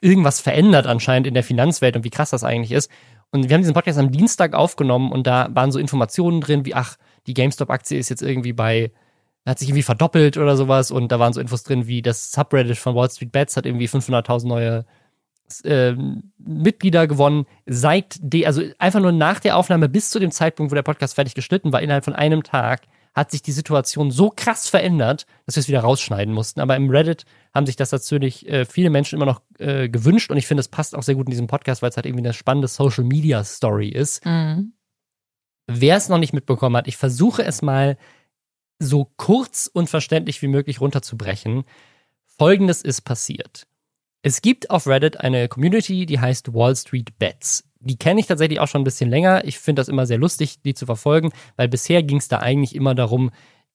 irgendwas 0.00 0.40
verändert 0.40 0.86
anscheinend 0.86 1.26
in 1.26 1.34
der 1.34 1.42
Finanzwelt 1.42 1.96
und 1.96 2.04
wie 2.04 2.10
krass 2.10 2.30
das 2.30 2.44
eigentlich 2.44 2.72
ist. 2.72 2.90
Und 3.30 3.48
wir 3.48 3.54
haben 3.54 3.62
diesen 3.62 3.74
Podcast 3.74 3.98
am 3.98 4.10
Dienstag 4.10 4.54
aufgenommen 4.54 5.12
und 5.12 5.26
da 5.26 5.48
waren 5.52 5.72
so 5.72 5.78
Informationen 5.78 6.40
drin, 6.40 6.64
wie, 6.64 6.74
ach, 6.74 6.96
die 7.26 7.34
GameStop-Aktie 7.34 7.98
ist 7.98 8.08
jetzt 8.08 8.22
irgendwie 8.22 8.52
bei, 8.52 8.90
hat 9.46 9.58
sich 9.58 9.68
irgendwie 9.68 9.82
verdoppelt 9.82 10.36
oder 10.36 10.56
sowas 10.56 10.90
und 10.90 11.12
da 11.12 11.18
waren 11.18 11.32
so 11.32 11.40
Infos 11.40 11.62
drin, 11.62 11.86
wie 11.86 12.02
das 12.02 12.32
Subreddit 12.32 12.76
von 12.76 12.94
Wall 12.94 13.10
Street 13.10 13.32
Bets 13.32 13.56
hat 13.56 13.66
irgendwie 13.66 13.88
500.000 13.88 14.46
neue 14.46 14.84
äh, 15.64 15.94
Mitglieder 16.38 17.06
gewonnen, 17.06 17.46
seit 17.66 18.16
de, 18.20 18.46
also 18.46 18.62
einfach 18.78 19.00
nur 19.00 19.12
nach 19.12 19.40
der 19.40 19.56
Aufnahme 19.56 19.88
bis 19.88 20.10
zu 20.10 20.18
dem 20.18 20.30
Zeitpunkt, 20.30 20.70
wo 20.70 20.74
der 20.74 20.82
Podcast 20.82 21.14
fertig 21.14 21.34
geschnitten 21.34 21.72
war, 21.72 21.82
innerhalb 21.82 22.04
von 22.04 22.14
einem 22.14 22.42
Tag, 22.42 22.82
hat 23.14 23.30
sich 23.30 23.42
die 23.42 23.52
Situation 23.52 24.10
so 24.10 24.30
krass 24.30 24.68
verändert, 24.68 25.26
dass 25.46 25.56
wir 25.56 25.60
es 25.60 25.68
wieder 25.68 25.80
rausschneiden 25.80 26.32
mussten. 26.32 26.60
Aber 26.60 26.76
im 26.76 26.90
Reddit 26.90 27.24
haben 27.52 27.66
sich 27.66 27.76
das 27.76 27.90
natürlich 27.90 28.48
äh, 28.48 28.64
viele 28.64 28.90
Menschen 28.90 29.16
immer 29.16 29.26
noch 29.26 29.42
äh, 29.58 29.88
gewünscht 29.88 30.30
und 30.30 30.36
ich 30.36 30.46
finde, 30.46 30.60
es 30.60 30.68
passt 30.68 30.94
auch 30.94 31.02
sehr 31.02 31.16
gut 31.16 31.26
in 31.26 31.32
diesem 31.32 31.48
Podcast, 31.48 31.82
weil 31.82 31.90
es 31.90 31.96
halt 31.96 32.06
irgendwie 32.06 32.24
eine 32.24 32.34
spannende 32.34 32.68
Social 32.68 33.04
Media 33.04 33.42
Story 33.42 33.88
ist. 33.88 34.24
Mhm. 34.24 34.74
Wer 35.66 35.96
es 35.96 36.08
noch 36.08 36.18
nicht 36.18 36.32
mitbekommen 36.32 36.76
hat, 36.76 36.88
ich 36.88 36.96
versuche 36.96 37.44
es 37.44 37.62
mal 37.62 37.96
so 38.78 39.10
kurz 39.16 39.70
und 39.72 39.90
verständlich 39.90 40.40
wie 40.42 40.48
möglich 40.48 40.80
runterzubrechen. 40.80 41.64
Folgendes 42.38 42.82
ist 42.82 43.02
passiert. 43.02 43.66
Es 44.22 44.42
gibt 44.42 44.70
auf 44.70 44.86
Reddit 44.86 45.20
eine 45.20 45.48
Community, 45.48 46.06
die 46.06 46.20
heißt 46.20 46.52
Wall 46.54 46.76
Street 46.76 47.18
Bets. 47.18 47.64
Die 47.80 47.96
kenne 47.96 48.20
ich 48.20 48.26
tatsächlich 48.26 48.60
auch 48.60 48.68
schon 48.68 48.82
ein 48.82 48.84
bisschen 48.84 49.10
länger. 49.10 49.44
Ich 49.44 49.58
finde 49.58 49.80
das 49.80 49.88
immer 49.88 50.06
sehr 50.06 50.18
lustig, 50.18 50.60
die 50.62 50.74
zu 50.74 50.86
verfolgen, 50.86 51.32
weil 51.56 51.68
bisher 51.68 52.02
ging 52.02 52.18
es 52.18 52.28
da 52.28 52.38
eigentlich 52.38 52.74
immer 52.74 52.94
darum, 52.94 53.30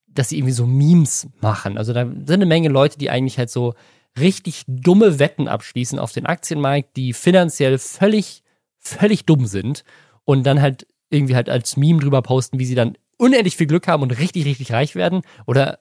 dass 0.08 0.30
sie 0.30 0.38
irgendwie 0.38 0.54
so 0.54 0.66
Memes 0.66 1.28
machen. 1.42 1.78
Also 1.78 1.92
da 1.92 2.06
sind 2.06 2.32
eine 2.32 2.46
Menge 2.46 2.70
Leute, 2.70 2.98
die 2.98 3.10
eigentlich 3.10 3.38
halt 3.38 3.50
so 3.50 3.74
richtig 4.18 4.64
dumme 4.68 5.20
Wetten 5.20 5.48
abschließen 5.48 6.00
auf 6.00 6.12
den 6.12 6.26
Aktienmarkt, 6.26 6.96
die 6.96 7.14
finanziell 7.14 7.78
völlig, 7.78 8.44
völlig 8.80 9.26
dumm 9.26 9.46
sind 9.46 9.84
und 10.24 10.44
dann 10.46 10.62
halt 10.62 10.88
irgendwie 11.10 11.36
halt 11.36 11.50
als 11.50 11.78
Meme 11.78 12.00
drüber 12.00 12.22
posten, 12.22 12.60
wie 12.60 12.66
sie 12.66 12.76
dann 12.76 12.98
unendlich 13.18 13.58
viel 13.58 13.68
Glück 13.68 13.88
haben 13.88 14.04
und 14.04 14.18
richtig, 14.20 14.46
richtig 14.46 14.72
reich 14.72 14.96
werden 14.96 15.22
oder 15.46 15.80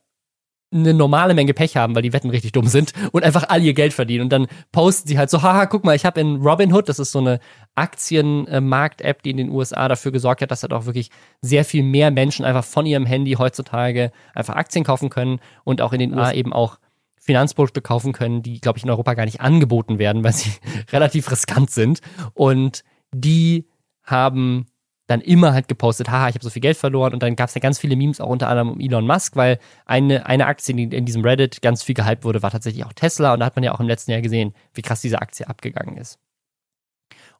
eine 0.75 0.93
normale 0.93 1.35
Menge 1.35 1.55
Pech 1.55 1.77
haben, 1.77 1.95
weil 1.95 2.03
die 2.03 2.13
Wetten 2.13 2.31
richtig 2.31 2.53
dumm 2.53 2.67
sind 2.67 2.93
und 3.13 3.23
einfach 3.23 3.49
all 3.49 3.63
ihr 3.63 3.75
Geld 3.75 3.93
verdienen. 3.93 4.23
Und 4.23 4.31
dann 4.31 4.47
posten 4.73 5.09
sie 5.09 5.19
halt 5.19 5.31
so, 5.31 5.43
haha, 5.43 5.67
guck 5.67 5.85
mal, 5.85 5.95
ich 5.95 6.05
habe 6.05 6.21
in 6.21 6.37
Robinhood, 6.37 6.89
das 6.89 6.99
ist 6.99 7.13
so 7.13 7.21
eine 7.21 7.39
Aktienmarkt-App, 7.77 9.23
die 9.23 9.31
in 9.31 9.37
den 9.37 9.51
USA 9.51 9.89
dafür 9.89 10.13
gesorgt 10.13 10.43
hat, 10.43 10.51
dass 10.51 10.63
halt 10.63 10.73
auch 10.73 10.87
wirklich 10.87 11.11
sehr 11.41 11.65
viel 11.65 11.83
mehr 11.83 12.11
Menschen 12.11 12.45
einfach 12.45 12.65
von 12.65 12.87
ihrem 12.87 13.07
Handy 13.07 13.33
heutzutage 13.33 14.11
einfach 14.35 14.57
Aktien 14.57 14.85
kaufen 14.85 15.11
können 15.11 15.41
und 15.63 15.81
auch 15.81 15.93
in 15.93 16.01
den 16.01 16.13
USA 16.13 16.33
eben 16.33 16.53
auch 16.53 16.79
Finanzprodukte 17.21 17.81
kaufen 17.81 18.13
können, 18.13 18.43
die, 18.43 18.61
glaube 18.61 18.79
ich, 18.79 18.85
in 18.85 18.91
Europa 18.91 19.15
gar 19.15 19.25
nicht 19.25 19.41
angeboten 19.41 19.99
werden, 19.99 20.25
weil 20.25 20.35
sie 20.35 20.51
relativ 20.93 21.31
riskant 21.31 21.71
sind. 21.71 22.01
Und 22.35 22.85
die 23.15 23.67
haben 24.03 24.67
dann 25.07 25.21
immer 25.21 25.53
halt 25.53 25.69
gepostet, 25.69 26.11
haha, 26.11 26.29
ich 26.29 26.35
habe 26.35 26.45
so 26.45 26.51
viel 26.51 26.63
Geld 26.63 26.77
verloren 26.77 27.13
und 27.13 27.23
dann 27.23 27.37
gab 27.37 27.49
es 27.49 27.55
ja 27.55 27.61
ganz 27.61 27.79
viele 27.79 27.97
Memes, 27.97 28.21
auch 28.21 28.29
unter 28.29 28.49
anderem 28.49 28.71
um 28.71 28.81
Elon 28.81 29.07
Musk, 29.07 29.37
weil 29.37 29.59
eine, 29.85 30.27
eine 30.27 30.47
Aktie, 30.47 30.75
die 30.75 30.85
in 30.85 31.05
diesem 31.05 31.23
Reddit 31.23 31.61
ganz 31.61 31.83
viel 31.83 31.95
gehypt 31.95 32.25
wurde, 32.25 32.43
war 32.43 32.51
tatsächlich 32.51 32.85
auch 32.85 32.93
Tesla 32.93 33.35
und 33.35 33.41
da 33.41 33.47
hat 33.47 33.57
man 33.57 33.65
ja 33.65 33.75
auch 33.75 33.81
im 33.81 33.89
letzten 33.89 34.13
Jahr 34.13 34.23
gesehen, 34.23 34.55
wie 34.73 34.83
krass 34.83 35.03
diese 35.03 35.21
Aktie 35.21 35.49
abgegangen 35.49 35.97
ist. 35.97 36.19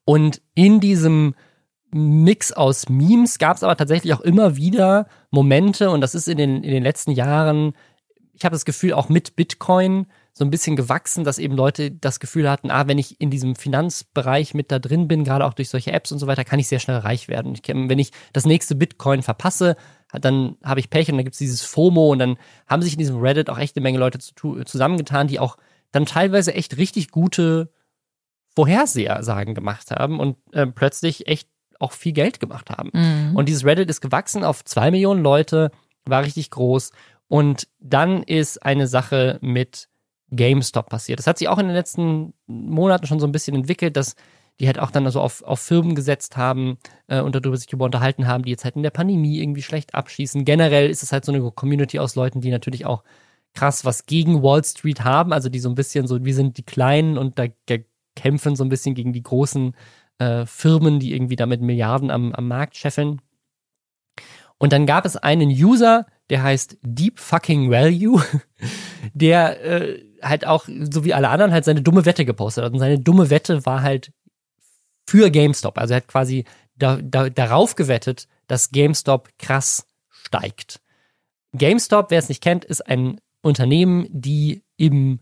Und 0.03 0.41
in 0.53 0.79
diesem 0.79 1.33
Mix 1.91 2.51
aus 2.51 2.89
Memes 2.89 3.39
gab 3.39 3.57
es 3.57 3.63
aber 3.63 3.75
tatsächlich 3.75 4.13
auch 4.13 4.21
immer 4.21 4.57
wieder 4.57 5.07
Momente 5.31 5.89
und 5.89 6.01
das 6.01 6.13
ist 6.13 6.27
in 6.27 6.37
den, 6.37 6.63
in 6.63 6.71
den 6.71 6.83
letzten 6.83 7.11
Jahren 7.11 7.73
ich 8.35 8.43
habe 8.43 8.53
das 8.55 8.65
Gefühl, 8.65 8.93
auch 8.93 9.09
mit 9.09 9.35
Bitcoin 9.35 10.07
so 10.37 10.43
ein 10.43 10.51
bisschen 10.51 10.75
gewachsen, 10.75 11.23
dass 11.23 11.37
eben 11.37 11.55
Leute 11.55 11.91
das 11.91 12.19
Gefühl 12.19 12.49
hatten, 12.49 12.69
ah, 12.69 12.87
wenn 12.87 12.97
ich 12.97 13.21
in 13.21 13.29
diesem 13.29 13.55
Finanzbereich 13.55 14.53
mit 14.53 14.69
da 14.69 14.79
drin 14.79 15.07
bin, 15.07 15.23
gerade 15.23 15.45
auch 15.45 15.53
durch 15.53 15.69
solche 15.69 15.93
Apps 15.93 16.11
und 16.11 16.19
so 16.19 16.27
weiter, 16.27 16.43
kann 16.43 16.59
ich 16.59 16.67
sehr 16.67 16.79
schnell 16.79 16.97
reich 16.97 17.29
werden. 17.29 17.53
Ich, 17.55 17.61
wenn 17.65 17.99
ich 17.99 18.11
das 18.33 18.45
nächste 18.45 18.75
Bitcoin 18.75 19.23
verpasse, 19.23 19.77
dann 20.11 20.57
habe 20.61 20.81
ich 20.81 20.89
Pech 20.89 21.09
und 21.09 21.15
dann 21.15 21.23
gibt 21.23 21.35
es 21.35 21.39
dieses 21.39 21.61
FOMO 21.61 22.11
und 22.11 22.19
dann 22.19 22.37
haben 22.67 22.81
sich 22.81 22.93
in 22.93 22.99
diesem 22.99 23.17
Reddit 23.17 23.49
auch 23.49 23.57
echt 23.57 23.77
eine 23.77 23.83
Menge 23.83 23.97
Leute 23.97 24.19
zu, 24.19 24.61
zusammengetan, 24.65 25.27
die 25.27 25.39
auch 25.39 25.55
dann 25.93 26.05
teilweise 26.05 26.53
echt 26.53 26.75
richtig 26.75 27.11
gute 27.11 27.71
Vorhersagen 28.55 29.55
gemacht 29.55 29.91
haben 29.91 30.19
und 30.19 30.35
äh, 30.51 30.67
plötzlich 30.67 31.27
echt 31.27 31.47
auch 31.79 31.93
viel 31.93 32.11
Geld 32.11 32.41
gemacht 32.41 32.69
haben. 32.69 32.89
Mhm. 32.93 33.37
Und 33.37 33.47
dieses 33.47 33.63
Reddit 33.63 33.89
ist 33.89 34.01
gewachsen 34.01 34.43
auf 34.43 34.65
zwei 34.65 34.91
Millionen 34.91 35.23
Leute, 35.23 35.71
war 36.03 36.23
richtig 36.23 36.51
groß. 36.51 36.91
Und 37.29 37.69
dann 37.79 38.21
ist 38.21 38.61
eine 38.63 38.87
Sache 38.87 39.39
mit 39.41 39.87
GameStop 40.35 40.89
passiert. 40.89 41.19
Das 41.19 41.27
hat 41.27 41.37
sich 41.37 41.47
auch 41.47 41.57
in 41.57 41.67
den 41.67 41.75
letzten 41.75 42.33
Monaten 42.47 43.07
schon 43.07 43.19
so 43.19 43.27
ein 43.27 43.31
bisschen 43.31 43.55
entwickelt, 43.55 43.97
dass 43.97 44.15
die 44.59 44.67
halt 44.67 44.79
auch 44.79 44.91
dann 44.91 45.05
also 45.05 45.19
auf, 45.19 45.43
auf 45.43 45.59
Firmen 45.59 45.95
gesetzt 45.95 46.37
haben 46.37 46.77
äh, 47.07 47.19
und 47.19 47.35
darüber 47.35 47.57
sich 47.57 47.67
darüber 47.67 47.85
unterhalten 47.85 48.27
haben, 48.27 48.43
die 48.43 48.51
jetzt 48.51 48.63
halt 48.63 48.75
in 48.75 48.83
der 48.83 48.89
Pandemie 48.89 49.39
irgendwie 49.39 49.61
schlecht 49.61 49.93
abschießen. 49.93 50.45
Generell 50.45 50.89
ist 50.89 51.03
es 51.03 51.11
halt 51.11 51.25
so 51.25 51.33
eine 51.33 51.51
Community 51.51 51.99
aus 51.99 52.15
Leuten, 52.15 52.41
die 52.41 52.51
natürlich 52.51 52.85
auch 52.85 53.03
krass 53.53 53.85
was 53.85 54.05
gegen 54.05 54.43
Wall 54.43 54.63
Street 54.63 55.03
haben, 55.03 55.33
also 55.33 55.49
die 55.49 55.59
so 55.59 55.69
ein 55.69 55.75
bisschen 55.75 56.07
so, 56.07 56.23
wir 56.23 56.35
sind 56.35 56.57
die 56.57 56.63
Kleinen 56.63 57.17
und 57.17 57.37
da 57.39 57.45
kämpfen 58.15 58.55
so 58.55 58.63
ein 58.63 58.69
bisschen 58.69 58.95
gegen 58.95 59.11
die 59.11 59.23
großen 59.23 59.75
äh, 60.19 60.45
Firmen, 60.45 60.99
die 60.99 61.13
irgendwie 61.13 61.35
damit 61.35 61.61
Milliarden 61.61 62.09
am, 62.11 62.33
am 62.33 62.47
Markt 62.47 62.77
scheffeln. 62.77 63.21
Und 64.57 64.71
dann 64.71 64.85
gab 64.85 65.05
es 65.05 65.17
einen 65.17 65.49
User, 65.49 66.05
der 66.29 66.43
heißt 66.43 66.77
Deep 66.81 67.19
Fucking 67.19 67.69
Value, 67.69 68.23
der 69.13 69.63
äh, 69.63 70.04
halt 70.21 70.45
auch, 70.45 70.67
so 70.67 71.03
wie 71.03 71.13
alle 71.13 71.29
anderen, 71.29 71.51
halt 71.51 71.65
seine 71.65 71.81
dumme 71.81 72.05
Wette 72.05 72.25
gepostet 72.25 72.63
hat. 72.63 72.73
Und 72.73 72.79
seine 72.79 72.99
dumme 72.99 73.29
Wette 73.29 73.65
war 73.65 73.81
halt 73.81 74.11
für 75.07 75.29
GameStop. 75.29 75.77
Also 75.77 75.93
er 75.93 75.97
hat 75.97 76.07
quasi 76.07 76.45
da, 76.75 76.99
da, 77.01 77.29
darauf 77.29 77.75
gewettet, 77.75 78.27
dass 78.47 78.71
GameStop 78.71 79.29
krass 79.37 79.87
steigt. 80.09 80.81
GameStop, 81.53 82.11
wer 82.11 82.19
es 82.19 82.29
nicht 82.29 82.43
kennt, 82.43 82.65
ist 82.65 82.85
ein 82.87 83.19
Unternehmen, 83.41 84.07
die 84.09 84.63
im 84.77 85.21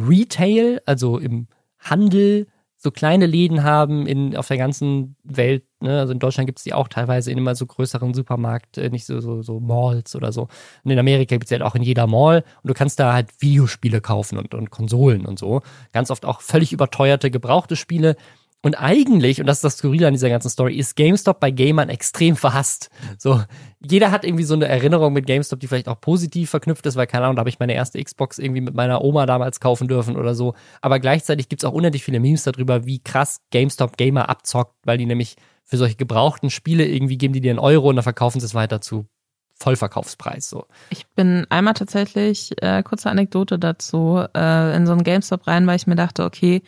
Retail, 0.00 0.80
also 0.86 1.18
im 1.18 1.48
Handel, 1.78 2.46
so 2.76 2.90
kleine 2.90 3.26
Läden 3.26 3.62
haben 3.62 4.06
in, 4.06 4.36
auf 4.36 4.48
der 4.48 4.56
ganzen 4.56 5.16
Welt. 5.22 5.64
Ne? 5.82 5.98
Also 5.98 6.12
in 6.12 6.18
Deutschland 6.18 6.46
gibt 6.46 6.58
es 6.58 6.64
die 6.64 6.72
auch 6.72 6.88
teilweise 6.88 7.30
in 7.30 7.38
immer 7.38 7.54
so 7.54 7.66
größeren 7.66 8.14
Supermarkt, 8.14 8.78
äh, 8.78 8.88
nicht 8.88 9.04
so, 9.04 9.20
so, 9.20 9.42
so 9.42 9.60
Malls 9.60 10.14
oder 10.16 10.32
so. 10.32 10.48
Und 10.84 10.90
in 10.90 10.98
Amerika 10.98 11.36
gibt 11.36 11.46
es 11.46 11.50
halt 11.50 11.62
auch 11.62 11.74
in 11.74 11.82
jeder 11.82 12.06
Mall 12.06 12.44
und 12.62 12.68
du 12.68 12.74
kannst 12.74 13.00
da 13.00 13.12
halt 13.12 13.28
Videospiele 13.40 14.00
kaufen 14.00 14.38
und, 14.38 14.54
und 14.54 14.70
Konsolen 14.70 15.26
und 15.26 15.38
so. 15.38 15.60
Ganz 15.92 16.10
oft 16.10 16.24
auch 16.24 16.40
völlig 16.40 16.72
überteuerte, 16.72 17.30
gebrauchte 17.30 17.76
Spiele. 17.76 18.16
Und 18.64 18.76
eigentlich, 18.76 19.40
und 19.40 19.46
das 19.46 19.56
ist 19.58 19.64
das 19.64 19.78
Skurrile 19.78 20.06
an 20.06 20.14
dieser 20.14 20.28
ganzen 20.28 20.48
Story, 20.48 20.76
ist 20.76 20.94
GameStop 20.94 21.40
bei 21.40 21.50
Gamern 21.50 21.88
extrem 21.88 22.36
verhasst. 22.36 22.90
So, 23.18 23.42
jeder 23.80 24.12
hat 24.12 24.24
irgendwie 24.24 24.44
so 24.44 24.54
eine 24.54 24.68
Erinnerung 24.68 25.12
mit 25.12 25.26
GameStop, 25.26 25.58
die 25.58 25.66
vielleicht 25.66 25.88
auch 25.88 26.00
positiv 26.00 26.50
verknüpft 26.50 26.86
ist, 26.86 26.94
weil 26.94 27.08
keine 27.08 27.24
Ahnung, 27.24 27.34
da 27.34 27.40
habe 27.40 27.48
ich 27.48 27.58
meine 27.58 27.74
erste 27.74 28.02
Xbox 28.02 28.38
irgendwie 28.38 28.60
mit 28.60 28.74
meiner 28.74 29.02
Oma 29.02 29.26
damals 29.26 29.58
kaufen 29.58 29.88
dürfen 29.88 30.16
oder 30.16 30.36
so. 30.36 30.54
Aber 30.80 31.00
gleichzeitig 31.00 31.48
gibt's 31.48 31.64
auch 31.64 31.72
unendlich 31.72 32.04
viele 32.04 32.20
Memes 32.20 32.44
darüber, 32.44 32.86
wie 32.86 33.00
krass 33.00 33.40
GameStop 33.50 33.96
Gamer 33.96 34.28
abzockt, 34.28 34.76
weil 34.84 34.96
die 34.96 35.06
nämlich 35.06 35.34
für 35.64 35.76
solche 35.76 35.96
gebrauchten 35.96 36.50
Spiele 36.50 36.86
irgendwie 36.86 37.18
geben 37.18 37.34
die 37.34 37.40
dir 37.40 37.50
einen 37.50 37.58
Euro 37.58 37.88
und 37.88 37.96
dann 37.96 38.02
verkaufen 38.02 38.40
sie 38.40 38.46
es 38.46 38.54
weiter 38.54 38.80
zu 38.80 39.06
Vollverkaufspreis. 39.54 40.48
So. 40.48 40.66
Ich 40.90 41.06
bin 41.08 41.46
einmal 41.48 41.74
tatsächlich, 41.74 42.52
äh, 42.62 42.82
kurze 42.82 43.10
Anekdote 43.10 43.58
dazu, 43.58 44.24
äh, 44.34 44.76
in 44.76 44.86
so 44.86 44.92
einen 44.92 45.04
GameStop 45.04 45.46
rein, 45.46 45.66
weil 45.66 45.76
ich 45.76 45.86
mir 45.86 45.94
dachte, 45.94 46.24
okay, 46.24 46.62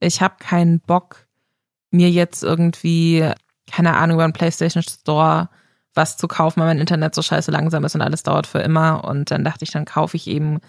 ich 0.00 0.20
habe 0.20 0.34
keinen 0.38 0.80
Bock, 0.80 1.26
mir 1.90 2.10
jetzt 2.10 2.42
irgendwie, 2.42 3.30
keine 3.70 3.96
Ahnung, 3.96 4.16
über 4.16 4.24
einen 4.24 4.32
PlayStation 4.32 4.82
Store 4.82 5.48
was 5.94 6.16
zu 6.16 6.28
kaufen, 6.28 6.60
weil 6.60 6.68
mein 6.68 6.78
Internet 6.78 7.14
so 7.14 7.22
scheiße 7.22 7.50
langsam 7.50 7.84
ist 7.84 7.94
und 7.94 8.02
alles 8.02 8.22
dauert 8.22 8.46
für 8.46 8.60
immer. 8.60 9.04
Und 9.04 9.30
dann 9.30 9.44
dachte 9.44 9.64
ich, 9.64 9.70
dann 9.70 9.84
kaufe 9.84 10.16
ich 10.16 10.26
eben, 10.28 10.60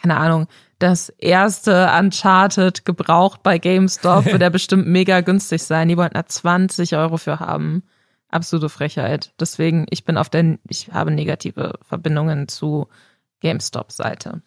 keine 0.00 0.16
Ahnung, 0.16 0.46
das 0.78 1.08
erste 1.08 1.90
Uncharted 1.98 2.84
gebraucht 2.84 3.42
bei 3.42 3.58
GameStop, 3.58 4.24
wird 4.26 4.40
der 4.40 4.50
bestimmt 4.50 4.86
mega 4.86 5.20
günstig 5.20 5.62
sein. 5.62 5.88
Die 5.88 5.96
wollten 5.96 6.14
da 6.14 6.24
20 6.24 6.96
Euro 6.96 7.16
für 7.16 7.40
haben. 7.40 7.82
Absolute 8.28 8.68
Frechheit. 8.68 9.32
Deswegen, 9.40 9.86
ich 9.90 10.04
bin 10.04 10.16
auf 10.16 10.28
der, 10.28 10.58
ich 10.68 10.92
habe 10.92 11.10
negative 11.10 11.78
Verbindungen 11.82 12.46
zu 12.46 12.88
GameStop-Seite. 13.40 14.42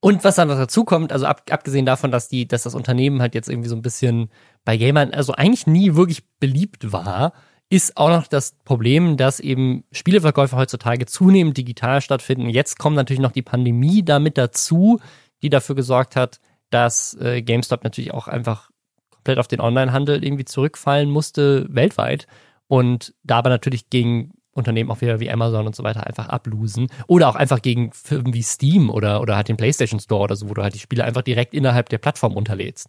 Und 0.00 0.24
was 0.24 0.36
dann 0.36 0.48
noch 0.48 0.56
dazu 0.56 0.84
kommt, 0.84 1.12
also 1.12 1.26
ab, 1.26 1.42
abgesehen 1.50 1.84
davon, 1.84 2.10
dass 2.10 2.28
die, 2.28 2.48
dass 2.48 2.62
das 2.62 2.74
Unternehmen 2.74 3.20
halt 3.20 3.34
jetzt 3.34 3.50
irgendwie 3.50 3.68
so 3.68 3.76
ein 3.76 3.82
bisschen 3.82 4.30
bei 4.64 4.78
Gamern, 4.78 5.12
also 5.12 5.34
eigentlich 5.34 5.66
nie 5.66 5.94
wirklich 5.94 6.24
beliebt 6.38 6.92
war, 6.92 7.34
ist 7.70 7.96
auch 7.96 8.08
noch 8.08 8.26
das 8.26 8.56
Problem, 8.64 9.16
dass 9.16 9.38
eben 9.38 9.84
Spieleverkäufe 9.92 10.56
heutzutage 10.56 11.06
zunehmend 11.06 11.56
digital 11.56 12.00
stattfinden. 12.00 12.50
Jetzt 12.50 12.78
kommt 12.78 12.96
natürlich 12.96 13.20
noch 13.20 13.30
die 13.30 13.42
Pandemie 13.42 14.04
damit 14.04 14.36
dazu, 14.36 15.00
die 15.42 15.50
dafür 15.50 15.76
gesorgt 15.76 16.16
hat, 16.16 16.40
dass 16.70 17.14
äh, 17.20 17.42
GameStop 17.42 17.84
natürlich 17.84 18.12
auch 18.12 18.26
einfach 18.26 18.70
komplett 19.10 19.38
auf 19.38 19.46
den 19.46 19.60
Onlinehandel 19.60 20.24
irgendwie 20.24 20.44
zurückfallen 20.44 21.10
musste, 21.10 21.66
weltweit. 21.70 22.26
Und 22.66 23.14
da 23.22 23.38
aber 23.38 23.50
natürlich 23.50 23.88
gegen 23.88 24.32
Unternehmen 24.52 24.90
auch 24.90 25.00
wieder 25.00 25.20
wie 25.20 25.30
Amazon 25.30 25.66
und 25.66 25.76
so 25.76 25.84
weiter 25.84 26.06
einfach 26.06 26.28
ablosen. 26.28 26.88
Oder 27.06 27.28
auch 27.28 27.36
einfach 27.36 27.62
gegen 27.62 27.92
Firmen 27.92 28.34
wie 28.34 28.42
Steam 28.42 28.90
oder, 28.90 29.20
oder 29.20 29.36
halt 29.36 29.48
den 29.48 29.56
PlayStation 29.56 30.00
Store 30.00 30.24
oder 30.24 30.34
so, 30.34 30.50
wo 30.50 30.54
du 30.54 30.62
halt 30.62 30.74
die 30.74 30.80
Spiele 30.80 31.04
einfach 31.04 31.22
direkt 31.22 31.54
innerhalb 31.54 31.88
der 31.88 31.98
Plattform 31.98 32.36
unterlädst. 32.36 32.88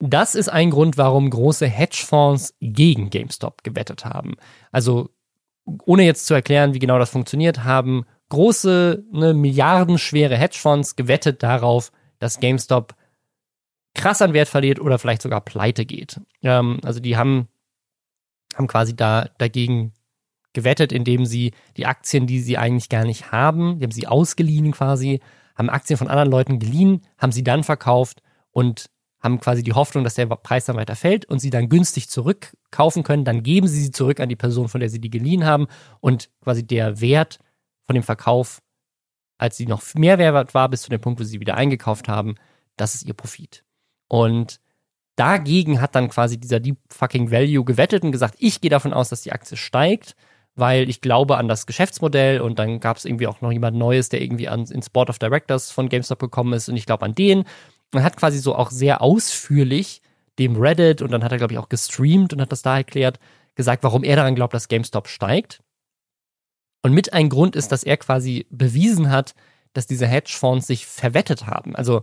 Das 0.00 0.34
ist 0.34 0.48
ein 0.48 0.70
Grund, 0.70 0.96
warum 0.96 1.28
große 1.28 1.66
Hedgefonds 1.66 2.54
gegen 2.60 3.10
GameStop 3.10 3.62
gewettet 3.62 4.06
haben. 4.06 4.34
Also, 4.72 5.10
ohne 5.84 6.04
jetzt 6.04 6.26
zu 6.26 6.32
erklären, 6.32 6.72
wie 6.72 6.78
genau 6.78 6.98
das 6.98 7.10
funktioniert, 7.10 7.64
haben 7.64 8.06
große, 8.30 9.04
ne, 9.12 9.34
milliardenschwere 9.34 10.36
Hedgefonds 10.36 10.96
gewettet 10.96 11.42
darauf, 11.42 11.92
dass 12.18 12.40
GameStop 12.40 12.94
krass 13.94 14.22
an 14.22 14.32
Wert 14.32 14.48
verliert 14.48 14.80
oder 14.80 14.98
vielleicht 14.98 15.20
sogar 15.20 15.42
pleite 15.42 15.84
geht. 15.84 16.20
Ähm, 16.42 16.80
also 16.82 17.00
die 17.00 17.16
haben, 17.16 17.48
haben 18.54 18.68
quasi 18.68 18.96
da 18.96 19.28
dagegen 19.36 19.92
gewettet, 20.54 20.92
indem 20.92 21.26
sie 21.26 21.52
die 21.76 21.86
Aktien, 21.86 22.26
die 22.26 22.40
sie 22.40 22.56
eigentlich 22.56 22.88
gar 22.88 23.04
nicht 23.04 23.32
haben, 23.32 23.78
die 23.78 23.84
haben 23.84 23.92
sie 23.92 24.06
ausgeliehen 24.06 24.72
quasi, 24.72 25.20
haben 25.56 25.68
Aktien 25.68 25.98
von 25.98 26.08
anderen 26.08 26.30
Leuten 26.30 26.58
geliehen, 26.58 27.02
haben 27.18 27.32
sie 27.32 27.44
dann 27.44 27.64
verkauft 27.64 28.22
und 28.50 28.86
haben 29.20 29.40
quasi 29.40 29.62
die 29.62 29.72
Hoffnung, 29.72 30.04
dass 30.04 30.14
der 30.14 30.26
Preis 30.26 30.64
dann 30.64 30.76
weiter 30.76 30.96
fällt 30.96 31.26
und 31.26 31.40
sie 31.40 31.50
dann 31.50 31.68
günstig 31.68 32.08
zurückkaufen 32.08 33.02
können. 33.02 33.24
Dann 33.24 33.42
geben 33.42 33.68
sie 33.68 33.82
sie 33.82 33.90
zurück 33.90 34.20
an 34.20 34.28
die 34.28 34.36
Person, 34.36 34.68
von 34.68 34.80
der 34.80 34.88
sie 34.88 35.00
die 35.00 35.10
geliehen 35.10 35.44
haben 35.44 35.66
und 36.00 36.30
quasi 36.42 36.66
der 36.66 37.00
Wert 37.00 37.38
von 37.86 37.94
dem 37.94 38.02
Verkauf, 38.02 38.62
als 39.38 39.56
sie 39.56 39.66
noch 39.66 39.82
mehr 39.94 40.18
Wert 40.18 40.54
war, 40.54 40.68
bis 40.68 40.82
zu 40.82 40.90
dem 40.90 41.00
Punkt, 41.00 41.20
wo 41.20 41.24
sie 41.24 41.40
wieder 41.40 41.56
eingekauft 41.56 42.08
haben, 42.08 42.36
das 42.76 42.94
ist 42.94 43.04
ihr 43.04 43.14
Profit. 43.14 43.64
Und 44.08 44.60
dagegen 45.16 45.80
hat 45.80 45.94
dann 45.94 46.08
quasi 46.08 46.38
dieser 46.38 46.60
Deep 46.60 46.78
Fucking 46.88 47.30
Value 47.30 47.64
gewettet 47.64 48.02
und 48.02 48.12
gesagt, 48.12 48.36
ich 48.38 48.60
gehe 48.60 48.70
davon 48.70 48.92
aus, 48.92 49.10
dass 49.10 49.22
die 49.22 49.32
Aktie 49.32 49.56
steigt 49.56 50.16
weil 50.56 50.88
ich 50.88 51.00
glaube 51.00 51.36
an 51.36 51.48
das 51.48 51.66
Geschäftsmodell 51.66 52.40
und 52.40 52.58
dann 52.58 52.80
gab 52.80 52.96
es 52.96 53.04
irgendwie 53.04 53.26
auch 53.26 53.40
noch 53.40 53.52
jemand 53.52 53.76
Neues, 53.76 54.08
der 54.08 54.20
irgendwie 54.20 54.48
an, 54.48 54.64
ins 54.64 54.90
Board 54.90 55.10
of 55.10 55.18
Directors 55.18 55.70
von 55.70 55.88
GameStop 55.88 56.18
gekommen 56.18 56.52
ist 56.52 56.68
und 56.68 56.76
ich 56.76 56.86
glaube 56.86 57.04
an 57.04 57.14
den. 57.14 57.44
Man 57.92 58.04
hat 58.04 58.16
quasi 58.16 58.38
so 58.38 58.54
auch 58.54 58.70
sehr 58.70 59.02
ausführlich 59.02 60.02
dem 60.38 60.56
Reddit 60.56 61.02
und 61.02 61.10
dann 61.10 61.24
hat 61.24 61.32
er, 61.32 61.38
glaube 61.38 61.52
ich, 61.52 61.58
auch 61.58 61.68
gestreamt 61.68 62.32
und 62.32 62.40
hat 62.40 62.52
das 62.52 62.62
da 62.62 62.78
erklärt, 62.78 63.18
gesagt, 63.54 63.82
warum 63.82 64.04
er 64.04 64.16
daran 64.16 64.34
glaubt, 64.34 64.54
dass 64.54 64.68
GameStop 64.68 65.08
steigt. 65.08 65.62
Und 66.82 66.92
mit 66.92 67.12
ein 67.12 67.28
Grund 67.28 67.56
ist, 67.56 67.72
dass 67.72 67.82
er 67.82 67.96
quasi 67.96 68.46
bewiesen 68.50 69.10
hat, 69.10 69.34
dass 69.72 69.86
diese 69.86 70.06
Hedgefonds 70.06 70.66
sich 70.66 70.86
verwettet 70.86 71.46
haben. 71.46 71.76
Also 71.76 72.02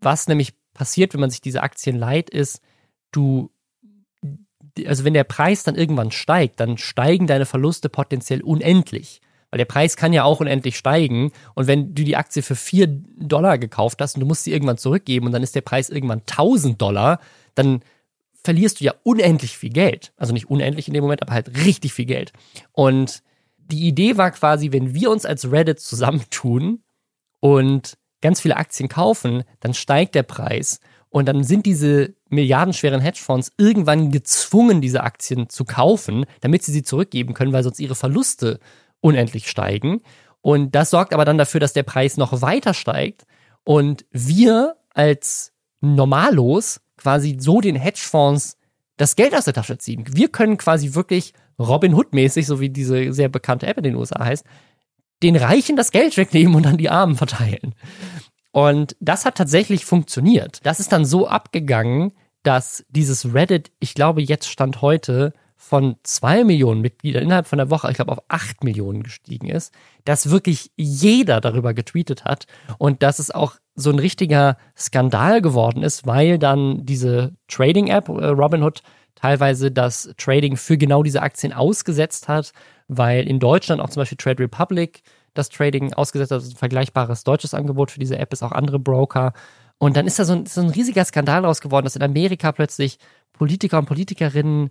was 0.00 0.28
nämlich 0.28 0.54
passiert, 0.74 1.12
wenn 1.12 1.20
man 1.20 1.30
sich 1.30 1.40
diese 1.40 1.62
Aktien 1.62 1.96
leiht, 1.96 2.30
ist, 2.30 2.60
du 3.10 3.50
also 4.86 5.04
wenn 5.04 5.14
der 5.14 5.24
Preis 5.24 5.64
dann 5.64 5.74
irgendwann 5.74 6.10
steigt, 6.10 6.60
dann 6.60 6.78
steigen 6.78 7.26
deine 7.26 7.46
Verluste 7.46 7.88
potenziell 7.88 8.42
unendlich. 8.42 9.20
Weil 9.50 9.58
der 9.58 9.64
Preis 9.64 9.96
kann 9.96 10.12
ja 10.12 10.24
auch 10.24 10.40
unendlich 10.40 10.76
steigen. 10.76 11.32
Und 11.54 11.66
wenn 11.66 11.94
du 11.94 12.04
die 12.04 12.16
Aktie 12.16 12.42
für 12.42 12.56
4 12.56 12.86
Dollar 12.86 13.58
gekauft 13.58 14.00
hast 14.00 14.14
und 14.14 14.20
du 14.20 14.26
musst 14.26 14.44
sie 14.44 14.52
irgendwann 14.52 14.78
zurückgeben 14.78 15.26
und 15.26 15.32
dann 15.32 15.42
ist 15.42 15.54
der 15.54 15.60
Preis 15.60 15.90
irgendwann 15.90 16.20
1000 16.20 16.80
Dollar, 16.80 17.20
dann 17.54 17.82
verlierst 18.42 18.80
du 18.80 18.84
ja 18.84 18.94
unendlich 19.02 19.58
viel 19.58 19.70
Geld. 19.70 20.12
Also 20.16 20.32
nicht 20.32 20.48
unendlich 20.48 20.88
in 20.88 20.94
dem 20.94 21.02
Moment, 21.02 21.22
aber 21.22 21.34
halt 21.34 21.64
richtig 21.64 21.92
viel 21.92 22.06
Geld. 22.06 22.32
Und 22.72 23.22
die 23.58 23.86
Idee 23.86 24.16
war 24.16 24.30
quasi, 24.30 24.72
wenn 24.72 24.94
wir 24.94 25.10
uns 25.10 25.24
als 25.26 25.50
Reddit 25.50 25.80
zusammentun 25.80 26.82
und 27.40 27.96
ganz 28.20 28.40
viele 28.40 28.56
Aktien 28.56 28.88
kaufen, 28.88 29.44
dann 29.60 29.74
steigt 29.74 30.14
der 30.14 30.22
Preis 30.22 30.80
und 31.08 31.26
dann 31.26 31.44
sind 31.44 31.66
diese 31.66 32.14
milliardenschweren 32.28 33.00
Hedgefonds 33.00 33.52
irgendwann 33.58 34.10
gezwungen, 34.12 34.80
diese 34.80 35.02
Aktien 35.02 35.48
zu 35.48 35.64
kaufen, 35.64 36.24
damit 36.40 36.62
sie 36.62 36.72
sie 36.72 36.82
zurückgeben 36.82 37.34
können, 37.34 37.52
weil 37.52 37.64
sonst 37.64 37.80
ihre 37.80 37.94
Verluste 37.96 38.60
unendlich 39.00 39.48
steigen. 39.48 40.02
Und 40.40 40.74
das 40.74 40.90
sorgt 40.90 41.12
aber 41.12 41.24
dann 41.24 41.38
dafür, 41.38 41.60
dass 41.60 41.72
der 41.72 41.82
Preis 41.82 42.16
noch 42.16 42.42
weiter 42.42 42.74
steigt 42.74 43.24
und 43.64 44.04
wir 44.10 44.76
als 44.94 45.52
Normalos 45.80 46.80
quasi 46.96 47.36
so 47.40 47.60
den 47.60 47.76
Hedgefonds 47.76 48.56
das 48.96 49.16
Geld 49.16 49.34
aus 49.34 49.44
der 49.44 49.54
Tasche 49.54 49.78
ziehen. 49.78 50.04
Wir 50.12 50.28
können 50.28 50.58
quasi 50.58 50.94
wirklich 50.94 51.32
Robin 51.58 51.94
Hood-mäßig, 51.94 52.46
so 52.46 52.60
wie 52.60 52.70
diese 52.70 53.12
sehr 53.12 53.28
bekannte 53.28 53.66
App 53.66 53.78
in 53.78 53.84
den 53.84 53.96
USA 53.96 54.24
heißt, 54.24 54.44
den 55.22 55.36
Reichen 55.36 55.76
das 55.76 55.90
Geld 55.90 56.16
wegnehmen 56.16 56.54
und 56.54 56.66
an 56.66 56.78
die 56.78 56.90
Armen 56.90 57.16
verteilen. 57.16 57.74
Und 58.52 58.96
das 59.00 59.24
hat 59.24 59.36
tatsächlich 59.36 59.84
funktioniert. 59.84 60.60
Das 60.64 60.80
ist 60.80 60.92
dann 60.92 61.04
so 61.04 61.28
abgegangen, 61.28 62.12
dass 62.42 62.84
dieses 62.88 63.34
Reddit, 63.34 63.70
ich 63.80 63.94
glaube, 63.94 64.22
jetzt 64.22 64.48
stand 64.48 64.82
heute 64.82 65.32
von 65.62 65.96
zwei 66.04 66.42
Millionen 66.42 66.80
Mitgliedern 66.80 67.22
innerhalb 67.22 67.46
von 67.46 67.58
der 67.58 67.68
Woche, 67.68 67.90
ich 67.90 67.96
glaube, 67.96 68.12
auf 68.12 68.22
acht 68.28 68.64
Millionen 68.64 69.02
gestiegen 69.02 69.46
ist, 69.46 69.74
dass 70.06 70.30
wirklich 70.30 70.72
jeder 70.74 71.42
darüber 71.42 71.74
getweetet 71.74 72.24
hat 72.24 72.46
und 72.78 73.02
dass 73.02 73.18
es 73.18 73.30
auch 73.30 73.56
so 73.74 73.90
ein 73.90 73.98
richtiger 73.98 74.56
Skandal 74.74 75.42
geworden 75.42 75.82
ist, 75.82 76.06
weil 76.06 76.38
dann 76.38 76.86
diese 76.86 77.34
Trading-App 77.48 78.08
äh, 78.08 78.28
Robinhood 78.28 78.82
teilweise 79.16 79.70
das 79.70 80.14
Trading 80.16 80.56
für 80.56 80.78
genau 80.78 81.02
diese 81.02 81.20
Aktien 81.20 81.52
ausgesetzt 81.52 82.26
hat, 82.26 82.52
weil 82.88 83.28
in 83.28 83.38
Deutschland 83.38 83.82
auch 83.82 83.90
zum 83.90 84.00
Beispiel 84.00 84.16
Trade 84.16 84.42
Republic 84.42 85.02
das 85.34 85.50
Trading 85.50 85.92
ausgesetzt 85.92 86.30
hat, 86.30 86.36
also 86.36 86.52
ein 86.52 86.56
vergleichbares 86.56 87.22
deutsches 87.22 87.52
Angebot 87.52 87.90
für 87.90 88.00
diese 88.00 88.18
App 88.18 88.32
ist, 88.32 88.42
auch 88.42 88.52
andere 88.52 88.78
Broker. 88.78 89.34
Und 89.76 89.98
dann 89.98 90.06
ist 90.06 90.18
da 90.18 90.24
so 90.24 90.32
ein, 90.32 90.46
so 90.46 90.62
ein 90.62 90.70
riesiger 90.70 91.04
Skandal 91.04 91.44
raus 91.44 91.60
geworden, 91.60 91.84
dass 91.84 91.96
in 91.96 92.02
Amerika 92.02 92.50
plötzlich 92.50 92.98
Politiker 93.34 93.78
und 93.78 93.86
Politikerinnen 93.86 94.70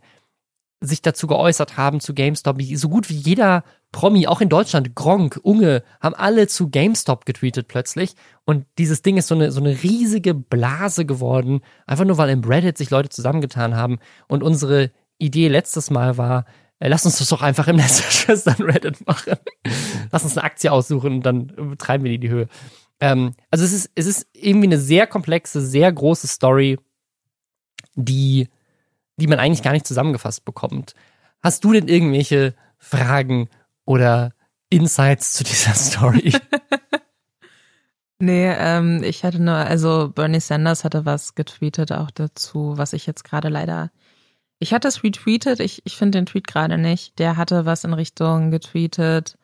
sich 0.82 1.02
dazu 1.02 1.28
geäußert 1.28 1.78
haben 1.78 2.00
zu 2.00 2.14
GameStop. 2.14 2.62
So 2.76 2.90
gut 2.90 3.10
wie 3.10 3.16
jeder 3.16 3.64
Promi, 3.92 4.28
auch 4.28 4.40
in 4.40 4.50
Deutschland, 4.50 4.96
Gronk, 4.96 5.40
Unge, 5.44 5.84
haben 6.00 6.16
alle 6.16 6.48
zu 6.48 6.70
GameStop 6.70 7.26
getweetet 7.26 7.68
plötzlich. 7.68 8.16
Und 8.46 8.66
dieses 8.78 9.02
Ding 9.02 9.18
ist 9.18 9.28
so 9.28 9.36
eine, 9.36 9.52
so 9.52 9.60
eine 9.60 9.84
riesige 9.84 10.34
Blase 10.34 11.06
geworden, 11.06 11.62
einfach 11.86 12.06
nur 12.06 12.18
weil 12.18 12.30
im 12.30 12.44
Reddit 12.44 12.78
sich 12.78 12.92
Leute 12.92 13.10
zusammengetan 13.10 13.76
haben. 13.76 14.00
Und 14.28 14.42
unsere 14.42 14.92
Idee 15.18 15.50
letztes 15.50 15.90
Mal 15.90 16.18
war, 16.18 16.46
äh, 16.80 16.88
lass 16.88 17.06
uns 17.06 17.20
das 17.20 17.30
doch 17.30 17.42
einfach 17.42 17.68
im 17.68 17.76
Netzwerkschwestern 17.78 18.62
Reddit 18.62 19.06
machen. 19.06 19.34
lass 20.12 20.24
uns 20.24 20.38
eine 20.38 20.46
Aktie 20.46 20.72
aussuchen 20.72 21.16
und 21.16 21.24
dann 21.24 21.76
treiben 21.78 22.04
wir 22.04 22.10
die 22.10 22.16
in 22.16 22.22
die 22.22 22.30
Höhe. 22.30 22.48
Ähm, 23.02 23.34
also 23.52 23.66
es 23.66 23.74
ist, 23.74 23.92
es 23.96 24.06
ist 24.06 24.28
irgendwie 24.34 24.68
eine 24.68 24.80
sehr 24.80 25.08
komplexe, 25.08 25.62
sehr 25.62 25.92
große 25.92 26.28
Story, 26.28 26.78
die 27.96 28.48
die 29.20 29.28
man 29.28 29.40
eigentlich 29.40 29.64
gar 29.64 29.74
nicht 29.74 29.88
zusammengefasst 29.88 30.46
bekommt. 30.46 30.96
Hast 31.42 31.64
du 31.64 31.74
denn 31.74 31.88
irgendwelche 31.88 32.56
Fragen 32.78 33.50
oder 33.86 34.34
Insights 34.70 35.34
zu 35.34 35.44
dieser 35.44 35.74
Story? 35.76 36.34
nee, 38.20 38.52
ähm, 38.52 39.04
ich 39.04 39.24
hatte 39.24 39.42
nur, 39.42 39.56
also 39.56 40.10
Bernie 40.14 40.40
Sanders 40.40 40.84
hatte 40.84 41.06
was 41.06 41.36
getweetet 41.36 41.92
auch 41.92 42.12
dazu, 42.12 42.74
was 42.78 42.94
ich 42.94 43.06
jetzt 43.06 43.24
gerade 43.24 43.50
leider. 43.50 43.92
Ich 44.60 44.74
hatte 44.74 44.90
es 44.90 45.04
retweetet, 45.04 45.62
ich, 45.62 45.82
ich 45.86 45.96
finde 45.96 46.18
den 46.18 46.26
Tweet 46.26 46.48
gerade 46.48 46.78
nicht. 46.78 47.18
Der 47.18 47.38
hatte 47.38 47.66
was 47.66 47.86
in 47.86 47.94
Richtung 47.94 48.52
getweetet. 48.52 49.38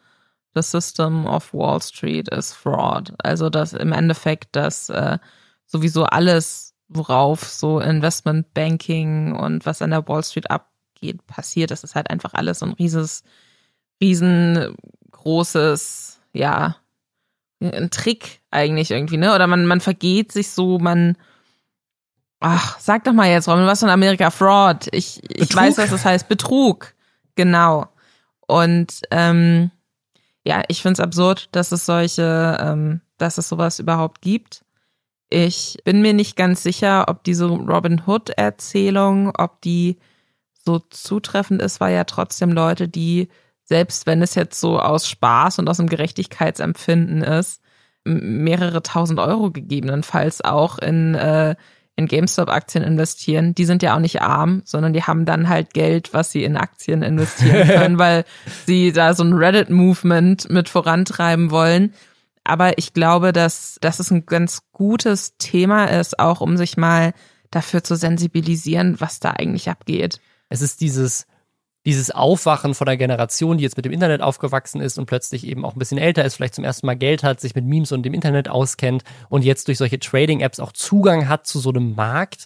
The 0.53 0.61
system 0.61 1.25
of 1.25 1.53
Wall 1.53 1.81
Street 1.81 2.29
is 2.29 2.53
fraud. 2.53 3.13
Also 3.19 3.49
dass 3.49 3.73
im 3.73 3.93
Endeffekt, 3.93 4.55
dass 4.55 4.89
äh, 4.89 5.17
sowieso 5.65 6.03
alles 6.03 6.74
worauf 6.87 7.43
so 7.43 7.79
Investmentbanking 7.79 9.35
und 9.35 9.65
was 9.65 9.81
an 9.81 9.89
der 9.91 10.07
Wall 10.07 10.23
Street 10.23 10.51
abgeht, 10.51 11.25
passiert. 11.27 11.71
Das 11.71 11.83
ist 11.83 11.95
halt 11.95 12.09
einfach 12.09 12.33
alles 12.33 12.59
so 12.59 12.65
ein 12.65 12.71
rieses, 12.73 13.23
riesengroßes, 14.01 16.21
ja, 16.33 16.75
ein 17.61 17.89
Trick 17.89 18.41
eigentlich 18.51 18.91
irgendwie, 18.91 19.17
ne? 19.17 19.33
Oder 19.33 19.47
man, 19.47 19.65
man 19.65 19.81
vergeht 19.81 20.31
sich 20.31 20.51
so, 20.51 20.77
man, 20.77 21.17
ach, 22.39 22.77
sag 22.79 23.03
doch 23.05 23.13
mal 23.13 23.29
jetzt, 23.29 23.47
Robin, 23.47 23.65
was 23.65 23.81
in 23.81 23.89
Amerika? 23.89 24.29
Fraud. 24.29 24.87
Ich, 24.91 25.21
ich 25.29 25.55
weiß, 25.55 25.77
was 25.77 25.89
das 25.89 26.05
heißt. 26.05 26.27
Betrug. 26.27 26.93
Genau. 27.35 27.87
Und, 28.47 29.01
ähm, 29.11 29.71
ja, 30.43 30.63
ich 30.67 30.81
finde 30.81 30.93
es 30.93 30.99
absurd, 30.99 31.49
dass 31.53 31.71
es 31.71 31.85
solche, 31.85 32.57
ähm, 32.61 33.01
dass 33.17 33.37
es 33.37 33.49
sowas 33.49 33.79
überhaupt 33.79 34.21
gibt. 34.21 34.64
Ich 35.29 35.77
bin 35.83 36.01
mir 36.01 36.13
nicht 36.13 36.35
ganz 36.35 36.63
sicher, 36.63 37.05
ob 37.07 37.23
diese 37.23 37.47
Robin 37.47 38.03
Hood-Erzählung, 38.05 39.31
ob 39.35 39.61
die 39.61 39.97
so 40.65 40.79
zutreffend 40.79 41.61
ist, 41.61 41.79
weil 41.79 41.93
ja 41.93 42.03
trotzdem 42.03 42.51
Leute, 42.51 42.87
die, 42.87 43.29
selbst 43.63 44.05
wenn 44.07 44.21
es 44.21 44.35
jetzt 44.35 44.59
so 44.59 44.79
aus 44.79 45.07
Spaß 45.07 45.59
und 45.59 45.69
aus 45.69 45.79
einem 45.79 45.89
Gerechtigkeitsempfinden 45.89 47.21
ist, 47.21 47.61
mehrere 48.03 48.83
tausend 48.83 49.19
Euro 49.19 49.51
gegebenenfalls 49.51 50.43
auch 50.43 50.77
in, 50.77 51.15
äh, 51.15 51.55
in 51.95 52.07
GameStop-Aktien 52.07 52.83
investieren, 52.83 53.55
die 53.55 53.65
sind 53.65 53.81
ja 53.81 53.95
auch 53.95 53.99
nicht 53.99 54.21
arm, 54.21 54.61
sondern 54.65 54.93
die 54.93 55.03
haben 55.03 55.25
dann 55.25 55.49
halt 55.49 55.73
Geld, 55.73 56.13
was 56.13 56.31
sie 56.31 56.43
in 56.43 56.57
Aktien 56.57 57.01
investieren 57.01 57.67
können, 57.75 57.97
weil 57.97 58.25
sie 58.65 58.91
da 58.91 59.13
so 59.13 59.23
ein 59.23 59.33
Reddit-Movement 59.33 60.49
mit 60.49 60.69
vorantreiben 60.69 61.51
wollen. 61.51 61.93
Aber 62.45 62.77
ich 62.77 62.93
glaube, 62.93 63.33
dass, 63.33 63.77
dass 63.81 63.99
es 63.99 64.11
ein 64.11 64.25
ganz 64.25 64.61
gutes 64.71 65.35
Thema 65.37 65.85
ist, 65.85 66.19
auch 66.19 66.41
um 66.41 66.57
sich 66.57 66.77
mal 66.77 67.13
dafür 67.51 67.83
zu 67.83 67.95
sensibilisieren, 67.95 69.01
was 69.01 69.19
da 69.19 69.31
eigentlich 69.31 69.69
abgeht. 69.69 70.19
Es 70.49 70.61
ist 70.61 70.79
dieses, 70.79 71.25
dieses 71.85 72.11
Aufwachen 72.11 72.75
von 72.75 72.85
der 72.85 72.97
Generation, 72.97 73.57
die 73.57 73.63
jetzt 73.63 73.77
mit 73.77 73.85
dem 73.85 73.91
Internet 73.91 74.21
aufgewachsen 74.21 74.79
ist 74.79 74.99
und 74.99 75.07
plötzlich 75.07 75.45
eben 75.45 75.65
auch 75.65 75.75
ein 75.75 75.79
bisschen 75.79 75.97
älter 75.97 76.23
ist, 76.23 76.35
vielleicht 76.35 76.55
zum 76.55 76.63
ersten 76.63 76.85
Mal 76.85 76.95
Geld 76.95 77.23
hat, 77.23 77.41
sich 77.41 77.55
mit 77.55 77.65
Memes 77.65 77.91
und 77.91 78.03
dem 78.03 78.13
Internet 78.13 78.47
auskennt 78.47 79.03
und 79.29 79.43
jetzt 79.43 79.67
durch 79.67 79.79
solche 79.79 79.99
Trading-Apps 79.99 80.59
auch 80.59 80.71
Zugang 80.71 81.27
hat 81.27 81.47
zu 81.47 81.59
so 81.59 81.69
einem 81.69 81.95
Markt 81.95 82.45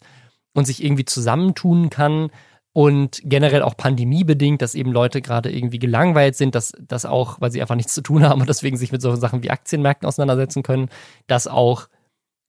und 0.53 0.65
sich 0.65 0.83
irgendwie 0.83 1.05
zusammentun 1.05 1.89
kann 1.89 2.31
und 2.79 3.19
generell 3.25 3.61
auch 3.61 3.75
pandemiebedingt, 3.75 4.61
dass 4.61 4.73
eben 4.73 4.93
Leute 4.93 5.21
gerade 5.21 5.51
irgendwie 5.51 5.79
gelangweilt 5.79 6.37
sind, 6.37 6.55
dass 6.55 6.71
das 6.79 7.03
auch, 7.03 7.41
weil 7.41 7.51
sie 7.51 7.59
einfach 7.59 7.75
nichts 7.75 7.93
zu 7.93 7.99
tun 8.01 8.23
haben 8.23 8.39
und 8.39 8.47
deswegen 8.47 8.77
sich 8.77 8.93
mit 8.93 9.01
solchen 9.01 9.19
Sachen 9.19 9.43
wie 9.43 9.49
Aktienmärkten 9.49 10.07
auseinandersetzen 10.07 10.63
können, 10.63 10.87
dass 11.27 11.45
auch 11.45 11.89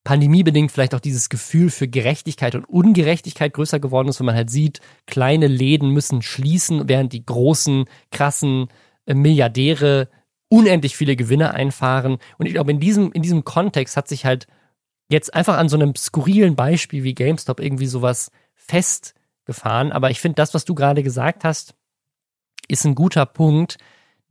pandemiebedingt 0.05 0.71
vielleicht 0.71 0.95
auch 0.95 1.01
dieses 1.01 1.31
Gefühl 1.31 1.69
für 1.69 1.89
Gerechtigkeit 1.89 2.55
und 2.55 2.65
Ungerechtigkeit 2.65 3.53
größer 3.53 3.81
geworden 3.81 4.07
ist, 4.07 4.21
wenn 4.21 4.27
man 4.27 4.37
halt 4.37 4.51
sieht, 4.51 4.81
kleine 5.09 5.49
Läden 5.49 5.91
müssen 5.91 6.23
schließen, 6.23 6.89
während 6.89 7.13
die 7.13 7.27
großen, 7.27 7.87
krassen 8.13 8.69
äh, 9.07 9.15
Milliardäre 9.15 10.11
unendlich 10.49 10.97
viele 10.97 11.17
Gewinne 11.17 11.55
einfahren. 11.55 12.19
Und 12.39 12.47
ich 12.47 12.53
glaube, 12.53 12.71
in 12.71 12.79
diesem, 12.79 13.11
in 13.11 13.23
diesem 13.23 13.43
Kontext 13.43 13.97
hat 13.97 14.07
sich 14.07 14.25
halt 14.27 14.47
jetzt 15.11 15.35
einfach 15.35 15.59
an 15.59 15.69
so 15.69 15.75
einem 15.77 15.97
skurrilen 15.97 16.55
Beispiel 16.55 17.03
wie 17.03 17.17
GameStop 17.17 17.59
irgendwie 17.59 17.87
sowas 17.87 18.31
fest 18.55 19.17
gefahren. 19.51 19.91
Aber 19.91 20.11
ich 20.11 20.21
finde, 20.21 20.37
das, 20.37 20.55
was 20.55 20.65
du 20.65 20.77
gerade 20.77 21.03
gesagt 21.03 21.43
hast, 21.43 21.75
ist 22.69 22.85
ein 22.85 22.95
guter 22.95 23.27
Punkt, 23.27 23.79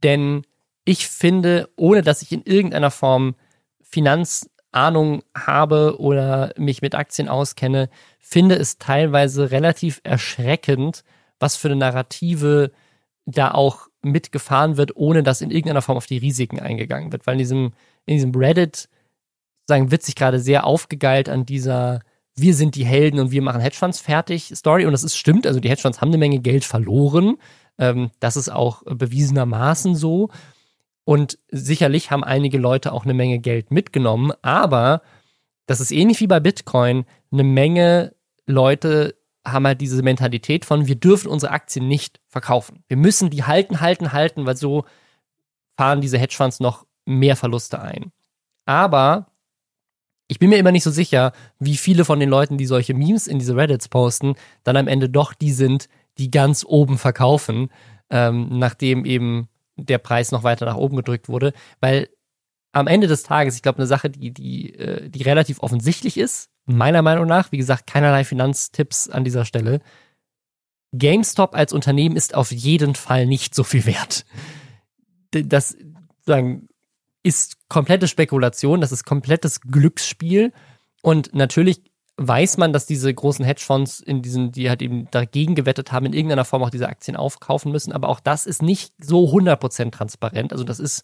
denn 0.01 0.43
ich 0.85 1.09
finde, 1.09 1.69
ohne 1.75 2.03
dass 2.03 2.21
ich 2.21 2.31
in 2.31 2.43
irgendeiner 2.43 2.89
Form 2.89 3.35
Finanzahnung 3.81 5.23
habe 5.35 5.99
oder 5.99 6.53
mich 6.55 6.81
mit 6.81 6.95
Aktien 6.95 7.27
auskenne, 7.27 7.89
finde 8.17 8.55
es 8.55 8.77
teilweise 8.77 9.51
relativ 9.51 9.99
erschreckend, 10.05 11.03
was 11.37 11.57
für 11.57 11.67
eine 11.67 11.75
Narrative 11.75 12.71
da 13.25 13.51
auch 13.51 13.87
mitgefahren 14.01 14.77
wird, 14.77 14.95
ohne 14.95 15.21
dass 15.21 15.41
in 15.41 15.51
irgendeiner 15.51 15.81
Form 15.81 15.97
auf 15.97 16.07
die 16.07 16.17
Risiken 16.17 16.61
eingegangen 16.61 17.11
wird. 17.11 17.27
Weil 17.27 17.33
in 17.33 17.39
diesem, 17.39 17.73
in 18.05 18.15
diesem 18.15 18.33
Reddit 18.33 18.87
sagen, 19.67 19.91
wird 19.91 20.03
sich 20.03 20.15
gerade 20.15 20.39
sehr 20.39 20.65
aufgegeilt 20.65 21.27
an 21.27 21.45
dieser 21.45 21.99
wir 22.41 22.53
sind 22.53 22.75
die 22.75 22.85
Helden 22.85 23.19
und 23.19 23.31
wir 23.31 23.41
machen 23.41 23.61
Hedgefonds 23.61 23.99
fertig 23.99 24.51
Story. 24.55 24.85
Und 24.85 24.91
das 24.91 25.03
ist 25.03 25.17
stimmt, 25.17 25.47
also 25.47 25.59
die 25.59 25.69
Hedgefonds 25.69 26.01
haben 26.01 26.09
eine 26.09 26.17
Menge 26.17 26.39
Geld 26.39 26.63
verloren. 26.63 27.37
Ähm, 27.77 28.11
das 28.19 28.37
ist 28.37 28.49
auch 28.49 28.83
bewiesenermaßen 28.85 29.95
so. 29.95 30.29
Und 31.05 31.39
sicherlich 31.49 32.11
haben 32.11 32.23
einige 32.23 32.57
Leute 32.57 32.91
auch 32.91 33.03
eine 33.03 33.15
Menge 33.15 33.39
Geld 33.39 33.71
mitgenommen, 33.71 34.31
aber 34.43 35.01
das 35.65 35.81
ist 35.81 35.91
ähnlich 35.91 36.19
wie 36.19 36.27
bei 36.27 36.39
Bitcoin. 36.39 37.05
Eine 37.31 37.43
Menge 37.43 38.13
Leute 38.45 39.15
haben 39.45 39.65
halt 39.65 39.81
diese 39.81 40.03
Mentalität 40.03 40.65
von, 40.65 40.87
wir 40.87 40.95
dürfen 40.95 41.29
unsere 41.29 41.51
Aktien 41.51 41.87
nicht 41.87 42.19
verkaufen. 42.27 42.83
Wir 42.87 42.97
müssen 42.97 43.29
die 43.29 43.43
halten, 43.43 43.79
halten, 43.79 44.11
halten, 44.11 44.45
weil 44.45 44.57
so 44.57 44.85
fahren 45.77 46.01
diese 46.01 46.17
Hedgefonds 46.17 46.59
noch 46.59 46.85
mehr 47.05 47.35
Verluste 47.35 47.81
ein. 47.81 48.11
Aber 48.65 49.28
ich 50.29 50.37
bin 50.37 50.49
mir 50.51 50.57
immer 50.57 50.71
nicht 50.71 50.83
so 50.83 50.91
sicher, 50.91 51.33
wie 51.57 51.75
viele 51.75 52.05
von 52.05 52.19
den 52.19 52.29
Leuten, 52.29 52.59
die 52.59 52.67
solche 52.67 52.93
Memes 52.93 53.25
in 53.25 53.39
diese 53.39 53.55
Reddits 53.55 53.89
posten, 53.89 54.35
dann 54.63 54.77
am 54.77 54.87
Ende 54.87 55.09
doch 55.09 55.33
die 55.33 55.51
sind, 55.51 55.89
die 56.19 56.29
ganz 56.29 56.63
oben 56.65 56.99
verkaufen, 56.99 57.69
ähm, 58.11 58.59
nachdem 58.59 59.05
eben 59.05 59.49
der 59.75 59.97
Preis 59.97 60.31
noch 60.31 60.43
weiter 60.43 60.67
nach 60.67 60.75
oben 60.75 60.97
gedrückt 60.97 61.29
wurde. 61.29 61.51
Weil 61.81 62.09
am 62.73 62.85
Ende 62.85 63.07
des 63.07 63.23
Tages, 63.23 63.55
ich 63.55 63.63
glaube, 63.63 63.79
eine 63.79 63.87
Sache, 63.87 64.11
die, 64.11 64.31
die, 64.31 64.75
äh, 64.75 65.09
die 65.09 65.23
relativ 65.23 65.63
offensichtlich 65.63 66.15
ist, 66.15 66.51
meiner 66.67 67.01
Meinung 67.01 67.25
nach, 67.25 67.51
wie 67.51 67.57
gesagt, 67.57 67.87
keinerlei 67.87 68.23
Finanztipps 68.23 69.09
an 69.09 69.23
dieser 69.23 69.45
Stelle. 69.45 69.81
GameStop 70.91 71.55
als 71.55 71.73
Unternehmen 71.73 72.15
ist 72.15 72.35
auf 72.35 72.51
jeden 72.51 72.93
Fall 72.93 73.25
nicht 73.25 73.55
so 73.55 73.63
viel 73.63 73.87
wert. 73.87 74.25
Das 75.31 75.75
sagen, 76.23 76.68
ist 77.23 77.57
komplette 77.67 78.07
Spekulation, 78.07 78.81
das 78.81 78.91
ist 78.91 79.03
komplettes 79.03 79.61
Glücksspiel. 79.61 80.53
Und 81.01 81.33
natürlich 81.33 81.81
weiß 82.17 82.57
man, 82.57 82.73
dass 82.73 82.85
diese 82.85 83.13
großen 83.13 83.45
Hedgefonds 83.45 84.01
in 84.01 84.21
diesen, 84.21 84.51
die 84.51 84.69
halt 84.69 84.81
eben 84.81 85.09
dagegen 85.11 85.55
gewettet 85.55 85.91
haben, 85.91 86.05
in 86.05 86.13
irgendeiner 86.13 86.45
Form 86.45 86.63
auch 86.63 86.69
diese 86.69 86.89
Aktien 86.89 87.15
aufkaufen 87.15 87.71
müssen. 87.71 87.93
Aber 87.93 88.09
auch 88.09 88.19
das 88.19 88.45
ist 88.45 88.61
nicht 88.61 88.93
so 88.99 89.25
100% 89.29 89.91
transparent. 89.91 90.51
Also 90.51 90.63
das 90.63 90.79
ist 90.79 91.03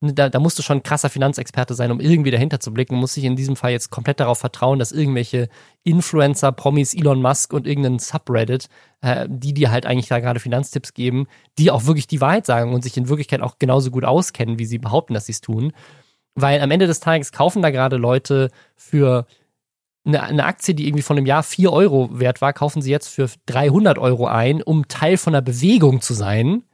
da, 0.00 0.28
da 0.28 0.38
musst 0.38 0.58
du 0.58 0.62
schon 0.62 0.78
ein 0.78 0.82
krasser 0.82 1.08
Finanzexperte 1.08 1.74
sein, 1.74 1.90
um 1.90 2.00
irgendwie 2.00 2.30
dahinter 2.30 2.60
zu 2.60 2.72
blicken. 2.72 2.96
Muss 2.96 3.16
ich 3.16 3.24
in 3.24 3.34
diesem 3.34 3.56
Fall 3.56 3.72
jetzt 3.72 3.90
komplett 3.90 4.20
darauf 4.20 4.38
vertrauen, 4.38 4.78
dass 4.78 4.92
irgendwelche 4.92 5.48
Influencer, 5.84 6.52
Promis, 6.52 6.92
Elon 6.92 7.22
Musk 7.22 7.54
und 7.54 7.66
irgendein 7.66 7.98
Subreddit, 7.98 8.68
äh, 9.00 9.26
die 9.28 9.54
dir 9.54 9.70
halt 9.70 9.86
eigentlich 9.86 10.08
da 10.08 10.20
gerade 10.20 10.38
Finanztipps 10.38 10.92
geben, 10.92 11.26
die 11.58 11.70
auch 11.70 11.86
wirklich 11.86 12.06
die 12.06 12.20
Wahrheit 12.20 12.44
sagen 12.44 12.74
und 12.74 12.82
sich 12.82 12.96
in 12.96 13.08
Wirklichkeit 13.08 13.40
auch 13.40 13.58
genauso 13.58 13.90
gut 13.90 14.04
auskennen, 14.04 14.58
wie 14.58 14.66
sie 14.66 14.78
behaupten, 14.78 15.14
dass 15.14 15.26
sie 15.26 15.32
es 15.32 15.40
tun. 15.40 15.72
Weil 16.34 16.60
am 16.60 16.70
Ende 16.70 16.86
des 16.86 17.00
Tages 17.00 17.32
kaufen 17.32 17.62
da 17.62 17.70
gerade 17.70 17.96
Leute 17.96 18.50
für 18.74 19.26
eine, 20.04 20.22
eine 20.22 20.44
Aktie, 20.44 20.74
die 20.74 20.86
irgendwie 20.86 21.02
von 21.02 21.16
einem 21.16 21.26
Jahr 21.26 21.42
4 21.42 21.72
Euro 21.72 22.10
wert 22.20 22.42
war, 22.42 22.52
kaufen 22.52 22.82
sie 22.82 22.90
jetzt 22.90 23.08
für 23.08 23.30
300 23.46 23.98
Euro 23.98 24.26
ein, 24.26 24.62
um 24.62 24.88
Teil 24.88 25.16
von 25.16 25.34
einer 25.34 25.42
Bewegung 25.42 26.02
zu 26.02 26.12
sein. 26.12 26.64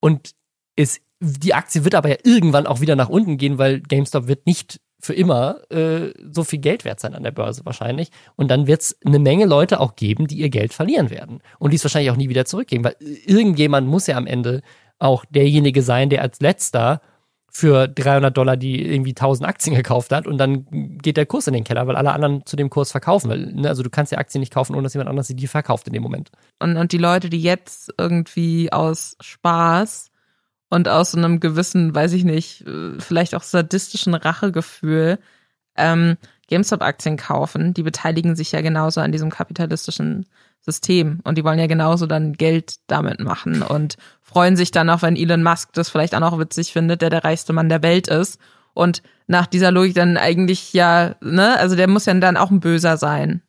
Und 0.00 0.30
es 0.76 1.00
die 1.20 1.54
Aktie 1.54 1.84
wird 1.84 1.94
aber 1.94 2.10
ja 2.10 2.16
irgendwann 2.24 2.66
auch 2.66 2.80
wieder 2.80 2.96
nach 2.96 3.08
unten 3.08 3.38
gehen, 3.38 3.58
weil 3.58 3.80
GameStop 3.80 4.28
wird 4.28 4.46
nicht 4.46 4.80
für 5.00 5.14
immer 5.14 5.60
äh, 5.70 6.12
so 6.30 6.44
viel 6.44 6.58
Geld 6.58 6.84
wert 6.84 7.00
sein 7.00 7.14
an 7.14 7.22
der 7.22 7.30
Börse 7.30 7.64
wahrscheinlich. 7.64 8.10
Und 8.34 8.50
dann 8.50 8.66
wird 8.66 8.82
es 8.82 8.98
eine 9.04 9.18
Menge 9.18 9.46
Leute 9.46 9.80
auch 9.80 9.96
geben, 9.96 10.26
die 10.26 10.38
ihr 10.38 10.50
Geld 10.50 10.72
verlieren 10.72 11.10
werden. 11.10 11.40
Und 11.58 11.70
die 11.70 11.76
es 11.76 11.84
wahrscheinlich 11.84 12.10
auch 12.10 12.16
nie 12.16 12.28
wieder 12.28 12.44
zurückgeben, 12.44 12.84
weil 12.84 12.96
irgendjemand 13.00 13.88
muss 13.88 14.06
ja 14.06 14.16
am 14.16 14.26
Ende 14.26 14.62
auch 14.98 15.24
derjenige 15.26 15.82
sein, 15.82 16.10
der 16.10 16.22
als 16.22 16.40
letzter 16.40 17.00
für 17.48 17.88
300 17.88 18.36
Dollar 18.36 18.56
die 18.58 18.84
irgendwie 18.84 19.12
1000 19.12 19.48
Aktien 19.48 19.74
gekauft 19.76 20.12
hat 20.12 20.26
und 20.26 20.36
dann 20.36 20.66
geht 20.98 21.16
der 21.16 21.24
Kurs 21.24 21.46
in 21.46 21.54
den 21.54 21.64
Keller, 21.64 21.86
weil 21.86 21.96
alle 21.96 22.12
anderen 22.12 22.44
zu 22.44 22.54
dem 22.54 22.68
Kurs 22.68 22.90
verkaufen. 22.90 23.30
Weil, 23.30 23.46
ne, 23.54 23.68
also 23.68 23.82
du 23.82 23.88
kannst 23.88 24.12
die 24.12 24.18
Aktien 24.18 24.40
nicht 24.40 24.52
kaufen, 24.52 24.74
ohne 24.74 24.82
dass 24.82 24.94
jemand 24.94 25.08
anders 25.08 25.26
sie 25.26 25.36
dir 25.36 25.48
verkauft 25.48 25.86
in 25.86 25.94
dem 25.94 26.02
Moment. 26.02 26.30
Und, 26.58 26.76
und 26.76 26.92
die 26.92 26.98
Leute, 26.98 27.30
die 27.30 27.40
jetzt 27.40 27.94
irgendwie 27.96 28.72
aus 28.72 29.16
Spaß 29.20 30.10
und 30.68 30.88
aus 30.88 31.12
so 31.12 31.18
einem 31.18 31.40
gewissen, 31.40 31.94
weiß 31.94 32.12
ich 32.12 32.24
nicht, 32.24 32.66
äh, 32.66 32.98
vielleicht 32.98 33.34
auch 33.34 33.42
sadistischen 33.42 34.14
Rachegefühl 34.14 35.18
ähm, 35.76 36.16
GameStop-Aktien 36.48 37.16
kaufen, 37.16 37.74
die 37.74 37.82
beteiligen 37.82 38.36
sich 38.36 38.52
ja 38.52 38.60
genauso 38.60 39.00
an 39.00 39.12
diesem 39.12 39.30
kapitalistischen 39.30 40.26
System 40.60 41.20
und 41.24 41.38
die 41.38 41.44
wollen 41.44 41.58
ja 41.58 41.66
genauso 41.66 42.06
dann 42.06 42.32
Geld 42.32 42.76
damit 42.88 43.20
machen 43.20 43.62
und 43.62 43.96
freuen 44.22 44.56
sich 44.56 44.70
dann 44.70 44.90
auch, 44.90 45.02
wenn 45.02 45.16
Elon 45.16 45.42
Musk 45.42 45.72
das 45.74 45.88
vielleicht 45.88 46.14
auch 46.14 46.20
noch 46.20 46.38
witzig 46.38 46.72
findet, 46.72 47.02
der 47.02 47.10
der 47.10 47.24
reichste 47.24 47.52
Mann 47.52 47.68
der 47.68 47.82
Welt 47.82 48.08
ist 48.08 48.40
und 48.74 49.02
nach 49.26 49.46
dieser 49.46 49.70
Logik 49.70 49.94
dann 49.94 50.16
eigentlich 50.16 50.72
ja, 50.72 51.14
ne, 51.20 51.56
also 51.58 51.76
der 51.76 51.88
muss 51.88 52.06
ja 52.06 52.14
dann 52.14 52.36
auch 52.36 52.50
ein 52.50 52.60
Böser 52.60 52.96
sein. 52.96 53.42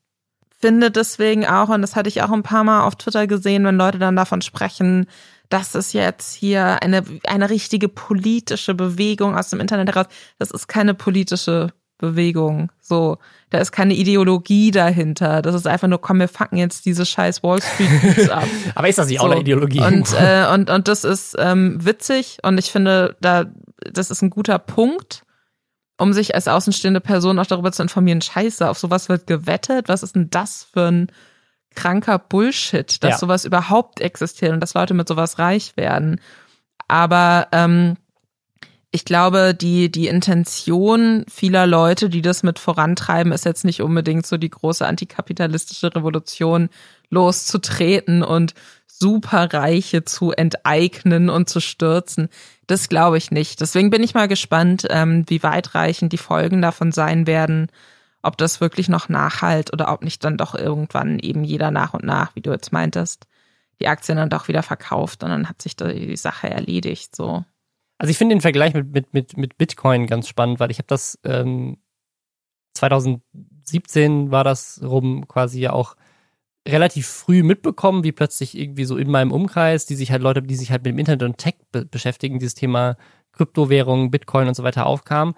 Finde 0.59 0.89
deswegen 0.89 1.45
auch, 1.45 1.69
und 1.69 1.81
das 1.81 1.95
hatte 1.95 2.09
ich 2.09 2.23
auch 2.23 2.31
ein 2.31 2.43
paar 2.43 2.63
Mal 2.63 2.83
auf 2.83 2.95
Twitter 2.95 3.27
gesehen, 3.27 3.63
wenn 3.63 3.77
Leute 3.77 3.99
dann 3.99 4.15
davon 4.15 4.41
sprechen, 4.41 5.05
das 5.49 5.75
ist 5.75 5.93
jetzt 5.93 6.35
hier 6.35 6.81
eine, 6.81 7.03
eine 7.25 7.49
richtige 7.49 7.87
politische 7.87 8.73
Bewegung 8.73 9.37
aus 9.37 9.49
dem 9.49 9.59
Internet 9.59 9.93
heraus. 9.93 10.07
Das 10.39 10.51
ist 10.51 10.67
keine 10.67 10.93
politische 10.93 11.73
Bewegung. 11.97 12.71
So, 12.79 13.17
da 13.49 13.59
ist 13.59 13.71
keine 13.71 13.95
Ideologie 13.95 14.71
dahinter. 14.71 15.41
Das 15.41 15.55
ist 15.55 15.67
einfach 15.67 15.87
nur, 15.87 16.01
komm, 16.01 16.19
wir 16.19 16.27
fucken 16.27 16.57
jetzt 16.57 16.85
diese 16.85 17.05
scheiß 17.05 17.43
Wall 17.43 17.61
Street 17.61 18.29
ab. 18.29 18.45
Aber 18.75 18.87
ist 18.87 18.97
das 18.97 19.07
nicht 19.07 19.19
so. 19.19 19.25
auch 19.25 19.31
eine 19.31 19.41
Ideologie? 19.41 19.81
Und, 19.81 20.13
äh, 20.19 20.47
und, 20.53 20.69
und 20.69 20.87
das 20.87 21.03
ist 21.03 21.35
ähm, 21.39 21.83
witzig 21.83 22.39
und 22.43 22.57
ich 22.57 22.71
finde, 22.71 23.15
da, 23.21 23.45
das 23.91 24.11
ist 24.11 24.21
ein 24.21 24.29
guter 24.29 24.59
Punkt, 24.59 25.23
um 25.97 26.13
sich 26.13 26.35
als 26.35 26.47
außenstehende 26.47 27.01
Person 27.01 27.39
auch 27.39 27.47
darüber 27.47 27.71
zu 27.71 27.81
informieren, 27.81 28.21
scheiße, 28.21 28.69
auf 28.69 28.77
sowas 28.77 29.09
wird 29.09 29.25
gewettet. 29.25 29.89
Was 29.89 30.03
ist 30.03 30.15
denn 30.15 30.29
das 30.29 30.67
für 30.71 30.91
ein 30.91 31.11
kranker 31.77 32.17
Bullshit, 32.17 33.03
dass 33.03 33.11
ja. 33.11 33.17
sowas 33.17 33.45
überhaupt 33.45 34.01
existiert 34.01 34.51
und 34.51 34.59
dass 34.59 34.73
Leute 34.73 34.95
mit 34.95 35.07
sowas 35.07 35.37
reich 35.37 35.77
werden. 35.77 36.19
Aber 36.87 37.47
ähm, 37.51 37.97
ich 38.91 39.05
glaube, 39.05 39.53
die, 39.53 39.91
die 39.91 40.07
Intention 40.07 41.23
vieler 41.29 41.67
Leute, 41.67 42.09
die 42.09 42.23
das 42.23 42.41
mit 42.41 42.57
vorantreiben, 42.57 43.31
ist 43.31 43.45
jetzt 43.45 43.63
nicht 43.63 43.81
unbedingt 43.81 44.25
so 44.25 44.37
die 44.37 44.49
große 44.49 44.87
antikapitalistische 44.87 45.93
Revolution 45.95 46.69
loszutreten 47.09 48.23
und 48.23 48.55
Superreiche 48.87 50.03
zu 50.03 50.31
enteignen 50.31 51.29
und 51.29 51.47
zu 51.47 51.59
stürzen. 51.59 52.29
Das 52.65 52.89
glaube 52.89 53.19
ich 53.19 53.29
nicht. 53.29 53.61
Deswegen 53.61 53.91
bin 53.91 54.01
ich 54.01 54.15
mal 54.15 54.27
gespannt, 54.27 54.87
ähm, 54.89 55.25
wie 55.27 55.43
weitreichend 55.43 56.11
die 56.11 56.17
Folgen 56.17 56.63
davon 56.63 56.91
sein 56.91 57.27
werden 57.27 57.69
ob 58.21 58.37
das 58.37 58.61
wirklich 58.61 58.89
noch 58.89 59.09
nachhalt 59.09 59.71
oder 59.73 59.91
ob 59.91 60.03
nicht 60.03 60.23
dann 60.23 60.37
doch 60.37 60.55
irgendwann 60.55 61.19
eben 61.19 61.43
jeder 61.43 61.71
nach 61.71 61.93
und 61.93 62.03
nach, 62.03 62.35
wie 62.35 62.41
du 62.41 62.51
jetzt 62.51 62.71
meintest, 62.71 63.27
die 63.79 63.87
Aktien 63.87 64.17
dann 64.17 64.29
doch 64.29 64.47
wieder 64.47 64.63
verkauft 64.63 65.23
und 65.23 65.29
dann 65.29 65.47
hat 65.47 65.61
sich 65.61 65.75
die 65.75 66.17
Sache 66.17 66.49
erledigt. 66.49 67.15
So. 67.15 67.45
Also 67.97 68.11
ich 68.11 68.17
finde 68.17 68.35
den 68.35 68.41
Vergleich 68.41 68.73
mit, 68.73 68.91
mit, 68.91 69.13
mit, 69.13 69.37
mit 69.37 69.57
Bitcoin 69.57 70.07
ganz 70.07 70.27
spannend, 70.27 70.59
weil 70.59 70.71
ich 70.71 70.79
habe 70.79 70.87
das 70.87 71.19
ähm, 71.23 71.77
2017 72.75 74.31
war 74.31 74.43
das 74.43 74.81
rum 74.83 75.27
quasi 75.27 75.59
ja 75.59 75.73
auch 75.73 75.95
relativ 76.67 77.07
früh 77.07 77.43
mitbekommen, 77.43 78.03
wie 78.03 78.11
plötzlich 78.11 78.57
irgendwie 78.57 78.83
so 78.83 78.97
in 78.97 79.09
meinem 79.09 79.31
Umkreis, 79.31 79.85
die 79.85 79.95
sich 79.95 80.11
halt 80.11 80.21
Leute, 80.21 80.41
die 80.41 80.55
sich 80.55 80.71
halt 80.71 80.83
mit 80.83 80.93
dem 80.93 80.99
Internet 80.99 81.23
und 81.23 81.37
Tech 81.37 81.55
be 81.71 81.85
beschäftigen, 81.85 82.39
dieses 82.39 82.55
Thema 82.55 82.97
Kryptowährungen, 83.31 84.11
Bitcoin 84.11 84.47
und 84.47 84.55
so 84.55 84.63
weiter 84.63 84.85
aufkam 84.85 85.35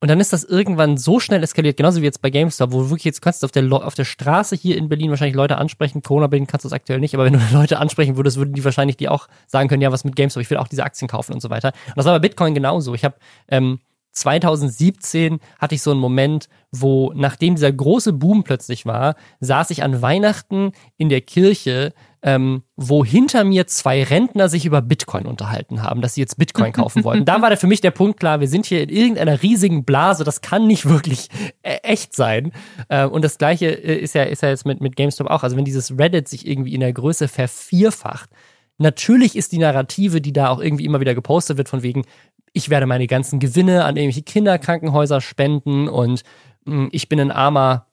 und 0.00 0.08
dann 0.08 0.20
ist 0.20 0.32
das 0.32 0.44
irgendwann 0.44 0.96
so 0.96 1.18
schnell 1.18 1.42
eskaliert, 1.42 1.76
genauso 1.76 2.00
wie 2.00 2.04
jetzt 2.04 2.22
bei 2.22 2.30
GameStop, 2.30 2.72
wo 2.72 2.82
du 2.82 2.90
wirklich 2.90 3.04
jetzt 3.04 3.20
kannst 3.20 3.42
du 3.42 3.46
auf 3.46 3.50
der, 3.50 3.70
auf 3.72 3.94
der 3.94 4.04
Straße 4.04 4.54
hier 4.54 4.76
in 4.76 4.88
Berlin 4.88 5.10
wahrscheinlich 5.10 5.34
Leute 5.34 5.56
ansprechen. 5.56 6.02
Corona-Berlin 6.02 6.46
kannst 6.46 6.64
du 6.64 6.68
das 6.68 6.72
aktuell 6.72 7.00
nicht, 7.00 7.14
aber 7.14 7.24
wenn 7.24 7.32
du 7.32 7.40
Leute 7.52 7.78
ansprechen 7.78 8.16
würdest, 8.16 8.36
würden 8.36 8.54
die 8.54 8.64
wahrscheinlich 8.64 8.96
die 8.96 9.08
auch 9.08 9.26
sagen 9.48 9.68
können, 9.68 9.82
ja, 9.82 9.90
was 9.90 10.04
mit 10.04 10.14
GameStop, 10.14 10.42
ich 10.42 10.50
will 10.50 10.58
auch 10.58 10.68
diese 10.68 10.84
Aktien 10.84 11.08
kaufen 11.08 11.32
und 11.32 11.40
so 11.40 11.50
weiter. 11.50 11.72
Und 11.88 11.96
das 11.96 12.06
war 12.06 12.14
bei 12.14 12.20
Bitcoin 12.20 12.54
genauso. 12.54 12.94
Ich 12.94 13.04
habe 13.04 13.16
ähm, 13.48 13.80
2017 14.12 15.38
hatte 15.58 15.74
ich 15.74 15.82
so 15.82 15.90
einen 15.90 16.00
Moment, 16.00 16.48
wo 16.70 17.12
nachdem 17.14 17.54
dieser 17.54 17.72
große 17.72 18.12
Boom 18.12 18.44
plötzlich 18.44 18.86
war, 18.86 19.14
saß 19.40 19.70
ich 19.70 19.82
an 19.82 20.02
Weihnachten 20.02 20.72
in 20.96 21.08
der 21.08 21.20
Kirche 21.20 21.92
ähm, 22.22 22.62
wo 22.76 23.04
hinter 23.04 23.44
mir 23.44 23.66
zwei 23.66 24.02
Rentner 24.02 24.48
sich 24.48 24.66
über 24.66 24.82
Bitcoin 24.82 25.26
unterhalten 25.26 25.82
haben, 25.82 26.00
dass 26.00 26.14
sie 26.14 26.20
jetzt 26.20 26.36
Bitcoin 26.36 26.72
kaufen 26.72 27.04
wollten. 27.04 27.24
da 27.24 27.40
war 27.40 27.56
für 27.56 27.66
mich 27.66 27.80
der 27.80 27.92
Punkt 27.92 28.18
klar, 28.18 28.40
wir 28.40 28.48
sind 28.48 28.66
hier 28.66 28.82
in 28.82 28.88
irgendeiner 28.88 29.42
riesigen 29.42 29.84
Blase, 29.84 30.24
das 30.24 30.40
kann 30.40 30.66
nicht 30.66 30.88
wirklich 30.88 31.28
äh, 31.62 31.76
echt 31.82 32.14
sein. 32.14 32.52
Äh, 32.88 33.06
und 33.06 33.22
das 33.22 33.38
gleiche 33.38 33.66
äh, 33.66 33.96
ist 33.96 34.14
ja, 34.14 34.24
ist 34.24 34.42
ja 34.42 34.48
jetzt 34.48 34.66
mit, 34.66 34.80
mit 34.80 34.96
GameStop 34.96 35.28
auch. 35.28 35.42
Also 35.42 35.56
wenn 35.56 35.64
dieses 35.64 35.96
Reddit 35.98 36.28
sich 36.28 36.46
irgendwie 36.46 36.74
in 36.74 36.80
der 36.80 36.92
Größe 36.92 37.28
vervierfacht, 37.28 38.30
natürlich 38.78 39.36
ist 39.36 39.52
die 39.52 39.58
Narrative, 39.58 40.20
die 40.20 40.32
da 40.32 40.48
auch 40.48 40.60
irgendwie 40.60 40.84
immer 40.84 41.00
wieder 41.00 41.14
gepostet 41.14 41.56
wird, 41.56 41.68
von 41.68 41.82
wegen, 41.82 42.04
ich 42.52 42.68
werde 42.68 42.86
meine 42.86 43.06
ganzen 43.06 43.38
Gewinne 43.38 43.84
an 43.84 43.96
irgendwelche 43.96 44.22
Kinderkrankenhäuser 44.22 45.20
spenden 45.20 45.88
und 45.88 46.22
mh, 46.64 46.74
hm, 46.74 46.88
ich 46.92 47.08
bin 47.08 47.20
ein 47.20 47.30
armer 47.30 47.86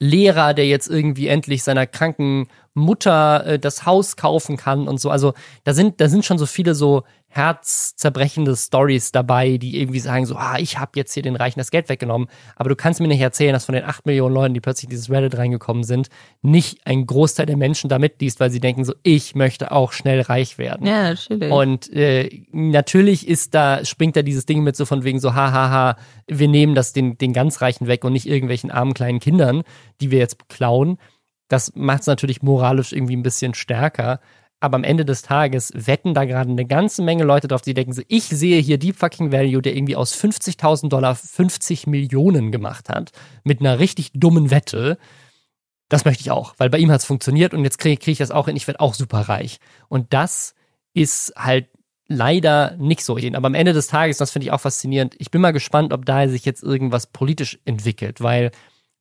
Lehrer, 0.00 0.54
der 0.54 0.66
jetzt 0.66 0.88
irgendwie 0.88 1.28
endlich 1.28 1.62
seiner 1.62 1.86
kranken 1.86 2.48
Mutter 2.74 3.46
äh, 3.46 3.58
das 3.58 3.86
Haus 3.86 4.16
kaufen 4.16 4.56
kann 4.56 4.88
und 4.88 5.00
so. 5.00 5.10
Also 5.10 5.32
da 5.62 5.72
sind, 5.72 6.00
da 6.00 6.08
sind 6.08 6.24
schon 6.24 6.38
so 6.38 6.46
viele 6.46 6.74
so 6.74 7.04
herzzerbrechende 7.34 8.54
Stories 8.54 9.10
dabei, 9.10 9.58
die 9.58 9.80
irgendwie 9.80 9.98
sagen 9.98 10.24
so, 10.24 10.36
ah, 10.36 10.56
ich 10.58 10.78
habe 10.78 10.92
jetzt 10.94 11.12
hier 11.14 11.22
den 11.22 11.34
Reichen 11.34 11.58
das 11.58 11.72
Geld 11.72 11.88
weggenommen. 11.88 12.28
Aber 12.54 12.68
du 12.68 12.76
kannst 12.76 13.00
mir 13.00 13.08
nicht 13.08 13.20
erzählen, 13.20 13.52
dass 13.52 13.64
von 13.64 13.74
den 13.74 13.84
acht 13.84 14.06
Millionen 14.06 14.34
Leuten, 14.34 14.54
die 14.54 14.60
plötzlich 14.60 14.84
in 14.84 14.90
dieses 14.90 15.10
Reddit 15.10 15.36
reingekommen 15.36 15.82
sind, 15.82 16.10
nicht 16.42 16.86
ein 16.86 17.06
Großteil 17.06 17.46
der 17.46 17.56
Menschen 17.56 17.90
da 17.90 17.98
mitliest, 17.98 18.38
weil 18.38 18.50
sie 18.50 18.60
denken 18.60 18.84
so, 18.84 18.94
ich 19.02 19.34
möchte 19.34 19.72
auch 19.72 19.92
schnell 19.92 20.20
reich 20.20 20.58
werden. 20.58 20.86
Ja, 20.86 21.10
natürlich. 21.10 21.50
Und 21.52 21.92
äh, 21.92 22.44
natürlich 22.52 23.26
ist 23.26 23.52
da, 23.54 23.84
springt 23.84 24.14
da 24.14 24.22
dieses 24.22 24.46
Ding 24.46 24.62
mit 24.62 24.76
so 24.76 24.84
von 24.84 25.02
wegen 25.02 25.18
so, 25.18 25.34
hahaha, 25.34 25.52
ha, 25.52 25.70
ha, 25.70 25.96
wir 26.28 26.48
nehmen 26.48 26.76
das 26.76 26.92
den, 26.92 27.18
den 27.18 27.32
ganz 27.32 27.60
Reichen 27.60 27.88
weg 27.88 28.04
und 28.04 28.12
nicht 28.12 28.26
irgendwelchen 28.26 28.70
armen 28.70 28.94
kleinen 28.94 29.18
Kindern, 29.18 29.62
die 30.00 30.12
wir 30.12 30.20
jetzt 30.20 30.48
klauen. 30.48 30.98
Das 31.54 31.70
macht 31.76 32.00
es 32.00 32.08
natürlich 32.08 32.42
moralisch 32.42 32.92
irgendwie 32.92 33.14
ein 33.14 33.22
bisschen 33.22 33.54
stärker. 33.54 34.18
Aber 34.58 34.74
am 34.74 34.82
Ende 34.82 35.04
des 35.04 35.22
Tages 35.22 35.70
wetten 35.72 36.12
da 36.12 36.24
gerade 36.24 36.50
eine 36.50 36.64
ganze 36.64 37.00
Menge 37.00 37.22
Leute 37.22 37.46
drauf, 37.46 37.62
die 37.62 37.74
denken 37.74 37.96
ich 38.08 38.24
sehe 38.24 38.60
hier 38.60 38.76
Deep 38.76 38.96
Fucking 38.96 39.30
Value, 39.30 39.62
der 39.62 39.76
irgendwie 39.76 39.94
aus 39.94 40.20
50.000 40.20 40.88
Dollar 40.88 41.14
50 41.14 41.86
Millionen 41.86 42.50
gemacht 42.50 42.88
hat, 42.88 43.12
mit 43.44 43.60
einer 43.60 43.78
richtig 43.78 44.10
dummen 44.14 44.50
Wette. 44.50 44.98
Das 45.88 46.04
möchte 46.04 46.22
ich 46.22 46.32
auch, 46.32 46.54
weil 46.58 46.70
bei 46.70 46.78
ihm 46.78 46.90
hat 46.90 47.02
es 47.02 47.06
funktioniert 47.06 47.54
und 47.54 47.62
jetzt 47.62 47.78
kriege 47.78 47.98
krieg 47.98 48.12
ich 48.12 48.18
das 48.18 48.32
auch 48.32 48.46
hin, 48.46 48.56
ich 48.56 48.66
werde 48.66 48.80
auch 48.80 48.94
super 48.94 49.20
reich. 49.20 49.60
Und 49.88 50.12
das 50.12 50.56
ist 50.92 51.34
halt 51.36 51.68
leider 52.08 52.74
nicht 52.78 53.04
so 53.04 53.16
hin. 53.16 53.36
Aber 53.36 53.46
am 53.46 53.54
Ende 53.54 53.74
des 53.74 53.86
Tages, 53.86 54.18
das 54.18 54.32
finde 54.32 54.46
ich 54.46 54.50
auch 54.50 54.60
faszinierend, 54.60 55.14
ich 55.18 55.30
bin 55.30 55.40
mal 55.40 55.52
gespannt, 55.52 55.92
ob 55.92 56.04
da 56.04 56.26
sich 56.26 56.44
jetzt 56.44 56.64
irgendwas 56.64 57.06
politisch 57.06 57.60
entwickelt, 57.64 58.20
weil 58.20 58.50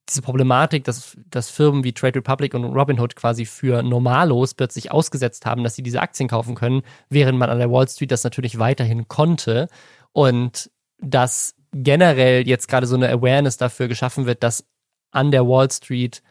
diese 0.10 0.22
Problematik, 0.22 0.84
dass, 0.84 1.18
dass 1.30 1.50
Firmen 1.50 1.84
wie 1.84 1.94
Trade 1.94 2.20
Republic 2.20 2.54
und 2.54 2.66
Robinhood 2.66 3.16
quasi 3.16 3.46
für 3.46 3.84
Normalos 3.84 4.54
plötzlich 4.54 4.92
ausgesetzt 4.92 5.46
haben, 5.46 5.64
dass 5.64 5.76
sie 5.76 5.84
diese 5.84 6.02
Aktien 6.02 6.28
kaufen 6.28 6.56
können, 6.56 6.82
während 7.10 7.40
man 7.40 7.50
an 7.50 7.60
der 7.60 7.72
Wall 7.72 7.88
Street 7.88 8.12
das 8.12 8.24
natürlich 8.24 8.60
weiterhin 8.60 9.08
konnte. 9.08 9.70
Und 10.12 10.70
dass 11.00 11.56
generell 11.72 12.48
jetzt 12.48 12.68
gerade 12.68 12.86
so 12.86 12.96
eine 12.96 13.10
Awareness 13.10 13.58
dafür 13.58 13.88
geschaffen 13.88 14.26
wird, 14.26 14.44
dass 14.44 14.66
an 15.12 15.32
der 15.32 15.48
Wall 15.48 15.72
Street 15.72 16.22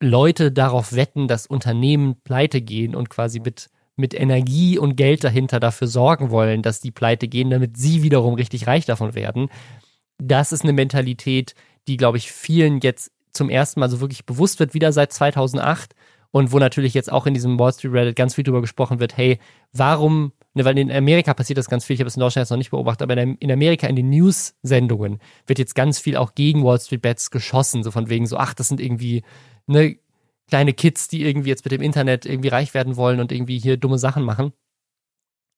Leute 0.00 0.52
darauf 0.52 0.94
wetten, 0.94 1.28
dass 1.28 1.46
Unternehmen 1.46 2.16
pleite 2.22 2.60
gehen 2.60 2.94
und 2.94 3.10
quasi 3.10 3.40
mit, 3.40 3.68
mit 3.96 4.14
Energie 4.14 4.78
und 4.78 4.96
Geld 4.96 5.24
dahinter 5.24 5.60
dafür 5.60 5.88
sorgen 5.88 6.30
wollen, 6.30 6.62
dass 6.62 6.80
die 6.80 6.90
pleite 6.90 7.28
gehen, 7.28 7.50
damit 7.50 7.76
sie 7.76 8.02
wiederum 8.02 8.34
richtig 8.34 8.66
reich 8.66 8.86
davon 8.86 9.14
werden. 9.14 9.48
Das 10.18 10.52
ist 10.52 10.62
eine 10.62 10.72
Mentalität, 10.72 11.54
die, 11.54 11.54
glaube 11.96 12.18
ich, 12.18 12.30
vielen 12.32 12.80
jetzt 12.80 13.12
zum 13.32 13.48
ersten 13.48 13.80
Mal 13.80 13.88
so 13.88 14.00
wirklich 14.00 14.26
bewusst 14.26 14.58
wird, 14.60 14.74
wieder 14.74 14.92
seit 14.92 15.12
2008 15.12 15.94
und 16.30 16.52
wo 16.52 16.58
natürlich 16.58 16.94
jetzt 16.94 17.10
auch 17.10 17.26
in 17.26 17.34
diesem 17.34 17.58
Wall 17.58 17.72
Street 17.72 17.92
Reddit 17.92 18.16
ganz 18.16 18.34
viel 18.34 18.44
drüber 18.44 18.60
gesprochen 18.60 19.00
wird, 19.00 19.16
hey, 19.16 19.38
warum, 19.72 20.32
ne, 20.54 20.64
weil 20.64 20.78
in 20.78 20.90
Amerika 20.90 21.34
passiert 21.34 21.58
das 21.58 21.68
ganz 21.68 21.84
viel, 21.84 21.94
ich 21.94 22.00
habe 22.00 22.08
es 22.08 22.16
in 22.16 22.20
Deutschland 22.20 22.44
jetzt 22.44 22.50
noch 22.50 22.56
nicht 22.56 22.70
beobachtet, 22.70 23.10
aber 23.10 23.20
in 23.20 23.52
Amerika 23.52 23.86
in 23.86 23.96
den 23.96 24.10
News-Sendungen 24.10 25.18
wird 25.46 25.58
jetzt 25.58 25.74
ganz 25.74 25.98
viel 25.98 26.16
auch 26.16 26.34
gegen 26.34 26.64
Wall 26.64 26.80
Street 26.80 27.02
Bets 27.02 27.30
geschossen, 27.30 27.82
so 27.82 27.90
von 27.90 28.08
wegen 28.08 28.26
so, 28.26 28.36
ach, 28.36 28.54
das 28.54 28.68
sind 28.68 28.80
irgendwie, 28.80 29.22
ne, 29.66 29.98
kleine 30.48 30.72
Kids, 30.72 31.08
die 31.08 31.24
irgendwie 31.24 31.48
jetzt 31.48 31.64
mit 31.64 31.72
dem 31.72 31.82
Internet 31.82 32.26
irgendwie 32.26 32.48
reich 32.48 32.74
werden 32.74 32.96
wollen 32.96 33.20
und 33.20 33.32
irgendwie 33.32 33.58
hier 33.58 33.76
dumme 33.76 33.98
Sachen 33.98 34.24
machen. 34.24 34.52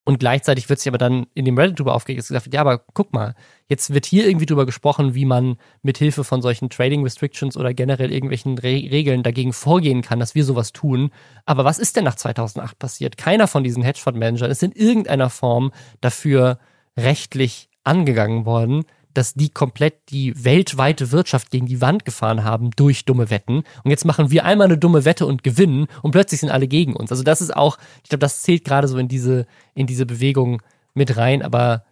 Und 0.04 0.18
gleichzeitig 0.18 0.68
wird 0.68 0.80
sich 0.80 0.88
aber 0.88 0.98
dann 0.98 1.26
in 1.32 1.44
dem 1.44 1.56
Reddit 1.56 1.78
drüber 1.78 1.94
aufgeregt, 1.94 2.26
gesagt, 2.26 2.52
ja, 2.52 2.60
aber 2.60 2.84
guck 2.92 3.12
mal, 3.12 3.36
jetzt 3.68 3.94
wird 3.94 4.04
hier 4.04 4.26
irgendwie 4.26 4.46
drüber 4.46 4.66
gesprochen, 4.66 5.14
wie 5.14 5.24
man 5.24 5.56
mit 5.82 5.96
Hilfe 5.96 6.24
von 6.24 6.42
solchen 6.42 6.70
Trading 6.70 7.04
Restrictions 7.04 7.56
oder 7.56 7.72
generell 7.72 8.12
irgendwelchen 8.12 8.58
Re 8.58 8.88
Regeln 8.90 9.22
dagegen 9.22 9.52
vorgehen 9.52 10.02
kann, 10.02 10.18
dass 10.18 10.34
wir 10.34 10.44
sowas 10.44 10.72
tun. 10.72 11.12
Aber 11.46 11.64
was 11.64 11.78
ist 11.78 11.96
denn 11.96 12.04
nach 12.04 12.16
2008 12.16 12.80
passiert? 12.80 13.16
Keiner 13.16 13.46
von 13.46 13.62
diesen 13.62 13.84
Hedgefonds-Managern 13.84 14.50
ist 14.50 14.64
in 14.64 14.72
irgendeiner 14.72 15.30
Form 15.30 15.70
dafür 16.00 16.58
rechtlich 16.96 17.70
angegangen 17.84 18.44
worden 18.44 18.84
dass 19.14 19.34
die 19.34 19.50
komplett 19.50 20.10
die 20.10 20.44
weltweite 20.44 21.12
Wirtschaft 21.12 21.50
gegen 21.50 21.66
die 21.66 21.80
Wand 21.80 22.04
gefahren 22.04 22.44
haben 22.44 22.70
durch 22.76 23.04
dumme 23.04 23.30
Wetten. 23.30 23.64
Und 23.84 23.90
jetzt 23.90 24.04
machen 24.04 24.30
wir 24.30 24.44
einmal 24.44 24.66
eine 24.66 24.78
dumme 24.78 25.04
Wette 25.04 25.26
und 25.26 25.42
gewinnen 25.42 25.86
und 26.02 26.12
plötzlich 26.12 26.40
sind 26.40 26.50
alle 26.50 26.68
gegen 26.68 26.94
uns. 26.94 27.10
Also 27.10 27.22
das 27.22 27.40
ist 27.40 27.56
auch, 27.56 27.78
ich 28.02 28.08
glaube, 28.08 28.20
das 28.20 28.42
zählt 28.42 28.64
gerade 28.64 28.88
so 28.88 28.98
in 28.98 29.08
diese, 29.08 29.46
in 29.74 29.86
diese 29.86 30.06
Bewegung 30.06 30.62
mit 30.94 31.16
rein. 31.16 31.42
Aber 31.42 31.84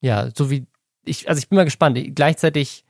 ja, 0.00 0.30
so 0.34 0.50
wie 0.50 0.66
ich, 1.04 1.28
also 1.28 1.38
ich 1.38 1.48
bin 1.48 1.56
mal 1.56 1.64
gespannt. 1.64 1.98
Gleichzeitig 2.14 2.84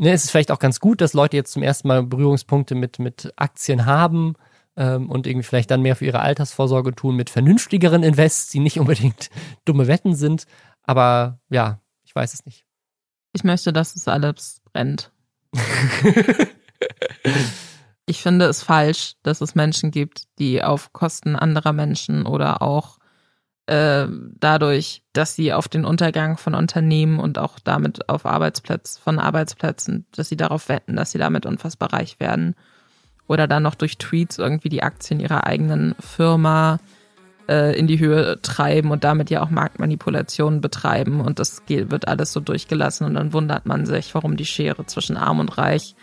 ne, 0.00 0.12
ist 0.12 0.24
es 0.24 0.30
vielleicht 0.30 0.50
auch 0.50 0.58
ganz 0.58 0.80
gut, 0.80 1.00
dass 1.00 1.12
Leute 1.12 1.36
jetzt 1.36 1.52
zum 1.52 1.62
ersten 1.62 1.88
Mal 1.88 2.02
Berührungspunkte 2.02 2.74
mit, 2.74 2.98
mit 2.98 3.32
Aktien 3.36 3.86
haben 3.86 4.34
ähm, 4.76 5.10
und 5.10 5.26
irgendwie 5.26 5.46
vielleicht 5.46 5.70
dann 5.70 5.82
mehr 5.82 5.96
für 5.96 6.06
ihre 6.06 6.20
Altersvorsorge 6.20 6.94
tun 6.94 7.16
mit 7.16 7.30
vernünftigeren 7.30 8.02
Invests, 8.02 8.48
die 8.48 8.60
nicht 8.60 8.78
unbedingt 8.78 9.30
dumme 9.64 9.86
Wetten 9.86 10.14
sind. 10.14 10.46
Aber 10.82 11.40
ja, 11.50 11.80
ich 12.04 12.14
weiß 12.14 12.34
es 12.34 12.46
nicht. 12.46 12.65
Ich 13.36 13.44
möchte, 13.44 13.70
dass 13.70 13.94
es 13.94 14.08
alles 14.08 14.62
brennt. 14.72 15.10
ich 18.06 18.22
finde 18.22 18.46
es 18.46 18.62
falsch, 18.62 19.16
dass 19.22 19.42
es 19.42 19.54
Menschen 19.54 19.90
gibt, 19.90 20.22
die 20.38 20.64
auf 20.64 20.94
Kosten 20.94 21.36
anderer 21.36 21.74
Menschen 21.74 22.24
oder 22.24 22.62
auch 22.62 22.96
äh, 23.66 24.06
dadurch, 24.08 25.02
dass 25.12 25.34
sie 25.34 25.52
auf 25.52 25.68
den 25.68 25.84
Untergang 25.84 26.38
von 26.38 26.54
Unternehmen 26.54 27.18
und 27.18 27.36
auch 27.36 27.58
damit 27.58 28.08
auf 28.08 28.24
Arbeitsplätzen, 28.24 29.02
von 29.02 29.18
Arbeitsplätzen, 29.18 30.06
dass 30.12 30.30
sie 30.30 30.38
darauf 30.38 30.70
wetten, 30.70 30.96
dass 30.96 31.10
sie 31.10 31.18
damit 31.18 31.44
unfassbar 31.44 31.92
reich 31.92 32.18
werden. 32.18 32.54
Oder 33.28 33.46
dann 33.46 33.64
noch 33.64 33.74
durch 33.74 33.98
Tweets 33.98 34.38
irgendwie 34.38 34.70
die 34.70 34.82
Aktien 34.82 35.20
ihrer 35.20 35.46
eigenen 35.46 35.94
Firma 36.00 36.76
äh, 36.76 36.95
in 37.48 37.86
die 37.86 37.98
Höhe 37.98 38.40
treiben 38.42 38.90
und 38.90 39.04
damit 39.04 39.30
ja 39.30 39.42
auch 39.42 39.50
Marktmanipulationen 39.50 40.60
betreiben 40.60 41.20
und 41.20 41.38
das 41.38 41.64
geht, 41.64 41.90
wird 41.90 42.08
alles 42.08 42.32
so 42.32 42.40
durchgelassen 42.40 43.06
und 43.06 43.14
dann 43.14 43.32
wundert 43.32 43.66
man 43.66 43.86
sich, 43.86 44.14
warum 44.14 44.36
die 44.36 44.44
Schere 44.44 44.86
zwischen 44.86 45.16
Arm 45.16 45.38
und 45.38 45.56
Reich 45.56 45.94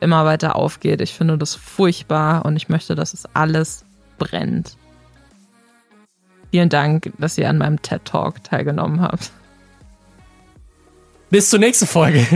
immer 0.00 0.24
weiter 0.24 0.56
aufgeht. 0.56 1.00
Ich 1.00 1.14
finde 1.14 1.38
das 1.38 1.54
furchtbar 1.54 2.44
und 2.44 2.56
ich 2.56 2.68
möchte, 2.68 2.94
dass 2.94 3.14
es 3.14 3.26
alles 3.34 3.84
brennt. 4.18 4.76
Vielen 6.50 6.68
Dank, 6.68 7.12
dass 7.18 7.38
ihr 7.38 7.48
an 7.48 7.58
meinem 7.58 7.80
TED 7.82 8.04
Talk 8.04 8.42
teilgenommen 8.42 9.00
habt. 9.00 9.30
Bis 11.30 11.50
zur 11.50 11.58
nächsten 11.58 11.86
Folge. 11.86 12.26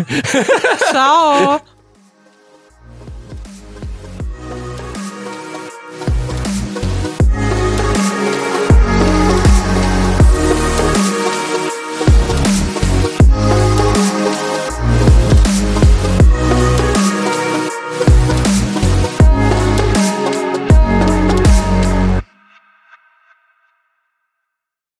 Ciao. 0.90 1.60